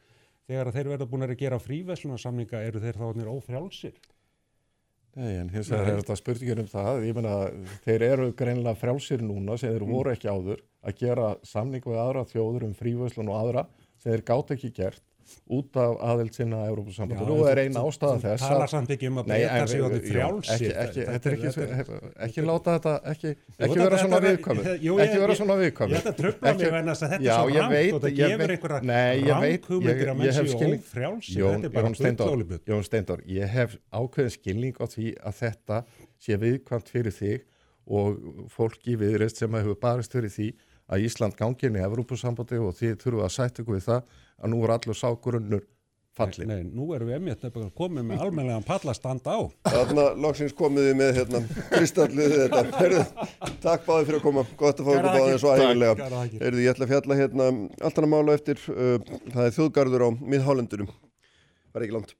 Þegar 0.51 0.72
þeir 0.74 0.91
verða 0.95 1.11
búin 1.11 1.26
að 1.26 1.36
gera 1.41 1.61
fríveslunarsamninga 1.62 2.62
eru 2.66 2.82
þeir 2.82 2.99
þá 2.99 3.05
orðnir 3.09 3.30
ófrjálsir. 3.30 4.01
Nei, 5.18 5.32
en 5.41 5.49
hins 5.51 5.70
vegar 5.72 5.88
er 5.91 6.01
þetta 6.05 6.16
spurningir 6.20 6.61
um 6.62 6.68
það, 6.70 7.05
ég 7.09 7.16
meina 7.16 7.34
þeir 7.82 8.05
eru 8.07 8.26
greinlega 8.38 8.78
frjálsir 8.78 9.24
núna 9.26 9.57
sem 9.59 9.72
þeir 9.74 9.84
voru 9.88 10.12
ekki 10.12 10.30
áður 10.30 10.61
að 10.86 11.01
gera 11.01 11.30
samning 11.47 11.82
við 11.82 11.99
aðra 11.99 12.22
þjóður 12.30 12.66
um 12.68 12.76
fríverslun 12.78 13.32
og 13.32 13.41
aðra 13.41 13.64
sem 13.99 14.12
þeir 14.12 14.22
gátt 14.30 14.53
ekki 14.55 14.70
gert 14.76 15.03
út 15.51 15.76
af 15.76 15.97
aðild 16.11 16.35
sinna 16.35 16.57
að 16.64 16.70
Európa-sambandi. 16.72 17.22
Já, 17.22 17.28
Nú 17.31 17.37
þú- 17.41 17.49
er 17.51 17.59
eina 17.64 17.81
ástæða 17.85 18.20
þess 18.24 18.45
talar 18.49 18.68
samt 18.72 18.89
ekki 18.95 19.07
um 19.11 19.16
að 19.20 19.26
en- 19.61 19.70
séu 19.70 19.83
orðnir 19.87 20.01
jú, 20.05 20.11
frjálsir. 20.12 20.55
Ekki, 20.55 20.70
ekki, 20.70 21.01
Þetta- 21.01 21.12
þetta 21.12 21.31
er 21.31 21.37
ekki, 21.37 21.51
þetta- 21.51 22.12
ekki 22.26 22.45
láta 22.51 22.74
þetta, 22.78 22.95
ekki, 23.12 23.28
ekki 23.31 23.59
þetta- 23.61 23.85
vera 23.85 23.99
svona 23.99 24.20
þetta-. 24.20 24.78
Jú, 24.81 24.99
Ekki 25.01 25.18
vera 25.20 25.35
svona 25.41 25.57
ætla 26.01 26.12
að 26.12 26.20
trufla 26.20 26.51
mig 26.51 26.85
þess 26.91 27.03
að 27.03 27.11
þetta 27.11 27.20
er 27.20 27.41
svo 27.41 27.49
rangt 27.61 27.95
og 27.95 28.01
það 28.01 28.16
gefur 28.20 28.51
einhverja 28.55 28.81
ég- 29.20 30.11
að 30.11 30.16
menn 30.16 30.26
ég 30.26 30.35
hef 30.35 30.47
séu 30.47 30.57
skilning- 30.57 30.83
ófrjálsir. 30.85 31.37
Jón, 31.41 31.55
Þetta 31.61 31.64
er 31.64 31.68
bara 31.70 31.87
bullólíbull. 32.31 32.61
Jón 32.66 32.85
Steindór, 32.91 33.20
ég 33.26 33.49
hef 33.49 33.76
ákveðin 33.93 34.31
skilning 34.39 34.74
á 34.81 34.85
því 34.87 35.07
að 35.20 35.35
þetta 35.41 35.85
sé 36.20 36.37
viðkvæmt 36.37 36.89
fyrir 36.89 37.12
þig 37.12 37.41
og 37.91 38.18
fólki 38.49 38.97
viðreist 38.97 39.37
sem 39.37 39.51
hefur 39.53 39.74
barist 39.81 40.12
fyrir 40.12 40.31
því 40.31 40.53
að 40.91 41.05
Ísland 41.07 41.37
gangi 41.39 41.64
inn 41.68 41.76
í 41.78 41.83
Evrópusambandi 41.87 42.59
og 42.59 42.74
þið 42.74 42.97
þurfum 42.99 43.24
að 43.24 43.31
sætta 43.35 43.62
ykkur 43.62 43.76
við 43.78 43.85
það 43.87 44.03
að 44.41 44.55
nú 44.55 44.64
er 44.64 44.74
allur 44.76 44.99
ságrunnur 44.99 45.66
fallin. 46.16 46.51
Nei, 46.51 46.64
nú 46.66 46.91
erum 46.97 47.11
við 47.11 47.16
emmitt 47.18 47.45
nefnilega 47.45 47.72
komið 47.76 48.07
með 48.09 48.24
almennilegan 48.24 48.66
pallastand 48.66 49.28
á. 49.30 49.38
Þarna 49.68 50.07
loksins 50.20 50.57
komið 50.59 50.88
þið 50.88 50.99
með 51.01 51.12
hérna 51.20 51.43
kristallið 51.70 52.36
þetta. 52.36 52.62
Heyrðu, 52.80 53.05
takk 53.62 53.86
báði 53.86 54.09
fyrir 54.09 54.20
að 54.20 54.26
koma. 54.26 54.47
Gott 54.61 54.82
að 54.82 54.91
fá 54.91 54.93
ykkur 54.97 55.11
báði 55.11 55.38
Takk, 55.45 55.64
ægilega. 55.64 56.11
Heyrðu, 56.34 56.64
ég 56.64 56.74
ætla 56.74 56.88
að 56.88 56.95
fjalla 56.95 57.20
hérna 57.22 57.49
allt 57.78 58.03
annað 58.03 58.14
mála 58.16 58.38
eftir. 58.41 58.64
Uh, 58.74 58.97
það 59.30 59.45
er 59.47 59.57
þjóðgarður 59.59 60.07
á 60.07 60.11
miðhálendunum. 60.34 60.95
Var 61.70 61.86
ekki 61.86 61.99
langt. 61.99 62.16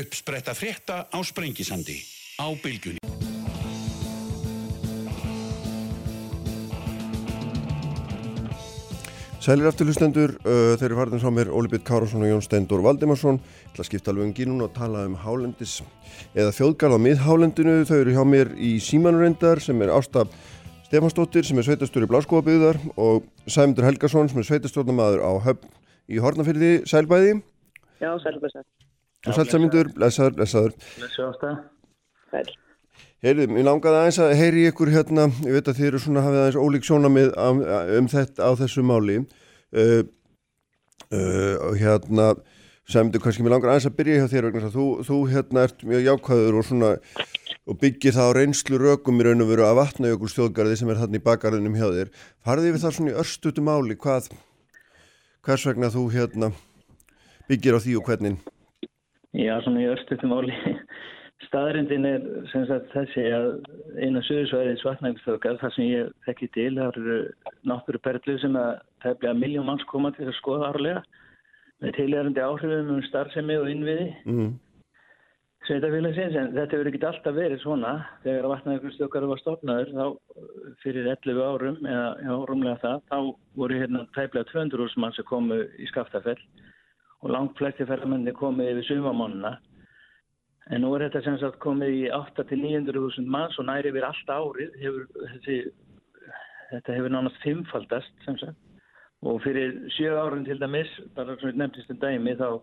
Uppspretta 0.00 0.56
frétta 0.56 1.02
á 1.12 1.18
Sprengisandi 1.26 2.00
á 2.40 2.48
bylgjunni. 2.64 3.19
Sælir 9.40 9.70
aftur 9.70 9.88
hlustendur, 9.88 10.34
uh, 10.44 10.74
þeir 10.76 10.90
eru 10.90 10.96
farnir 10.98 11.20
frá 11.22 11.30
mér 11.32 11.48
Óli 11.56 11.70
Björn 11.72 11.84
Kárásson 11.88 12.20
og 12.20 12.28
Jón 12.28 12.42
Steindor 12.44 12.82
Valdimarsson. 12.84 13.38
Ég 13.40 13.70
ætla 13.70 13.86
að 13.86 13.88
skipta 13.88 14.12
alveg 14.12 14.26
um 14.26 14.34
gínun 14.36 14.64
og 14.66 14.74
tala 14.76 15.06
um 15.08 15.14
hálendis 15.16 15.78
eða 16.34 16.52
þjóðgarð 16.58 16.98
á 17.00 17.04
miðhálendinu. 17.06 17.78
Þau 17.88 17.96
eru 18.02 18.18
hjá 18.18 18.20
mér 18.28 18.52
í 18.60 18.74
símanurendar 18.84 19.64
sem 19.64 19.80
er 19.80 19.94
Ásta 19.96 20.26
Stefansdóttir 20.90 21.48
sem 21.48 21.56
er 21.56 21.70
sveitastur 21.70 22.04
í 22.04 22.10
Bláskóabíðar 22.12 22.82
og 23.00 23.24
Sæmundur 23.48 23.88
Helgason 23.88 24.28
sem 24.28 24.44
er 24.44 24.48
sveitastjórnamaður 24.50 25.24
á 25.24 25.32
höfn 25.48 25.72
í 26.12 26.20
Hortnafyrði 26.20 26.72
Sælbæði 26.90 27.38
Já, 29.24 29.32
Sælsamundur, 29.38 29.94
lesaður, 29.96 30.36
lesaður 30.44 30.76
Blessu 30.98 31.30
ásta. 31.30 31.56
Sæl. 32.28 32.59
Heyrðu, 33.20 33.50
mér 33.52 33.66
langaði 33.66 33.98
aðeins 33.98 34.18
að 34.24 34.30
heyri 34.38 34.62
ykkur 34.70 34.90
hérna, 34.94 35.26
ég 35.44 35.52
veit 35.52 35.66
að 35.68 35.76
þið 35.76 35.86
eru 35.90 35.98
svona 36.00 36.22
hafið 36.24 36.38
aðeins 36.40 36.56
ólík 36.56 36.86
sjónamið 36.88 37.34
um, 37.36 38.06
þetta 38.08 38.46
á 38.48 38.50
þessu 38.56 38.84
máli 38.88 39.16
uh, 39.20 40.00
uh, 41.12 41.66
hérna 41.76 42.30
sem 42.88 43.10
þú 43.12 43.20
kannski 43.20 43.44
mér 43.44 43.58
langar 43.58 43.74
aðeins 43.74 43.90
að 43.90 43.98
byrja 43.98 44.22
hjá 44.22 44.32
þér 44.32 44.48
vegna 44.48 44.62
þess 44.62 44.70
að 44.70 44.78
þú, 44.78 44.86
þú 45.10 45.18
hérna 45.34 45.64
ert 45.68 45.84
mjög 45.90 46.08
jákvæður 46.08 46.56
og 46.62 46.66
svona 46.70 46.94
og 47.68 47.78
byggir 47.82 48.16
það 48.16 48.30
á 48.32 48.36
reynslu 48.38 48.80
rökum 48.80 49.20
í 49.20 49.26
raun 49.28 49.44
og 49.44 49.50
veru 49.52 49.66
að 49.68 49.76
vatna 49.82 50.14
ykkur 50.14 50.32
stjóðgarði 50.32 50.78
sem 50.80 50.88
er 50.94 51.02
þarna 51.02 51.20
í 51.20 51.24
bakgarðinum 51.28 51.76
hjá 51.76 51.86
þér. 51.92 52.14
Farðið 52.40 52.72
við 52.72 52.86
það 52.86 52.96
svona 52.96 53.12
í 53.12 53.18
örstutu 53.20 53.66
máli 53.68 53.98
hvað 54.00 54.30
hvers 55.44 55.66
vegna 55.68 55.92
þú 55.92 56.06
hérna 56.16 56.50
byggir 57.52 57.76
á 57.76 57.84
því 57.84 58.00
og 58.00 58.08
hvernig? 58.08 58.40
Já, 59.36 59.54
svona 59.60 59.84
í 59.84 59.90
örstutum 59.92 60.32
áli. 60.40 60.56
Staðrindin 61.50 62.06
er 62.06 62.26
sem 62.52 62.62
sagt 62.68 62.92
þessi 62.94 63.24
að 63.34 63.46
eina 63.98 64.20
sögursvæðins 64.22 64.84
vatnægustöðgar 64.86 65.56
þar 65.58 65.72
sem 65.74 65.88
ég 65.88 66.10
þekki 66.28 66.48
til, 66.54 66.68
það 66.76 66.90
eru 66.92 67.16
náttúruperlu 67.66 68.36
sem 68.38 68.54
að 68.54 68.68
tefnilega 69.02 69.38
miljón 69.40 69.66
manns 69.66 69.86
koma 69.90 70.12
til 70.14 70.28
að 70.28 70.36
skoða 70.38 70.68
árlega 70.70 71.00
með 71.82 71.96
tilhærandi 71.96 72.44
áhrifum 72.44 72.92
um 72.94 73.00
starfsemi 73.08 73.56
og 73.58 73.66
innviði 73.72 74.06
Mm. 74.30 74.52
sveitafélagsins 75.66 76.36
en 76.38 76.52
þetta 76.54 76.76
hefur 76.76 76.90
ekki 76.92 77.00
alltaf 77.08 77.34
verið 77.34 77.62
svona 77.64 77.94
þegar 78.22 78.48
vatnægustöðgar 78.52 79.26
var 79.32 79.42
stofnaður 79.42 79.90
þá 79.96 80.06
fyrir 80.84 81.08
11 81.16 81.42
árum 81.50 81.80
eða 81.82 82.06
já, 82.28 82.32
rúmlega 82.46 82.78
það, 82.84 83.02
þá 83.10 83.18
voru 83.58 83.80
hérna 83.80 84.04
tæplega 84.14 84.52
200 84.52 84.86
úrs 84.86 84.96
mann 84.96 85.18
sem 85.18 85.26
komu 85.26 85.58
í 85.66 85.90
Skaftafell 85.90 86.38
og 87.20 87.34
langt 87.34 87.58
flesti 87.58 87.88
ferðamenni 87.90 88.32
komið 88.38 88.70
yfir 88.76 88.88
sumamannina 88.92 89.56
En 90.70 90.84
nú 90.84 90.92
er 90.94 91.08
þetta 91.08 91.22
sem 91.24 91.38
sagt 91.40 91.58
komið 91.62 91.94
í 91.96 92.02
8-900.000 92.14 93.26
manns 93.26 93.56
og 93.58 93.66
næri 93.66 93.90
yfir 93.90 94.06
allt 94.06 94.28
árið. 94.30 94.76
Hefur, 94.82 95.06
þessi, 95.32 95.56
þetta 96.70 96.94
hefur 96.98 97.14
nánast 97.16 97.40
fimmfaldast 97.42 98.26
sem 98.26 98.38
sagt. 98.38 98.58
Og 99.26 99.40
fyrir 99.44 99.74
sjö 99.96 100.14
árun 100.16 100.46
til 100.46 100.60
dæmis, 100.62 100.88
bara 101.16 101.34
sem 101.40 101.50
við 101.50 101.58
nefndist 101.60 101.90
um 101.92 101.98
dæmi, 102.00 102.36
þá 102.38 102.60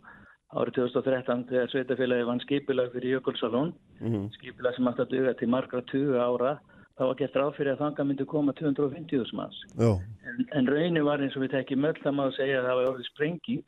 árið 0.58 0.78
2013 0.80 1.44
þegar 1.52 1.70
Sveitafélagi 1.74 2.26
vann 2.30 2.42
skipilag 2.46 2.94
fyrir 2.96 3.18
Jökulsalón, 3.18 3.74
Mm. 4.00 4.30
skipilag 4.38 4.76
sem 4.76 4.88
átt 4.88 5.00
að 5.04 5.10
duga 5.12 5.34
til 5.34 5.48
margra 5.50 5.82
20 5.82 6.16
ára, 6.22 6.60
þá 6.98 7.04
var 7.10 7.16
gett 7.20 7.34
ráð 7.36 7.56
fyrir 7.58 7.74
að 7.76 7.82
þanga 7.84 8.06
myndi 8.08 8.26
koma 8.26 8.54
250.000 8.54 9.34
manns. 9.34 9.60
En 9.78 10.48
en 10.54 10.68
raunin 10.68 11.04
var 11.06 11.20
eins 11.20 11.36
og 11.36 11.44
við 11.44 11.52
tekjum 11.58 11.86
öll 11.86 12.00
það 12.02 12.16
má 12.16 12.26
segja 12.38 12.62
að 12.62 12.68
það 12.70 12.76
var 12.80 12.90
orðið 12.94 13.10
sprenging. 13.12 13.64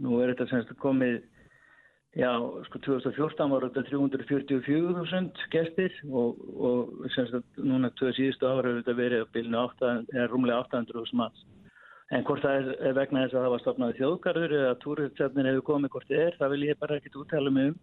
Nú 0.00 0.20
er 0.20 0.34
þetta 0.34 0.48
semst 0.50 0.74
komið, 0.78 1.22
já, 2.18 2.32
sko 2.66 2.80
2014 2.86 3.52
var 3.52 3.66
þetta 3.68 3.84
344.000 3.90 5.46
gestir 5.52 5.94
og, 6.10 6.40
og 6.56 7.06
semst 7.14 7.36
að 7.38 7.62
núna 7.62 7.92
2 8.00 8.12
síðustu 8.16 8.48
ára 8.48 8.64
hefur 8.66 8.80
þetta 8.80 8.98
verið 8.98 9.24
að 9.24 9.32
bylna 9.36 9.64
8, 9.68 9.94
eða 10.16 10.28
rúmlega 10.32 10.64
800.000 10.66 11.20
manns. 11.20 11.46
En 12.10 12.24
hvort 12.26 12.42
það 12.42 12.72
er 12.74 12.96
vegna 12.98 13.22
þess 13.22 13.36
að 13.36 13.44
það 13.44 13.52
var 13.54 13.62
stopnaði 13.62 13.98
þjóðgarður 14.00 14.54
eða 14.58 14.78
túristefnin 14.82 15.48
hefur 15.50 15.66
komið 15.68 15.92
hvort 15.94 16.08
þið 16.10 16.22
er, 16.24 16.38
það 16.40 16.54
vil 16.54 16.64
ég 16.66 16.80
bara 16.80 16.96
ekkert 16.98 17.18
úttala 17.20 17.52
mig 17.54 17.70
um. 17.70 17.76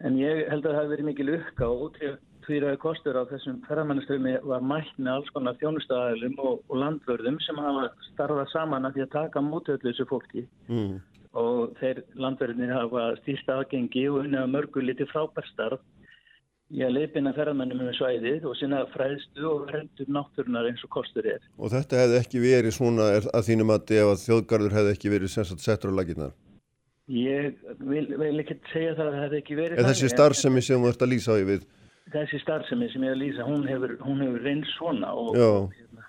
En 0.00 0.16
ég 0.16 0.46
held 0.48 0.64
að 0.64 0.74
það 0.74 0.78
hefur 0.80 0.92
verið 0.94 1.08
mikil 1.08 1.26
lukka 1.28 1.68
og 1.68 1.86
útvíðraði 1.86 2.80
kostur 2.80 3.16
á 3.20 3.24
þessum 3.28 3.62
ferðarmannastöfumi 3.66 4.34
var 4.48 4.64
mætt 4.64 4.92
með 4.96 5.12
alls 5.14 5.32
konar 5.32 5.56
þjónustæðalum 5.60 6.36
og, 6.40 6.60
og 6.68 6.80
landvörðum 6.82 7.40
sem 7.44 7.60
hafa 7.60 7.88
starfað 8.10 8.52
saman 8.52 8.88
að 8.88 8.96
því 8.96 9.04
að 9.06 9.12
taka 9.16 9.44
mótöðlu 9.44 9.88
þessu 9.88 10.08
fólki. 10.08 10.44
Mm. 10.68 10.98
Og 11.38 11.76
þeir 11.78 12.02
landvörðinir 12.18 12.74
hafa 12.74 13.12
stýst 13.20 13.50
aðgengi 13.52 14.08
og 14.10 14.24
unnið 14.24 14.40
að 14.42 14.52
mörgu 14.56 14.82
liti 14.82 15.06
frábærstarf 15.12 15.82
í 16.70 16.84
að 16.86 16.94
leipina 16.96 17.32
ferðarmannum 17.34 17.82
með 17.82 17.96
svæðið 17.98 18.46
og 18.46 18.54
sinna 18.58 18.84
fræðstu 18.92 19.46
og 19.46 19.64
verður 19.66 20.10
náttúrunar 20.14 20.68
eins 20.70 20.84
og 20.86 20.92
kostur 20.94 21.26
er. 21.26 21.42
Og 21.58 21.72
þetta 21.72 21.98
hefði 22.04 22.20
ekki 22.20 22.42
verið 22.44 22.76
svona 22.76 23.08
að 23.22 23.48
þínum 23.48 23.74
að 23.74 23.94
ef 23.98 24.12
að 24.12 24.22
þjóðgarður 24.26 24.76
hefði 24.78 24.94
ekki 24.94 25.12
verið 25.14 25.34
settur 25.34 25.90
á 25.90 25.98
laginnar? 25.98 26.36
Ég 27.10 27.58
vil, 27.82 28.04
vil 28.20 28.36
ekki 28.38 28.56
segja 28.70 28.94
það 28.94 29.08
að 29.08 29.14
það 29.16 29.24
hefði 29.24 29.38
ekki 29.40 29.58
verið 29.58 29.80
En 29.80 29.88
þessi 29.88 30.10
starfsemi 30.12 30.62
sem 30.62 30.82
þú 30.82 30.92
ert 30.92 31.02
að 31.02 31.10
lýsa 31.10 31.34
á 31.34 31.40
ég 31.40 31.48
við? 31.48 31.64
Þessi 32.10 32.38
starfsemi 32.44 32.90
sem 32.92 33.06
ég 33.06 33.10
er 33.10 33.16
að 33.16 33.22
lýsa, 33.24 33.46
hún 33.46 33.66
hefur, 33.66 33.96
hefur 34.06 34.44
reynst 34.46 34.74
svona 34.76 35.10
og, 35.18 35.34
og, 35.34 35.74
hérna, 35.74 36.06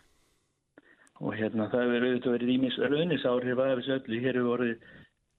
og 1.21 1.35
hérna 1.39 1.67
það 1.73 1.85
hefur 1.87 2.05
auðvitað 2.05 2.35
verið 2.37 2.53
ímis 2.53 2.77
raunisárið 2.85 3.63
af 3.65 3.73
þessu 3.81 3.95
öllu. 3.97 4.21
Hér 4.21 4.39
hefur 4.39 4.53
orðið 4.59 4.85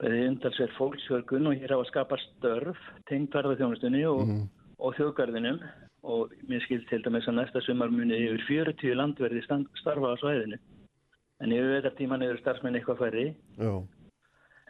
umtalsverð 0.03 0.75
fólksfjörgun 0.79 1.47
og 1.47 1.55
hér 1.55 1.75
hafa 1.77 1.87
skapað 1.91 2.23
störf, 2.27 2.79
tengt 3.07 3.33
verðarþjónustunni 3.33 4.05
og, 4.11 4.27
Mhm. 4.27 4.49
og 4.79 4.95
þjóðgarðinum 4.97 5.61
og 6.05 6.33
mér 6.49 6.63
skilt 6.65 6.89
til 6.89 7.03
dæmis 7.03 7.29
að 7.29 7.39
næsta 7.39 7.63
sumar 7.63 7.91
muni 7.91 8.15
yfir 8.15 8.43
40 8.75 8.95
landverði 8.95 9.43
starfa 9.79 10.13
á 10.13 10.17
svæðinu. 10.19 10.59
En 11.41 11.51
yfir 11.53 11.83
vetartíman 11.83 12.23
eru 12.23 12.39
starfsmenn 12.39 12.75
eitthvað 12.75 12.99
færri. 12.99 13.35
Já. 13.59 13.83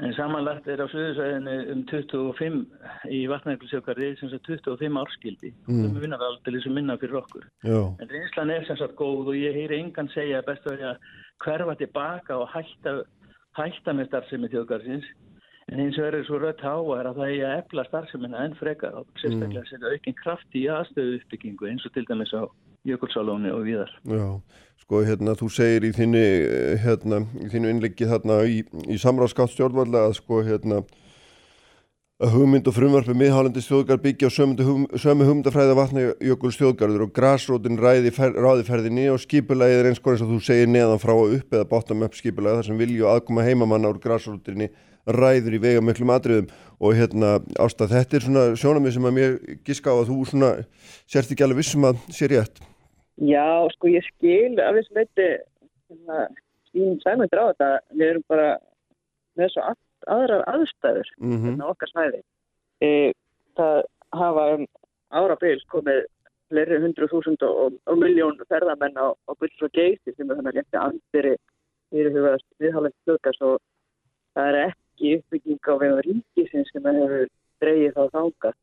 En 0.01 0.13
samanlagt 0.15 0.67
er 0.67 0.81
á 0.81 0.89
Suðursvæðinu 0.89 1.71
um 1.73 1.85
25 1.87 2.67
í 3.13 3.29
vatnæglisjökarði 3.29 4.19
sem 4.19 4.31
sagt 4.31 4.47
25 4.47 4.97
árskildi. 4.99 5.53
Mm. 5.69 5.93
Það 5.95 6.01
vinnar 6.01 6.19
aldrei 6.19 6.63
sem 6.63 6.73
minna 6.75 6.97
fyrir 6.97 7.21
okkur. 7.21 7.45
Já. 7.63 7.97
En 8.01 8.09
reynslan 8.09 8.51
er 8.51 8.65
sem 8.67 8.77
sagt 8.77 8.97
góð 8.97 9.29
og 9.29 9.35
ég 9.35 9.53
heyri 9.55 9.79
engan 9.79 10.09
segja 10.09 10.43
best 10.43 10.65
að 10.65 10.97
hverfa 11.45 11.77
tilbaka 11.77 12.39
og 12.41 12.49
hætta, 12.49 13.05
hætta 13.59 13.95
með 13.97 14.11
starfsemi 14.11 14.51
þjóðgarsins. 14.53 15.07
En 15.71 15.79
eins 15.79 15.99
og 16.01 16.09
er 16.09 16.25
svo 16.27 16.41
rött 16.43 16.61
háar 16.65 17.07
að 17.09 17.21
það 17.21 17.33
er 17.37 17.45
að 17.47 17.61
efla 17.61 17.85
starfsemina 17.87 18.41
enn 18.45 18.57
frekar 18.59 18.97
og 18.99 19.07
sérstaklega 19.23 19.63
setja 19.69 19.93
aukinn 19.95 20.19
kraft 20.19 20.59
í 20.59 20.67
aðstöðu 20.69 21.21
uppbyggingu 21.21 21.71
eins 21.71 21.87
og 21.87 21.95
til 21.95 22.05
dæmis 22.09 22.35
á 22.35 22.43
Jökulsálóni 22.83 23.53
og 23.55 23.63
viðar. 23.63 23.93
Já, 24.11 24.27
sko 24.83 25.05
hérna 25.07 25.37
þú 25.39 25.49
segir 25.55 25.87
í 25.87 25.93
þinni 25.95 26.23
eh, 26.43 26.73
hérna, 26.83 27.21
í 27.39 27.47
þínu 27.53 27.71
innleggi 27.71 28.09
þarna 28.11 28.41
í, 28.43 28.65
í 28.91 28.99
samráðskátt 28.99 29.55
stjórnvalda 29.55 30.09
að 30.09 30.17
sko 30.19 30.41
hérna 30.43 30.81
að 32.23 32.37
hugmynd 32.37 32.69
og 32.71 32.75
frumvarpi 32.77 33.15
miðhálendis 33.19 33.67
þjóðgar 33.67 33.99
byggja 34.03 34.29
á 34.31 34.33
sömu, 34.33 34.55
hugm, 34.63 34.85
sömu 34.95 35.25
hugmyndafræða 35.27 35.75
vatnajökuls 35.75 36.59
þjóðgarður 36.61 37.07
og 37.09 37.13
grásrótin 37.17 37.81
ræði 37.81 38.13
fer, 38.15 38.37
ráðiferðinni 38.37 39.09
og 39.11 39.19
skipulagið 39.25 39.81
er 39.81 39.89
eins 39.91 39.99
og 39.99 40.13
eins 40.13 40.23
og 40.23 40.31
þú 40.31 40.39
segir 40.47 40.71
neðan 40.71 41.03
frá 41.03 41.15
og 41.17 41.35
upp 41.35 41.57
eða 41.57 41.67
bottom 41.73 42.05
up 42.07 42.15
skipulagið 42.15 42.61
þar 42.61 42.69
sem 42.69 42.79
vilju 42.79 43.09
aðkoma 43.11 43.47
heimamanna 43.47 43.91
úr 43.91 43.99
grásrótinni 44.05 44.71
ræður 45.19 45.57
í 45.59 45.63
vega 45.65 45.83
miklum 45.83 46.15
atriðum 46.15 46.53
og 46.79 46.95
hérna 46.95 47.29
ástað 47.59 47.97
þetta 47.97 48.17
er 48.17 48.27
svona 48.29 48.45
sjónamið 48.55 48.95
sem 48.95 49.09
að 49.11 49.17
mér 49.19 49.35
giska 49.67 49.91
á 49.91 49.99
að 49.99 50.09
þú 50.13 50.19
svona 50.31 50.51
sért 51.11 51.35
ekki 51.35 51.43
alveg 51.43 51.59
vissum 51.59 51.89
að 51.91 51.97
sé 52.15 52.31
rétt. 52.31 52.63
Já, 53.19 53.67
sko 53.75 53.91
ég 53.91 54.07
skil 54.15 54.55
af 54.63 54.79
þess 54.79 54.95
sæmundur 57.03 57.43
á 57.43 57.51
þetta. 57.51 57.71
Við 57.99 59.51
allt 60.03 60.15
aðrar 60.17 60.45
aðstæður 60.55 61.09
Mm 61.19 61.37
-hmm. 61.37 61.53
en 61.53 61.63
okkar 61.63 61.89
svæði. 61.89 62.23
E, 62.81 63.13
það 63.57 63.83
hafa 64.13 64.45
um 64.55 64.67
árabil 65.11 65.61
komið 65.69 66.05
fleiri 66.49 66.81
hundru 66.83 67.09
þúsund 67.09 67.43
og, 67.43 67.73
og 67.87 67.97
miljón 67.99 68.39
ferðamenn 68.49 68.97
á, 68.97 69.07
á 69.13 69.33
Bulls 69.39 69.63
og 69.63 69.71
Geysi 69.73 70.15
sem 70.17 70.31
er 70.31 70.37
þannig 70.37 70.57
rétti 70.57 70.77
andiri 70.77 71.37
fyrirhugast 71.91 72.47
viðhálend 72.61 72.97
slökast 73.05 73.43
og 73.43 73.61
það 74.35 74.49
er 74.49 74.59
ekki 74.69 75.17
uppbygging 75.19 75.61
á 75.69 75.75
vegum 75.81 76.03
ríkisins 76.07 76.73
sem 76.73 76.85
hefur 76.85 77.29
dreigið 77.61 77.97
þá 77.97 78.05
þángast. 78.17 78.61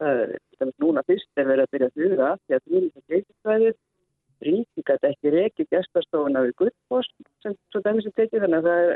Það 0.00 0.20
er, 0.24 0.72
núna 0.80 1.02
fyrst 1.06 1.30
er 1.36 1.46
verið 1.46 1.64
að 1.64 1.72
byrja 1.72 1.88
að 1.88 1.98
huga 2.02 2.28
því 2.44 2.54
að 2.54 2.66
Bulls 2.66 2.96
og 2.96 3.04
Geysisvæðið 3.08 3.76
ríki 4.40 4.84
gæti 4.88 5.10
ekki 5.10 5.32
reykið 5.34 5.70
gestastofuna 5.74 6.44
við 6.46 6.54
Guðfoss 6.60 7.10
sem 7.44 7.56
svo 7.72 7.82
dæmis 7.84 8.08
er 8.08 8.16
tekið 8.16 8.46
þannig 8.46 8.60
að 8.60 8.68
það 8.68 8.84
er, 8.84 8.94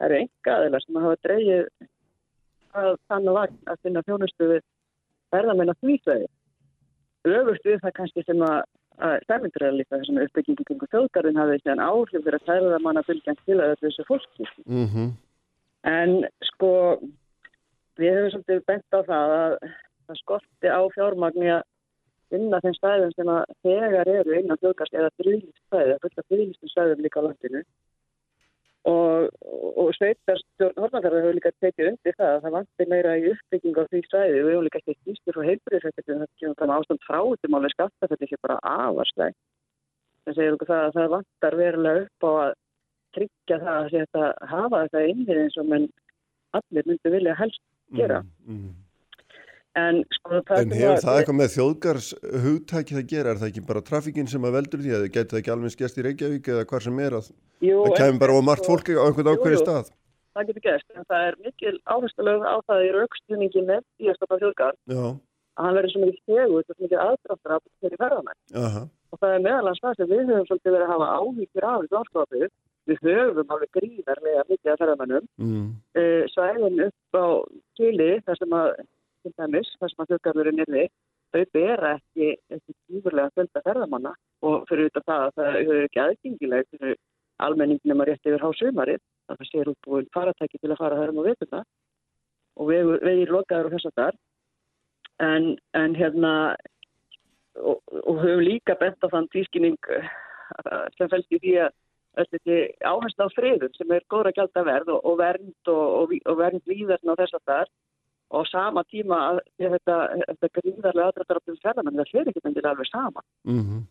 það 0.00 0.08
eru 0.08 0.18
enga 0.24 0.56
aðeila 0.56 0.80
sem 0.80 1.00
hafa 1.04 1.20
dreigið 1.26 1.64
að 2.80 2.92
þannig 3.10 3.36
vagn 3.36 3.56
að 3.68 3.80
finna 3.84 4.02
þjónustu 4.06 4.50
við 4.50 4.60
ferðamenn 5.34 5.72
á 5.72 5.80
því 5.80 5.96
sveiði. 6.00 6.28
Öfust 7.30 7.66
við 7.68 7.80
það 7.82 7.96
kannski 7.98 8.24
sem 8.24 8.44
að, 8.46 8.60
að 9.04 9.16
stærmyndur 9.26 9.66
er 9.66 9.76
líka 9.76 9.98
þessum 9.98 10.20
uppbyggingu 10.24 10.66
kringu 10.68 10.88
þjóðgarðin 10.94 11.40
hafið 11.40 11.58
þessi 11.58 11.86
áhrif 11.86 12.24
fyrir 12.24 12.38
að 12.38 12.46
ferðamanna 12.48 13.04
fylgjant 13.08 13.42
til 13.44 13.58
að 13.60 13.74
þessu 13.84 14.06
fólki. 14.08 14.48
Mm 14.64 14.86
-hmm. 14.86 15.10
En 15.90 16.16
sko, 16.48 16.72
við 18.00 18.16
hefum 18.16 18.32
svolítið 18.34 18.64
bent 18.68 18.96
á 18.96 19.00
það 19.10 19.36
að 19.36 19.52
það 20.06 20.20
skorti 20.22 20.68
á 20.72 20.80
fjármagni 20.94 21.52
að 21.58 21.62
finna 22.30 22.60
þeim 22.62 22.74
stæðum 22.78 23.12
sem 23.16 23.28
að 23.28 23.54
þegar 23.66 24.08
eru 24.08 24.36
innan 24.38 24.60
þjóðgast 24.62 24.94
eða 24.94 25.14
friðlýst 25.18 25.62
stæði, 25.66 25.94
að 25.94 26.02
fulla 26.04 26.26
friðlýstum 26.28 26.72
stæðum 26.72 27.04
líka 27.04 27.20
á 27.20 27.26
landinu. 27.26 27.62
Og, 28.88 29.26
og 29.76 29.90
sveitarstjórn 29.98 30.78
Hortnarfjörður 30.80 31.24
hefur 31.26 31.36
líka 31.36 31.50
tekið 31.60 31.90
undir 31.90 32.14
það 32.16 32.30
að 32.32 32.44
það 32.44 32.54
vantir 32.54 32.88
meira 32.88 33.16
í 33.20 33.26
uppbygging 33.28 33.76
á 33.76 33.84
því 33.90 34.00
stæði. 34.06 34.38
Við 34.38 34.48
hefum 34.54 34.64
líka 34.64 34.80
ekki 34.80 34.94
stýstur 34.96 35.36
frá 35.36 35.44
það 35.50 36.30
kemur 36.40 36.56
það 36.62 36.72
ástand 36.76 37.04
frá 37.04 37.18
þetta 37.20 37.50
máli 37.52 37.72
skattafell 37.74 38.24
ekki 38.24 38.38
bara 38.40 38.56
afarslæg. 38.70 39.36
Það 40.24 40.38
segir 40.38 40.56
okkur 40.56 40.70
það 40.70 40.86
að 40.86 40.96
það 40.96 41.12
vantar 41.16 41.58
verulega 41.60 42.06
upp 42.06 42.24
á 42.24 42.30
að 42.30 42.54
tryggja 43.18 43.60
það 43.66 43.76
að 43.76 43.92
þetta 43.98 44.24
hafa 44.54 44.82
þetta 44.86 45.04
innið 45.12 45.42
eins 45.44 45.60
og 45.60 45.68
menn 45.74 45.86
allir 46.56 46.88
myndi 46.88 47.14
vilja 47.16 47.36
helst 47.36 47.62
gera. 47.96 48.20
Mm. 48.22 48.32
En, 49.78 50.00
sko, 50.10 50.40
En 50.50 50.72
hefur 50.74 50.98
það 50.98 51.18
eitthvað 51.20 51.36
með 51.38 51.52
þjóðgars 51.54 52.06
hugtækið 52.42 52.96
að 52.98 53.10
gera? 53.12 53.30
Er 53.30 53.38
það 53.38 53.50
ekki 53.52 53.62
bara 53.68 53.82
trafíkinn 53.86 54.26
sem 54.30 54.42
að 54.48 54.56
veldur 54.56 54.80
því? 54.82 54.90
Að 54.96 55.02
þið 55.04 55.12
getur 55.14 55.30
það 55.30 55.40
ekki 55.40 55.52
alveg 55.54 55.70
skjast 55.76 56.00
í 56.00 56.04
Reykjavík 56.06 56.44
eða 56.50 56.64
hvað 56.72 56.80
sem 56.86 56.96
er 57.04 57.12
að 57.20 57.26
Jú, 57.62 57.76
það 57.84 57.94
kemur 58.00 58.22
bara 58.24 58.34
á 58.34 58.40
margt 58.50 58.64
sko- 58.66 58.70
fólki 58.74 58.92
á 58.98 59.02
einhvern 59.06 59.30
ákveði 59.30 59.58
stað? 59.62 59.86
Það 60.34 60.46
getur 60.50 60.64
gæst, 60.66 60.88
en 60.94 61.04
það 61.10 61.22
er 61.28 61.34
mikil 61.44 61.76
áherslulega 61.86 62.46
á 62.50 62.56
það 62.66 62.80
í 62.82 62.90
raukstuðningi 62.96 63.62
með 63.70 63.82
í 64.02 64.04
að 64.10 64.16
stoppa 64.18 64.40
þjóðgar 64.42 64.74
Já, 64.90 65.04
að 65.54 65.62
hann 65.62 65.76
verður 65.78 65.92
svo 65.94 66.00
mikið 66.02 66.18
stegur, 66.18 66.62
svo 66.66 66.74
mikið 66.80 67.00
aðdráttur 67.06 67.54
af 67.54 67.62
þeirri 67.78 67.98
aha, 68.66 68.82
Og 69.10 69.16
það 69.18 69.30
er 69.34 69.44
meðalans 69.46 69.82
það 69.82 69.94
sem 69.98 70.10
við 70.10 70.24
höfum 70.30 70.46
svolítið 70.50 70.74
verið 70.74 70.86
að 70.86 70.94
hafa 70.94 71.14
áhyggjur 71.18 71.66
af 71.66 71.78
Við 79.20 79.32
að, 79.32 79.36
til 79.36 79.44
dæmis, 79.44 79.70
þar 79.80 79.90
sem 79.92 80.02
að 80.02 80.10
þjóðgarðurinn 80.10 80.62
er 80.64 80.70
við, 80.74 80.88
þau 81.30 81.42
bera 81.54 81.90
ekki 81.98 82.28
tífurlega 82.88 83.32
fjölda 83.36 83.62
ferðamanna. 83.66 84.12
Og 84.46 84.64
fyrir 84.68 84.88
auðvitað 84.88 85.06
það 85.10 85.24
að 85.24 85.34
það 85.36 85.56
hefur 85.58 85.82
ekki 85.84 86.02
aðgengileg 86.04 86.70
fyrir 86.70 86.96
almenningnum 87.40 88.02
að 88.02 88.10
rétt 88.10 88.30
yfir 88.30 88.44
hásumarið, 88.44 89.02
að 89.28 89.40
það 89.40 89.50
sér 89.50 89.70
útbúin 89.72 90.10
faratæki 90.14 90.60
til 90.60 90.72
að 90.72 90.80
fara 90.80 90.98
þar 91.00 91.12
um 91.12 91.20
á 91.20 91.28
veturna 91.28 91.62
og 92.60 92.68
vegir, 92.68 93.04
vegir 93.04 93.32
lokaður 93.32 93.68
og 93.68 93.74
þess 93.76 93.90
að 93.90 94.00
þar 94.00 94.18
en, 95.24 95.46
en 95.76 95.94
hérna 95.96 96.32
og, 97.60 97.78
og 98.02 98.20
höfum 98.24 98.42
líka 98.44 98.76
bent 98.80 99.00
á 99.04 99.08
þann 99.12 99.30
tískinning 99.32 99.78
sem 100.96 101.08
fælst 101.12 101.32
í 101.32 101.40
því 101.40 101.54
að 101.64 101.72
áherslu 102.90 103.28
á 103.28 103.36
friðum 103.36 103.72
sem 103.76 103.94
er 103.94 104.04
góðra 104.10 104.34
gælda 104.36 104.64
verð 104.66 104.92
og, 104.96 105.04
og 105.06 105.20
vernd 105.20 105.72
og, 105.72 105.86
og, 106.02 106.14
og 106.26 106.40
vernd 106.40 106.64
víðarna 106.68 107.14
og 107.14 107.22
þess 107.22 107.38
að 107.38 107.46
þar 107.52 107.72
og 108.30 108.46
á 108.46 108.50
sama 108.50 108.84
tíma 108.88 109.18
að 109.30 109.40
þetta, 109.58 109.96
þetta 110.28 110.50
gríðarlega 110.58 111.08
aðrættar 111.10 111.40
á 111.40 111.44
því 111.44 111.56
ferðamenn 111.64 112.00
það 112.00 112.12
fyrir 112.12 112.30
ekki 112.32 112.44
myndir 112.44 112.70
alveg 112.70 112.90
sama. 112.90 113.24
mm, 113.44 113.82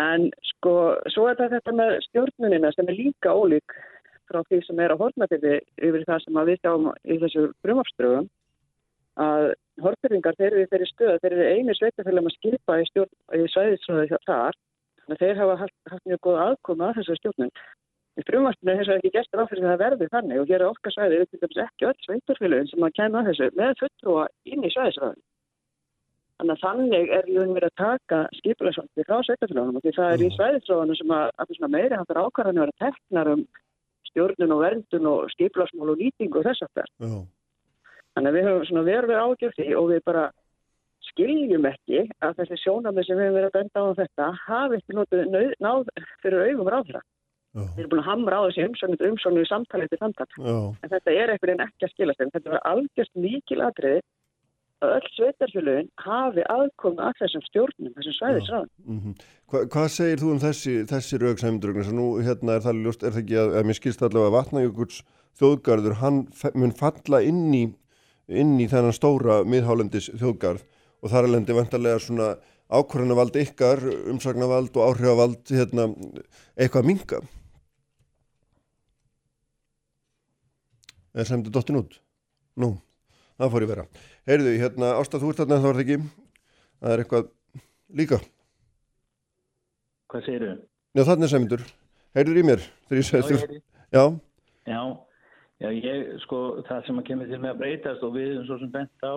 En 0.00 0.28
sko, 0.46 0.74
svo 1.10 1.26
er 1.28 1.36
þetta 1.36 1.58
þetta 1.58 1.72
með 1.76 1.96
stjórnunina 2.06 2.72
sem 2.72 2.88
er 2.88 2.98
líka 2.98 3.32
ólík 3.34 3.74
frá 4.30 4.42
því 4.46 4.60
sem 4.66 4.80
er 4.80 4.94
á 4.94 5.00
hortnafyrði 5.00 5.56
yfir 5.82 6.06
það 6.06 6.22
sem 6.24 6.38
að 6.38 6.50
við 6.52 6.60
sjáum 6.60 6.86
í 7.04 7.16
þessu 7.24 7.42
brumafströfum 7.66 8.28
að 9.20 9.52
hortfyrringar 9.82 10.38
þeir 10.38 10.52
eru 10.52 10.62
í 10.62 10.68
þeirri 10.70 10.86
stöð, 10.86 11.16
þeir 11.20 11.34
eru 11.34 11.48
einu 11.56 11.74
sveitafélum 11.74 12.30
að 12.30 12.36
skipa 12.36 12.78
í, 12.78 12.86
í 12.86 13.48
svæðisröðu 13.50 14.20
þar 14.28 14.54
Þannig 15.10 15.24
að 15.24 15.26
þeir 15.26 15.38
hafa 15.40 15.54
haft, 15.58 15.76
haft 15.90 16.04
mjög 16.06 16.20
góð 16.22 16.36
aðkoma 16.44 16.88
að 16.90 16.98
þessu 17.00 17.14
stjórnum. 17.18 17.48
Í 18.18 18.24
frumvartinu 18.26 18.72
er 18.72 18.80
þess 18.80 18.90
að 18.90 18.98
ekki 18.98 19.12
gert 19.14 19.36
ráð 19.38 19.50
fyrir 19.50 19.66
að 19.66 19.70
það 19.70 19.82
verði 19.84 20.08
þannig 20.14 20.40
og 20.40 20.48
hér 20.50 20.60
er 20.60 20.68
okkar 20.68 20.94
svæði 20.94 21.18
til 21.30 21.40
dæmis 21.40 21.60
ekki 21.64 21.86
öll 21.88 22.00
sveitarfélagin 22.06 22.70
sem 22.70 22.86
að 22.86 22.96
kemja 22.98 23.20
að 23.20 23.28
þessu 23.30 23.48
með 23.60 23.74
fulltrúa 23.80 24.24
inn 24.50 24.66
í 24.66 24.72
svæðisræðin. 24.74 25.22
Þannig 26.40 26.56
að 26.56 26.64
þannig 26.64 27.12
er 27.16 27.30
jún 27.30 27.54
verið 27.54 27.70
að 27.70 27.80
taka 27.80 28.20
skipulegsvandi 28.40 29.06
frá 29.06 29.16
sveitarfélagunum 29.28 29.78
og 29.78 29.84
því 29.84 29.94
það 29.96 30.14
er 30.14 30.24
í 30.24 30.30
svæðisræðinu 30.36 30.98
sem 30.98 31.14
að, 31.16 31.32
að 31.44 31.74
meiri 31.76 32.00
hattar 32.00 32.22
ákvarðanir 32.24 32.64
vera 32.64 32.78
teknar 32.82 33.32
um 33.36 33.46
stjórnun 34.10 34.56
og 34.56 34.62
verndun 34.64 35.10
og 35.12 35.30
skipulegsmál 35.36 35.94
og 35.94 36.00
nýting 36.00 36.34
og 36.34 36.46
þess 36.48 36.66
aftar. 36.66 36.90
Þannig 38.16 38.30
að 38.32 38.38
við 38.40 38.48
höfum 38.50 38.84
verið 38.88 39.20
ágjörði 39.22 39.68
og 39.78 39.90
við 39.92 40.02
bara 40.10 40.26
skiljum 41.10 41.68
ekki 41.70 42.02
að 42.24 42.36
þessi 42.40 42.58
sjónamið 42.64 43.06
sem 43.06 43.18
við 43.18 43.28
hefum 43.28 43.38
verið 43.38 43.50
að 43.50 43.56
benda 43.58 43.80
á 43.80 43.84
um 43.86 43.96
þetta 43.98 44.28
hafi 44.44 44.80
ekki 44.80 44.98
náð 45.62 45.90
fyrir 46.24 46.44
augum 46.50 46.72
ráðra. 46.74 47.02
Þeir 47.50 47.82
eru 47.82 47.90
búin 47.90 48.02
að 48.04 48.06
hamra 48.06 48.38
á 48.38 48.42
þessi 48.46 48.66
umsóknir 49.10 49.42
í 49.42 49.50
samtalið 49.50 49.90
til 49.90 49.98
samtal. 49.98 50.26
En 50.38 50.92
þetta 50.92 51.14
er 51.14 51.32
eitthvað 51.32 51.54
en 51.56 51.64
ekki 51.66 51.86
að 51.86 51.92
skilast 51.94 52.20
þeim. 52.20 52.32
Þetta 52.36 52.52
var 52.52 52.66
algjörst 52.70 53.16
mikil 53.18 53.62
atriði 53.66 54.02
að 54.80 54.92
öll 54.96 55.08
sveitarfjöluðin 55.12 55.88
hafi 56.00 56.44
aðkomið 56.54 57.02
að 57.04 57.18
þessum 57.18 57.42
stjórnum, 57.48 57.94
þessum 57.96 58.14
svæðisráðum. 58.16 58.70
Mm 58.86 59.00
-hmm. 59.00 59.24
Hva, 59.50 59.64
hvað 59.74 59.88
segir 59.96 60.22
þú 60.22 60.30
um 60.34 60.40
þessi, 60.40 60.74
þessi 60.88 61.18
rauksæmdurugn? 61.20 61.90
Nú 61.96 62.06
hérna 62.24 62.56
er 62.56 62.64
það 62.64 62.80
ljóst, 62.84 63.02
er 63.02 63.12
það 63.12 63.22
ekki 63.24 63.40
að, 63.42 63.56
að 63.58 63.66
mér 63.68 63.78
skilst 63.80 64.04
allavega 64.06 64.36
vatnajökuls 64.36 65.02
þjóðgarður, 65.40 65.96
hann 66.00 66.22
mun 66.54 66.72
falla 66.72 67.20
inn 67.20 67.50
í, 67.54 67.64
inn 68.28 68.54
í 68.60 68.68
þennan 68.70 68.96
stóra 68.96 69.42
miðhálendis 69.44 70.08
þjóðgarð 70.16 70.64
og 71.02 71.12
þar 71.12 71.24
er 71.24 71.34
lendi 71.34 71.56
vantarlega 71.56 72.00
svona 72.00 72.30
ákvörðanavald 72.70 73.36
ykkar, 73.36 73.82
umsagnavald 74.12 74.76
og 74.78 74.94
áhrifavald 74.94 75.44
hérna, 75.50 75.90
eitthvað 76.56 76.86
minga. 76.86 77.20
Er 81.10 81.26
semdi 81.26 81.50
dottin 81.50 81.80
út? 81.80 81.96
Nú, 82.60 82.74
það 83.40 83.52
fór 83.52 83.64
ég 83.64 83.70
vera. 83.72 83.84
Heyrðu, 84.30 84.52
hérna, 84.60 84.92
Ástað, 85.00 85.24
þú 85.24 85.32
ert 85.32 85.40
þarna 85.42 85.56
en 85.56 85.64
það 85.64 85.70
var 85.70 85.78
það 85.78 85.84
ekki. 85.84 85.96
Það 86.80 86.94
er 86.94 87.02
eitthvað 87.02 87.30
líka. 88.00 88.18
Hvað 90.10 90.26
segir 90.28 90.44
þau? 90.46 90.60
Já, 90.94 91.02
þarna 91.08 91.26
er 91.26 91.32
semdur. 91.34 91.66
Heyrður 92.14 92.40
í 92.40 92.46
mér 92.46 92.62
þegar 92.62 93.00
ég 93.00 93.08
segði 93.10 93.40
þú. 93.40 93.60
Já. 93.90 94.04
Já, 94.70 94.80
já, 95.64 95.68
ég, 95.74 96.08
sko, 96.22 96.40
það 96.70 96.86
sem 96.86 97.02
að 97.02 97.06
kemur 97.10 97.30
til 97.30 97.42
með 97.42 97.54
að 97.56 97.62
breytast 97.64 98.06
og 98.06 98.14
við 98.14 98.30
erum 98.30 98.46
svo 98.46 98.62
sem 98.62 98.72
bent 98.78 99.06
á 99.06 99.14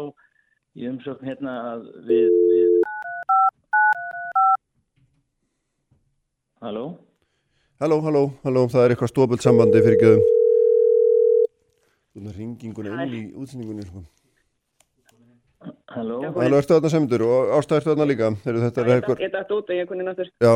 í 0.74 0.90
umsökn 0.90 1.30
hérna 1.30 1.58
að 1.76 1.88
við, 2.10 2.38
við... 2.50 2.78
Halló? 6.64 6.88
Halló, 7.84 8.02
halló, 8.02 8.30
halló, 8.48 8.70
það 8.72 8.88
er 8.88 8.96
eitthvað 8.96 9.14
stópöld 9.14 9.46
sambandi 9.46 9.86
fyrir 9.86 10.02
göðum. 10.02 10.43
Þú 12.14 12.28
er 12.30 12.36
ringinguna 12.38 13.06
inn 13.08 13.14
í 13.18 13.22
útsendingunni, 13.42 13.88
sko. 13.88 14.04
Halló? 15.94 16.18
Halló, 16.36 16.58
ertu 16.60 16.76
þarna 16.76 16.90
semdur 16.92 17.24
og 17.26 17.52
Ásta 17.58 17.78
ertu 17.80 17.90
þarna 17.90 18.06
líka? 18.06 18.28
Heru, 18.44 18.60
þetta 18.62 18.82
er 18.84 18.90
eitthvað... 18.96 19.22
Ég 19.24 19.32
dætt 19.34 19.54
út 19.56 19.72
og 19.72 19.78
ég 19.80 19.88
kunni 19.90 20.06
náttúr. 20.06 20.30
Já, 20.44 20.52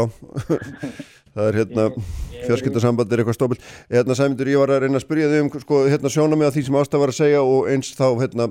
það 1.33 1.43
er 1.47 1.57
hérna, 1.61 1.85
fjörskiptarsamband 2.43 3.15
er 3.15 3.23
eitthvað 3.23 3.37
stópöld. 3.39 3.65
Hérna 3.93 4.17
semdur, 4.19 4.51
ég 4.51 4.61
var 4.61 4.73
að 4.75 4.83
reyna 4.83 4.99
að 4.99 5.05
spyrja 5.05 5.33
þig 5.33 5.43
um, 5.45 5.51
sko, 5.63 5.81
hérna 5.89 6.11
sjóna 6.13 6.39
mig 6.39 6.49
að 6.49 6.57
því 6.57 6.63
sem 6.67 6.79
Ásta 6.81 7.01
var 7.01 7.13
að 7.13 7.19
segja 7.23 7.43
og 7.45 7.69
eins 7.73 7.91
þá, 7.97 8.07
hérna, 8.21 8.49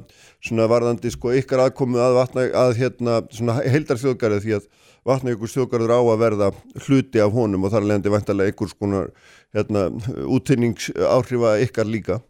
svona 0.49 0.69
varðandi, 0.73 1.13
sko, 1.15 1.35
ykkar 1.39 1.67
aðkomu 1.67 2.01
að 2.03 2.19
vatna, 2.19 2.47
að, 2.63 2.77
hérna, 2.81 3.19
svona 3.39 3.59
heildarþjóðgarið 3.63 4.47
því 4.47 4.57
að 4.59 4.71
vatna 5.07 5.35
ykkur 5.37 5.53
stjókarður 5.53 5.95
á 5.95 6.01
að 6.03 6.23
verða 6.25 6.55
hluti 6.87 7.23
af 7.23 7.37
honum 7.37 7.69
og 7.69 7.75
þar 7.75 7.87
leðandi 7.87 8.15
vantarlega 8.17 8.55
ykkur 8.55 8.73
skonar 8.73 9.13
hérna, 9.55 9.91
úttinningsáhrifa 10.39 11.59
ykkar 11.67 11.91
líka. 11.91 12.23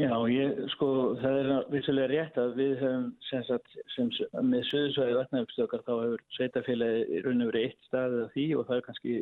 Já, 0.00 0.14
ég, 0.32 0.60
sko, 0.74 0.88
það 1.20 1.38
er 1.38 1.48
vissulega 1.74 2.10
rétt 2.10 2.38
að 2.40 2.54
við 2.56 2.74
höfum 2.80 3.06
sem 3.28 3.42
sagt, 3.48 3.74
sem, 3.94 4.10
með 4.48 4.64
söðusvæði 4.70 5.16
vatnaugstjókar 5.18 5.84
þá 5.84 5.92
hefur 5.92 6.24
sveitafélagi 6.36 7.22
raun 7.26 7.44
og 7.44 7.50
verið 7.50 7.66
eitt 7.68 7.88
staðið 7.88 8.24
af 8.24 8.34
því 8.34 8.46
og 8.56 8.66
það 8.68 8.78
er 8.78 8.86
kannski 8.88 9.14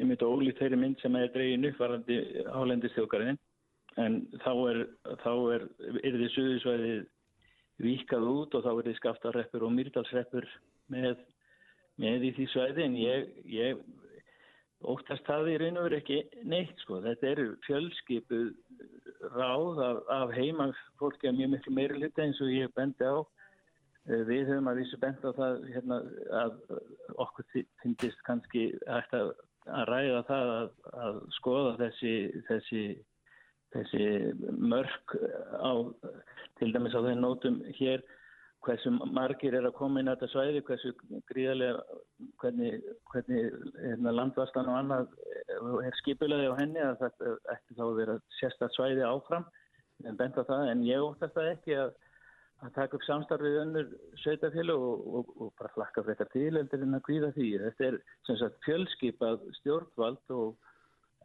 einmitt 0.00 0.24
og 0.26 0.36
ólíkt 0.36 0.62
þeirri 0.62 0.80
mynd 0.80 1.02
sem 1.02 1.18
er 1.20 1.32
dregin 1.34 1.68
upp 1.68 1.82
varandi 1.84 2.18
álendistjókarinn 2.50 3.40
en 4.02 4.18
þá 4.42 4.52
er, 4.72 4.82
þá 5.22 5.32
er, 5.56 5.66
er 6.02 6.18
þið 6.18 6.30
söðusvæði 6.36 6.94
vikað 7.82 8.30
út 8.32 8.56
og 8.58 8.66
þá 8.66 8.72
er 8.72 8.88
þið 8.88 8.98
skaftarreppur 9.00 9.66
og 9.68 9.76
mýrdalsreppur 9.76 10.48
með 10.92 11.20
með 12.00 12.28
í 12.28 12.32
því 12.36 12.46
svæði. 12.52 12.86
En 12.86 12.96
ég, 12.98 13.28
ég 13.52 13.82
óttast 14.88 15.26
það 15.28 15.50
raun 15.60 15.78
og 15.80 15.86
veru 15.86 15.98
ekki 16.00 16.18
neitt 16.48 16.80
sko. 16.82 17.00
Þetta 17.04 17.28
eru 17.28 17.46
fjölskipuð 17.66 18.50
ráð 19.34 19.80
af, 19.84 20.00
af 20.10 20.34
heima 20.36 20.70
fólki 21.00 21.30
að 21.30 21.38
mjög 21.38 21.52
miklu 21.54 21.74
meiri 21.76 22.00
hluti 22.00 22.24
eins 22.24 22.40
og 22.42 22.52
ég 22.52 22.74
bendi 22.76 23.06
á. 23.06 23.16
Við 24.10 24.48
höfum 24.50 24.70
að 24.70 24.80
vísu 24.80 24.98
bendi 25.02 25.30
á 25.30 25.32
það 25.38 25.60
hérna, 25.70 25.98
að 26.42 26.56
okkur 27.22 27.48
finnist 27.82 28.24
kannski 28.26 28.64
hægt 28.88 29.14
að, 29.14 29.30
að 29.70 29.84
ræða 29.92 30.24
það 30.30 30.54
að, 30.56 30.72
að 31.06 31.20
skoða 31.38 31.76
þessi, 31.84 32.14
þessi, 32.48 32.82
þessi 33.76 34.08
mörg 34.58 35.16
á 35.62 35.72
til 36.58 36.72
dæmis 36.74 36.98
á 36.98 37.00
þeim 37.06 37.22
nótum 37.22 37.62
hér 37.78 38.02
hversu 38.62 38.92
margir 39.14 39.56
er 39.58 39.66
að 39.66 39.74
koma 39.78 40.00
inn 40.00 40.10
á 40.10 40.14
þetta 40.14 40.28
svæði, 40.32 40.62
hversu 40.66 40.92
gríðarlega, 41.30 41.98
hvernig, 42.42 42.78
hvernig 43.10 43.50
hérna, 43.80 44.14
landvastan 44.14 44.70
og 44.70 44.78
annað 44.78 45.10
er 45.88 45.98
skipilaði 45.98 46.52
á 46.52 46.54
henni 46.60 46.84
að 46.84 47.02
þetta 47.02 47.34
ætti 47.56 47.76
þá 47.78 47.84
að 47.88 47.98
vera 47.98 48.16
sérstaklega 48.38 48.76
svæði 48.76 49.04
áfram, 49.08 49.46
en 50.06 50.18
benda 50.18 50.46
það, 50.48 50.70
en 50.72 50.86
ég 50.86 51.04
óttast 51.04 51.36
það 51.36 51.50
ekki 51.56 51.78
að, 51.82 51.94
að 52.62 52.74
taka 52.78 52.98
upp 52.98 53.06
samstarfið 53.06 53.60
önnur 53.64 53.94
sveitafélag 54.22 54.84
og, 54.90 55.06
og, 55.20 55.32
og 55.38 55.54
bara 55.58 55.74
flakka 55.76 56.06
frekar 56.06 56.30
til 56.34 56.50
eldur 56.52 56.84
en 56.86 56.98
að 56.98 57.06
kvíða 57.08 57.32
því. 57.36 57.48
Þetta 57.64 57.88
er 57.88 57.98
sem 58.28 58.38
sagt 58.42 58.60
fjölskipað 58.66 59.48
stjórnvald 59.60 60.36
og 60.38 60.70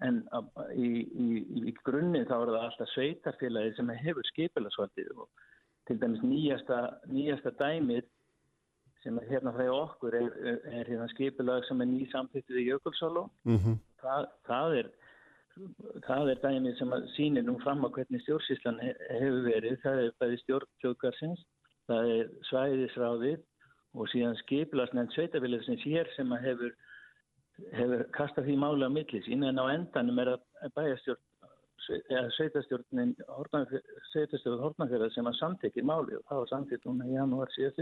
en 0.05 0.23
í, 0.77 0.89
í, 1.05 1.27
í 1.69 1.73
grunni 1.85 2.23
þá 2.29 2.35
er 2.39 2.51
það 2.53 2.63
alltaf 2.63 2.91
sveitarfélagi 2.93 3.77
sem 3.77 3.93
hefur 4.03 4.27
skipilagsvaldið 4.31 5.13
og 5.17 5.45
til 5.87 5.99
dæmis 6.01 6.23
nýjasta, 6.23 6.77
nýjasta 7.07 7.53
dæmið 7.59 8.05
sem 9.03 9.17
er 9.17 9.27
hérna 9.31 9.53
frá 9.55 9.67
okkur 9.71 10.15
er, 10.19 10.31
er, 10.51 10.85
hérna 10.87 11.07
skipulag 11.13 11.65
sem 11.67 11.81
er 11.81 11.91
nýsamþýttið 11.91 12.61
í 12.61 12.67
Jökulsáló 12.71 13.27
mm 13.45 13.57
-hmm. 13.57 13.77
það, 14.01 14.25
það 14.49 14.77
er 14.79 14.89
það 16.07 16.31
er 16.31 16.41
dæmið 16.45 16.77
sem 16.77 16.91
sýnir 17.15 17.45
nú 17.45 17.59
fram 17.63 17.85
á 17.85 17.89
hvernig 17.89 18.21
stjórnsíslan 18.21 18.79
hefur 19.19 19.41
verið. 19.51 19.79
Það 19.83 20.01
er 20.03 20.11
bæði 20.19 20.37
stjórntjóðgarsins 20.41 21.45
það 21.87 22.09
er 22.15 22.27
svæðisráðið 22.49 23.39
og 23.97 24.09
síðan 24.11 24.37
skipulasnend 24.43 25.13
sveitafélagsins 25.15 25.85
hér 25.87 26.09
sem 26.15 26.31
hefur 26.43 26.73
hefur 27.73 28.03
kastað 28.13 28.49
því 28.49 28.57
máli 28.61 28.85
á 28.85 28.91
millis 28.93 29.29
innan 29.33 29.57
á 29.57 29.65
endanum 29.73 30.19
er 30.21 30.35
að 30.35 30.73
bæjastjórn 30.75 31.23
sveitastjórn 31.85 33.15
Hortnafjörðar 33.27 35.13
sem 35.13 35.29
að 35.29 35.39
samtekið 35.39 35.87
máli 35.87 36.17
og 36.17 36.25
það 36.27 36.41
var 36.41 36.51
samtekið 36.51 36.89
núna 36.89 37.07
í 37.07 37.15
janúar 37.15 37.53
síðast 37.55 37.81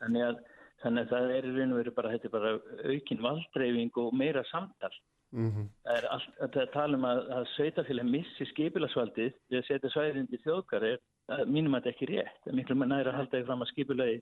þannig 0.00 0.26
að 0.28 0.42
þannig 0.80 1.06
að 1.06 1.12
það 1.12 1.32
er 1.36 1.46
í 1.46 1.54
raun 1.56 1.72
og 1.74 1.80
veru 1.80 1.94
bara, 1.96 2.18
bara 2.32 2.52
aukin 2.88 3.24
valdreyfing 3.24 3.98
og 4.00 4.14
meira 4.16 4.44
samtal. 4.50 4.92
Mm 5.30 5.50
-hmm. 5.50 5.66
það 5.86 5.96
er 5.96 6.06
allt, 6.10 6.30
að 6.42 6.72
tala 6.72 6.96
um 6.98 7.04
að, 7.06 7.18
að 7.36 7.44
sveitafélag 7.54 8.06
missi 8.10 8.46
skipilagsvaldið 8.50 9.34
við 9.50 9.58
að 9.58 9.66
setja 9.68 9.90
svæðindi 9.92 10.40
þjóðgar 10.42 10.86
er 10.88 10.98
mínum 11.46 11.76
að 11.76 11.84
þetta 11.84 11.90
ekki 11.92 12.08
rétt, 12.10 12.40
það 12.42 12.50
er 12.52 12.56
miklu 12.58 12.74
með 12.74 12.90
næra 12.90 13.12
að 13.12 13.18
halda 13.18 13.36
því 13.36 13.46
fram 13.46 13.62
að 13.62 13.70
skipilagi 13.70 14.16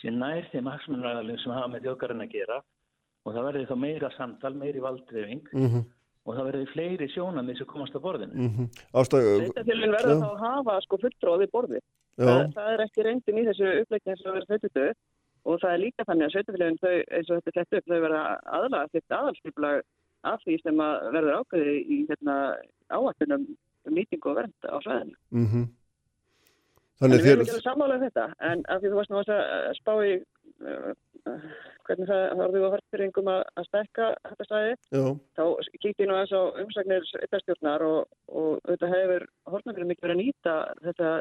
sé 0.00 0.14
nær 0.14 0.48
þeim 0.52 0.70
haksmunræðalum 0.72 1.42
sem 1.42 1.52
hafa 1.52 1.68
með 1.68 1.84
þjóðgarinn 1.84 2.24
að 2.24 2.32
gera 2.32 2.56
og 3.24 3.34
það 3.34 3.46
verður 3.48 3.68
þá 3.68 3.76
meira 3.84 4.10
samtal, 4.16 4.54
meiri 4.54 4.80
valdreyfing 4.80 5.44
mm 5.52 5.68
-hmm 5.68 5.84
og 6.24 6.36
það 6.36 6.46
verður 6.48 6.70
fleiri 6.72 7.08
sjónami 7.12 7.56
sem 7.58 7.68
komast 7.68 7.96
á 7.96 8.00
borðinu. 8.04 8.34
Mm 8.34 8.52
-hmm. 8.54 8.68
Ástæðu... 9.00 9.34
Sveitafélagin 9.40 9.96
verður 9.96 10.22
þá 10.22 10.30
að 10.30 10.44
hafa 10.44 10.78
sko 10.84 11.00
fulltróði 11.02 11.50
borði. 11.52 11.80
Það, 12.16 12.46
það 12.54 12.70
er 12.72 12.84
ekki 12.86 13.04
reyndin 13.04 13.40
í 13.40 13.46
þessu 13.48 13.72
uppleginn 13.82 14.20
sem 14.20 14.30
verður 14.30 14.48
sveitustöðu 14.48 14.94
og 15.44 15.60
það 15.60 15.74
er 15.74 15.82
líka 15.84 16.06
þannig 16.08 16.26
að 16.26 16.34
sveitafélagin 16.34 16.80
þau, 16.80 16.96
eins 17.16 17.30
og 17.30 17.36
þetta 17.36 17.50
er 17.50 17.58
sett 17.58 17.78
upp, 17.78 17.86
þau 17.90 18.00
verða 18.06 18.22
aðlaga 18.58 18.92
þetta 18.94 19.20
aðalskiplag 19.20 19.82
af 20.24 20.44
því 20.44 20.58
sem 20.62 20.80
að 20.80 20.94
verður 21.16 21.38
ákveði 21.40 21.76
í 21.84 21.98
hérna, 22.08 22.36
áættunum 22.88 23.46
um 23.84 23.96
nýtingu 23.98 24.30
og 24.30 24.38
vernd 24.40 24.60
á 24.64 24.76
svæðinu. 24.80 25.16
Mm 25.30 25.48
-hmm. 25.50 25.66
Þannig 27.00 27.18
að 27.18 27.24
við 27.24 27.32
erum 27.32 27.42
ekki 27.42 27.54
alveg 27.54 27.66
sammála 27.68 27.96
um 27.98 28.04
þetta 28.06 28.24
en 28.48 28.64
af 28.70 28.80
því 28.80 28.90
þú 28.90 28.98
varst 29.00 29.12
nú 29.12 29.18
að 29.20 29.76
spá 29.80 29.92
í 30.06 30.12
uh, 30.14 30.92
hvernig 31.24 32.08
það 32.08 32.24
horfið 32.40 32.66
á 32.66 32.74
hartfyringum 32.74 33.30
að, 33.32 33.40
að 33.60 33.68
stekka 33.68 34.08
þetta 34.28 34.48
stæði. 34.48 34.74
Þá 35.36 35.44
kíkti 35.84 36.04
ég 36.04 36.10
nú 36.10 36.18
eins 36.18 36.34
á 36.34 36.42
umsagnir 36.64 37.08
yttarstjórnar 37.26 37.86
og, 37.86 38.12
og 38.28 38.60
þetta 38.68 38.92
hefur 38.92 39.26
hortnafyrir 39.54 39.90
mikið 39.90 40.06
verið 40.08 40.16
að 40.16 40.22
nýta 40.24 40.54
þetta 40.84 41.14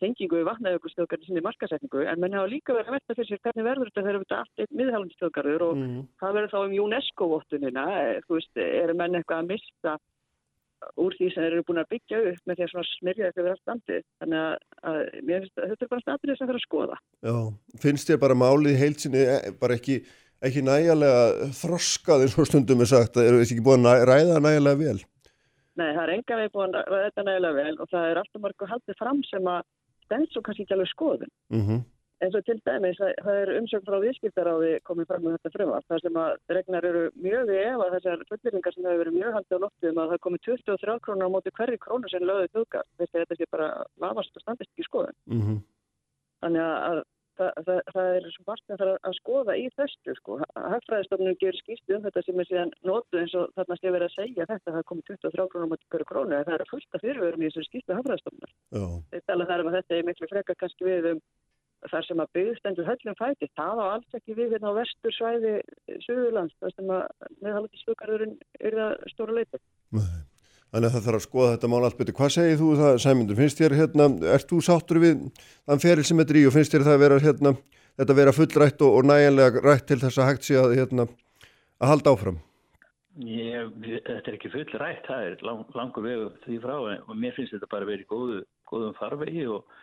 tengingu 0.00 0.38
við 0.38 0.46
vatnajökulstöðgarði 0.48 1.26
sinni 1.28 1.42
markasetningu 1.44 2.06
en 2.08 2.20
menn 2.22 2.32
hafa 2.32 2.48
líka 2.48 2.72
verið 2.72 2.88
að 2.88 2.94
verða 2.96 3.16
fyrir 3.18 3.28
sér 3.28 3.42
hvernig 3.44 3.66
verður 3.66 3.90
þetta 3.90 4.04
þegar 4.06 4.22
þetta 4.22 4.38
allt 4.40 4.62
eitt 4.64 4.78
miðhælandistöðgarður 4.80 5.64
og 5.66 5.74
Mm. 5.80 5.98
hvað 6.22 6.32
verður 6.38 6.52
þá 6.54 6.60
um 6.60 6.78
UNESCO-vottunina 6.86 7.84
þú 8.24 8.38
veist, 8.38 8.56
eru 8.56 8.94
menn 8.96 9.18
eitthvað 9.18 9.42
að 9.42 9.50
mista 9.52 9.92
úr 11.00 11.16
því 11.16 11.28
sem 11.32 11.44
þeir 11.44 11.56
eru 11.56 11.66
búin 11.68 11.82
að 11.82 11.90
byggja 11.94 12.20
upp 12.30 12.48
með 12.48 12.58
því 12.58 12.66
að 12.66 12.88
smyrja 12.90 13.28
eitthvað 13.28 13.46
við 13.46 13.52
allt 13.52 13.70
landið. 13.70 14.02
Þannig 14.22 14.40
að, 14.40 14.56
að 14.90 14.98
mér 15.28 15.44
finnst 15.44 15.60
að 15.60 15.70
þetta 15.72 15.86
er 15.86 15.92
bara 15.92 16.04
statrið 16.04 16.38
sem 16.38 16.50
þarf 16.50 16.60
að 16.60 16.66
skoða. 16.66 16.98
Já, 17.28 17.36
finnst 17.84 18.10
þér 18.10 18.20
bara 18.24 18.38
málið 18.40 18.80
heilsinni 18.80 19.24
bara 19.60 19.78
ekki, 19.78 20.00
ekki 20.48 20.64
nægilega 20.66 21.50
þroskað 21.60 22.26
eins 22.26 22.36
og 22.40 22.50
stundum 22.50 22.84
er 22.84 22.92
sagt, 22.92 23.20
eru 23.20 23.42
þessi 23.42 23.56
ekki 23.56 23.66
búin 23.70 23.90
að 23.90 24.06
ræða 24.10 24.34
það 24.34 24.44
nægilega 24.48 24.82
vel? 24.82 24.98
Nei, 25.80 25.88
það 25.94 26.02
er 26.02 26.14
enga 26.16 26.40
veginn 26.40 26.56
búin 26.56 26.76
að 26.80 26.90
ræða 26.90 27.06
þetta 27.08 27.26
nægilega 27.28 27.58
vel 27.60 27.76
og 27.76 27.94
það 27.94 28.10
er 28.10 28.22
alltaf 28.24 28.44
margur 28.44 28.74
haldið 28.74 29.00
fram 29.00 29.24
sem 29.28 29.50
að 29.54 29.62
stend 30.06 30.32
svo 30.32 30.44
kannski 30.44 30.66
ekki 30.66 30.78
alveg 30.78 30.94
skoðun. 30.94 31.34
Mm 31.54 31.82
eins 32.20 32.36
og 32.36 32.44
til 32.44 32.58
dæmis 32.68 33.00
að 33.00 33.12
það 33.24 33.38
er 33.42 33.52
umsögn 33.58 33.86
frá 33.86 33.96
viðskiptaráði 34.04 34.72
komið 34.88 35.08
fram 35.10 35.22
með 35.24 35.36
þetta 35.36 35.52
frumvarp 35.54 35.92
þar 35.92 36.02
sem 36.04 36.18
að 36.22 36.32
regnar 36.56 36.88
eru 36.90 37.04
mjög 37.16 37.46
við 37.50 37.60
ef 37.62 37.84
að 37.84 37.94
þessar 37.96 38.24
fulleringar 38.32 38.76
sem 38.76 38.88
hefur 38.88 39.02
verið 39.02 39.16
mjög 39.16 39.36
haldið 39.38 39.56
á 39.56 39.64
loftum 39.64 40.02
að 40.02 40.10
það 40.12 40.24
komið 40.26 40.44
23 40.48 40.98
krónar 41.06 41.30
á 41.30 41.34
móti 41.34 41.54
hverju 41.56 41.80
krónu 41.86 42.12
sem 42.12 42.26
lögðu 42.26 42.66
að 42.66 42.84
þetta 43.14 43.38
sé 43.38 43.48
bara 43.54 43.70
lafast 44.04 44.36
og 44.36 44.44
standist 44.44 44.72
ekki 44.74 44.88
skoðun 44.88 45.16
-hmm. 45.40 45.58
þannig 46.44 46.66
að 46.66 47.02
það, 47.40 47.50
það, 47.66 47.80
það 47.94 48.08
er 48.16 48.28
svo 48.34 48.44
margt 48.50 48.72
að 48.74 48.80
það 48.82 48.92
að 49.08 49.14
skoða 49.18 49.56
í 49.56 49.66
þessu 49.78 50.14
sko. 50.18 50.38
Hagfræðistofnun 50.74 51.38
gerur 51.40 51.60
skýrstu 51.62 51.96
um 51.96 52.04
þetta 52.06 52.22
sem 52.26 52.40
er 52.40 52.48
síðan 52.50 52.72
notu 52.84 53.20
eins 53.20 53.34
og 53.38 53.52
þarna 53.56 53.76
sé 53.78 53.92
verið 53.94 54.08
að 54.08 54.16
segja 54.18 54.48
þetta 54.50 54.74
það 54.76 54.88
komið 54.90 55.04
23 55.12 55.48
krónar 55.52 55.68
á 55.68 55.72
móti 55.72 55.90
hverju 55.94 56.10
krónu 56.10 56.42
það 56.44 56.56
er 56.58 56.70
fullt 56.70 56.98
af 56.98 57.04
fyrirverum 57.04 57.44
í 57.44 57.48
þessu 57.48 57.66
skýrstu 57.68 57.96
hagfræðistofnun 57.96 58.52
þar 61.88 61.92
um 61.92 61.96
að 61.96 62.00
um 62.00 62.08
sem 62.08 62.22
að 62.22 62.32
byggðstendur 62.36 62.88
höllum 62.88 63.16
fæti, 63.18 63.48
það 63.56 63.78
á 63.80 63.84
alls 63.86 64.18
ekki 64.18 64.36
við 64.36 64.52
hérna 64.54 64.72
á 64.72 64.78
vestur 64.80 65.14
svæði 65.16 65.52
Suðurlands, 66.04 66.56
þar 66.60 66.74
sem 66.76 66.92
að 66.96 67.06
meðhaldi 67.40 67.80
stukarðurinn 67.80 68.36
er 68.60 68.76
það 68.76 68.92
stóra 69.14 69.36
leiti. 69.38 69.60
þannig 70.70 70.86
að 70.86 70.94
það 70.94 71.06
þarf 71.06 71.20
að 71.20 71.24
skoða 71.26 71.54
þetta 71.54 71.70
mál 71.72 71.80
allt 71.86 71.98
betur. 71.98 72.16
Hvað 72.20 72.34
segir 72.36 72.60
þú 72.60 72.68
það, 72.80 73.00
Sæmundur? 73.04 73.40
Finnst 73.40 73.62
þér, 73.62 73.76
hérna, 73.80 74.08
ert 74.36 74.52
þú 74.52 74.60
sáttur 74.66 75.00
við 75.02 75.24
þann 75.66 75.82
feril 75.82 76.06
sem 76.06 76.22
þetta 76.22 76.36
er 76.36 76.40
í 76.40 76.44
og 76.46 76.54
finnst 76.54 76.76
þér 76.76 76.86
það 76.86 76.98
að 76.98 77.02
vera, 77.06 77.18
hérna, 77.24 77.54
þetta 77.96 78.20
vera 78.20 78.36
fullrætt 78.36 78.86
og, 78.86 79.00
og 79.00 79.10
nægilega 79.10 79.64
rætt 79.64 79.88
til 79.88 80.00
þess 80.04 80.20
að 80.20 80.30
hægt 80.30 80.46
sé 80.46 80.60
að, 80.60 80.76
hérna, 80.78 81.08
að 81.80 81.94
halda 81.94 82.14
áfram? 82.14 82.40
Ég, 83.26 83.72
þetta 84.06 84.30
er 84.30 84.36
ekki 84.36 84.52
full 84.52 84.68
rætt, 84.78 85.08
það 85.08 85.26
er 85.26 85.40
lang, 85.44 85.64
langur 85.74 86.04
vegu 86.06 86.28
því 86.44 86.60
frá 86.62 86.76
og 86.78 87.14
mér 87.18 87.34
finnst 87.34 87.56
þetta 87.56 87.68
bara 87.72 87.88
verið 87.88 88.06
í 88.06 88.10
góðu, 88.12 88.42
góðum 88.70 88.94
farvegi 89.00 89.48
og 89.50 89.80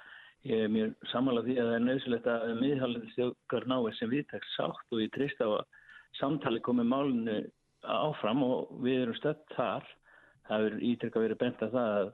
ég 0.48 0.64
er 0.64 0.72
mér 0.72 0.94
samanlega 1.12 1.48
því 1.48 1.58
að 1.58 1.70
það 1.70 1.78
er 1.78 1.86
nöðsilegt 1.86 2.30
að 2.32 2.54
miðhaldið 2.62 3.08
stjókar 3.14 3.68
náið 3.68 3.90
sem 3.98 4.12
viðtækst 4.14 4.56
sátt 4.56 4.96
og 4.96 5.04
ég 5.04 5.14
trist 5.16 5.42
á 5.44 5.48
að 5.48 5.64
samtali 6.20 6.62
komið 6.66 6.90
málinu 6.92 7.38
áfram 7.88 8.44
og 8.46 8.72
við 8.84 9.02
erum 9.04 9.18
stödd 9.20 9.44
þar. 9.56 9.88
Það 10.48 10.68
er 10.68 10.78
ítrekka 10.90 11.24
verið 11.24 11.42
bent 11.42 11.64
að 11.66 11.76
það 11.76 11.98
að 11.98 12.12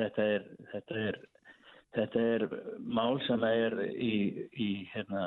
þetta 0.00 0.26
er, 0.34 0.48
þetta 0.72 0.98
er, 1.08 1.20
þetta 1.96 2.24
er 2.34 2.44
mál 3.00 3.20
sem 3.26 3.46
er 3.48 3.78
í, 3.90 4.14
í 4.52 4.68
hérna, 4.92 5.24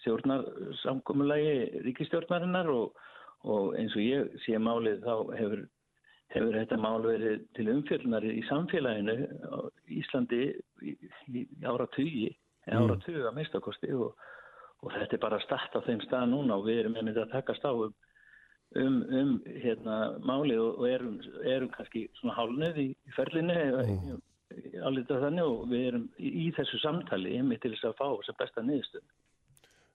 stjórnarsamkomulagi 0.00 1.82
ríkistjórnarinnar 1.86 2.70
og, 2.72 2.98
og 3.46 3.76
eins 3.78 3.94
og 3.96 4.02
ég 4.02 4.38
sé 4.44 4.58
málið 4.58 5.04
þá 5.06 5.14
hefur, 5.38 5.64
hefur 6.34 6.56
þetta 6.58 6.78
mál 6.80 7.04
verið 7.04 7.44
til 7.56 7.68
umfjöldunar 7.72 8.26
í 8.28 8.42
samfélaginu 8.48 9.14
á 9.48 9.58
Íslandi 9.98 10.42
í, 10.84 10.94
í 11.32 11.44
áratugi, 11.64 12.28
áratugi 12.68 13.24
að 13.24 13.38
mistakosti 13.38 13.92
og, 13.96 14.12
og 14.84 14.92
þetta 14.92 15.16
er 15.16 15.24
bara 15.24 15.40
start 15.44 15.78
á 15.78 15.80
þeim 15.86 16.02
stað 16.04 16.28
núna 16.34 16.58
og 16.58 16.68
við 16.68 16.82
erum 16.82 16.98
einmitt 17.00 17.20
að 17.22 17.32
takast 17.32 17.64
á 17.64 17.72
um, 17.72 17.94
um, 18.76 18.98
um 19.20 19.34
hérna, 19.64 19.98
málið 20.20 20.64
og, 20.66 20.82
og 20.82 20.90
erum, 20.90 21.16
erum 21.44 21.72
kannski 21.72 22.06
svona 22.20 22.36
hálnið 22.36 22.82
í, 22.84 22.88
í 22.92 23.16
ferlinu 23.16 23.56
mm. 23.56 24.20
álítið 24.84 25.24
þannig 25.24 25.48
og 25.48 25.64
við 25.72 25.88
erum 25.92 26.06
í, 26.18 26.34
í 26.44 26.46
þessu 26.58 26.82
samtali 26.84 27.38
einmitt 27.38 27.64
til 27.64 27.72
þess 27.72 27.88
að 27.88 27.98
fá 28.02 28.28
sem 28.28 28.40
besta 28.42 28.64
niðurstöð. 28.68 29.06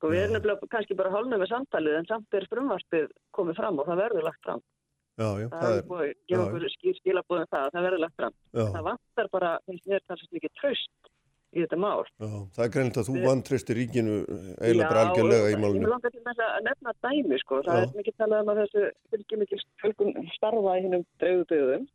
Og 0.03 0.11
við 0.11 0.25
erum 0.25 0.33
nefnilega 0.35 0.67
kannski 0.71 0.97
bara 0.99 1.13
hálnum 1.13 1.39
með 1.39 1.53
samtalið 1.53 2.01
en 2.01 2.07
samt 2.09 2.35
er 2.35 2.49
frumvarpið 2.51 3.11
komið 3.37 3.59
fram 3.61 3.77
og 3.79 3.85
það 3.87 4.01
verður 4.01 4.25
lagt 4.31 4.41
fram. 4.43 4.63
Já, 5.13 5.27
já, 5.37 5.47
það, 5.53 5.75
er 5.77 5.83
búið 5.89 6.03
að 6.03 6.13
gefa 6.31 6.43
okkur 6.47 6.69
skýr 6.73 6.95
skilabúðum 6.99 7.49
það 7.51 7.65
að 7.65 7.73
það 7.75 7.85
verður 7.87 8.01
lagt 8.01 8.15
fram. 8.17 8.37
Já. 8.49 8.63
Það 8.63 8.85
vantar 8.87 9.27
bara, 9.35 9.51
finnst 9.67 9.89
mér 9.91 10.05
talsast 10.07 10.33
mikið 10.33 10.53
tröst 10.57 11.11
í 11.53 11.61
þetta 11.61 11.79
mál. 11.83 12.01
Já, 12.17 12.29
það 12.55 12.63
er 12.65 12.71
greinilegt 12.73 12.99
að 13.01 13.09
þú 13.09 13.15
vantristir 13.27 13.77
ríkinu 13.77 14.15
eiginlega 14.57 14.89
bara 14.89 15.03
algjörlega 15.05 15.51
í 15.53 15.59
málunum. 15.61 15.77
Já, 15.77 15.85
ég 15.85 15.93
langar 15.93 16.15
til 16.15 16.23
þess 16.25 16.45
að 16.47 16.67
nefna 16.67 16.95
dæmi 17.05 17.39
sko. 17.43 17.61
Það 17.67 17.81
er 17.83 17.93
mikið 17.99 18.17
talað 18.23 18.41
um 18.45 18.53
að 18.53 18.61
þessu 18.63 18.85
fylgir 19.13 19.43
mikið 19.43 19.65
fölgum 19.83 20.31
starfa 20.33 20.77
í 20.79 20.85
hinnum 20.87 21.05
draugubyggðum 21.21 21.87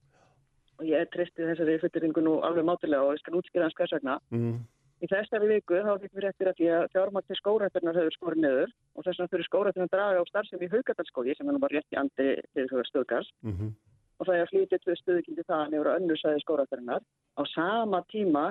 og 0.79 0.87
ég 0.87 1.11
tristi 1.11 1.49
þessari 1.51 1.79
fylliringu 1.83 2.23
nú 2.23 2.39
alveg 2.47 2.67
mátilega 2.71 3.03
og 3.03 3.17
ég 3.17 3.23
skal 3.25 3.39
útskýra 3.41 3.67
hans 3.67 3.79
hvers 3.79 3.97
vegna. 3.99 4.21
Mm. 4.31 4.61
Í 4.99 5.07
þessari 5.07 5.47
viku 5.47 5.79
þá 5.79 5.93
fikk 6.03 6.15
við 6.17 6.25
réttir 6.25 6.49
að 6.51 6.57
því 6.59 6.69
að 6.75 6.89
fjármagn 6.95 7.27
til 7.29 7.37
skórætturnar 7.39 7.99
hefur 8.01 8.15
skorið 8.17 8.41
niður 8.43 8.71
og 8.97 9.05
þess 9.07 9.19
vegna 9.21 9.33
fyrir 9.33 9.47
skórætturnar 9.47 9.87
að 9.89 9.95
draga 9.95 10.19
á 10.19 10.31
starfsemi 10.31 10.67
í 10.67 10.73
Haugadalskógi 10.73 11.33
sem 11.39 11.47
nú 11.47 11.61
bara 11.63 11.75
rétt 11.77 11.95
í 11.95 12.01
andi 12.01 12.29
til 12.43 12.65
þess 12.65 12.81
að 12.81 12.89
stöðgars 12.91 13.29
mm 13.47 13.53
-hmm. 13.55 13.71
og 14.19 14.23
það 14.27 14.35
er 14.35 14.43
að 14.43 14.51
flytja 14.53 14.79
tvö 14.83 14.93
stöðkildi 14.99 15.43
það 15.47 15.63
nefnur 15.71 15.91
að 15.91 15.97
önnursæði 15.99 16.39
skórætturnar. 16.43 17.03
Á 17.39 17.43
sama 17.55 17.99
tíma 18.11 18.45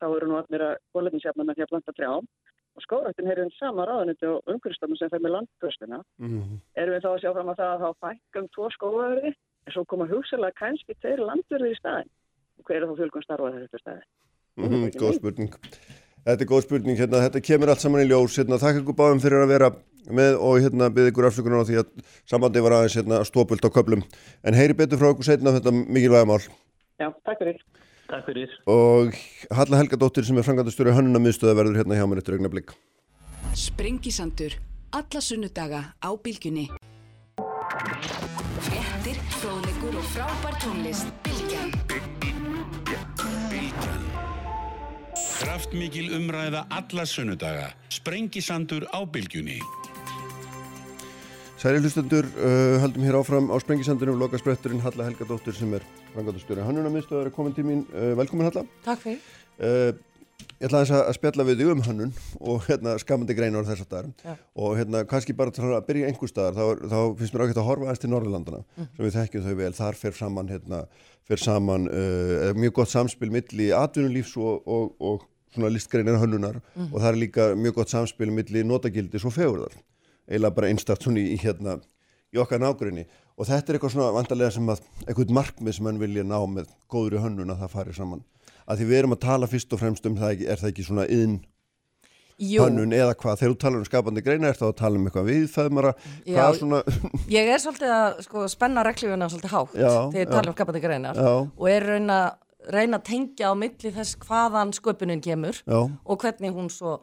þá 0.00 0.06
eru 0.16 0.26
nú 0.28 0.36
allir 0.36 0.62
að 0.68 0.74
bólefnisjafna 0.92 1.44
með 1.44 1.54
því 1.54 1.62
að 1.64 1.72
planta 1.72 1.92
trjám 1.96 2.24
og 2.74 2.80
skórættin 2.84 3.28
hefur 3.28 3.42
einn 3.44 3.58
sama 3.58 3.82
ráðanundi 3.88 4.26
og 4.28 4.38
umhverfstofnum 4.52 4.98
sem 5.00 5.08
fer 5.10 5.22
með 5.24 5.34
landkvöstuna. 5.36 5.98
Mm 6.20 6.28
-hmm. 6.28 6.56
Erum 6.76 6.94
við 6.94 7.04
þá 7.04 7.10
að 7.12 7.20
sjá 7.22 7.30
fram 7.32 7.48
að 7.48 7.58
það 7.60 7.70
að 7.72 7.82
þá 7.82 7.90
fækkum 8.04 8.46
Mm 14.56 14.68
-hmm, 14.68 14.90
góð 14.94 15.16
spurning. 15.18 15.54
Þetta 16.24 16.40
er 16.40 16.48
góð 16.48 16.62
spurning, 16.64 16.98
hérna, 16.98 17.20
þetta 17.26 17.40
kemur 17.44 17.68
allt 17.68 17.80
saman 17.80 18.00
í 18.00 18.08
ljós, 18.08 18.38
hérna, 18.38 18.56
þakka 18.56 18.80
ykkur 18.80 18.96
báðum 18.96 19.20
fyrir 19.20 19.42
að 19.44 19.52
vera 19.52 19.70
með 20.08 20.36
og 20.40 20.60
hérna 20.62 20.88
byrði 20.88 21.12
ykkur 21.12 21.26
afsökunar 21.28 21.64
á 21.64 21.68
því 21.68 21.76
að 21.82 21.88
sambandi 22.24 22.62
var 22.64 22.76
aðeins 22.76 22.96
hérna, 22.96 23.24
stópult 23.24 23.64
á 23.64 23.70
köplum. 23.74 24.04
En 24.44 24.54
heyri 24.54 24.74
betur 24.74 24.98
frá 24.98 25.10
ykkur 25.10 25.24
setna 25.24 25.52
þetta 25.52 25.72
mikilvæga 25.72 26.24
mál. 26.24 26.40
Já, 27.00 27.10
takk 27.26 27.38
fyrir. 27.42 27.60
Takk 28.08 28.26
fyrir. 28.28 28.50
Og 28.70 29.12
Halla 29.50 29.80
Helgadóttir 29.80 30.24
sem 30.24 30.38
er 30.38 30.46
frangatastur 30.46 30.88
í 30.88 30.96
hönnuna 30.96 31.22
miðstöða 31.24 31.56
verður 31.60 31.80
hérna 31.80 31.98
hjá 31.98 32.06
mér 32.08 32.22
eftir 32.22 32.38
augna 32.38 32.52
blikk. 32.52 32.74
Sprengisandur, 33.54 34.56
alla 34.92 35.20
sunnudaga 35.20 35.84
á 35.98 36.10
bylgjunni. 36.14 36.68
Frettir, 38.64 39.18
fróðlegur 39.40 39.98
og 39.98 40.10
frábær 40.14 40.60
tónlist. 40.62 41.33
Kraftmikil 45.44 46.06
umræða 46.16 46.62
alla 46.72 47.04
sunnudaga. 47.04 47.66
Sprengisandur 47.92 48.86
á 48.96 49.04
bylgjunni. 49.04 49.58
Særi 51.60 51.82
hlustendur, 51.82 52.24
uh, 52.40 52.80
haldum 52.80 53.04
hér 53.04 53.18
áfram 53.18 53.50
á 53.52 53.56
Sprengisandunum, 53.60 54.16
loka 54.16 54.40
spretturinn 54.40 54.80
Halla 54.80 55.04
Helgadóttir 55.04 55.52
sem 55.52 55.76
er 55.76 55.84
frangatastur 56.14 56.62
í 56.62 56.64
hönnuna 56.64 56.88
miðstöða 56.94 57.26
er 57.26 57.30
komin 57.36 57.52
til 57.52 57.66
mín. 57.68 57.84
Uh, 57.92 58.14
velkomin 58.16 58.48
Halla. 58.48 58.64
Takk 58.88 59.04
fyrir. 59.04 59.20
Uh, 59.60 59.92
Ég 60.58 60.66
ætla 60.66 60.80
að, 60.82 60.90
að 60.96 61.16
spjalla 61.16 61.44
við 61.46 61.60
þig 61.60 61.70
um 61.72 61.82
hönnun 61.84 62.12
og 62.40 62.64
hérna 62.66 62.94
skamandi 62.98 63.34
greinar 63.36 63.66
þess 63.68 63.84
að 63.84 63.88
staðar 63.88 64.38
og 64.58 64.72
hérna 64.78 65.02
kannski 65.08 65.34
bara 65.36 65.52
til 65.54 65.66
að 65.68 65.84
byrja 65.86 66.08
einhver 66.08 66.30
staðar 66.30 66.56
þá, 66.56 66.88
þá 66.90 66.98
finnst 67.18 67.34
mér 67.34 67.44
ákveðt 67.44 67.60
að 67.60 67.68
horfa 67.68 67.86
aðeins 67.86 68.02
til 68.02 68.10
Norðurlandana 68.12 68.60
mm. 68.62 68.88
sem 68.96 69.04
við 69.04 69.14
þekkjum 69.18 69.44
þau 69.44 69.54
vel, 69.60 69.70
þar 69.78 69.98
fer 70.00 70.16
saman 70.18 70.50
hérna, 70.50 70.80
fer 71.28 71.42
saman 71.42 71.86
uh, 71.90 72.50
mjög 72.58 72.74
gott 72.80 72.92
samspil 72.92 73.30
milli 73.34 73.70
atvinnulífs 73.76 74.34
og, 74.40 74.66
og, 74.66 74.94
og 74.98 75.28
listgreinar 75.62 76.18
hönnunar 76.20 76.60
mm. 76.74 76.90
og 76.90 76.98
það 77.00 77.10
er 77.10 77.20
líka 77.20 77.48
mjög 77.58 77.80
gott 77.80 77.94
samspil 77.94 78.30
milli 78.34 78.64
notagildis 78.66 79.26
og 79.26 79.34
fegurðar. 79.36 79.76
Eiginlega 80.28 80.56
bara 80.56 80.70
einstakt 80.72 81.04
svona 81.04 81.22
í 81.22 81.38
hérna 81.40 81.78
í 82.34 82.40
okkar 82.42 82.62
nágrunni 82.62 83.06
og 83.38 83.48
þetta 83.48 83.72
er 83.72 83.78
eitthvað 83.78 83.94
svona 83.94 84.12
vandarlega 84.14 84.54
sem 84.54 84.70
að 84.74 84.84
eitthvað 85.06 85.34
markmið 85.38 85.78
sem 85.78 85.90
hann 85.90 86.02
vilja 86.02 86.26
ná 86.26 86.38
með 86.50 86.70
góður 86.90 87.18
í 87.18 87.24
hönnun 87.24 87.54
að 87.54 87.64
það 87.64 87.74
fari 87.78 87.96
saman. 87.96 88.22
Að 88.64 88.80
því 88.80 88.90
við 88.90 88.98
erum 88.98 89.16
að 89.16 89.24
tala 89.26 89.50
fyrst 89.50 89.74
og 89.76 89.82
fremst 89.82 90.06
um 90.08 90.16
það 90.18 90.46
er 90.48 90.60
það 90.60 90.70
ekki 90.72 90.86
svona 90.88 91.08
yðn 91.12 91.42
hönnun 92.38 92.94
eða 92.94 93.14
hvað, 93.14 93.38
þegar 93.40 93.52
þú 93.52 93.58
talar 93.62 93.80
um 93.80 93.86
skapandi 93.86 94.22
greina 94.24 94.48
er 94.50 94.56
það 94.58 94.70
að 94.72 94.78
tala 94.80 94.98
um 94.98 95.04
eitthvað 95.08 95.28
við 95.28 95.44
það 95.52 95.68
er 95.68 95.74
bara 95.78 95.92
svona... 96.58 96.80
ég 97.36 97.50
er 97.54 97.62
svolítið 97.62 97.92
að 97.94 98.22
sko, 98.26 98.46
spenna 98.50 98.84
reglífuna 98.86 99.28
svolítið 99.30 99.54
hátt 99.54 99.76
já, 99.78 99.90
þegar 100.10 100.18
ég 100.18 100.32
tala 100.32 100.50
um 100.50 100.56
skapandi 100.56 100.82
greinar 100.82 101.20
já. 101.20 101.30
og 101.46 101.68
er 101.70 101.86
reyna, 101.92 102.18
reyna 102.72 102.98
að 103.00 103.04
tengja 103.10 103.50
á 103.50 103.54
milli 103.58 103.90
þess 103.92 104.16
hvaðan 104.24 104.72
sköpunin 104.76 105.20
kemur 105.24 105.58
já. 105.66 105.80
og 106.04 106.18
hvernig 106.22 106.52
hún 106.56 106.70
svo 106.72 107.00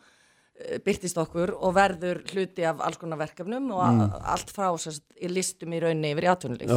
byrtist 0.85 1.17
okkur 1.17 1.55
og 1.57 1.73
verður 1.73 2.19
hluti 2.33 2.63
af 2.69 2.81
alls 2.85 2.97
konar 3.01 3.17
verkefnum 3.17 3.71
og 3.73 3.81
mm. 3.81 4.11
allt 4.29 4.51
frá 4.53 4.67
sérst, 4.77 5.03
í 5.17 5.27
listum 5.31 5.73
í 5.73 5.79
raunni 5.81 6.11
yfir 6.13 6.27
í 6.27 6.31
atvinnulíf 6.35 6.69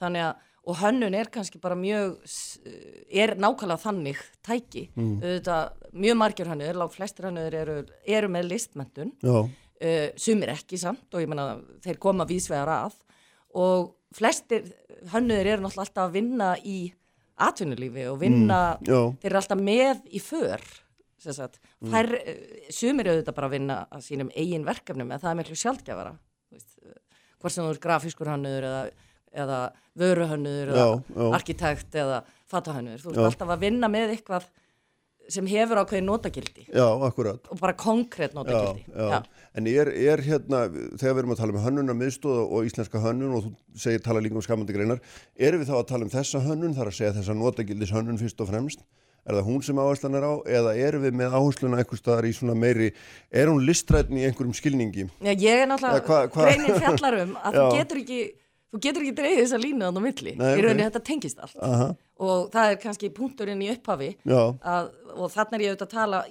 þannig 0.00 0.28
að 0.30 0.48
og 0.62 0.76
hönnun 0.78 1.14
er 1.18 1.26
kannski 1.26 1.58
bara 1.58 1.74
mjög 1.74 2.20
s- 2.24 2.60
er 3.10 3.32
nákvæmlega 3.34 3.82
þannig 3.82 4.18
tæki 4.46 4.84
Mm. 4.94 5.16
auðvitað 5.20 5.72
mjög 5.92 6.16
margir 6.16 6.46
hönnur, 6.46 6.74
lág 6.78 6.92
flestir 6.94 7.24
hönnur 7.26 7.52
eru, 7.54 7.84
eru 8.06 8.28
með 8.28 8.46
listmentun 8.52 9.10
Já. 9.20 9.42
uh, 9.42 10.08
sumir 10.16 10.48
ekki 10.54 10.78
samt 10.78 11.12
og 11.12 11.20
ég 11.20 11.26
meina 11.28 11.58
þeir 11.82 11.98
koma 11.98 12.24
vísvegar 12.24 12.68
að 12.70 12.94
og 13.58 13.90
flestir 14.14 14.70
hönnur 15.12 15.42
eru 15.44 15.62
náttúrulega 15.66 15.88
alltaf 15.88 16.06
að 16.08 16.12
vinna 16.12 16.56
í 16.64 16.92
atvinnulífi 17.48 18.06
og 18.10 18.18
vinna, 18.22 18.60
Mm, 18.80 19.16
þeir 19.20 19.30
eru 19.30 19.40
alltaf 19.40 19.58
með 19.60 20.02
í 20.12 20.20
för 20.22 20.60
sagt, 21.22 21.60
Mm. 21.82 21.90
sumir 22.70 23.06
auðvitað 23.06 23.34
bara 23.34 23.46
að 23.48 23.50
vinna 23.54 23.86
að 23.92 24.00
sínum 24.02 24.30
eigin 24.34 24.64
verkefnum 24.66 25.12
en 25.12 25.20
það 25.20 25.30
er 25.30 25.38
miklu 25.38 25.56
sjálfgefara 25.60 26.18
hvort 27.40 27.52
sem 27.52 27.64
þú 27.64 27.70
er 27.74 27.78
grafískur 27.82 28.26
hannur 28.30 28.62
eða, 28.66 28.90
eða 29.34 29.60
vöruhannur 29.98 30.72
eða 30.72 30.82
Já, 30.82 31.02
já. 31.16 31.34
arkitekt 31.34 31.94
eða 31.94 32.22
fatahannur, 32.50 32.98
þú 33.02 33.12
ert 33.12 33.22
alltaf 33.28 33.48
að 33.54 33.60
vinna 33.64 33.88
með 33.88 34.16
eitthvað 34.16 34.44
sem 35.30 35.46
hefur 35.46 35.78
ákveðin 35.82 36.08
notagildi 36.08 36.64
Já, 36.72 36.86
akkurat. 37.06 37.46
og 37.50 37.60
bara 37.60 37.74
konkrétt 37.78 38.32
Já, 38.32 38.38
notagildi 38.40 38.84
já. 38.90 39.22
En 39.54 39.66
er, 39.68 39.90
er 39.92 40.22
hérna, 40.24 40.62
þegar 40.96 41.12
við 41.14 41.20
erum 41.22 41.34
að 41.34 41.40
tala 41.42 41.52
um 41.52 41.60
hönnunar 41.66 41.96
miðstóð 41.98 42.40
og 42.46 42.66
íslenska 42.66 43.02
hönnun 43.04 43.34
og 43.36 43.44
þú 43.46 43.52
segir 43.84 44.00
tala 44.02 44.22
líka 44.24 44.38
um 44.40 44.44
skamandi 44.44 44.72
greinar, 44.72 45.00
erum 45.36 45.60
við 45.62 45.68
þá 45.70 45.76
að 45.78 45.86
tala 45.92 46.06
um 46.08 46.12
þessa 46.14 46.40
hönnun, 46.46 46.74
þar 46.78 46.88
að 46.90 46.96
segja 46.98 47.14
þessa 47.20 47.36
notagildis 47.36 47.92
hönnun 47.92 48.20
fyrst 48.20 48.40
og 48.40 48.48
fremst? 48.48 48.84
Er 49.22 49.36
það 49.38 49.46
hún 49.46 49.60
sem 49.62 49.78
áherslan 49.78 50.16
er 50.18 50.24
á 50.26 50.32
eða 50.50 50.72
erum 50.82 51.04
við 51.04 51.12
með 51.20 51.34
áhersluna 51.38 51.78
einhver 51.78 52.00
staðar 52.00 52.26
í 52.26 52.32
svona 52.34 52.56
meiri, 52.58 52.88
er 53.30 53.52
hún 53.52 53.60
listrætni 53.68 54.24
í 54.24 54.26
einhverjum 54.26 54.56
skilningi? 54.58 55.04
Já, 55.22 55.30
ég 55.36 55.60
er 55.62 55.68
náttúrulega, 55.70 56.24
greinin 56.34 56.80
fjallar 56.80 57.18
um 57.20 57.36
að 57.38 57.54
þú 57.60 57.66
Já. 57.68 57.76
getur 57.76 58.00
ekki, 58.02 58.18
þú 58.72 58.80
getur 58.88 59.04
ekki 59.04 59.14
dreigðið 59.20 59.44
þessa 59.44 59.60
línu 59.62 59.86
á 59.86 59.90
milli. 60.02 60.32
Í 60.34 60.64
rauninni 60.66 60.88
þetta 60.88 61.04
tengist 61.06 61.38
allt. 61.44 61.54
Aha. 61.62 61.86
Og 62.22 62.50
það 62.54 62.70
er 62.70 62.80
kannski 62.82 63.08
punkturinn 63.16 63.62
í 63.64 63.70
upphafi 63.72 64.12
að, 64.62 64.90
og 65.16 65.30
þannig 65.34 65.54
er 65.58 65.64
ég 65.66 65.72
auðvitað 65.72 65.88
að 65.88 65.94
tala 65.96 66.22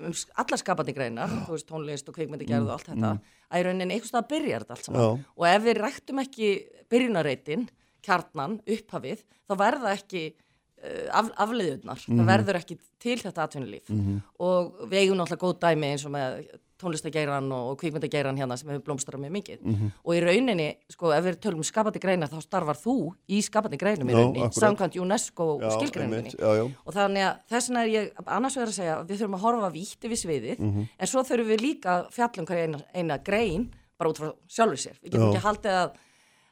um 0.00 0.14
allar 0.40 0.60
skapandi 0.62 0.94
greinar, 0.96 1.28
þú 1.44 1.52
veist, 1.58 1.66
tónlist 1.68 2.06
og 2.08 2.14
kveikmyndagerð 2.16 2.70
og 2.70 2.72
allt 2.78 2.86
þetta, 2.88 3.10
mm. 3.10 3.34
að 3.52 3.60
í 3.60 3.64
rauninni 3.66 3.96
einhvers 3.98 4.12
stað 4.14 4.28
byrjar 4.30 4.64
þetta 4.64 4.76
allt 4.78 4.86
saman. 4.86 5.02
Já. 5.02 5.34
Og 5.36 5.44
ef 5.50 5.66
við 5.66 5.80
ræktum 5.84 6.22
ekki 6.22 6.48
byrjunarreitin, 6.94 7.66
kjarnan, 8.06 8.54
upphafið, 8.64 9.20
þá 9.44 9.54
verða 9.60 9.92
ekki 9.98 10.22
uh, 10.30 11.18
af, 11.20 11.28
afleiðunar, 11.44 12.00
Mhm. 12.08 12.16
það 12.22 12.30
verður 12.32 12.58
ekki 12.62 12.78
til 13.04 13.18
þetta 13.20 13.44
atvinnulíf 13.44 13.90
Mhm. 13.92 14.16
og 14.40 14.72
við 14.88 14.98
eigum 15.02 15.18
náttúrulega 15.20 15.44
góð 15.44 15.58
dæmi 15.60 15.90
eins 15.92 16.06
og 16.08 16.12
með 16.16 16.48
tónlistageiran 16.80 17.50
og 17.52 17.78
kvikmyndageiran 17.80 18.38
hérna 18.40 18.56
sem 18.58 18.68
hefur 18.72 18.82
blómstrað 18.88 19.20
mjög 19.22 19.32
mikið 19.36 19.58
Mhm. 19.64 19.90
og 20.04 20.14
í 20.14 20.20
rauninni, 20.24 20.68
sko, 20.90 21.12
ef 21.12 21.24
við 21.24 21.36
tölum 21.40 21.60
um 21.60 21.62
skapandi 21.62 22.00
greinar 22.00 22.28
þá 22.28 22.40
starfar 22.42 22.76
þú 22.80 23.12
í 23.28 23.38
skapandi 23.42 23.78
greinum 23.78 24.08
í 24.08 24.14
rauninni, 24.14 24.42
akkúrat. 24.42 24.60
samkvæmt 24.62 24.96
UNESCO 25.00 25.60
Já, 25.60 25.70
skilgreininni 25.78 26.30
já, 26.34 26.50
já. 26.56 26.64
og 26.86 26.94
þannig 26.94 27.22
að 27.28 27.36
þess 27.50 27.68
vegna 27.70 27.82
er 27.84 27.88
ég 27.88 28.12
annars 28.26 28.56
vegar 28.56 28.68
að 28.68 28.78
segja 28.80 28.96
að 28.98 29.06
við 29.08 29.18
þurfum 29.20 29.34
að 29.38 29.44
horfa 29.46 29.72
vítt 29.72 30.04
yfir 30.04 30.20
sviðið 30.24 30.58
Mhm. 30.58 30.88
en 30.98 31.06
svo 31.06 31.20
þurfum 31.22 31.48
við 31.56 31.60
líka 31.60 31.88
að 32.00 32.10
fjalla 32.12 32.38
um 32.38 32.46
hverja 32.46 32.64
eina, 32.68 32.82
eina 32.94 33.18
grein 33.22 33.70
bara 33.98 34.10
út 34.10 34.16
frá 34.18 34.32
sjálfur 34.48 34.78
sér 34.80 34.96
við 35.04 35.10
getum 35.12 35.34
ekki 35.34 35.42
haldið 35.44 35.74
að 35.84 35.90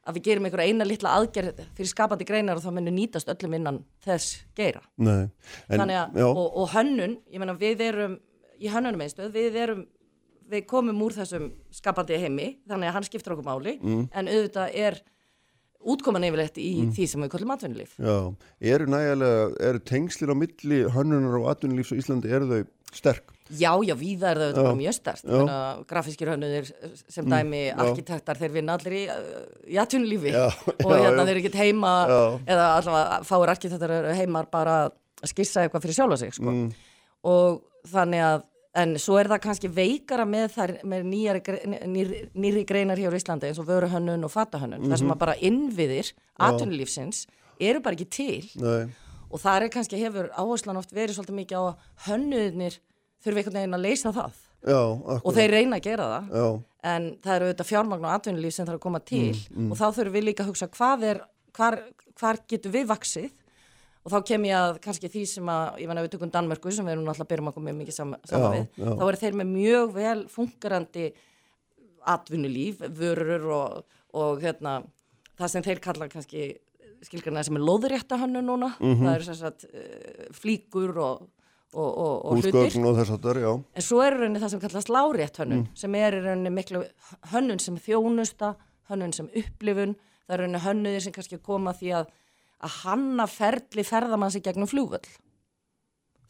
að 0.09 0.15
við 0.17 0.23
gerum 0.25 0.45
einhverja 0.47 0.69
eina 0.73 0.85
litla 0.89 1.11
aðgerð 1.19 1.59
fyrir 1.77 1.89
skapandi 1.93 2.25
greinar 2.25 2.57
og 2.57 2.63
þá 2.63 2.71
munir 2.73 2.95
nýtast 2.97 3.29
öllum 3.29 3.55
innan 3.55 3.85
þess 4.05 4.39
geira 4.57 4.81
Nei. 4.97 5.29
En, 5.69 5.81
þannig 5.81 6.15
að, 6.15 6.23
og, 6.25 6.57
og 6.57 6.69
hönnun, 6.71 7.19
ég 7.31 7.39
meina 7.39 7.53
við 7.55 7.81
erum 7.81 8.19
í 8.59 8.69
hönnunum 8.73 9.03
einstöð, 9.05 9.31
við 9.33 9.55
erum 9.57 9.87
við 10.51 10.67
komum 10.67 11.03
úr 11.05 11.13
þessum 11.19 11.51
skapandi 11.75 12.19
heimi 12.23 12.59
þannig 12.69 12.89
að 12.89 12.93
hann 12.99 13.09
skiptir 13.09 13.35
okkur 13.37 13.45
máli 13.49 13.79
Mm. 13.83 14.09
en 14.13 14.27
auðvitað 14.33 14.75
er 14.75 15.01
útkoman 15.89 16.25
yfirleitt 16.27 16.59
í 16.59 16.71
Mm. 16.83 16.93
því 16.93 17.07
sem 17.09 17.23
við 17.23 17.31
kallum 17.31 17.53
atvinnulíf 17.55 17.93
já, 17.99 18.35
eru 18.61 18.87
nægilega, 18.87 19.57
eru 19.61 19.79
tengslin 19.81 20.33
á 20.33 20.37
milli 20.37 20.79
hönnunar 20.91 21.39
og 21.41 21.51
atvinnulífs 21.55 21.93
á 21.95 21.97
Íslandi, 22.01 22.31
eru 22.33 22.47
þau 22.51 22.67
sterk? 22.93 23.35
Já, 23.49 23.73
já, 23.87 23.95
víða 23.97 24.31
er 24.33 24.37
það 24.37 24.49
auðvitað 24.53 24.77
mjög 24.77 24.95
stert 24.95 25.23
Já. 25.25 25.85
grafískir 25.89 26.29
hönnunir 26.29 26.67
sem 27.09 27.25
Mm, 27.25 27.31
dæmi 27.33 27.63
já. 27.71 27.77
arkitektar, 27.79 28.37
þeir 28.37 28.53
vinna 28.53 28.75
allir 28.77 28.93
í, 28.93 29.09
í 29.73 29.77
atvinnulífi 29.79 30.33
Já, 30.33 30.47
og 30.85 30.93
já, 30.93 30.99
hérna 31.01 31.23
já. 31.23 31.25
þeir 31.25 31.37
eru 31.37 31.41
ekki 31.49 31.57
heima 31.57 31.93
eða 32.45 32.67
allavega 32.77 33.25
fáir 33.25 33.49
arkitektar 33.49 34.15
heimar 34.17 34.47
bara 34.51 34.91
að 35.23 35.29
skissa 35.33 35.63
eitthvað 35.69 35.83
fyrir 35.87 35.95
sjálfa 35.97 36.19
sig 36.19 36.35
sko. 36.35 36.51
Mm. 36.51 36.73
og 37.25 37.63
þannig 37.87 38.21
að 38.21 38.43
en 38.79 38.95
svo 39.01 39.17
er 39.19 39.29
það 39.33 39.41
kannski 39.47 39.69
veikara 39.75 40.25
með 40.29 40.53
þær 40.55 40.73
með 40.87 41.07
nýjari, 41.11 41.43
nýr, 41.91 42.11
nýri 42.39 42.65
greinar 42.69 43.01
hér 43.01 43.15
á 43.15 43.19
Íslandi 43.19 43.49
eins 43.51 43.59
og 43.59 43.67
vöruhönnun 43.69 44.25
og 44.29 44.31
fatahönnun 44.33 44.87
þar 44.87 44.99
sem 45.01 45.07
Mhm. 45.09 45.15
að 45.17 45.19
bara 45.25 45.35
innviðir 45.41 46.13
Já. 46.13 46.49
atvinnulífsins 46.49 47.27
eru 47.61 47.81
bara 47.81 47.97
ekki 47.97 48.09
til 48.11 48.45
Nei. 48.63 48.87
og 49.31 49.41
það 49.41 49.63
er 49.63 49.69
kannski 49.75 49.99
hefur 50.03 50.31
áherslan 50.37 50.77
oft 50.79 50.93
verið 50.95 51.17
svolítið 51.19 51.39
mikið 51.41 51.57
á 51.59 51.63
að 51.69 51.77
hönnuðnir 52.07 52.79
þurfi 53.25 53.41
einhvern 53.43 53.59
veginn 53.59 53.75
að 53.79 53.85
leysa 53.87 54.13
það 54.13 54.33
Já, 54.69 54.79
og 55.25 55.35
þeir 55.35 55.51
reyna 55.55 55.77
að 55.79 55.83
gera 55.87 56.07
það 56.13 56.31
Já. 56.35 56.63
en 56.93 57.05
það 57.23 57.35
eru 57.37 57.47
auðvitað 57.49 57.71
fjármagn 57.73 58.05
og 58.07 58.15
atvinnulíf 58.15 58.53
sem 58.53 58.67
þarf 58.67 58.79
að 58.79 58.87
koma 58.87 59.01
til 59.01 59.35
Mm, 59.35 59.67
mm. 59.67 59.71
og 59.73 59.79
þá 59.79 59.87
þurfum 59.97 60.13
við 60.19 60.25
líka 60.29 60.43
að 60.45 60.51
hugsa 60.53 60.69
hvað 60.69 61.05
er, 61.11 61.21
hvar, 61.55 61.79
hvar 62.19 62.39
getur 62.49 62.73
við 62.73 62.87
vaksið 62.91 63.31
og 64.09 64.13
þá 64.15 64.19
kem 64.33 64.47
ég 64.49 64.57
að 64.57 64.79
kannski 64.89 65.11
því 65.13 65.23
sem 65.29 65.51
að, 65.53 65.65
ég 65.83 65.91
menna 65.91 66.03
við 66.07 66.15
tökum 66.17 66.31
Danmörku 66.33 66.73
sem 66.73 66.87
við 66.89 66.95
erum 66.97 67.05
náttúrulega 67.05 67.31
byrjum 67.35 67.51
að 67.53 67.57
koma 67.59 67.75
mikið 67.77 67.97
saman, 67.99 68.23
Já, 68.25 68.39
við, 68.55 68.69
já. 68.81 68.89
þá 68.97 69.03
eru 69.11 69.21
þeir 69.23 69.37
með 69.43 69.51
mjög 69.53 69.93
vel 69.99 70.21
fungerandi 70.33 71.07
atvinnulíf, 72.09 72.81
vörur 72.97 73.49
og, 73.53 73.97
og 74.17 74.41
hérna, 74.43 74.79
það 75.39 75.53
sem 75.53 75.67
þeir 75.67 75.81
kalla 75.85 76.09
kannski 76.11 76.45
skilgarna 77.05 77.43
sem 77.47 77.59
er 77.59 77.63
loðurétta 77.63 78.17
hannu 78.19 78.41
núna, 78.43 78.73
Mhm. 78.81 79.03
það 79.05 79.15
eru 79.19 79.25
sem 79.29 79.35
sagt 79.39 79.67
uh, 79.69 80.31
flíkur 80.35 80.97
og, 80.99 81.27
og, 81.75 81.91
og, 81.93 82.25
og 82.25 82.39
hlutir 82.41 82.57
Húsgögn 82.65 82.87
og 82.89 82.97
þess 82.99 83.13
aftar, 83.15 83.37
já. 83.45 83.53
En 83.77 83.83
svo 83.85 84.01
er 84.03 84.17
rauninni 84.17 84.41
það 84.43 84.51
sem 84.55 84.61
kallast 84.65 84.89
lárétt 84.91 85.37
hönnun 85.43 85.61
Mm. 85.67 85.69
sem 85.79 85.95
er 85.95 86.13
rauninni 86.25 86.51
miklu 86.51 86.83
hönnun 87.33 87.61
sem 87.61 87.77
þjónusta, 87.77 88.55
hönnun 88.91 89.13
sem 89.15 89.29
upplifun, 89.29 89.95
það 90.27 90.35
er 90.35 90.43
rauninni 90.43 90.65
hönnuðir 90.65 91.03
sem 91.05 91.13
kannski 91.13 91.39
koma 91.43 91.73
því 91.77 91.93
að, 92.01 92.07
að 92.65 92.77
hanna 92.83 93.27
ferli 93.31 93.85
ferðamanns 93.87 94.37
í 94.39 94.43
gegnum. 94.45 94.69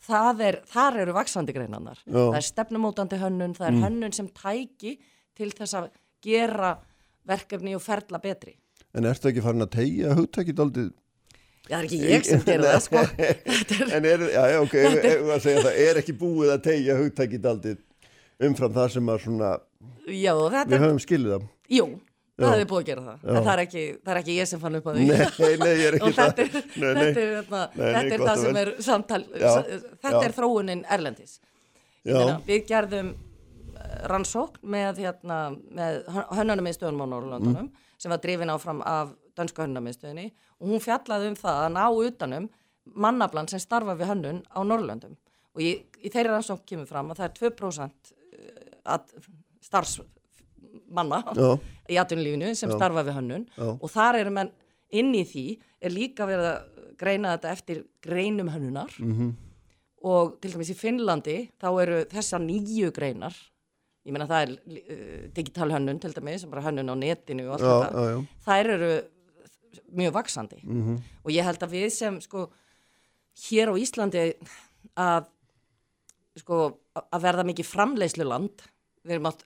Það 0.08 0.40
er, 0.46 0.60
þar 0.70 1.00
eru 1.02 1.14
vaksandi 1.16 1.52
greinarnar. 1.56 1.98
Já. 2.06 2.20
Það 2.20 2.38
er 2.38 2.46
stefnumótandi 2.46 3.18
hönnun, 3.20 3.56
það 3.56 3.66
er 3.66 3.74
Mm. 3.74 3.82
hönnun 3.84 4.14
sem 4.14 4.28
tæki 4.28 4.98
til 5.36 5.50
þess 5.50 5.74
að 5.74 5.90
gera 6.22 6.78
verkefni 7.26 7.74
og 7.74 7.82
ferla 7.82 8.18
betri. 8.22 8.54
En 8.94 9.04
ertu 9.04 9.28
ekki 9.28 9.42
farin 9.42 9.62
að 9.66 9.70
tegja 9.74 10.14
hugtækið 10.14 10.62
aldrei? 10.64 10.88
Það 11.68 11.78
er 11.78 11.84
ekki 11.84 11.98
ég 12.08 12.24
sem 12.24 12.40
gera 12.46 12.70
það, 12.72 12.80
sko. 12.86 13.02
en 13.96 14.04
er, 14.08 14.18
já, 14.32 14.42
já, 14.54 14.58
ok, 14.62 14.76
segja, 15.44 15.62
það 15.66 15.80
er 15.84 16.00
ekki 16.00 16.14
búið 16.16 16.52
að 16.54 16.62
tegja 16.64 16.96
hugtækið 16.96 17.48
aldrei 17.50 17.76
umfram 18.48 18.72
það 18.72 18.92
sem 18.94 19.10
að 19.12 19.24
svona, 19.26 19.50
Já, 20.08 20.32
við 20.64 20.80
höfum 20.80 21.00
skilið 21.02 21.34
það. 21.34 21.48
Jú, 21.68 21.84
Já. 21.84 22.07
Það 22.38 22.54
hefur 22.54 22.68
búið 22.70 22.80
að 22.80 22.88
gera 22.88 23.04
það. 23.04 23.22
En 23.28 23.38
það 23.38 23.52
er, 23.52 23.62
ekki, 23.64 23.84
það 24.04 24.12
er 24.12 24.20
ekki 24.22 24.36
ég 24.36 24.48
sem 24.50 24.60
fann 24.62 24.78
upp 24.78 24.88
á 24.88 24.90
því. 24.94 25.06
Nei, 25.08 25.52
nei, 25.62 25.70
ég 25.70 25.86
er 25.88 25.96
ekki 25.98 26.10
þetta 26.18 26.44
er, 26.44 26.50
það. 26.52 26.74
Nei, 26.74 26.88
nei. 26.88 27.00
þetta 27.00 27.22
er, 27.22 27.32
hérna, 27.34 27.62
Nei, 27.74 27.88
þetta 27.96 28.18
er 28.18 28.24
það 28.24 28.42
sem 28.42 28.58
er 28.62 28.70
samtal, 28.86 29.20
Já, 29.32 29.48
þetta 30.04 30.12
já. 30.14 30.26
er 30.28 30.36
þróunin 30.36 30.84
Erlendis. 30.96 31.38
Meina, 32.08 32.36
við 32.46 32.62
gerðum 32.68 33.08
eh, 33.12 33.96
rannsókn 34.12 34.70
með, 34.74 35.02
hérna, 35.04 35.38
með 35.80 35.98
hönnunarmiðstöðunum 36.38 37.02
á 37.04 37.08
Norrlöndunum 37.14 37.72
sem 37.98 38.14
var 38.14 38.22
drifin 38.22 38.52
áfram 38.54 38.84
af 38.86 39.10
dönsku 39.38 39.64
hönnunarmiðstöðunni 39.64 40.28
og 40.58 40.70
hún 40.70 40.82
fjallaði 40.82 41.32
um 41.32 41.38
það 41.38 41.64
að 41.64 41.74
ná 41.74 41.82
utanum 42.06 42.46
mannablan 42.94 43.50
sem 43.50 43.60
starfa 43.60 43.96
við 43.98 44.12
hönnun 44.12 44.44
á 44.48 44.60
Norrlöndum. 44.64 45.18
Og 45.58 45.64
í, 45.64 45.74
í 46.00 46.12
þeirri 46.12 46.30
rannsókn 46.32 46.64
kemur 46.68 46.88
fram 46.88 47.10
að 47.12 47.20
það 47.20 47.28
er 47.28 47.34
2% 47.58 48.14
að 48.88 49.10
starfsmanna. 49.68 51.20
Í 51.88 51.96
atvinnulífinu 52.00 52.54
sem 52.54 52.70
Já. 52.70 52.76
starfa 52.76 53.04
við 53.06 53.16
hönnun 53.18 53.44
Já. 53.56 53.68
og 53.80 53.90
þar 53.90 54.18
eru 54.20 54.30
menn 54.30 54.50
inn 54.90 55.12
í 55.14 55.24
því 55.24 55.44
er 55.82 55.90
líka 55.94 56.26
verið 56.28 56.48
að 56.52 56.96
greina 56.98 57.36
þetta 57.36 57.52
eftir 57.52 57.84
greinum 58.02 58.48
hönnunar 58.50 58.90
Mhm. 58.98 59.28
og 60.04 60.40
til 60.40 60.50
dæmis 60.52 60.70
í 60.70 60.76
Finnlandi 60.78 61.50
þá 61.60 61.68
eru 61.82 62.04
þessa 62.04 62.38
nýju 62.38 62.90
greinar 62.92 63.34
ég 64.06 64.12
meina 64.12 64.26
það 64.26 64.42
er 64.42 64.52
uh, 64.52 65.28
digital 65.34 65.68
hönnun 65.70 66.00
til 66.00 66.12
dæmis, 66.14 66.40
sem 66.40 66.50
bara 66.50 66.62
hönnun 66.62 66.88
á 66.88 66.96
netinu 66.96 67.48
og 67.50 67.60
allt 67.60 67.92
þetta, 67.92 68.26
þær 68.46 68.70
eru 68.74 68.92
mjög 69.96 70.12
vaksandi 70.12 70.62
Mhm. 70.64 70.96
og 71.24 71.30
ég 71.32 71.44
held 71.44 71.58
að 71.60 71.70
við 71.72 71.90
sem 71.92 72.20
sko 72.20 72.48
hér 73.48 73.68
á 73.70 73.74
Íslandi 73.78 74.34
að 74.96 75.26
sko 76.36 76.78
að 77.12 77.20
verða 77.22 77.44
mikið 77.46 77.66
framleiðslu 77.66 78.24
land 78.26 78.62
við 79.04 79.12
erum 79.18 79.26
átt 79.30 79.44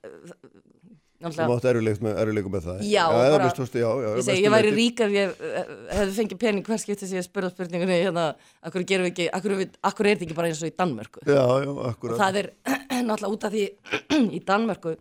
Þú 1.23 1.47
mátt 1.49 1.65
eruleikum 1.71 2.05
með, 2.07 2.39
með 2.53 2.65
það. 2.67 2.81
Já, 2.83 3.03
já, 3.07 3.31
bara, 3.33 3.47
veist, 3.47 3.75
já, 3.79 3.87
já, 4.03 4.09
ég 4.17 4.25
segi, 4.27 4.43
ég 4.43 4.53
væri 4.53 4.71
leyti. 4.71 4.79
rík 4.81 5.03
ef 5.05 5.13
ég 5.15 5.43
eh, 5.49 5.71
hefði 5.97 6.15
fengið 6.19 6.39
pening 6.43 6.67
hver 6.67 6.81
skipti 6.83 7.07
sem 7.09 7.19
ég 7.21 7.25
spurði 7.27 7.51
spurningunni 7.53 7.99
hérna, 8.03 8.25
akkur 8.67 8.85
gerum 8.89 9.07
við 9.07 9.11
ekki, 9.13 9.27
akkur, 9.39 9.55
við, 9.61 9.77
akkur 9.89 10.09
er 10.09 10.17
þetta 10.17 10.27
ekki 10.27 10.37
bara 10.39 10.51
eins 10.51 10.63
og 10.63 10.71
í 10.71 10.75
Danmörku 10.83 11.23
Já, 11.27 11.43
já, 11.63 11.71
akkurat. 11.89 12.13
og 12.13 12.21
það 12.23 12.39
er 12.43 12.49
náttúrulega 13.07 13.33
út 13.37 13.47
af 13.47 13.53
því 13.55 13.65
í 14.37 14.43
Danmörku 14.51 14.95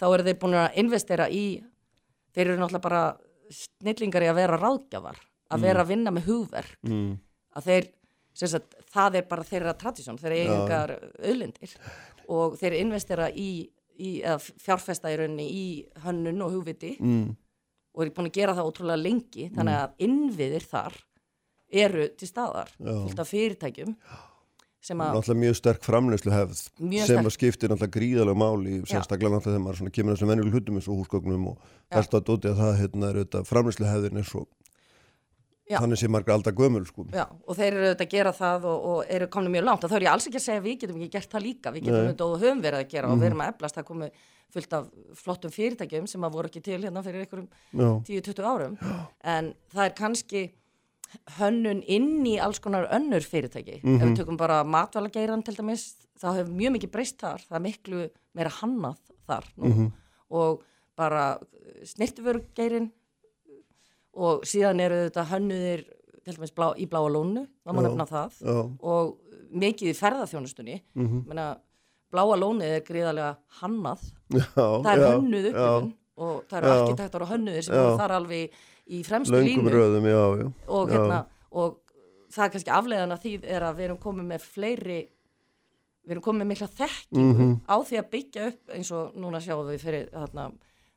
þá 0.00 0.06
eru 0.10 0.26
þeir 0.28 0.38
búin 0.44 0.58
að 0.60 0.78
investera 0.84 1.28
í 1.30 1.44
þeir 2.34 2.46
eru 2.50 2.58
náttúrulega 2.60 2.86
bara 2.88 3.02
snillingar 3.54 4.24
í 4.26 4.30
að 4.32 4.38
vera 4.40 4.58
ráðgjafar 4.60 5.20
að 5.54 5.64
vera 5.68 5.84
að 5.84 5.90
vinna 5.94 6.10
með 6.16 6.28
hugverk 6.30 6.78
Mm. 6.84 7.12
að 7.54 7.68
þeir, 7.68 7.84
sem 8.34 8.48
sagt, 8.50 8.74
það 8.90 9.20
er 9.20 9.26
bara 9.30 9.44
þeirra 9.46 9.74
tradisjón, 9.78 10.18
þeir 10.18 10.32
eru 10.34 10.44
Já. 10.50 10.54
engar 10.58 10.92
auðlindir 11.22 11.74
og 12.34 12.56
þeir 12.58 12.74
investera 12.80 13.28
í, 13.30 13.68
í 13.98 14.10
eða 14.22 14.38
fjárfesta 14.62 15.12
í 15.12 15.16
rauninni 15.20 15.46
í 15.48 15.64
hönnun 16.04 16.42
og 16.42 16.52
hugviti 16.56 16.96
Mm. 17.00 17.36
og 17.94 18.02
eru 18.02 18.10
búin 18.16 18.30
að 18.30 18.38
gera 18.40 18.54
það 18.54 18.70
ótrúlega 18.72 19.02
lengi 19.02 19.50
þannig 19.54 19.80
að 19.80 19.90
innviðir 20.08 20.64
þar 20.70 20.94
eru 21.74 22.08
til 22.18 22.28
staðar, 22.28 22.70
fullt 22.78 23.18
af 23.18 23.28
fyrirtækjum 23.30 23.96
sem 24.84 25.00
að 25.00 25.14
Náttúrulega 25.16 25.40
mjög 25.40 25.56
sterk 25.56 25.82
framleyslu 25.86 26.30
hefð 26.34 26.56
sem 26.58 26.90
sterk. 26.92 27.24
að 27.24 27.32
skiptir 27.32 27.68
náttúrulega 27.72 27.94
gríðalega 27.96 28.36
máli 28.36 28.74
sérstaklega 28.84 29.30
náttúrulega 29.32 29.44
þegar 29.48 29.64
maður 29.64 29.94
kemur 29.96 30.14
þessum 30.16 30.28
venjuleg 30.34 30.52
hlutum 30.58 30.76
eins 30.76 30.88
og 30.92 30.98
húsgögnum 31.00 31.46
og 31.48 31.58
þess 31.90 32.14
að 32.18 32.26
dóti 32.28 32.50
að 32.52 32.60
það 32.60 32.78
hérna 32.82 33.08
er 33.14 33.44
framleyslu 33.48 33.86
hefðin 33.88 34.18
er 34.20 34.28
svo 34.28 34.44
Já. 35.70 35.78
þannig 35.80 35.96
sé 35.96 36.08
margra 36.12 36.34
alltaf 36.34 36.52
gömul 36.54 36.84
sko. 36.86 37.06
Já, 37.12 37.24
og 37.24 37.56
þeir 37.56 37.72
eru 37.72 37.86
auðvitað 37.88 38.04
að 38.06 38.10
gera 38.10 38.32
það 38.36 38.64
og, 38.68 38.84
og 38.84 39.04
eru 39.08 39.26
komin 39.32 39.52
mjög 39.54 39.64
langt 39.64 39.80
þá 39.88 39.94
er 39.96 40.02
ég 40.04 40.12
alls 40.12 40.26
ekki 40.28 40.36
að 40.36 40.44
segja 40.44 40.60
að 40.60 40.66
við 40.68 40.78
getum 40.82 40.96
ekki 41.00 41.10
gert 41.14 41.30
það 41.32 41.42
líka, 41.46 41.72
við 41.72 41.82
getum 41.86 42.00
auðvitað 42.04 42.32
og 42.34 42.42
höfum 42.42 42.60
verið 42.66 42.80
að 42.84 42.90
gera 42.90 43.08
og 43.08 43.14
Mhm. 43.14 43.20
við 43.22 43.26
erum 43.30 43.40
að 43.40 43.52
eflast, 43.54 43.74
það 43.78 43.84
komu 43.88 44.10
fullt 44.54 44.72
af 44.76 44.90
flottum 45.14 45.50
fyrirtækjum 45.50 46.06
sem 46.08 46.20
að 46.20 46.32
voru 46.36 46.48
ekki 46.50 46.62
til 46.62 46.80
hérna 46.84 47.02
fyrir 47.02 47.24
einhverjum 47.24 47.48
Já. 47.72 47.88
10-20 48.04 48.44
árum 48.44 48.76
en 49.24 49.54
það 49.74 49.84
er 49.86 49.94
kannski 49.96 50.42
hönnun 51.38 51.82
inn 51.86 52.24
í 52.26 52.36
alls 52.42 52.58
konar 52.60 52.86
önnur 52.92 53.22
fyrirtæki, 53.24 53.76
ef 53.78 53.84
Mhm. 53.84 54.00
við 54.12 54.16
tökum 54.18 54.36
bara 54.36 54.62
matvalageiran 54.64 55.42
til 55.44 55.54
dæmis, 55.54 55.94
þá 56.20 56.36
hefur 56.44 56.52
mjög 56.52 56.72
mikið 56.76 56.90
breyst 56.90 57.16
þar, 57.18 57.40
það 57.48 57.56
er 57.56 57.60
miklu 57.70 58.10
meira 58.34 58.50
hannað 58.50 58.96
þar 59.28 59.44
nú 59.56 59.64
Mhm. 59.72 59.92
og 60.30 60.62
bara 60.96 61.38
snirtuvörugeirin 61.84 62.90
og 64.16 64.44
síðan 64.46 64.80
eru 64.80 64.94
þetta 65.08 65.24
hönnuðir 65.32 65.84
blá, 66.54 66.72
í 66.78 66.86
bláa 66.88 67.08
lónu, 67.10 67.46
það 67.66 67.74
má 67.76 67.82
nefna 67.82 68.06
það 68.08 68.38
já. 68.40 68.56
og 68.80 69.16
mikið 69.54 69.90
í 69.90 69.96
ferðarþjónustunni 69.98 70.80
Mhm. 70.94 71.24
menna, 71.28 71.56
bláa 72.12 72.36
lónið 72.38 72.76
er 72.78 72.80
gríðarlega 72.86 73.36
hannað 73.60 74.00
Já, 74.30 74.42
það 74.56 74.92
er 74.92 75.04
hönnuð 75.10 75.48
upplifun 75.50 75.88
já. 75.90 75.94
og 76.16 76.44
það 76.48 76.58
eru 76.58 76.68
Já. 76.68 76.82
arkitektur 76.82 77.22
og 77.22 77.28
hönnuðir 77.28 77.62
sem 77.64 77.74
eru 77.74 77.96
þar 77.98 78.10
alveg 78.20 78.50
í, 78.88 79.02
fremstu 79.04 79.32
línu 79.40 79.70
röðum, 79.70 80.04
já, 80.06 80.22
já. 80.42 80.52
og, 80.68 80.88
hérna, 80.90 81.26
og 81.52 81.78
það 82.30 82.44
er 82.44 82.50
kannski 82.54 82.70
afleiðan 82.74 83.12
að 83.14 83.22
því 83.24 83.34
er 83.44 83.62
að 83.62 83.76
við 83.76 83.84
erum 83.88 83.98
komið 83.98 84.26
með 84.32 84.40
fleiri 84.40 85.00
við 86.04 86.10
erum 86.12 86.22
komið 86.22 86.42
með 86.42 86.50
mikla 86.52 86.68
þekkingu 86.68 87.34
Mhm. 87.34 87.60
á 87.68 87.76
því 87.80 87.96
að 88.00 88.10
byggja 88.10 88.46
upp 88.48 88.70
eins 88.74 88.90
og 88.92 89.14
núna 89.16 89.40
sjáum 89.40 89.66
við 89.70 89.80
fyrir 89.80 90.10
þarna, 90.12 90.52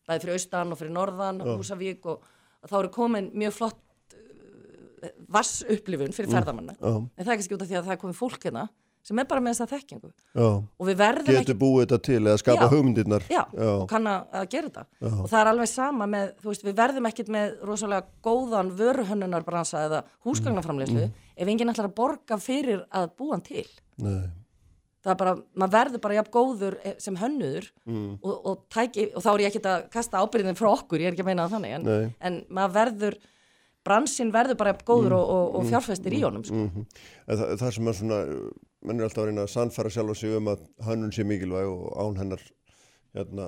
bæði 0.08 0.22
fyrir 0.22 0.34
austan 0.36 0.72
og 0.72 0.78
fyrir 0.78 0.92
norðan 0.92 1.40
Já. 1.40 1.58
Húsavík 1.58 2.06
og, 2.06 2.18
og 2.18 2.24
þá 2.72 2.80
eru 2.84 2.90
komin 2.96 3.32
mjög 3.34 3.54
flott 3.60 3.80
uh, 4.14 5.14
vassupplifun 5.38 6.12
fyrir 6.16 6.28
Mm, 6.32 6.36
ferðamanna 6.40 6.76
já. 6.80 6.92
en 6.98 7.24
það 7.26 7.32
er 7.32 7.38
kannski 7.40 7.56
út 7.58 7.62
af 7.66 7.72
því 7.72 7.80
að 7.82 7.88
það 7.90 7.96
er 7.98 8.02
komin 8.04 8.18
fólk 8.26 8.44
hérna 8.48 8.68
sem 9.08 9.20
er 9.22 9.28
bara 9.30 9.40
með 9.40 9.54
þessa 9.56 9.68
þekkingu 9.72 10.10
Já. 10.36 10.48
og 10.60 10.88
við 10.90 10.98
verðum 11.00 11.36
Getur 11.38 11.56
búið 11.62 11.84
þetta 11.86 12.00
til 12.04 12.18
eða 12.28 12.40
skapa 12.42 12.66
hugmyndirnar 12.74 13.24
Já, 13.32 13.44
Já. 13.56 13.70
og 13.78 13.86
kann 13.88 14.10
að, 14.12 14.48
gera 14.52 14.68
þetta 14.68 14.84
Já. 15.00 15.12
og 15.22 15.30
það 15.32 15.40
er 15.40 15.52
alveg 15.54 15.70
sama 15.72 16.08
með, 16.12 16.34
þú 16.42 16.50
veist, 16.52 16.66
við 16.68 16.76
verðum 16.82 17.08
ekkit 17.08 17.30
með 17.38 17.54
rosalega 17.70 18.04
góðan 18.28 18.74
vöruhönnunarbransa 18.82 19.86
eða 19.88 20.02
húsgagnaframleyslu 20.28 21.06
Mm. 21.08 21.14
ef 21.38 21.48
enginn 21.54 21.70
ætlar 21.72 21.88
að 21.88 21.96
borga 21.96 22.38
fyrir 22.42 22.84
að 22.92 23.08
búa 23.16 23.32
hann 23.38 23.46
til 23.48 23.68
Nei. 23.98 24.28
Það 25.08 25.14
er 25.16 25.20
bara, 25.24 25.34
maður 25.64 25.74
verður 25.78 26.04
bara 26.04 26.18
jafn 26.20 26.34
góður 26.36 26.78
eh, 26.84 26.98
sem 27.02 27.18
hönnuður 27.24 27.72
Mm. 27.88 28.18
og, 28.22 28.36
og, 28.52 28.62
tæki, 28.76 29.08
og 29.16 29.24
þá 29.24 29.30
er 29.34 29.44
ég 29.46 29.50
ekkit 29.54 29.68
að 29.72 29.86
kasta 29.96 30.20
ábyrðin 30.22 30.58
frá 30.60 30.68
okkur, 30.74 31.00
ég 31.00 31.08
er 31.10 31.16
ekki 31.16 31.24
að 31.24 31.30
meina 31.32 31.46
það 31.48 31.56
þannig 31.58 31.76
en, 31.78 32.14
en 32.28 32.40
maður 32.60 32.74
verður 32.82 33.18
bransin 33.88 34.32
verður 34.36 34.58
bara 34.60 34.74
jafn 34.74 34.84
góður 34.90 35.14
og, 35.16 35.30
og, 35.32 35.54
og 35.62 35.70
fjárfestir 35.70 36.16
í 36.18 36.20
honum 36.26 36.44
sko. 36.44 36.66
En 36.68 37.38
það, 37.40 37.54
það 37.62 37.72
sem 37.78 37.88
er 37.88 37.96
svona, 38.02 38.18
menn 38.84 39.00
er 39.00 39.08
alltaf 39.08 39.24
að 39.24 39.30
reyna 39.30 39.46
að 39.48 39.54
sannfæra 39.54 39.92
sjálfa 39.96 40.16
sig 40.20 40.36
um 40.36 40.50
að 40.52 40.66
hönnun 40.90 41.14
sé 41.16 41.24
mikilvæg 41.28 41.70
og 41.72 41.86
án 42.04 42.20
hennar, 42.20 42.44
hérna, 43.16 43.46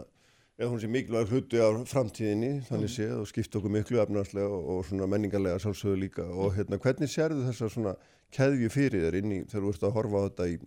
eða 0.60 0.69
hún 0.72 0.80
sé 0.86 0.88
mikilvæg 0.91 1.34
hluti 1.34 1.60
á 1.60 1.68
framtíðinni, 1.91 2.53
þannig 2.69 2.94
séð 2.95 3.18
og 3.19 3.27
skipta 3.34 3.60
okkur 3.60 3.76
miklu 3.76 3.99
efnarslega 4.06 4.48
og, 4.48 4.72
og 4.77 4.88
svona 4.88 5.10
menningarlega 5.11 5.60
sjálfsögðu 5.65 5.99
líka. 6.06 6.30
Og 6.31 6.56
hérna, 6.56 6.80
hvernig 6.80 7.11
sérðu 7.11 7.44
þessa 7.49 7.69
svona 7.76 7.98
keðju 8.36 8.72
fyrir 8.72 9.10
þér 9.10 9.19
inn 9.19 9.36
í 9.36 9.44
þegar 9.44 9.68
þú 9.68 9.76
ert 9.76 9.88
að 9.90 9.95
horfa 9.99 10.23
á 10.23 10.26
þetta 10.30 10.48
í, 10.53 10.57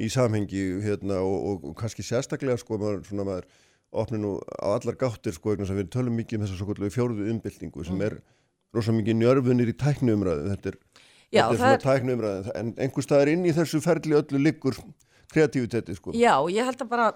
í 0.00 0.08
samhengi 0.10 0.62
hérna 0.84 1.20
og, 1.22 1.36
og, 1.50 1.68
og 1.70 1.76
kannski 1.78 2.04
sérstaklega 2.06 2.58
sko, 2.60 2.78
maður, 2.80 3.04
svona 3.08 3.26
maður 3.28 3.48
opni 3.94 4.18
nú 4.18 4.36
á 4.58 4.74
allar 4.74 4.98
gáttir 4.98 5.36
sko, 5.36 5.54
þess 5.58 5.70
að 5.70 5.82
við 5.82 5.92
tölum 5.94 6.16
mikið 6.18 6.42
um 6.42 6.50
svo 6.50 6.68
kvöldu 6.70 6.90
fjóruðu 6.94 7.28
umbyltingu 7.30 7.86
sem 7.86 8.02
er 8.02 8.18
rosa 8.74 8.94
mikið 8.94 9.20
njörfunir 9.20 9.70
í 9.70 9.76
tækniumræðu, 9.78 10.50
þetta 10.50 10.72
er 10.72 10.80
Já, 11.34 11.46
þetta 11.46 11.54
er 11.54 11.60
svona 11.60 11.76
er- 11.76 11.84
tækniumræðin 11.84 12.50
en 12.58 12.74
einhver 12.84 13.06
staðar 13.06 13.30
inn 13.32 13.46
í 13.46 13.54
þessu 13.54 13.80
ferli 13.84 14.18
öllu 14.18 14.42
liggur 14.42 14.78
kreativiteti 15.34 15.96
sko. 15.96 16.12
Já, 16.14 16.34
ég 16.50 16.66
held 16.66 16.84
að 16.84 16.90
bara 16.90 17.08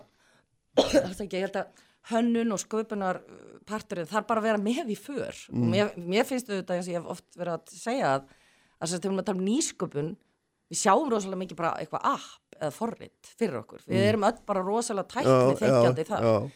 ég 0.79 1.43
held 1.43 1.59
að 1.59 1.85
hönnun 2.09 2.55
og 2.55 2.63
sköpunar 2.63 3.21
uh, 3.21 3.59
parturinn 3.69 4.09
þarf 4.09 4.27
bara 4.31 4.43
að 4.43 4.49
vera 4.49 4.63
með 4.63 4.95
í 4.95 4.97
för. 4.99 5.35
Mm. 5.51 5.63
og 5.63 5.73
mér, 5.75 5.91
mér 5.99 6.27
finnst 6.27 6.49
þetta 6.51 6.79
eins 6.79 6.89
og 6.89 6.95
ég 6.95 7.03
hef 7.03 7.11
oft 7.15 7.39
verið 7.39 7.59
að 7.59 7.75
segja 7.75 8.15
að 8.17 8.29
að 8.79 8.87
þess 8.87 8.99
að 8.99 9.09
við 9.11 9.25
tala 9.27 9.39
um 9.39 9.47
nýsköpun 9.49 10.11
við 10.69 10.81
sjáum 10.83 11.11
rosalega 11.13 11.41
mikið 11.45 11.57
bara 11.57 11.75
eitthvað 11.81 12.05
app 12.15 12.59
eða 12.59 12.73
forrit 12.75 13.31
fyrir 13.39 13.61
okkur, 13.63 13.81
við 13.87 14.01
Mm. 14.03 14.09
erum 14.09 14.25
öll 14.29 14.39
bara 14.47 14.63
rosalega 14.67 15.09
tækni 15.09 15.31
Já, 15.31 15.55
þenkjandi 15.63 16.05
já, 16.05 16.09
þar 16.11 16.23
já. 16.29 16.51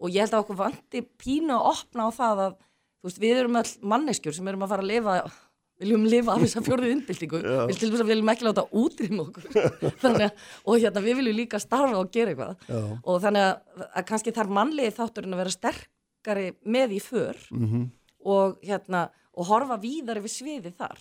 og 0.00 0.08
ég 0.14 0.20
held 0.22 0.32
að 0.38 0.42
okkur 0.44 0.56
vanti 0.62 1.02
pínu 1.18 1.52
að 1.56 1.68
opna 1.72 2.06
á 2.06 2.10
það 2.14 2.42
að 2.46 2.56
veist, 3.04 3.18
við 3.20 3.36
erum 3.42 3.56
öll 3.60 3.72
manneskjur 3.82 4.34
sem 4.34 4.48
erum 4.48 4.62
að 4.62 4.68
fara 4.72 4.82
að 4.82 4.90
lifa 4.92 5.16
viljum 5.78 6.04
lifa 6.10 6.32
af 6.34 6.40
þess 6.42 6.56
að 6.58 6.66
fjórðu 6.66 6.88
innbyltingu 6.90 7.38
Já. 7.42 7.66
við 7.70 7.76
til 7.78 7.90
þess 7.92 8.02
að 8.02 8.08
viljum 8.10 8.30
ekki 8.32 8.46
láta 8.48 8.64
útrýma 8.74 9.26
okkur 9.28 9.44
að, 10.10 10.32
og 10.66 10.74
hérna 10.82 11.02
við 11.04 11.16
viljum 11.20 11.36
líka 11.38 11.60
starfa 11.62 11.98
og 12.00 12.10
gera 12.10 12.32
eitthvað 12.32 12.56
Já. 12.66 12.80
og 13.04 13.20
þannig 13.22 13.44
að, 13.44 13.84
að 13.94 14.06
kannski 14.08 14.32
þarf 14.34 14.50
mannlegi 14.58 14.96
þátturinn 14.96 15.36
að 15.36 15.42
vera 15.44 15.54
sterkari 15.54 16.48
með 16.66 16.96
í 16.98 17.00
för 17.02 17.36
Mhm. 17.54 17.84
og 18.26 18.58
hérna 18.66 19.04
og 19.38 19.46
horfa 19.46 19.76
víðari 19.78 20.24
við 20.24 20.34
sviði 20.34 20.72
þar 20.74 20.98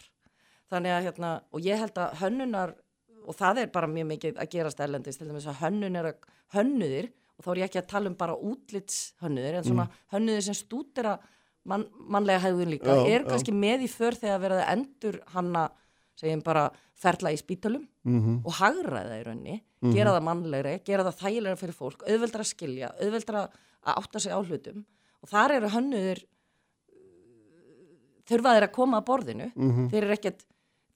þannig 0.71 0.91
að 0.97 1.05
hérna 1.07 1.31
og 1.53 1.61
ég 1.61 1.79
held 1.79 1.93
að 2.03 2.15
hönnunar 2.21 2.73
og 3.27 3.35
það 3.35 3.57
er 3.63 3.67
bara 3.75 3.87
mjög 3.91 4.07
mikið 4.13 4.37
að 4.39 4.49
gerast 4.53 4.79
erlendist 4.83 5.19
til 5.19 5.27
dæmis 5.27 5.47
að 5.47 5.59
hönnun 5.61 5.95
er 5.99 6.05
að 6.11 6.15
hönnuðir 6.55 7.09
og 7.37 7.45
þá 7.45 7.49
er 7.51 7.57
ég 7.61 7.67
ekki 7.69 7.81
að 7.81 7.87
tala 7.91 8.09
um 8.09 8.15
bara 8.15 8.35
útlitshönnuðir 8.35 9.57
en 9.59 9.63
svona 9.67 9.87
Mm. 9.87 9.97
hönnuðir 10.13 10.41
sem 10.47 10.53
stútira 10.57 11.17
mann, 11.65 11.85
mannlega 11.99 12.39
hægðun 12.39 12.71
líka 12.71 12.95
Já, 12.95 13.05
er 13.07 13.21
já. 13.23 13.27
kannski 13.29 13.51
með 13.53 13.83
í 13.83 13.89
för 13.91 14.11
þegar 14.15 14.39
verða 14.41 14.63
að 14.65 14.71
endur 14.77 15.19
hanna 15.35 15.69
segjum 16.15 16.41
bara 16.43 16.71
ferla 16.95 17.29
í 17.31 17.37
spítalum 17.37 17.87
Mhm. 18.05 18.41
og 18.45 18.53
hagraða 18.53 19.19
í 19.21 19.23
raunni 19.25 19.61
Mhm. 19.81 19.93
gera 19.93 20.11
það 20.11 20.23
mannlegri, 20.23 20.83
gera 20.83 21.03
það 21.03 21.19
þægilega 21.21 21.57
fyrir 21.57 21.75
fólk 21.75 22.01
auðveldra 22.07 22.39
að 22.41 22.53
skilja, 22.55 22.91
auðveldra 23.01 23.49
að 23.85 23.95
átta 23.97 24.19
sig 24.19 24.31
á 24.31 24.39
hlutum 24.41 24.85
og 25.21 25.29
þar 25.29 25.51
eru 25.57 25.67
hönnuðir 25.69 26.23
þurfa 28.27 28.53
þeir 28.55 28.65
að 28.67 28.71
koma 28.75 28.99
að 29.01 29.05
borðinu 29.07 29.51
Mhm. 29.55 29.89
þeir 29.91 30.03
eru 30.03 30.13
ekkert, 30.15 30.41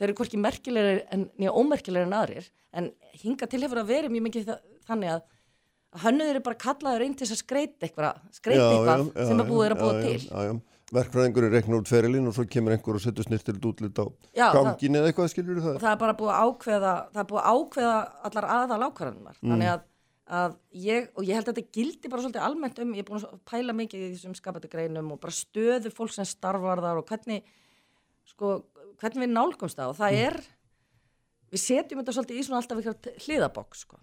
þeir 0.02 0.10
eru 0.10 0.18
hvorki 0.18 0.40
merkilegri 0.42 1.04
en 1.14 1.28
nýja 1.38 1.54
ómerkilegri 1.62 2.10
en 2.10 2.18
aðrir 2.18 2.50
en 2.82 2.90
hinga 3.22 3.48
til 3.52 3.62
hefur 3.62 3.84
að 3.84 3.92
vera 3.94 4.10
mjög 4.12 4.26
mikið 4.28 4.50
þa- 4.50 4.60
þannig 4.90 5.14
að 5.14 5.22
að 5.92 6.04
hönnuðir 6.06 6.36
eru 6.38 6.44
bara 6.46 6.56
kallaður 6.66 7.04
inn 7.06 7.16
til 7.20 7.26
þess 7.28 7.36
að 7.36 7.42
skreita 7.46 7.84
eitthvað, 7.88 8.20
skreita 8.32 8.68
eitthvað 8.72 9.02
já, 9.02 9.26
sem 9.28 9.38
já, 9.38 9.44
er 9.44 9.50
búið 9.52 9.66
er 9.68 9.74
að 9.76 9.82
búa 9.82 9.96
til 10.06 10.20
já, 10.24 10.44
já. 10.50 10.54
Verkfræðingur 10.92 11.46
er 11.48 11.54
reikna 11.56 11.78
út 11.80 11.88
ferilinn 11.88 12.28
og 12.28 12.34
svo 12.36 12.44
kemur 12.52 12.74
einhver 12.76 12.98
og 12.98 13.04
setur 13.04 13.24
snirtir 13.24 13.60
útlit 13.64 14.00
á 14.00 14.06
gangin 14.56 14.98
eða 15.00 15.12
eitthvað 15.12 15.30
skilur 15.32 15.60
það 15.64 15.78
það 15.84 15.92
er 15.94 16.00
bara 16.02 16.16
búið 16.20 16.32
að 16.36 16.48
ákveða 16.48 16.94
það 17.14 17.22
er 17.24 17.30
búið 17.30 17.44
að 17.44 17.60
ákveða 17.62 17.94
allar 18.30 18.48
aðal 18.56 18.82
ákvarðanar 18.88 19.38
Mm. 19.42 19.52
þannig 19.54 19.70
að, 19.72 19.86
að 20.42 20.58
ég 20.88 21.08
og 21.16 21.24
ég 21.28 21.36
held 21.40 21.48
að 21.52 21.56
þetta 21.60 21.76
gildi 21.80 22.12
bara 22.12 22.24
svolítið 22.26 22.48
almennt 22.48 22.80
um 22.84 22.92
ég 22.96 23.04
er 23.06 23.08
búin 23.12 23.24
að 23.24 23.40
pæla 23.52 23.76
mikið 23.80 24.04
í 24.04 24.12
þessum 24.16 24.36
skapandi 24.40 24.72
greinum 24.72 25.12
og 25.16 25.20
bara 25.24 25.36
stöðu 25.36 25.92
fólk 25.96 26.12
sem 26.16 26.28
starfar 26.28 26.84
þar 26.84 27.00
og 27.04 27.08
hvernig 27.12 27.44
sko, 28.32 28.52
hvernig 29.02 29.24
við 29.26 29.32
nálgumst 29.34 29.78
það 29.80 29.92
og 29.94 29.98
það 30.00 30.12
Mm. 30.12 30.26
er 30.28 30.36
við 31.52 31.62
setjum 31.66 32.00
þetta 32.02 32.14
svolítið 32.16 32.40
í 32.40 32.44
svona 32.48 32.62
alltaf 32.62 33.26
hliðabokk 33.26 33.76
sko. 33.76 34.00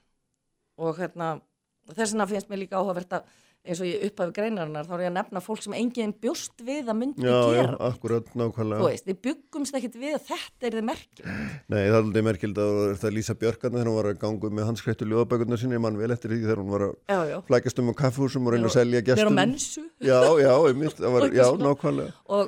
og 0.79 0.97
hérna 0.99 1.41
þess 1.89 2.13
vegna 2.13 2.27
finnst 2.31 2.49
mér 2.51 2.61
líka 2.63 2.77
áhugavert 2.79 3.13
að 3.17 3.25
eins 3.69 3.81
og 3.83 3.89
ég 3.89 4.05
upphafi 4.09 4.33
greinarinnar 4.39 4.87
þá 4.89 4.93
er 4.97 5.03
ég 5.05 5.11
að 5.11 5.17
nefna 5.19 5.43
fólk 5.45 5.63
sem 5.65 5.75
enginn 5.79 6.15
bjóst 6.23 6.57
við 6.65 6.89
að 6.89 6.97
myndi 7.03 7.23
Já, 7.25 7.31
já, 7.33 7.59
gera 7.59 7.77
akkurat, 7.89 8.27
nákvæmlega 8.39 8.81
þú 8.83 8.89
veist, 8.89 9.07
við 9.09 9.19
byggumst 9.29 9.79
ekkit 9.79 9.97
við 10.01 10.13
að 10.19 10.25
þetta 10.33 10.63
er 10.69 10.73
þið 10.79 10.87
merkjum 10.89 11.27
Nei, 11.69 11.79
það 11.79 11.89
er 11.89 11.99
alveg 12.01 12.23
merkild 12.29 12.57
að 12.65 12.73
það 12.99 13.09
er 13.11 13.15
Lísa 13.19 13.35
Björkarna 13.39 13.77
þegar 13.79 13.91
hún 13.93 13.99
var 13.99 14.09
að 14.13 14.21
ganga 14.25 14.47
með 14.59 14.65
hans 14.71 14.81
skreittu 14.83 15.05
ljóðabækurnar 15.09 15.59
sinni, 15.63 15.77
ég 15.79 15.83
mann 15.85 15.99
vel 16.01 16.13
eftir 16.15 16.29
því 16.33 16.41
þegar 16.47 16.63
hún 16.63 16.73
var 16.75 16.83
að 16.89 16.93
Já, 17.09 17.21
já. 17.33 17.39
flækast 17.49 17.79
um 17.83 17.91
á 17.93 17.95
kaffhúsum 18.03 18.49
og 18.49 18.51
reyna 18.57 18.69
að 18.69 18.77
selja 18.79 19.05
gestum. 19.05 19.23
vera 19.23 19.33
á 19.33 19.39
mensu. 19.39 19.83
Já, 19.99 20.21
já, 20.43 20.53
einmitt, 20.69 20.97
það 20.99 21.11
var, 21.17 21.23
já, 21.39 21.47
nákvæmlega. 21.63 22.13
og, 22.29 22.45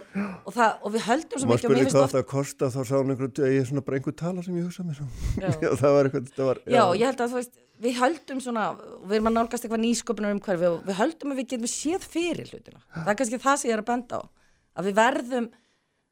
og, 0.46 0.52
það, 0.54 0.70
og 0.80 0.88
við 0.96 1.02
höldum 1.08 1.38
svo 1.40 1.46
mikið 1.50 1.66
og 1.66 1.72
mér 1.74 1.84
finnst 7.30 7.69
við 7.80 7.96
höldum 8.00 8.40
svona 8.44 8.64
við 9.08 9.14
erum 9.18 9.30
að 9.30 9.36
nálgast 9.38 9.64
eitthvað 9.64 9.82
nýsköpunar 9.86 10.34
um 10.36 10.40
hverfi 10.44 10.66
og 10.68 10.82
við 10.88 10.98
höldum 11.00 11.32
að 11.34 11.38
við 11.40 11.48
getum 11.54 11.70
séð 11.72 12.06
fyrir 12.12 12.50
hlutina 12.52 12.82
það 12.94 13.12
er 13.14 13.18
kannski 13.20 13.40
það 13.40 13.56
sem 13.62 13.70
ég 13.70 13.76
er 13.78 13.82
að 13.84 13.90
benda 13.92 14.20
á 14.20 14.22
að 14.80 14.88
við 14.90 14.98
verðum 15.00 15.46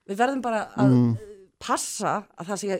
við 0.09 0.21
verðum 0.23 0.45
bara 0.49 0.63
að 0.77 0.95
Mm. 0.95 1.11
passa 1.61 2.13
að 2.39 2.47
það 2.53 2.59
sé 2.63 2.79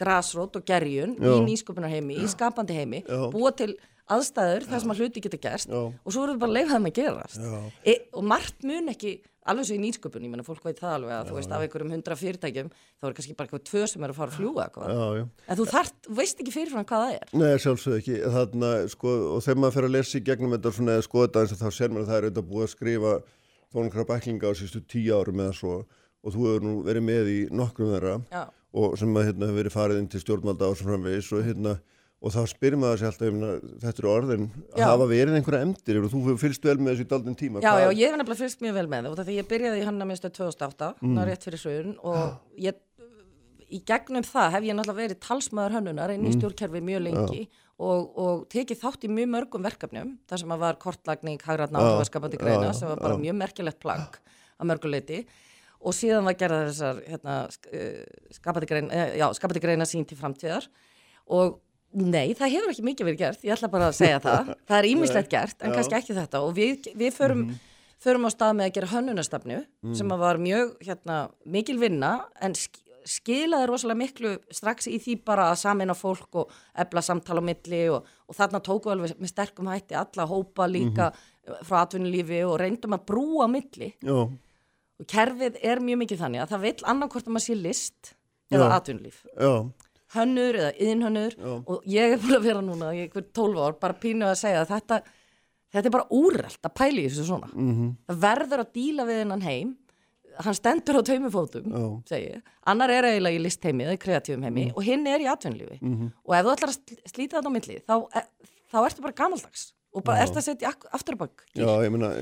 grasrót 0.00 0.56
og 0.56 0.64
gerjun 0.64 1.16
Já. 1.20 1.28
í 1.36 1.40
nýsköpunarheimi, 1.44 2.16
í 2.24 2.28
skapandi 2.32 2.72
heimi 2.78 3.02
Já. 3.04 3.30
búa 3.30 3.50
til 3.56 3.74
aðstæður 4.16 4.68
þar 4.70 4.84
sem 4.84 4.94
að 4.94 5.02
hluti 5.02 5.24
geta 5.24 5.40
gerst 5.40 5.72
Já. 5.72 5.80
og 5.80 6.14
svo 6.14 6.24
verðum 6.24 6.38
við 6.38 6.44
bara 6.44 6.50
að 6.50 6.58
leifa 6.58 6.76
þeim 6.76 6.88
að 6.90 6.96
gerast 7.00 7.42
Já. 7.44 7.60
e, 7.84 7.98
og 8.16 8.26
margt 8.30 8.66
mun 8.66 8.92
ekki 8.94 9.18
alveg 9.50 9.66
svo 9.66 9.76
í 9.76 9.80
nýsköpun, 9.80 10.24
ég 10.26 10.32
menna 10.32 10.44
fólk 10.44 10.64
veit 10.66 10.78
það 10.78 10.94
alveg 10.98 11.14
að 11.16 11.30
þú 11.30 11.36
veist 11.38 11.52
af 11.54 11.62
einhverjum 11.64 11.92
hundra 11.94 12.16
fyrirtækjum 12.20 12.68
þá 12.70 13.06
er 13.08 13.14
kannski 13.16 13.36
bara 13.38 13.48
eitthvað 13.48 13.64
tvö 13.70 13.84
sem 13.88 14.04
er 14.04 14.12
að 14.12 14.18
fara 14.18 14.34
að 14.36 14.58
eitthvað 14.64 14.90
Já, 14.92 15.04
já. 15.16 15.24
en 15.46 15.58
þú 15.60 15.66
þart, 15.70 16.10
veist 16.20 16.42
ekki 16.44 16.54
fyrirfram 16.54 16.86
hvað 16.90 17.04
það 17.04 17.14
er 17.16 17.32
Nei, 17.40 17.54
sjálfsög 17.64 17.96
ekki. 17.96 18.18
Þarna, 18.36 18.72
sko, 18.92 19.14
og 19.34 19.44
þegar 19.46 19.62
maður 19.64 19.76
fer 19.78 19.88
að 19.88 19.94
lesa 19.96 20.18
í 20.20 20.24
gegnum 20.28 20.54
þetta 20.56 20.74
svona 20.76 20.96
eða 20.98 21.06
skoða 21.08 21.30
þetta 21.30 21.44
eins 21.44 21.54
og 21.56 21.62
þá 21.62 21.78
sér 21.78 21.94
maður 21.94 22.04
að 22.04 22.10
það 22.10 22.18
er 22.20 22.26
auðvitað 22.28 22.50
búið 22.50 22.66
að 22.66 22.72
skrifa 22.74 23.14
þónakra 23.70 24.06
bæklinga 24.10 24.50
á 24.50 24.52
sístu 24.60 24.82
tíu 24.84 25.16
árum 25.16 25.40
eða 25.46 25.56
svo 25.56 25.76
og 26.20 26.34
þú 26.34 26.46
hefur 26.50 26.66
nú 26.66 26.74
verið 26.84 27.06
með 27.06 27.32
í 27.32 27.38
nokkrum 27.54 27.94
þeirra 27.94 28.18
Já. 28.28 28.42
og 28.76 28.98
sem 29.00 29.16
að 29.16 29.30
hérna, 29.30 29.48
hefur 29.48 29.62
verið 29.62 29.76
farið 29.78 30.02
inn 30.02 30.10
til 30.12 30.20
stjórnvalda 30.20 30.68
og 30.68 30.76
og 32.20 32.34
þá 32.34 32.40
spyrir 32.52 32.76
maður 32.76 32.98
sér 33.00 33.08
alltaf, 33.10 33.30
meina, 33.32 33.50
þetta 33.80 34.02
eru 34.02 34.10
orðin 34.12 34.42
að 34.74 34.82
Já. 34.82 34.86
hafa 34.90 35.06
verið 35.08 35.36
einhverja 35.38 35.64
emdir 35.64 36.00
og 36.02 36.10
þú 36.12 36.34
fylgst 36.42 36.66
vel 36.68 36.76
með 36.78 36.92
þessu 36.92 37.06
í 37.06 37.10
daldinn 37.14 37.38
tíma. 37.40 37.62
Já, 37.64 37.70
já, 37.80 37.88
ég 37.96 38.10
hef 38.10 38.18
nefnilega 38.20 38.40
fyrst 38.42 38.60
mjög 38.66 38.74
vel 38.76 38.86
með 38.92 39.06
það 39.08 39.14
og 39.14 39.24
því 39.30 39.36
ég 39.38 39.48
byrjaði 39.54 39.80
í 39.80 39.86
hann 39.88 40.02
að 40.04 40.10
minnstu 40.10 40.30
2008 40.36 40.90
Mm. 41.00 41.14
mm. 41.14 41.24
rétt 41.30 41.46
fyrir 41.48 41.62
sögun 41.64 41.96
og 42.04 42.60
ég, 42.60 42.76
í 43.70 43.80
gegnum 43.88 44.26
það 44.26 44.50
hef 44.56 44.66
ég 44.68 44.76
náttúrulega 44.76 45.00
verið 45.00 45.20
talsmaður 45.24 45.76
hönnunar 45.78 46.12
inn 46.12 46.26
í 46.26 46.30
Mm. 46.30 46.36
stjórnkerfi 46.40 46.82
mjög 46.90 47.02
lengi 47.06 47.48
og, 47.80 48.18
og 48.20 48.42
tekið 48.52 48.80
þátt 48.82 49.06
í 49.08 49.12
mjög 49.16 49.30
mörgum 49.36 49.64
verkefnum 49.64 50.10
þar 50.28 50.42
sem 50.42 50.52
að 50.52 50.58
var 50.66 50.76
kortlagning, 50.82 51.40
hagratna 51.40 51.80
og 51.96 52.04
skapandi 52.04 52.36
greina 52.36 52.74
sem 52.76 52.88
var 52.90 53.00
bara 53.00 53.16
já. 53.16 53.22
mjög 53.24 53.38
merkilegt 53.40 53.80
plagg 53.80 54.20
að 54.60 54.68
mörguleiti 54.68 55.22
og 55.80 55.94
síðan 55.96 56.26
var 56.28 56.34
gerða 56.36 56.66
þessar 56.68 57.00
hérna, 57.08 57.38
eh, 57.72 58.04
skapandi 58.36 58.66
greina, 58.68 58.92
eh, 58.92 59.16
já, 59.16 59.26
skapandi 59.32 59.62
greina 59.64 59.86
sín 59.88 60.04
til 60.06 60.18
framtíðar 60.20 60.66
og 61.32 61.60
Nei, 61.92 62.34
það 62.38 62.52
hefur 62.54 62.70
ekki 62.70 62.84
mikið 62.86 63.08
verið 63.08 63.18
gert, 63.24 63.40
ég 63.44 63.56
ætla 63.56 63.68
bara 63.72 63.88
að 63.90 63.96
segja 63.98 64.20
það. 64.22 64.52
Það 64.68 64.76
er 64.78 64.86
ímislegt 64.92 65.30
gert, 65.32 65.56
en 65.62 65.72
Já. 65.72 65.74
kannski 65.78 65.96
ekki 65.98 66.14
þetta 66.20 66.40
og 66.46 66.52
við, 66.54 66.86
við 67.00 67.16
förum, 67.16 67.40
förum 68.04 68.26
á 68.26 68.30
stað 68.30 68.52
með 68.60 68.68
að 68.68 68.76
gera 68.78 68.90
hönnunastafnu 68.94 69.58
Mm. 69.82 69.94
sem 69.96 70.08
var 70.20 70.38
mjög 70.38 70.76
hérna, 70.86 71.16
mikil 71.46 71.78
vinna 71.80 72.12
en 72.40 72.54
sk 72.54 72.78
skilaði 73.10 73.64
rosalega 73.66 73.96
miklu 73.96 74.30
strax 74.52 74.84
í 74.86 74.98
því 75.00 75.14
bara 75.24 75.46
að 75.50 75.56
samina 75.62 75.94
fólk 75.96 76.36
og 76.36 76.50
ebla 76.78 77.00
samtala 77.02 77.40
á 77.40 77.48
milli 77.48 77.78
og, 77.90 78.04
og 78.28 78.36
þarna 78.36 78.60
tóku 78.60 78.90
alveg 78.92 79.14
með 79.18 79.30
sterkum 79.32 79.70
hætti 79.72 79.96
alla 79.96 80.26
hópa 80.28 80.66
líka 80.68 81.06
frá 81.64 81.78
atvinnulífi 81.80 82.42
og 82.44 82.58
reyndum 82.60 82.92
að 82.98 83.06
brúa 83.08 83.48
milli 83.50 83.88
Já, 84.04 84.18
og 85.00 85.08
kerfið 85.08 85.56
er 85.64 85.80
mjög 85.80 86.02
mikið 86.04 86.20
þannig 86.20 86.42
að 86.44 86.52
það 86.52 86.64
vil 86.66 86.74
annarkvort 86.92 87.24
að 87.30 87.34
maður 87.38 87.46
sé 87.48 87.56
list 87.56 88.12
eða 88.52 88.68
Já. 88.68 88.76
atvinnulíf 88.76 89.22
já, 89.32 89.52
hönnur 90.14 90.58
eða 90.58 90.70
yðinhönnur 90.76 91.36
Já. 91.38 91.52
og 91.66 91.84
ég 91.86 92.14
er 92.14 92.22
búin 92.22 92.38
að 92.38 92.46
vera 92.48 92.62
núna 92.64 92.92
í 92.96 93.04
einhver 93.04 93.26
12 93.32 93.60
ár 93.66 93.76
bara 93.82 93.98
pínu 94.02 94.26
að 94.26 94.38
segja 94.42 94.64
að 94.64 94.72
þetta 94.74 95.00
þetta 95.70 95.86
er 95.86 95.94
bara 95.94 96.08
úrrelt 96.10 96.66
að 96.66 96.74
pæla 96.80 96.98
í 97.04 97.06
þessu 97.06 97.26
svona. 97.28 97.50
Mhm, 97.54 97.92
það 98.10 98.24
verður 98.24 98.64
að 98.64 98.72
díla 98.74 99.06
við 99.06 99.20
hennan 99.22 99.44
heim. 99.46 99.76
Hann 100.40 100.54
stendur 100.56 100.98
á 100.98 101.02
taumifótum 101.04 101.66
annar 102.70 102.90
er 102.94 103.04
eiginlega 103.10 103.36
í 103.36 103.42
listheimi 103.42 103.84
eða 103.84 103.96
í 103.96 104.00
kreatífum 104.00 104.44
heimi 104.46 104.72
og 104.72 104.82
hinn 104.86 105.06
er 105.10 105.20
í 105.20 105.26
atvinnlífi 105.28 105.80
mhm. 105.82 106.12
og 106.24 106.34
ef 106.36 106.46
þú 106.46 106.52
ætlar 106.54 106.70
að 106.70 106.76
sl- 106.78 107.10
slíta 107.12 107.36
þetta 107.36 107.50
á 107.50 107.56
milli 107.56 107.76
þá, 107.82 107.94
e- 108.16 108.28
þá 108.70 108.76
ertu 108.86 109.04
bara 109.04 109.18
gamaldags 109.18 109.64
og 109.92 110.04
bara 110.06 110.20
Já. 110.22 110.22
ertu 110.28 110.38
að 110.40 110.46
setja 110.46 110.70
ak- 110.70 110.86
aftur 110.96 111.18
á 111.18 111.22
bak 111.26 111.44
já, 111.52 111.66
ég 111.84 111.90
meina, 111.92 112.12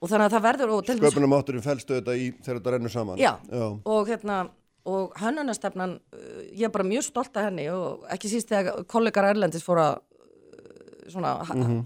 og 0.00 0.08
þannig 0.08 0.28
að 0.30 0.36
það 0.36 0.46
verður 0.46 0.72
dæmis- 0.86 1.02
sköpunamátturinn 1.02 1.66
fælstu 1.66 1.98
þetta 1.98 2.14
í 2.16 2.30
þegar 2.38 2.60
þetta 2.60 2.74
rennur 2.76 2.94
saman. 2.94 3.18
Já, 3.18 3.32
Já, 3.50 3.66
og 3.84 4.08
hérna 4.08 4.38
og 4.86 5.16
hönnunastefnan, 5.20 5.96
uh, 6.14 6.42
ég 6.54 6.66
er 6.68 6.72
bara 6.74 6.86
mjög 6.86 7.02
stolt 7.08 7.36
af 7.36 7.48
henni 7.50 7.68
og 7.74 8.06
ekki 8.14 8.30
síst 8.30 8.52
þegar 8.52 8.84
kollegar 8.90 9.28
Erlendis 9.32 9.64
fór 9.66 9.82
að 9.82 9.94
uh, 9.98 11.10
svona 11.12 11.36
mm 11.42 11.62
Mhm. 11.66 11.84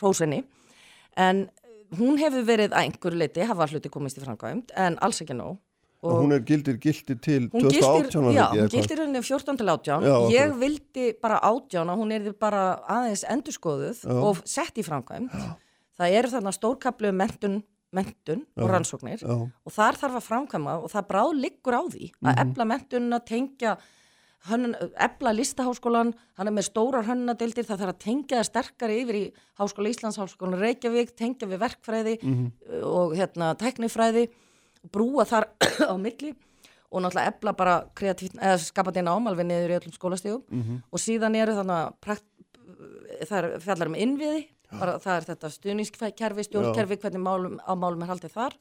hrósinni. 0.00 0.44
En 1.16 1.48
hún 1.98 2.18
hefur 2.20 2.44
verið 2.46 2.70
að 2.72 2.84
einhverju 2.86 3.18
leiti 3.18 3.46
hafa 3.46 3.66
hluti 3.70 3.90
komist 3.92 4.18
í 4.20 4.22
framkvæmd 4.24 4.70
en 4.78 4.98
alls 5.02 5.20
ekki 5.24 5.36
nóg. 5.36 5.58
Og 6.00 6.22
hún 6.22 6.32
er 6.32 6.40
gildir 6.48 6.78
gildir 6.80 7.18
til 7.20 7.50
Hún 7.52 7.66
2018 7.68 8.22
var 8.24 8.32
það 8.32 8.36
já, 8.38 8.44
hún 8.62 8.70
gildir 8.72 9.00
henni 9.02 9.20
14 9.20 9.58
til 9.60 9.68
18 9.68 10.06
Já, 10.06 10.14
ég 10.32 10.54
vildi 10.56 11.08
bara 11.20 11.40
18 11.44 11.90
að 11.92 11.98
hún 12.00 12.14
er 12.16 12.30
bara 12.40 12.62
aðeins 12.88 13.24
endurskoðuð 13.28 14.00
Já. 14.06 14.14
og 14.16 14.40
sett 14.48 14.80
í 14.80 14.84
framkvæmd. 14.86 15.34
Það 16.00 16.16
eru 16.16 16.30
þarna 16.32 16.52
stórkaplu 16.56 17.12
mentun, 17.12 17.58
mentun 17.92 18.44
og 18.56 18.68
rannsóknir 18.70 19.18
já. 19.22 19.30
og 19.66 19.72
þar 19.74 19.96
þarf 19.98 20.18
að 20.20 20.26
framkvæma 20.28 20.74
og 20.84 20.90
það 20.92 21.08
bráð 21.10 21.32
liggur 21.40 21.74
á 21.74 21.82
því 21.90 22.10
að 22.22 22.34
Mhm. 22.36 22.50
efla 22.52 22.64
mentununa, 22.64 23.18
tengja 23.26 23.76
hönnun, 24.48 24.74
efla 24.96 25.32
listaháskólan 25.36 26.14
hann 26.38 26.48
er 26.48 26.52
með 26.52 26.70
stórar 26.70 27.04
hönnunadildir 27.04 27.66
það 27.66 27.78
þarf 27.82 27.92
að 27.94 27.98
tengja 27.98 28.38
það 28.40 28.48
sterkari 28.50 29.00
yfir 29.02 29.14
í 29.18 29.32
Háskóla 29.58 29.90
Íslands 29.90 30.16
Háskólan 30.18 30.60
Reykjavík, 30.60 31.14
tengja 31.16 31.48
við 31.48 31.58
verkfræði 31.58 32.22
Mhm. 32.22 32.52
og 32.84 33.12
hérna 33.16 33.54
tæknifræði 33.56 34.28
brúa 34.90 35.26
þar 35.26 35.44
á 35.92 35.96
milli 35.98 36.34
og 36.92 37.02
náttúrulega 37.02 37.26
efla 37.34 37.52
bara 37.56 37.84
kreatíft, 37.94 38.34
eða 38.38 38.58
skapandi 38.58 39.02
nám 39.02 39.26
alveg 39.28 39.46
niður 39.46 39.70
í 39.70 39.78
öllum 39.80 39.98
skólastíðum 39.98 40.42
Mhm. 40.48 40.82
og 40.92 40.98
síðan 40.98 41.36
eru 41.36 41.52
þannig 41.52 41.92
að 42.06 42.20
það 43.28 43.44
er 43.44 43.58
fjallar 43.60 43.86
um 43.86 43.94
innviði 43.94 44.46
bara 44.78 44.98
það 45.02 45.16
er 45.16 45.24
þetta 45.32 45.50
stuðningskerfi, 45.56 46.44
stjórnkerfi 46.46 47.00
hvernig 47.02 47.24
málum, 47.24 47.56
á 47.62 47.72
málum 47.74 48.02
er 48.06 48.12
haldið 48.14 48.36
þar 48.36 48.54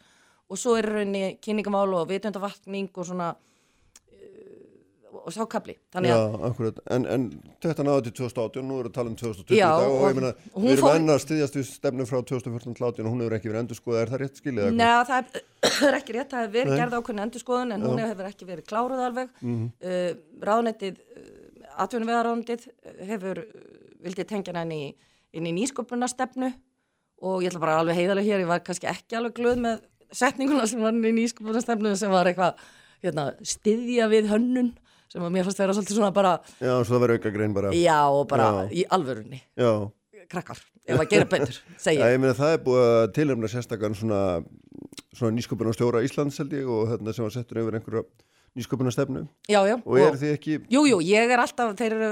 og 0.50 0.58
svo 0.58 0.78
er 0.80 0.88
í 0.90 0.94
rauninni 0.96 1.26
kynningamál 1.46 1.94
og 2.00 2.08
vitundavakning 2.10 2.90
og 2.98 3.06
svona 3.06 3.28
uh, 3.36 5.20
og 5.26 5.34
sákabli 5.36 5.76
Já, 6.06 6.16
akkurat, 6.50 6.80
en, 6.96 7.06
en 7.06 7.28
þetta 7.62 7.84
náði 7.86 8.08
til 8.10 8.16
2018, 8.24 8.66
nú 8.66 8.80
erum 8.80 8.88
við 8.88 8.92
að 8.92 8.96
tala 8.98 9.12
um 9.12 9.18
2020 9.20 9.58
Já, 9.60 9.68
dag 9.70 9.90
og, 9.90 10.06
ég 10.10 10.18
meina, 10.20 10.32
hún 10.56 10.66
við 10.66 10.74
erum 10.76 10.86
fór- 10.88 10.98
enn 11.00 11.14
að 11.14 11.22
styðjast 11.26 11.58
við 11.60 11.66
stefnu 11.70 12.08
frá 12.10 12.20
2014 12.22 12.78
til 12.80 12.88
18 12.90 13.06
og 13.06 13.14
hún 13.14 13.24
hefur 13.26 13.38
ekki 13.40 13.52
verið 13.52 13.64
endur 13.66 13.80
skoða, 13.80 14.04
er 14.06 14.14
það 14.14 14.24
rétt 14.24 14.42
skilið? 14.42 14.70
Neða, 14.80 15.02
það 15.10 15.38
er, 15.90 15.98
ekki 16.00 16.16
rétt, 16.18 16.32
það 16.34 16.46
hefur 16.46 16.56
verið 16.58 16.74
Nei. 16.74 16.80
gerð 16.84 16.98
ákveðin 17.00 17.24
endurskoðun 17.26 17.76
en 17.78 17.86
hún 17.90 18.02
Já. 18.02 18.08
hefur 18.14 18.30
ekki 18.32 18.50
verið 18.50 18.70
kláruð 18.70 19.04
alveg. 19.10 19.36
Mhm. 19.44 19.68
Uh, 19.84 20.42
ráðnettið, 20.50 21.04
uh, 21.20 21.30
atvinnuvegaráðnetið 21.86 22.68
hefur, 23.10 23.44
uh, 23.44 23.70
vildi 24.06 24.26
tengja 24.30 24.56
hann 24.56 24.70
inn 24.72 24.78
í, 24.78 25.09
inn 25.38 25.48
í 25.50 25.54
nýsköpunarstefnu 25.60 26.50
og 27.22 27.44
ég 27.44 27.52
ætla 27.52 27.62
bara 27.64 27.78
alveg 27.82 27.98
heiðalega 28.00 28.26
hér, 28.30 28.44
ég 28.46 28.50
var 28.50 28.62
kannski 28.66 28.88
ekki 28.90 29.18
alveg 29.20 29.36
glöð 29.40 29.60
með 29.66 29.82
setninguna 30.16 30.66
sem 30.70 30.82
var 30.82 30.96
inn 30.96 31.06
í 31.10 31.16
nýsköpunarstefnu 31.20 31.92
sem 32.00 32.12
var 32.14 32.30
eitthvað 32.32 32.62
hérna, 33.04 33.28
styðja 33.46 34.08
við 34.12 34.30
hönnun 34.32 34.72
sem 35.10 35.24
að 35.26 35.34
mér 35.34 35.46
fannst 35.48 35.60
vera 35.62 35.74
svolítið 35.74 35.98
svona 36.00 36.12
bara, 36.14 36.36
Já, 36.62 36.74
svo 36.86 36.96
það 36.96 37.04
verður 37.06 37.20
auka 37.22 37.32
grein 37.34 37.54
bara. 37.56 37.72
já 37.74 38.00
og 38.14 38.28
bara 38.30 38.50
Já. 38.50 38.74
í 38.78 38.84
alvörunni, 38.94 39.40
Já. 39.58 39.72
krakkar, 40.30 40.60
ef 40.86 41.00
að 41.02 41.10
gera 41.14 41.26
betur, 41.32 41.60
segi 41.84 42.02
Já, 42.02 42.10
ég. 42.14 42.20
meina 42.22 42.36
það 42.38 42.54
er 42.56 42.64
búið 42.68 42.84
að 42.90 43.06
tilhemna 43.18 43.50
sérstakann 43.50 43.98
svona, 43.98 44.20
svona 45.18 45.34
nýsköpun 45.38 45.72
á 45.72 45.74
stjóra 45.74 46.04
Íslands 46.06 46.38
held 46.42 46.54
ég 46.54 46.70
og 46.70 46.92
þetta 46.94 47.16
sem 47.18 47.26
var 47.26 47.34
settur 47.38 47.62
yfir 47.64 47.80
einhverja 47.80 48.04
nýsköpunarstefnu 48.58 49.28
Já, 49.50 49.60
já. 49.70 49.76
og 49.86 49.98
eru 50.00 50.18
þið 50.18 50.34
ekki 50.38 50.56
Jú, 50.74 50.82
jú, 50.90 50.98
ég 51.06 51.30
er 51.36 51.40
alltaf, 51.44 51.76
þeir 51.78 51.94
eru, 51.98 52.10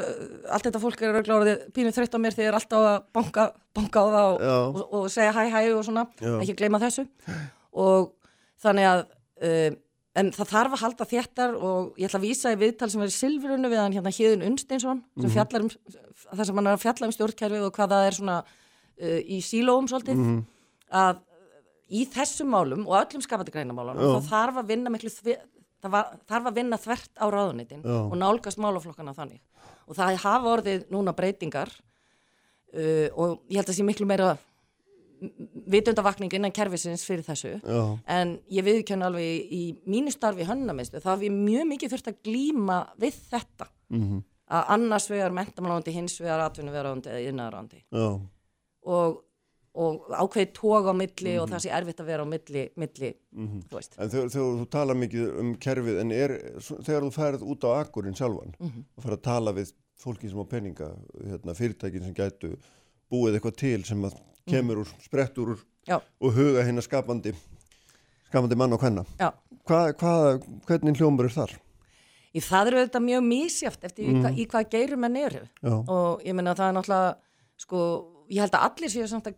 allt 0.53 0.67
þetta 0.67 0.81
fólk 0.83 1.01
eru 1.01 1.23
glárið 1.25 1.63
pínu 1.73 1.91
þreytt 1.95 2.13
á 2.13 2.19
mér 2.21 2.35
þegar 2.37 2.45
ég 2.47 2.51
er 2.53 2.59
alltaf 2.59 2.85
að 2.91 2.99
banka, 3.17 3.47
banka 3.73 3.99
á 3.99 4.05
það 4.13 4.29
og, 4.29 4.77
og, 4.77 4.93
og 5.01 5.09
segja 5.11 5.33
hæ 5.33 5.43
hæ 5.49 5.61
og 5.73 5.83
svona, 5.87 6.05
Já. 6.21 6.35
ekki 6.43 6.55
gleyma 6.61 6.79
þessu 6.83 7.07
og 7.73 8.13
þannig 8.63 8.87
að 8.91 9.03
uh, 9.43 9.75
en 10.17 10.31
það 10.33 10.49
þarf 10.49 10.73
að 10.73 10.81
halda 10.81 11.05
þéttar 11.05 11.51
og 11.61 11.97
ég 12.01 12.07
ætla 12.09 12.17
að 12.21 12.23
vísa 12.25 12.51
í 12.55 12.57
viðtal 12.57 12.89
sem 12.89 13.01
er 13.05 13.11
í 13.11 13.13
Silfrunu 13.17 13.69
við 13.69 13.81
hann 13.83 13.93
hérna 13.93 14.13
Híðun 14.13 14.45
Unsteinsson 14.47 15.03
sem 15.19 15.27
Mhm. 15.29 15.33
fjallar 15.35 15.61
um, 15.61 15.69
það 16.33 16.45
sem 16.49 16.55
hann 16.57 16.67
er 16.67 16.73
að 16.77 16.81
fjalla 16.85 17.05
um 17.09 17.13
stjórnkerfið 17.13 17.65
og 17.67 17.75
hvað 17.77 17.91
það 17.93 18.07
er 18.07 18.17
svona 18.17 18.37
uh, 18.43 19.19
í 19.21 19.37
sílóum 19.45 19.85
svolítið 19.91 20.17
Mhm. 20.17 20.39
að 20.89 21.19
í 21.93 22.01
þessum 22.11 22.49
málum 22.51 22.81
og 22.89 22.97
öllum 22.99 23.21
skapandi 23.23 23.53
greinamálunum 23.53 24.17
þá 24.17 24.25
þarf 24.31 24.57
að 24.63 24.67
vinna 24.73 24.89
miklu 24.91 25.09
var, 25.83 26.13
þarf 26.27 26.49
að 26.49 26.57
vinna 26.57 26.77
þvert 26.81 27.11
á 27.21 27.25
ráðunitin 27.29 27.85
og 27.85 28.15
nálgast 28.17 28.59
málaflokkana 28.61 29.13
þannig. 29.17 29.41
Og 29.87 29.95
það 29.95 30.17
hafa 30.23 30.53
orðið 30.57 30.87
núna 30.91 31.13
breytingar 31.15 31.71
uh, 32.73 33.07
og 33.15 33.39
ég 33.49 33.61
held 33.61 33.69
að 33.69 33.77
sé 33.77 33.85
miklu 33.87 34.07
meira 34.09 34.35
vitundavakning 35.67 36.33
innan 36.37 36.53
kerfisins 36.53 37.05
fyrir 37.07 37.25
þessu. 37.25 37.55
Já. 37.63 37.97
en 38.05 38.35
ég 38.53 38.65
viðkjörn 38.65 39.05
alveg 39.07 39.47
í, 39.49 39.61
mínu 39.89 40.13
starfi 40.13 40.45
hönnamistu 40.45 41.01
það 41.01 41.23
við 41.25 41.37
mjög 41.39 41.69
mikið 41.71 41.93
þurft 41.93 42.11
að 42.11 42.19
glíma 42.27 42.79
við 43.01 43.21
þetta. 43.31 43.69
Mhm. 43.89 44.19
að 44.47 44.69
annars 44.77 45.09
vegar 45.09 45.33
mentamálarándi, 45.35 45.91
hins 45.91 46.21
vegar 46.21 46.39
atvinnuvegarándi 46.45 47.09
eða 47.11 47.31
innæðarándi 47.31 47.81
Já, 47.91 48.19
og, 48.87 49.17
og 49.77 50.07
ákveði 50.09 50.47
tóg 50.57 50.87
á 50.89 50.93
milli 50.97 51.33
Mhm. 51.35 51.41
og 51.43 51.49
það 51.51 51.63
sé 51.65 51.71
erfitt 51.77 51.99
að 52.01 52.09
vera 52.11 52.23
á 52.25 52.27
milli, 52.27 52.63
milli 52.81 53.11
þú 53.37 53.75
veist 53.77 53.97
en 53.97 54.09
þegar, 54.09 54.31
þú 54.33 54.69
tala 54.73 54.93
mikið 54.97 55.39
um 55.39 55.51
kerfið 55.55 55.99
en 56.01 56.11
er, 56.11 56.33
þegar 56.61 57.05
þú 57.05 57.11
ferð 57.13 57.43
út 57.45 57.67
á 57.67 57.69
akkurinn 57.83 58.17
sjálfan 58.17 58.55
Mhm. 58.59 58.85
og 58.97 59.03
fer 59.03 59.11
að 59.17 59.21
tala 59.21 59.53
við 59.53 59.73
fólki 59.97 60.29
sem 60.29 60.39
á 60.41 60.45
peninga 60.49 60.89
hérna, 61.25 61.53
fyrirtækin 61.57 62.03
sem 62.03 62.13
gætu 62.13 62.57
búið 63.11 63.37
eitthvað 63.39 63.55
til 63.57 63.83
sem 63.85 64.01
að 64.03 64.17
kemur 64.47 64.81
úr, 64.83 64.89
sprettur 65.03 65.53
úr 65.55 65.59
Já. 65.87 66.01
og 66.21 66.33
huga 66.33 66.63
hérna 66.63 66.81
skapandi 66.81 67.33
Skamandi 68.27 68.55
mann 68.59 68.73
og 68.73 68.81
hvenna. 68.81 69.05
Já. 69.21 69.31
Hvað, 69.67 69.93
hvað, 70.01 70.41
hvernig 70.67 70.97
hljómur 70.99 71.23
er 71.29 71.31
þar? 71.31 71.53
Í 72.35 72.41
það 72.43 72.67
eru 72.67 72.81
þetta 72.85 72.99
mjög 73.05 73.21
mísjáft 73.23 73.85
eftir 73.87 74.03
mm. 74.03 74.09
í, 74.09 74.21
hva, 74.21 74.31
í 74.35 74.45
hvað 74.51 74.69
geirum 74.73 74.99
menn 74.99 75.15
eru 75.15 75.39
Já. 75.63 75.71
og 75.87 76.21
ég 76.27 76.35
meina 76.35 76.53
það 76.53 76.67
er 76.67 76.75
náttúrulega 76.75 77.15
sko, 77.63 77.79
ég 78.29 78.41
held 78.43 78.57
að 78.59 78.65
allir 78.67 78.91
séu 78.91 79.07
samt 79.07 79.29
að 79.31 79.37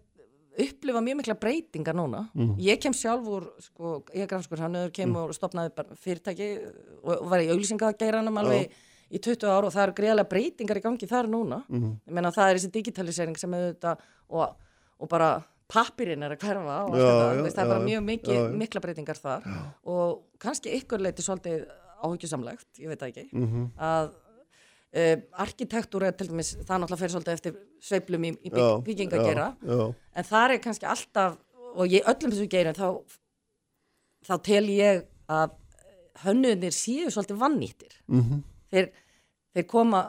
upplifa 0.60 1.02
mjög 1.02 1.18
mikla 1.22 1.36
breytingar 1.40 1.96
núna. 1.96 2.30
Mhm. 2.34 2.56
ég 2.60 2.80
kem 2.82 2.94
sjálfur, 2.94 3.50
sko, 3.60 4.04
ég 4.14 4.22
er 4.24 4.28
granskur 4.28 4.60
hannur 4.60 4.92
kem 4.94 5.16
og 5.16 5.32
stopnaði 5.34 5.72
fyrirtæki 5.96 6.50
og, 7.04 7.30
var 7.30 7.40
í 7.40 7.50
auglýsingageiranum 7.50 8.38
alveg 8.42 8.70
í 9.12 9.18
20 9.20 9.48
ár 9.50 9.66
og 9.66 9.72
það 9.74 9.84
eru 9.88 9.94
greiðlega 9.98 10.30
breytingar 10.30 10.78
í 10.78 10.82
gangi 10.82 11.08
þar 11.08 11.28
núna. 11.30 11.64
Mhm. 11.70 11.96
ég 12.08 12.14
meina 12.14 12.32
það 12.32 12.50
er 12.52 12.56
þessi 12.60 12.72
digitalisering 12.72 13.38
sem 13.38 13.54
er 13.54 13.74
þetta 13.74 13.98
og, 14.30 14.56
og 15.00 15.10
bara 15.10 15.44
pappirinn 15.70 16.24
er 16.24 16.32
að 16.36 16.40
hverfa 16.42 16.78
og 16.90 16.96
Já, 16.98 17.06
já, 17.36 17.42
veist, 17.44 17.56
það 17.56 17.64
er 17.66 17.70
bara 17.70 17.86
mjög 17.86 18.04
mikið, 18.06 18.36
já, 18.36 18.58
mikla 18.58 18.82
breytingar 18.82 19.16
þar. 19.22 19.44
Og 19.86 20.24
kannski 20.40 20.74
ykkur 20.82 21.00
leiti 21.00 21.22
svolítið 21.22 21.68
áhyggjusamlegt, 22.04 22.68
ég 22.80 22.88
veit 22.88 23.00
það 23.00 23.12
ekki 23.14 23.30
Mhm. 23.34 23.72
að 23.78 24.10
uh, 24.96 25.16
arkitektúr 25.46 26.04
er 26.10 26.16
til 26.18 26.28
dæmis, 26.32 26.54
það 26.64 26.82
náttúrulega 26.84 27.02
fyrir 27.04 27.14
svolítið 27.16 27.34
eftir 27.38 27.58
sveiflum 27.90 28.24
í, 28.26 28.32
í 28.44 28.50
bygg, 28.54 28.84
bygging 28.88 29.14
að 29.14 29.24
já, 29.24 29.28
gera 29.30 29.48
en 30.16 30.30
það 30.32 30.54
er 30.56 30.62
kannski 30.66 30.90
alltaf 30.90 31.38
og 31.76 31.86
ég 31.94 32.08
öllum 32.10 32.34
þessu 32.34 32.48
geirum 32.50 32.78
þá, 32.78 32.88
þá 34.30 34.34
tel 34.50 34.66
ég 34.74 35.04
að 35.30 35.52
hönnuðnir 36.26 36.74
séu 36.76 37.12
svolítið 37.14 37.38
vannýttir 37.40 37.94
Mhm. 38.10 38.42
þeir, 38.74 38.90
þeir 39.56 39.68
koma 39.70 40.02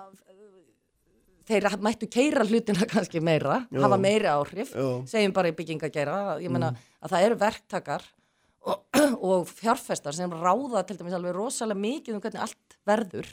þeir 1.51 1.67
mættu 1.83 2.07
keira 2.11 2.45
hlutina 2.47 2.87
kannski 2.87 3.21
meira, 3.23 3.67
Já. 3.73 3.81
hafa 3.83 3.99
meiri 3.99 4.29
áhrif 4.31 4.73
Já. 4.75 4.87
segjum 5.11 5.33
bara 5.35 5.51
í 5.51 5.57
byggingagera 5.59 6.39
ég 6.43 6.51
meina 6.53 6.73
að 7.03 7.11
það 7.15 7.27
eru 7.27 7.39
verktakar 7.41 8.03
og, 8.67 8.85
og 9.31 9.47
fjárfestar 9.51 10.15
sem 10.15 10.31
ráða 10.31 10.85
til 10.87 10.99
dæmis 11.01 11.17
alveg 11.17 11.35
rosalega 11.35 11.81
mikið 11.81 12.15
um 12.19 12.21
hvernig 12.23 12.45
allt 12.45 12.77
verður 12.87 13.31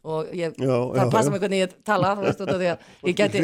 og 0.00 0.30
ég, 0.32 0.54
Já, 0.56 0.70
það 0.72 0.96
já, 1.02 1.10
passa 1.12 1.30
mig 1.32 1.42
hvernig 1.42 1.60
ég 1.60 1.72
tala 1.84 2.14
þú 2.16 2.24
veist 2.24 2.40
út 2.40 2.52
af 2.54 2.60
því 2.62 2.68
að 2.70 2.86
ég 3.10 3.16
geti 3.18 3.42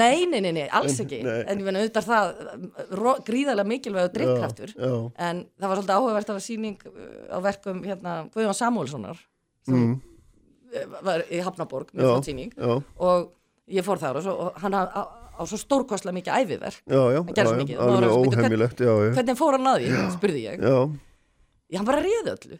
nei, 0.00 0.24
nei, 0.30 0.40
nei, 0.40 0.52
nei, 0.56 0.64
alls 0.72 0.96
ekki. 1.04 1.18
Nei. 1.26 1.42
en 1.44 1.60
ég 1.60 1.66
meina 1.66 1.82
auðvitað 1.82 2.06
það 2.08 2.30
ro, 3.02 3.12
gríðarlega 3.26 3.68
mikilvæg 3.68 4.08
og 4.08 4.14
já. 4.72 4.94
en 5.28 5.42
það 5.60 5.68
var 5.68 5.80
svolítið 5.82 5.98
áhugavert 5.98 6.32
að 6.32 6.38
var 6.40 6.46
síning 6.48 6.78
uh, 6.88 7.36
á 7.36 7.38
verkum 7.44 7.82
hérna 7.84 8.14
Guðjón 8.32 8.58
Samúlssonar 8.62 9.20
sem 9.68 9.80
Mm. 9.84 9.94
var 11.06 11.22
í 11.30 11.38
Hafnaborg 11.44 11.92
með 11.94 12.08
flott 12.10 12.26
síning 12.28 12.50
já. 12.56 12.72
og 12.98 13.28
ég 13.70 13.84
fór 13.86 14.00
þar 14.02 14.18
og, 14.18 14.24
svo, 14.26 14.32
og 14.48 14.56
hann 14.64 14.74
á, 14.74 14.82
á, 14.90 15.42
svo 15.48 15.56
stórkostlega 15.60 16.16
mikið 16.18 16.32
já, 17.14 17.20
hann 17.20 17.36
gerði 17.36 17.52
svo 17.52 17.60
mikið. 17.60 17.78
alveg 17.84 18.10
að 18.10 18.16
já. 19.04 19.12
hvernig 19.20 19.38
fór 19.38 19.56
hann 19.56 19.70
að 19.70 19.78
því, 19.84 19.92
spurði 20.16 20.42
ég. 20.48 20.64
Já, 20.64 20.76
hann 21.80 21.88
bara 21.88 22.02
réði 22.04 22.34
öllu 22.34 22.58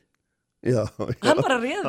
já, 0.65 0.83
já. 0.85 1.17
hann 1.25 1.43
bara 1.43 1.59
réði 1.61 1.83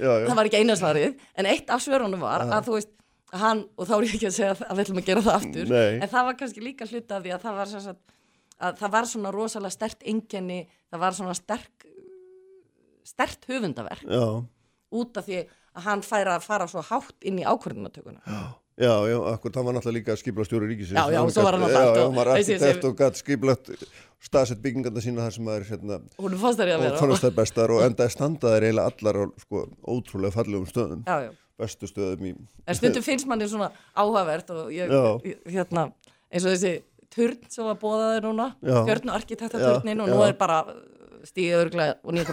það 0.00 0.36
var 0.38 0.48
ekki 0.48 0.62
eina 0.62 0.76
svarið 0.78 1.18
en 1.38 1.48
eitt 1.50 1.72
af 1.72 1.82
svörunum 1.84 2.22
var 2.24 2.44
Já. 2.46 2.52
að 2.58 2.68
þú 2.68 2.76
veist 2.78 2.94
að 3.28 3.42
hann, 3.44 3.64
og 3.76 3.88
þá 3.88 3.94
er 3.96 4.06
ég 4.06 4.14
ekki 4.16 4.28
að 4.30 4.36
segja 4.38 4.52
að 4.56 4.78
við 4.78 4.84
ætlum 4.84 5.00
að 5.02 5.08
gera 5.10 5.24
það 5.26 5.38
aftur 5.38 5.72
Nei. 5.72 5.98
en 5.98 6.12
það 6.14 6.28
var 6.28 6.38
kannski 6.40 6.64
líka 6.64 6.88
hluta 6.88 7.18
af 7.18 7.24
því 7.26 7.34
að 7.34 7.42
það 7.44 7.58
var, 7.58 7.72
sagt, 7.74 8.14
að 8.58 8.78
það 8.80 8.94
var 8.94 9.08
svona 9.12 9.32
rosalega 9.34 9.74
stert 9.74 10.06
ingenni, 10.14 10.60
það 10.88 11.02
var 11.04 11.18
svona 11.18 11.34
sterk 11.36 11.88
stert 13.08 13.48
höfundaverk 13.50 14.08
Já, 14.08 14.24
út 15.00 15.20
af 15.20 15.28
því 15.28 15.42
að 15.44 15.84
hann 15.88 16.06
færi 16.06 16.32
að 16.32 16.46
fara 16.48 16.68
svo 16.70 16.84
hátt 16.88 17.28
inn 17.28 17.42
í 17.42 17.46
ákvörðunatökuna 17.48 18.24
já, 18.24 18.40
já, 18.78 19.16
akkur, 19.34 19.50
það 19.52 19.64
var 19.68 19.74
náttúrulega 19.74 19.98
líka 19.98 20.16
skiplastjóri 20.16 20.66
ríkisins. 20.70 20.94
Já, 20.98 21.10
já, 21.10 21.20
svo 21.30 21.42
var 21.42 21.52
hann 21.56 21.62
náttúrulega 21.64 21.84
Já, 21.84 21.94
já, 21.94 21.98
og- 21.98 22.06
hann 22.06 22.14
var 22.18 22.28
arkitekt 22.36 22.84
og 22.84 22.96
gætt 22.98 23.16
skiplagt 23.18 23.70
staðsett 24.22 24.62
byggingarna 24.62 25.00
sína 25.02 25.24
þar 25.26 25.32
sem 25.34 25.44
það 25.44 25.56
er 25.58 25.64
hérna 25.70 26.00
Hún 26.18 26.38
fannst 26.38 26.58
þær 26.58 26.68
í 26.68 26.72
að 26.72 26.78
og 26.78 26.82
vera. 26.86 26.98
fannst 26.98 27.22
þær 27.24 27.34
bestar 27.38 27.70
og 27.70 27.82
endaði 27.86 28.10
standaðir 28.14 28.62
eiginlega 28.68 28.90
allar 28.92 29.14
á 29.18 29.24
sko 29.42 29.68
ótrúlega 29.86 30.32
fallegum 30.34 30.66
stöðum 30.66 31.02
Já, 31.06 31.16
já. 31.26 31.30
bestu 31.58 31.86
stöðum 31.90 32.22
í 32.26 32.32
en 32.66 32.74
stundum 32.74 33.02
finnst 33.02 33.26
manni 33.26 33.48
svona 33.48 33.70
áhugavert 33.96 34.50
og 34.50 34.70
ég, 34.70 34.90
Já. 34.90 35.18
hérna, 35.50 35.92
eins 36.32 36.44
og 36.44 36.52
þessi 36.54 36.82
turn 37.10 37.38
sem 37.48 37.64
var 37.64 37.76
bóðaður 37.76 38.22
núna 38.30 38.54
Já. 38.62 38.82
stjörnu 38.84 39.10
arkitektaturnin 39.14 40.00
og 40.02 40.08
nú 40.08 40.18
Já. 40.22 40.28
er 40.28 40.34
bara 40.38 40.64
stíðið 41.24 41.64
örglega 41.66 41.94
og 42.04 42.12
nýjum 42.14 42.26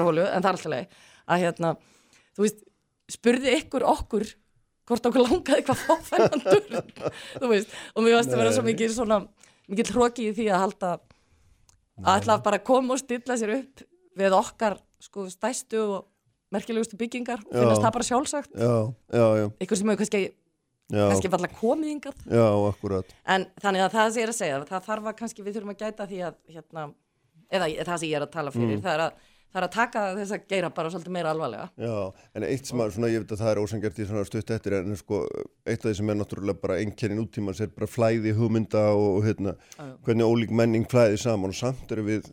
alltaf 4.86 5.02
hvort 5.02 5.07
okkur 5.10 5.24
langaði 5.26 5.66
hvað 5.66 5.82
fá 5.82 5.95
þennan 6.12 6.44
turn 6.45 7.10
þú 7.41 7.49
veist, 7.52 7.76
og 7.95 8.06
mér 8.06 8.18
varst 8.20 8.34
að 8.34 8.41
vera 8.44 8.53
svo 8.56 8.64
Nei. 8.66 8.72
mikið 8.74 8.94
svona, 8.95 9.20
mikið 9.72 9.91
hróki 9.95 10.28
í 10.30 10.34
því 10.38 10.48
að 10.53 10.64
halda 10.66 10.91
að 12.06 12.18
ætla 12.20 12.40
bara 12.45 12.60
koma 12.60 12.94
og 12.95 13.02
stilla 13.02 13.38
sér 13.40 13.53
upp 13.60 13.86
við 14.20 14.36
okkar 14.38 14.78
sko 15.03 15.26
stæstu 15.32 15.80
og 15.82 16.06
merkilegustu 16.56 16.98
byggingar 16.99 17.41
og 17.44 17.52
Já. 17.56 17.60
finnast 17.64 17.84
það 17.84 17.94
bara 17.98 18.07
sjálfsagt 18.10 18.52
já, 18.56 18.74
já, 19.16 19.26
já, 19.41 19.45
ykkur 19.66 19.80
sem 19.80 19.90
hefur 19.91 20.02
kannski, 20.03 20.22
Já. 20.94 21.06
kannski 21.10 21.32
falla 21.34 21.49
komið 21.52 21.90
hingað 21.95 22.20
já, 22.30 22.45
akkurat 22.70 23.16
en 23.36 23.48
þannig 23.64 23.86
að 23.88 23.95
það 23.98 24.12
sem 24.14 24.22
ég 24.22 24.28
er 24.30 24.34
að 24.34 24.38
segja 24.40 24.60
það 24.70 24.86
þarf 24.90 25.10
að 25.12 25.18
kannski 25.22 25.45
við 25.48 25.57
þurfum 25.57 25.74
að 25.74 25.82
gæta 25.82 26.07
því 26.12 26.20
að 26.30 26.38
hérna, 26.56 26.86
eða 27.57 27.70
það 27.90 27.98
sem 28.03 28.10
ég 28.12 28.20
er 28.20 28.28
að 28.28 28.36
tala 28.38 28.53
fyrir 28.56 28.76
Mm. 28.78 28.84
það, 28.86 28.94
er 28.99 29.03
að, 29.07 29.18
það 29.53 29.59
er 29.61 29.65
að 29.67 29.73
taka 29.76 30.03
þess 30.17 30.35
að 30.35 30.47
geira 30.51 30.69
bara 30.76 30.89
svolítið 30.93 31.13
meira 31.15 31.31
alvarlega 31.35 31.67
Já, 31.80 31.95
en 32.35 32.45
eitt 32.47 32.69
sem 32.69 32.81
að, 32.84 32.93
svona, 32.95 33.11
ég 33.13 33.23
veit 33.23 33.31
að 33.35 33.41
það 33.43 33.51
er 33.53 33.61
ósangjart 33.63 33.99
í 34.01 34.07
svona 34.09 34.26
stutt 34.27 34.51
eftir, 34.55 34.77
en 34.80 34.97
sko, 34.99 35.22
eitt 35.65 35.80
af 35.85 35.89
því 35.89 35.93
sem 35.99 36.09
er 36.13 36.19
náttúrulega 36.19 36.61
bara 36.65 36.80
einkennin 36.81 37.22
úttímans 37.23 37.61
er 37.63 37.72
bara 37.76 37.88
flæði 37.88 38.34
hugmynda 38.35 38.84
og, 38.95 39.07
og 39.19 39.23
hérna, 39.30 39.55
Já, 39.77 39.84
já. 39.85 39.95
hvernig 40.09 40.26
ólík 40.31 40.51
menning 40.61 40.89
flæði 40.91 41.22
saman 41.23 41.53
og 41.55 41.59
samt 41.61 41.91
eru 41.95 42.03
við, 42.09 42.27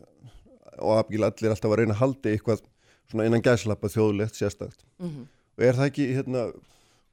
og 0.79 0.97
afgíla 0.99 1.31
allir 1.31 1.53
alltaf 1.55 1.71
að 1.71 1.81
reyna 1.83 1.95
að 1.95 2.01
halda 2.03 2.33
eitthvað 2.33 2.65
svona 3.11 3.25
innan 3.29 3.43
gæslappa 3.45 3.91
þjóðlegt 3.93 4.39
sérstakt. 4.39 4.83
Mhm. 4.99 5.27
Og 5.53 5.63
er 5.67 5.75
það 5.77 5.89
ekki, 5.91 6.05
hérna, 6.17 6.47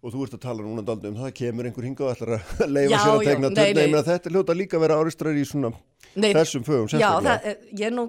og 0.03 0.13
þú 0.15 0.23
ert 0.25 0.35
að 0.39 0.41
tala 0.47 0.63
núna 0.65 0.83
daldi 0.87 1.09
um 1.11 1.17
það, 1.21 1.33
kemur 1.37 1.67
einhver 1.69 1.85
hinga 1.85 2.05
og 2.07 2.13
ætlar 2.15 2.31
að 2.39 2.67
leifa 2.77 2.91
Já, 2.95 2.99
sér 3.03 3.11
að 3.13 3.23
já, 3.23 3.29
tegna 3.31 3.49
törna, 3.53 3.69
ég 3.85 3.91
meina 3.93 4.03
þetta 4.07 4.29
er 4.31 4.35
hljóta 4.37 4.55
líka 4.57 4.77
að 4.79 4.85
vera 4.87 4.99
áristrar 5.03 5.37
í 5.37 5.45
svona 5.45 5.73
Nei, 6.17 6.33
þessum 6.35 6.65
fögum 6.67 6.89
Já, 6.89 6.91
sérstaklega. 6.91 7.35
það, 7.37 7.45
er- 7.51 7.81
ég, 7.81 7.93
nú, 7.95 8.05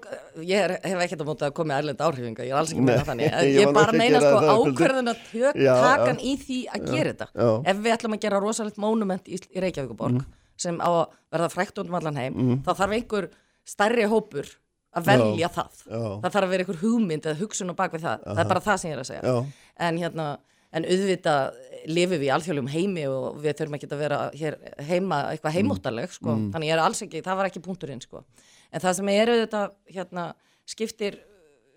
ég 0.48 0.64
er, 0.66 0.72
hef 0.90 1.02
ekkert 1.06 1.22
á 1.22 1.26
móti 1.28 1.46
að 1.46 1.52
koma 1.60 1.76
erlenda 1.78 2.08
áhrifinga, 2.08 2.46
ég 2.48 2.54
er 2.56 2.58
alls 2.62 2.72
ekki 2.72 2.82
að 2.82 2.88
Nei, 2.88 2.94
meina 2.96 3.08
þannig 3.12 3.28
ég 3.52 3.60
ég 3.60 3.74
bara 3.76 3.92
ekki 3.92 4.00
meina 4.02 4.22
sko 4.24 4.40
það, 4.40 4.64
ákverðin 4.72 5.12
að 5.12 5.20
Já, 5.62 5.74
takan 5.84 6.18
já. 6.18 6.24
í 6.26 6.34
því 6.46 6.60
að 6.72 6.80
Já, 6.82 6.92
gera 6.96 7.12
þetta 7.12 7.28
já. 7.44 7.50
ef 7.74 7.84
við 7.86 7.96
ætlum 7.98 8.16
að 8.18 8.24
gera 8.26 8.40
rosalegt 8.42 8.80
monument 8.82 9.28
í, 9.30 9.38
í 9.52 9.66
Reykjavíkuborg 9.68 10.18
Mhm. 10.22 10.26
sem 10.62 10.78
á 10.82 10.90
að 10.90 11.06
verða 11.36 11.52
frækt 11.54 11.78
út 11.84 11.88
um 11.92 11.96
allan 12.00 12.18
heim 12.22 12.34
Mhm. 12.40 12.58
þá 12.66 12.72
þarf 12.82 12.96
einhver 12.98 13.30
stærri 13.76 14.08
hópur 14.10 14.50
að 14.98 15.06
velja 15.12 15.38
Já, 15.44 15.48
það 15.60 15.70
já. 15.86 16.02
það 16.24 16.32
þarf 16.32 16.46
að 16.48 16.50
vera 16.56 16.64
einhver 16.66 16.82
hugmynd 16.82 17.26
eða 17.30 17.40
hugsun 17.44 17.70
og 17.70 17.76
bak 17.78 17.94
við 17.94 18.02
það 18.08 18.24
það 18.26 18.32
Aha. 18.34 18.42
er 18.42 18.50
bara 18.56 18.66
það 18.66 18.78
sem 18.82 18.90
ég 18.92 18.98
er 18.98 19.04
að 19.04 19.10
segja 19.12 19.22
Já. 19.30 19.46
en 19.88 19.98
hérna 20.02 20.26
en 20.74 20.86
auðvitað 20.88 21.52
lifum 21.88 22.18
við 22.20 22.28
í 22.28 22.32
alþjóðlegum 22.36 22.70
heimi 22.74 23.04
og 23.10 23.40
við 23.44 23.56
þurfum 23.60 23.78
ekki 23.78 23.90
að 23.92 24.02
vera 24.04 24.20
hér 24.38 24.58
heima 24.90 25.20
eitthvað 25.32 25.56
heimóttaleg 25.58 26.12
sko. 26.14 26.36
Mm. 26.36 26.48
þannig 26.54 26.70
ég 26.72 26.76
er 26.78 26.84
alls 26.86 27.02
ekki, 27.06 27.22
það 27.26 27.40
var 27.42 27.50
ekki 27.50 27.64
punkturinn 27.66 28.02
sko. 28.04 28.24
en 28.72 28.80
það 28.84 28.96
sem 29.00 29.10
er 29.14 29.32
auðvitað 29.34 29.74
hérna, 29.96 30.26
skiptir, 30.66 31.20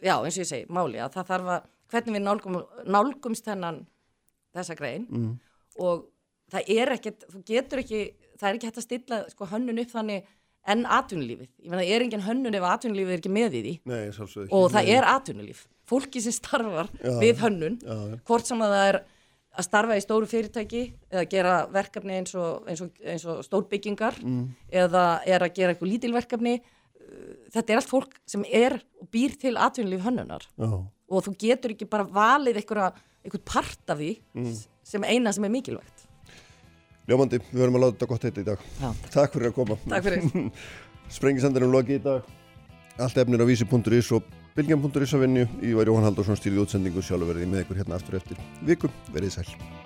já 0.05 0.15
eins 0.19 0.37
og 0.39 0.43
ég 0.45 0.51
segi 0.51 0.67
máli 0.69 1.01
að 1.03 1.17
það 1.19 1.31
þarf 1.33 1.53
að, 1.57 1.67
hvernig 1.95 2.17
við 2.19 2.25
nálgum, 2.27 2.61
nálgumst 2.87 3.45
þennan 3.49 3.83
þessa 4.55 4.77
grein 4.79 5.07
Mm. 5.11 5.39
og 5.79 6.07
það 6.53 6.69
er 6.77 6.93
ekkert, 6.99 7.25
þú 7.33 7.45
getur 7.49 7.81
ekki 7.83 8.01
það 8.39 8.49
er 8.49 8.55
ekki 8.59 8.67
hægt 8.69 8.79
að 8.83 8.89
stilla 8.89 9.19
sko, 9.31 9.47
hönnun 9.51 9.79
upp 9.83 9.91
þannig 9.95 10.25
en 10.67 10.85
atvinnulífið, 10.89 11.49
ég 11.61 11.71
meina 11.71 11.83
það 11.83 11.91
er 11.95 12.03
engin 12.07 12.23
hönnun 12.25 12.55
ef 12.57 12.65
atvinnulífið 12.65 13.13
er 13.13 13.21
ekki 13.21 13.33
með 13.33 13.57
í 13.59 13.63
því 13.65 13.73
Nei, 13.85 14.09
og 14.49 14.71
það 14.73 14.85
Nei. 14.87 14.93
er 14.97 15.05
atvinnulíf 15.11 15.67
fólki 15.85 16.23
sem 16.25 16.33
starfar 16.33 16.89
Já, 17.03 17.11
við 17.21 17.43
hönnun 17.43 17.75
já. 17.83 17.97
hvort 18.25 18.49
sem 18.49 18.63
að 18.65 18.73
það 18.73 18.87
er 18.93 18.99
að 19.55 19.67
starfa 19.69 19.97
í 19.99 20.03
stóru 20.03 20.27
fyrirtæki 20.27 20.83
eða 21.13 21.25
gera 21.31 21.55
verkefni 21.71 22.17
eins 22.19 22.35
og, 22.35 22.65
eins 22.69 22.81
og, 22.83 22.91
eins 23.05 23.25
og 23.31 23.43
stórbyggingar 23.47 24.17
Mm. 24.23 24.49
eða 24.73 25.21
er 25.27 25.41
að 25.47 25.55
gera 25.55 25.75
eitthvað 25.75 25.93
lítilverkefni 25.93 26.55
þetta 27.55 27.71
er 27.73 27.77
allt 27.81 27.91
fólk 27.91 28.15
sem 28.27 28.45
er 28.51 28.81
og 29.01 29.09
býr 29.15 29.37
til 29.39 29.55
atvinnulíf 29.57 30.03
hönnunar 30.03 30.43
Já. 30.59 30.71
og 31.09 31.25
þú 31.25 31.37
getur 31.39 31.71
ekki 31.75 31.87
bara 31.89 32.05
valið 32.05 32.57
einhvern 32.65 33.45
part 33.45 33.91
af 33.91 33.99
því 33.99 34.19
Mm. 34.35 34.57
sem 34.83 35.05
eina 35.05 35.33
sem 35.33 35.45
er 35.45 35.51
mikilvægt 35.51 36.09
Ljómandi, 37.07 37.37
við 37.53 37.61
verðum 37.61 37.77
að 37.77 37.83
láta 37.85 37.93
þetta 37.99 38.07
gott 38.09 38.23
heita 38.25 38.41
í 38.41 38.45
dag. 38.45 38.59
Já. 38.81 38.93
Takk 39.13 39.33
fyrir 39.35 39.51
að 39.51 39.55
koma. 39.59 39.75
Takk 39.91 40.05
fyrir. 40.07 40.53
Sprengisandinum 41.19 41.71
loki 41.75 41.99
í 41.99 42.03
dag. 42.03 42.23
Allt 42.97 43.19
efnir 43.21 43.43
á 43.43 43.45
vísi.is 43.45 44.09
og 44.17 44.23
bylgjan.is 44.55 45.15
að 45.17 45.25
vinni. 45.27 45.47
Ég 45.63 45.79
var 45.79 45.91
Jóhann 45.91 46.07
Haldursson 46.07 46.39
stýrið 46.39 46.63
útsendingu 46.67 47.03
sjálfur 47.03 47.33
verði 47.33 47.51
með 47.51 47.65
ykkur 47.65 47.83
hérna 47.83 47.99
aftur 47.99 48.21
eftir 48.21 48.39
viku. 48.63 48.93
Verðið 49.11 49.41
sæl. 49.41 49.84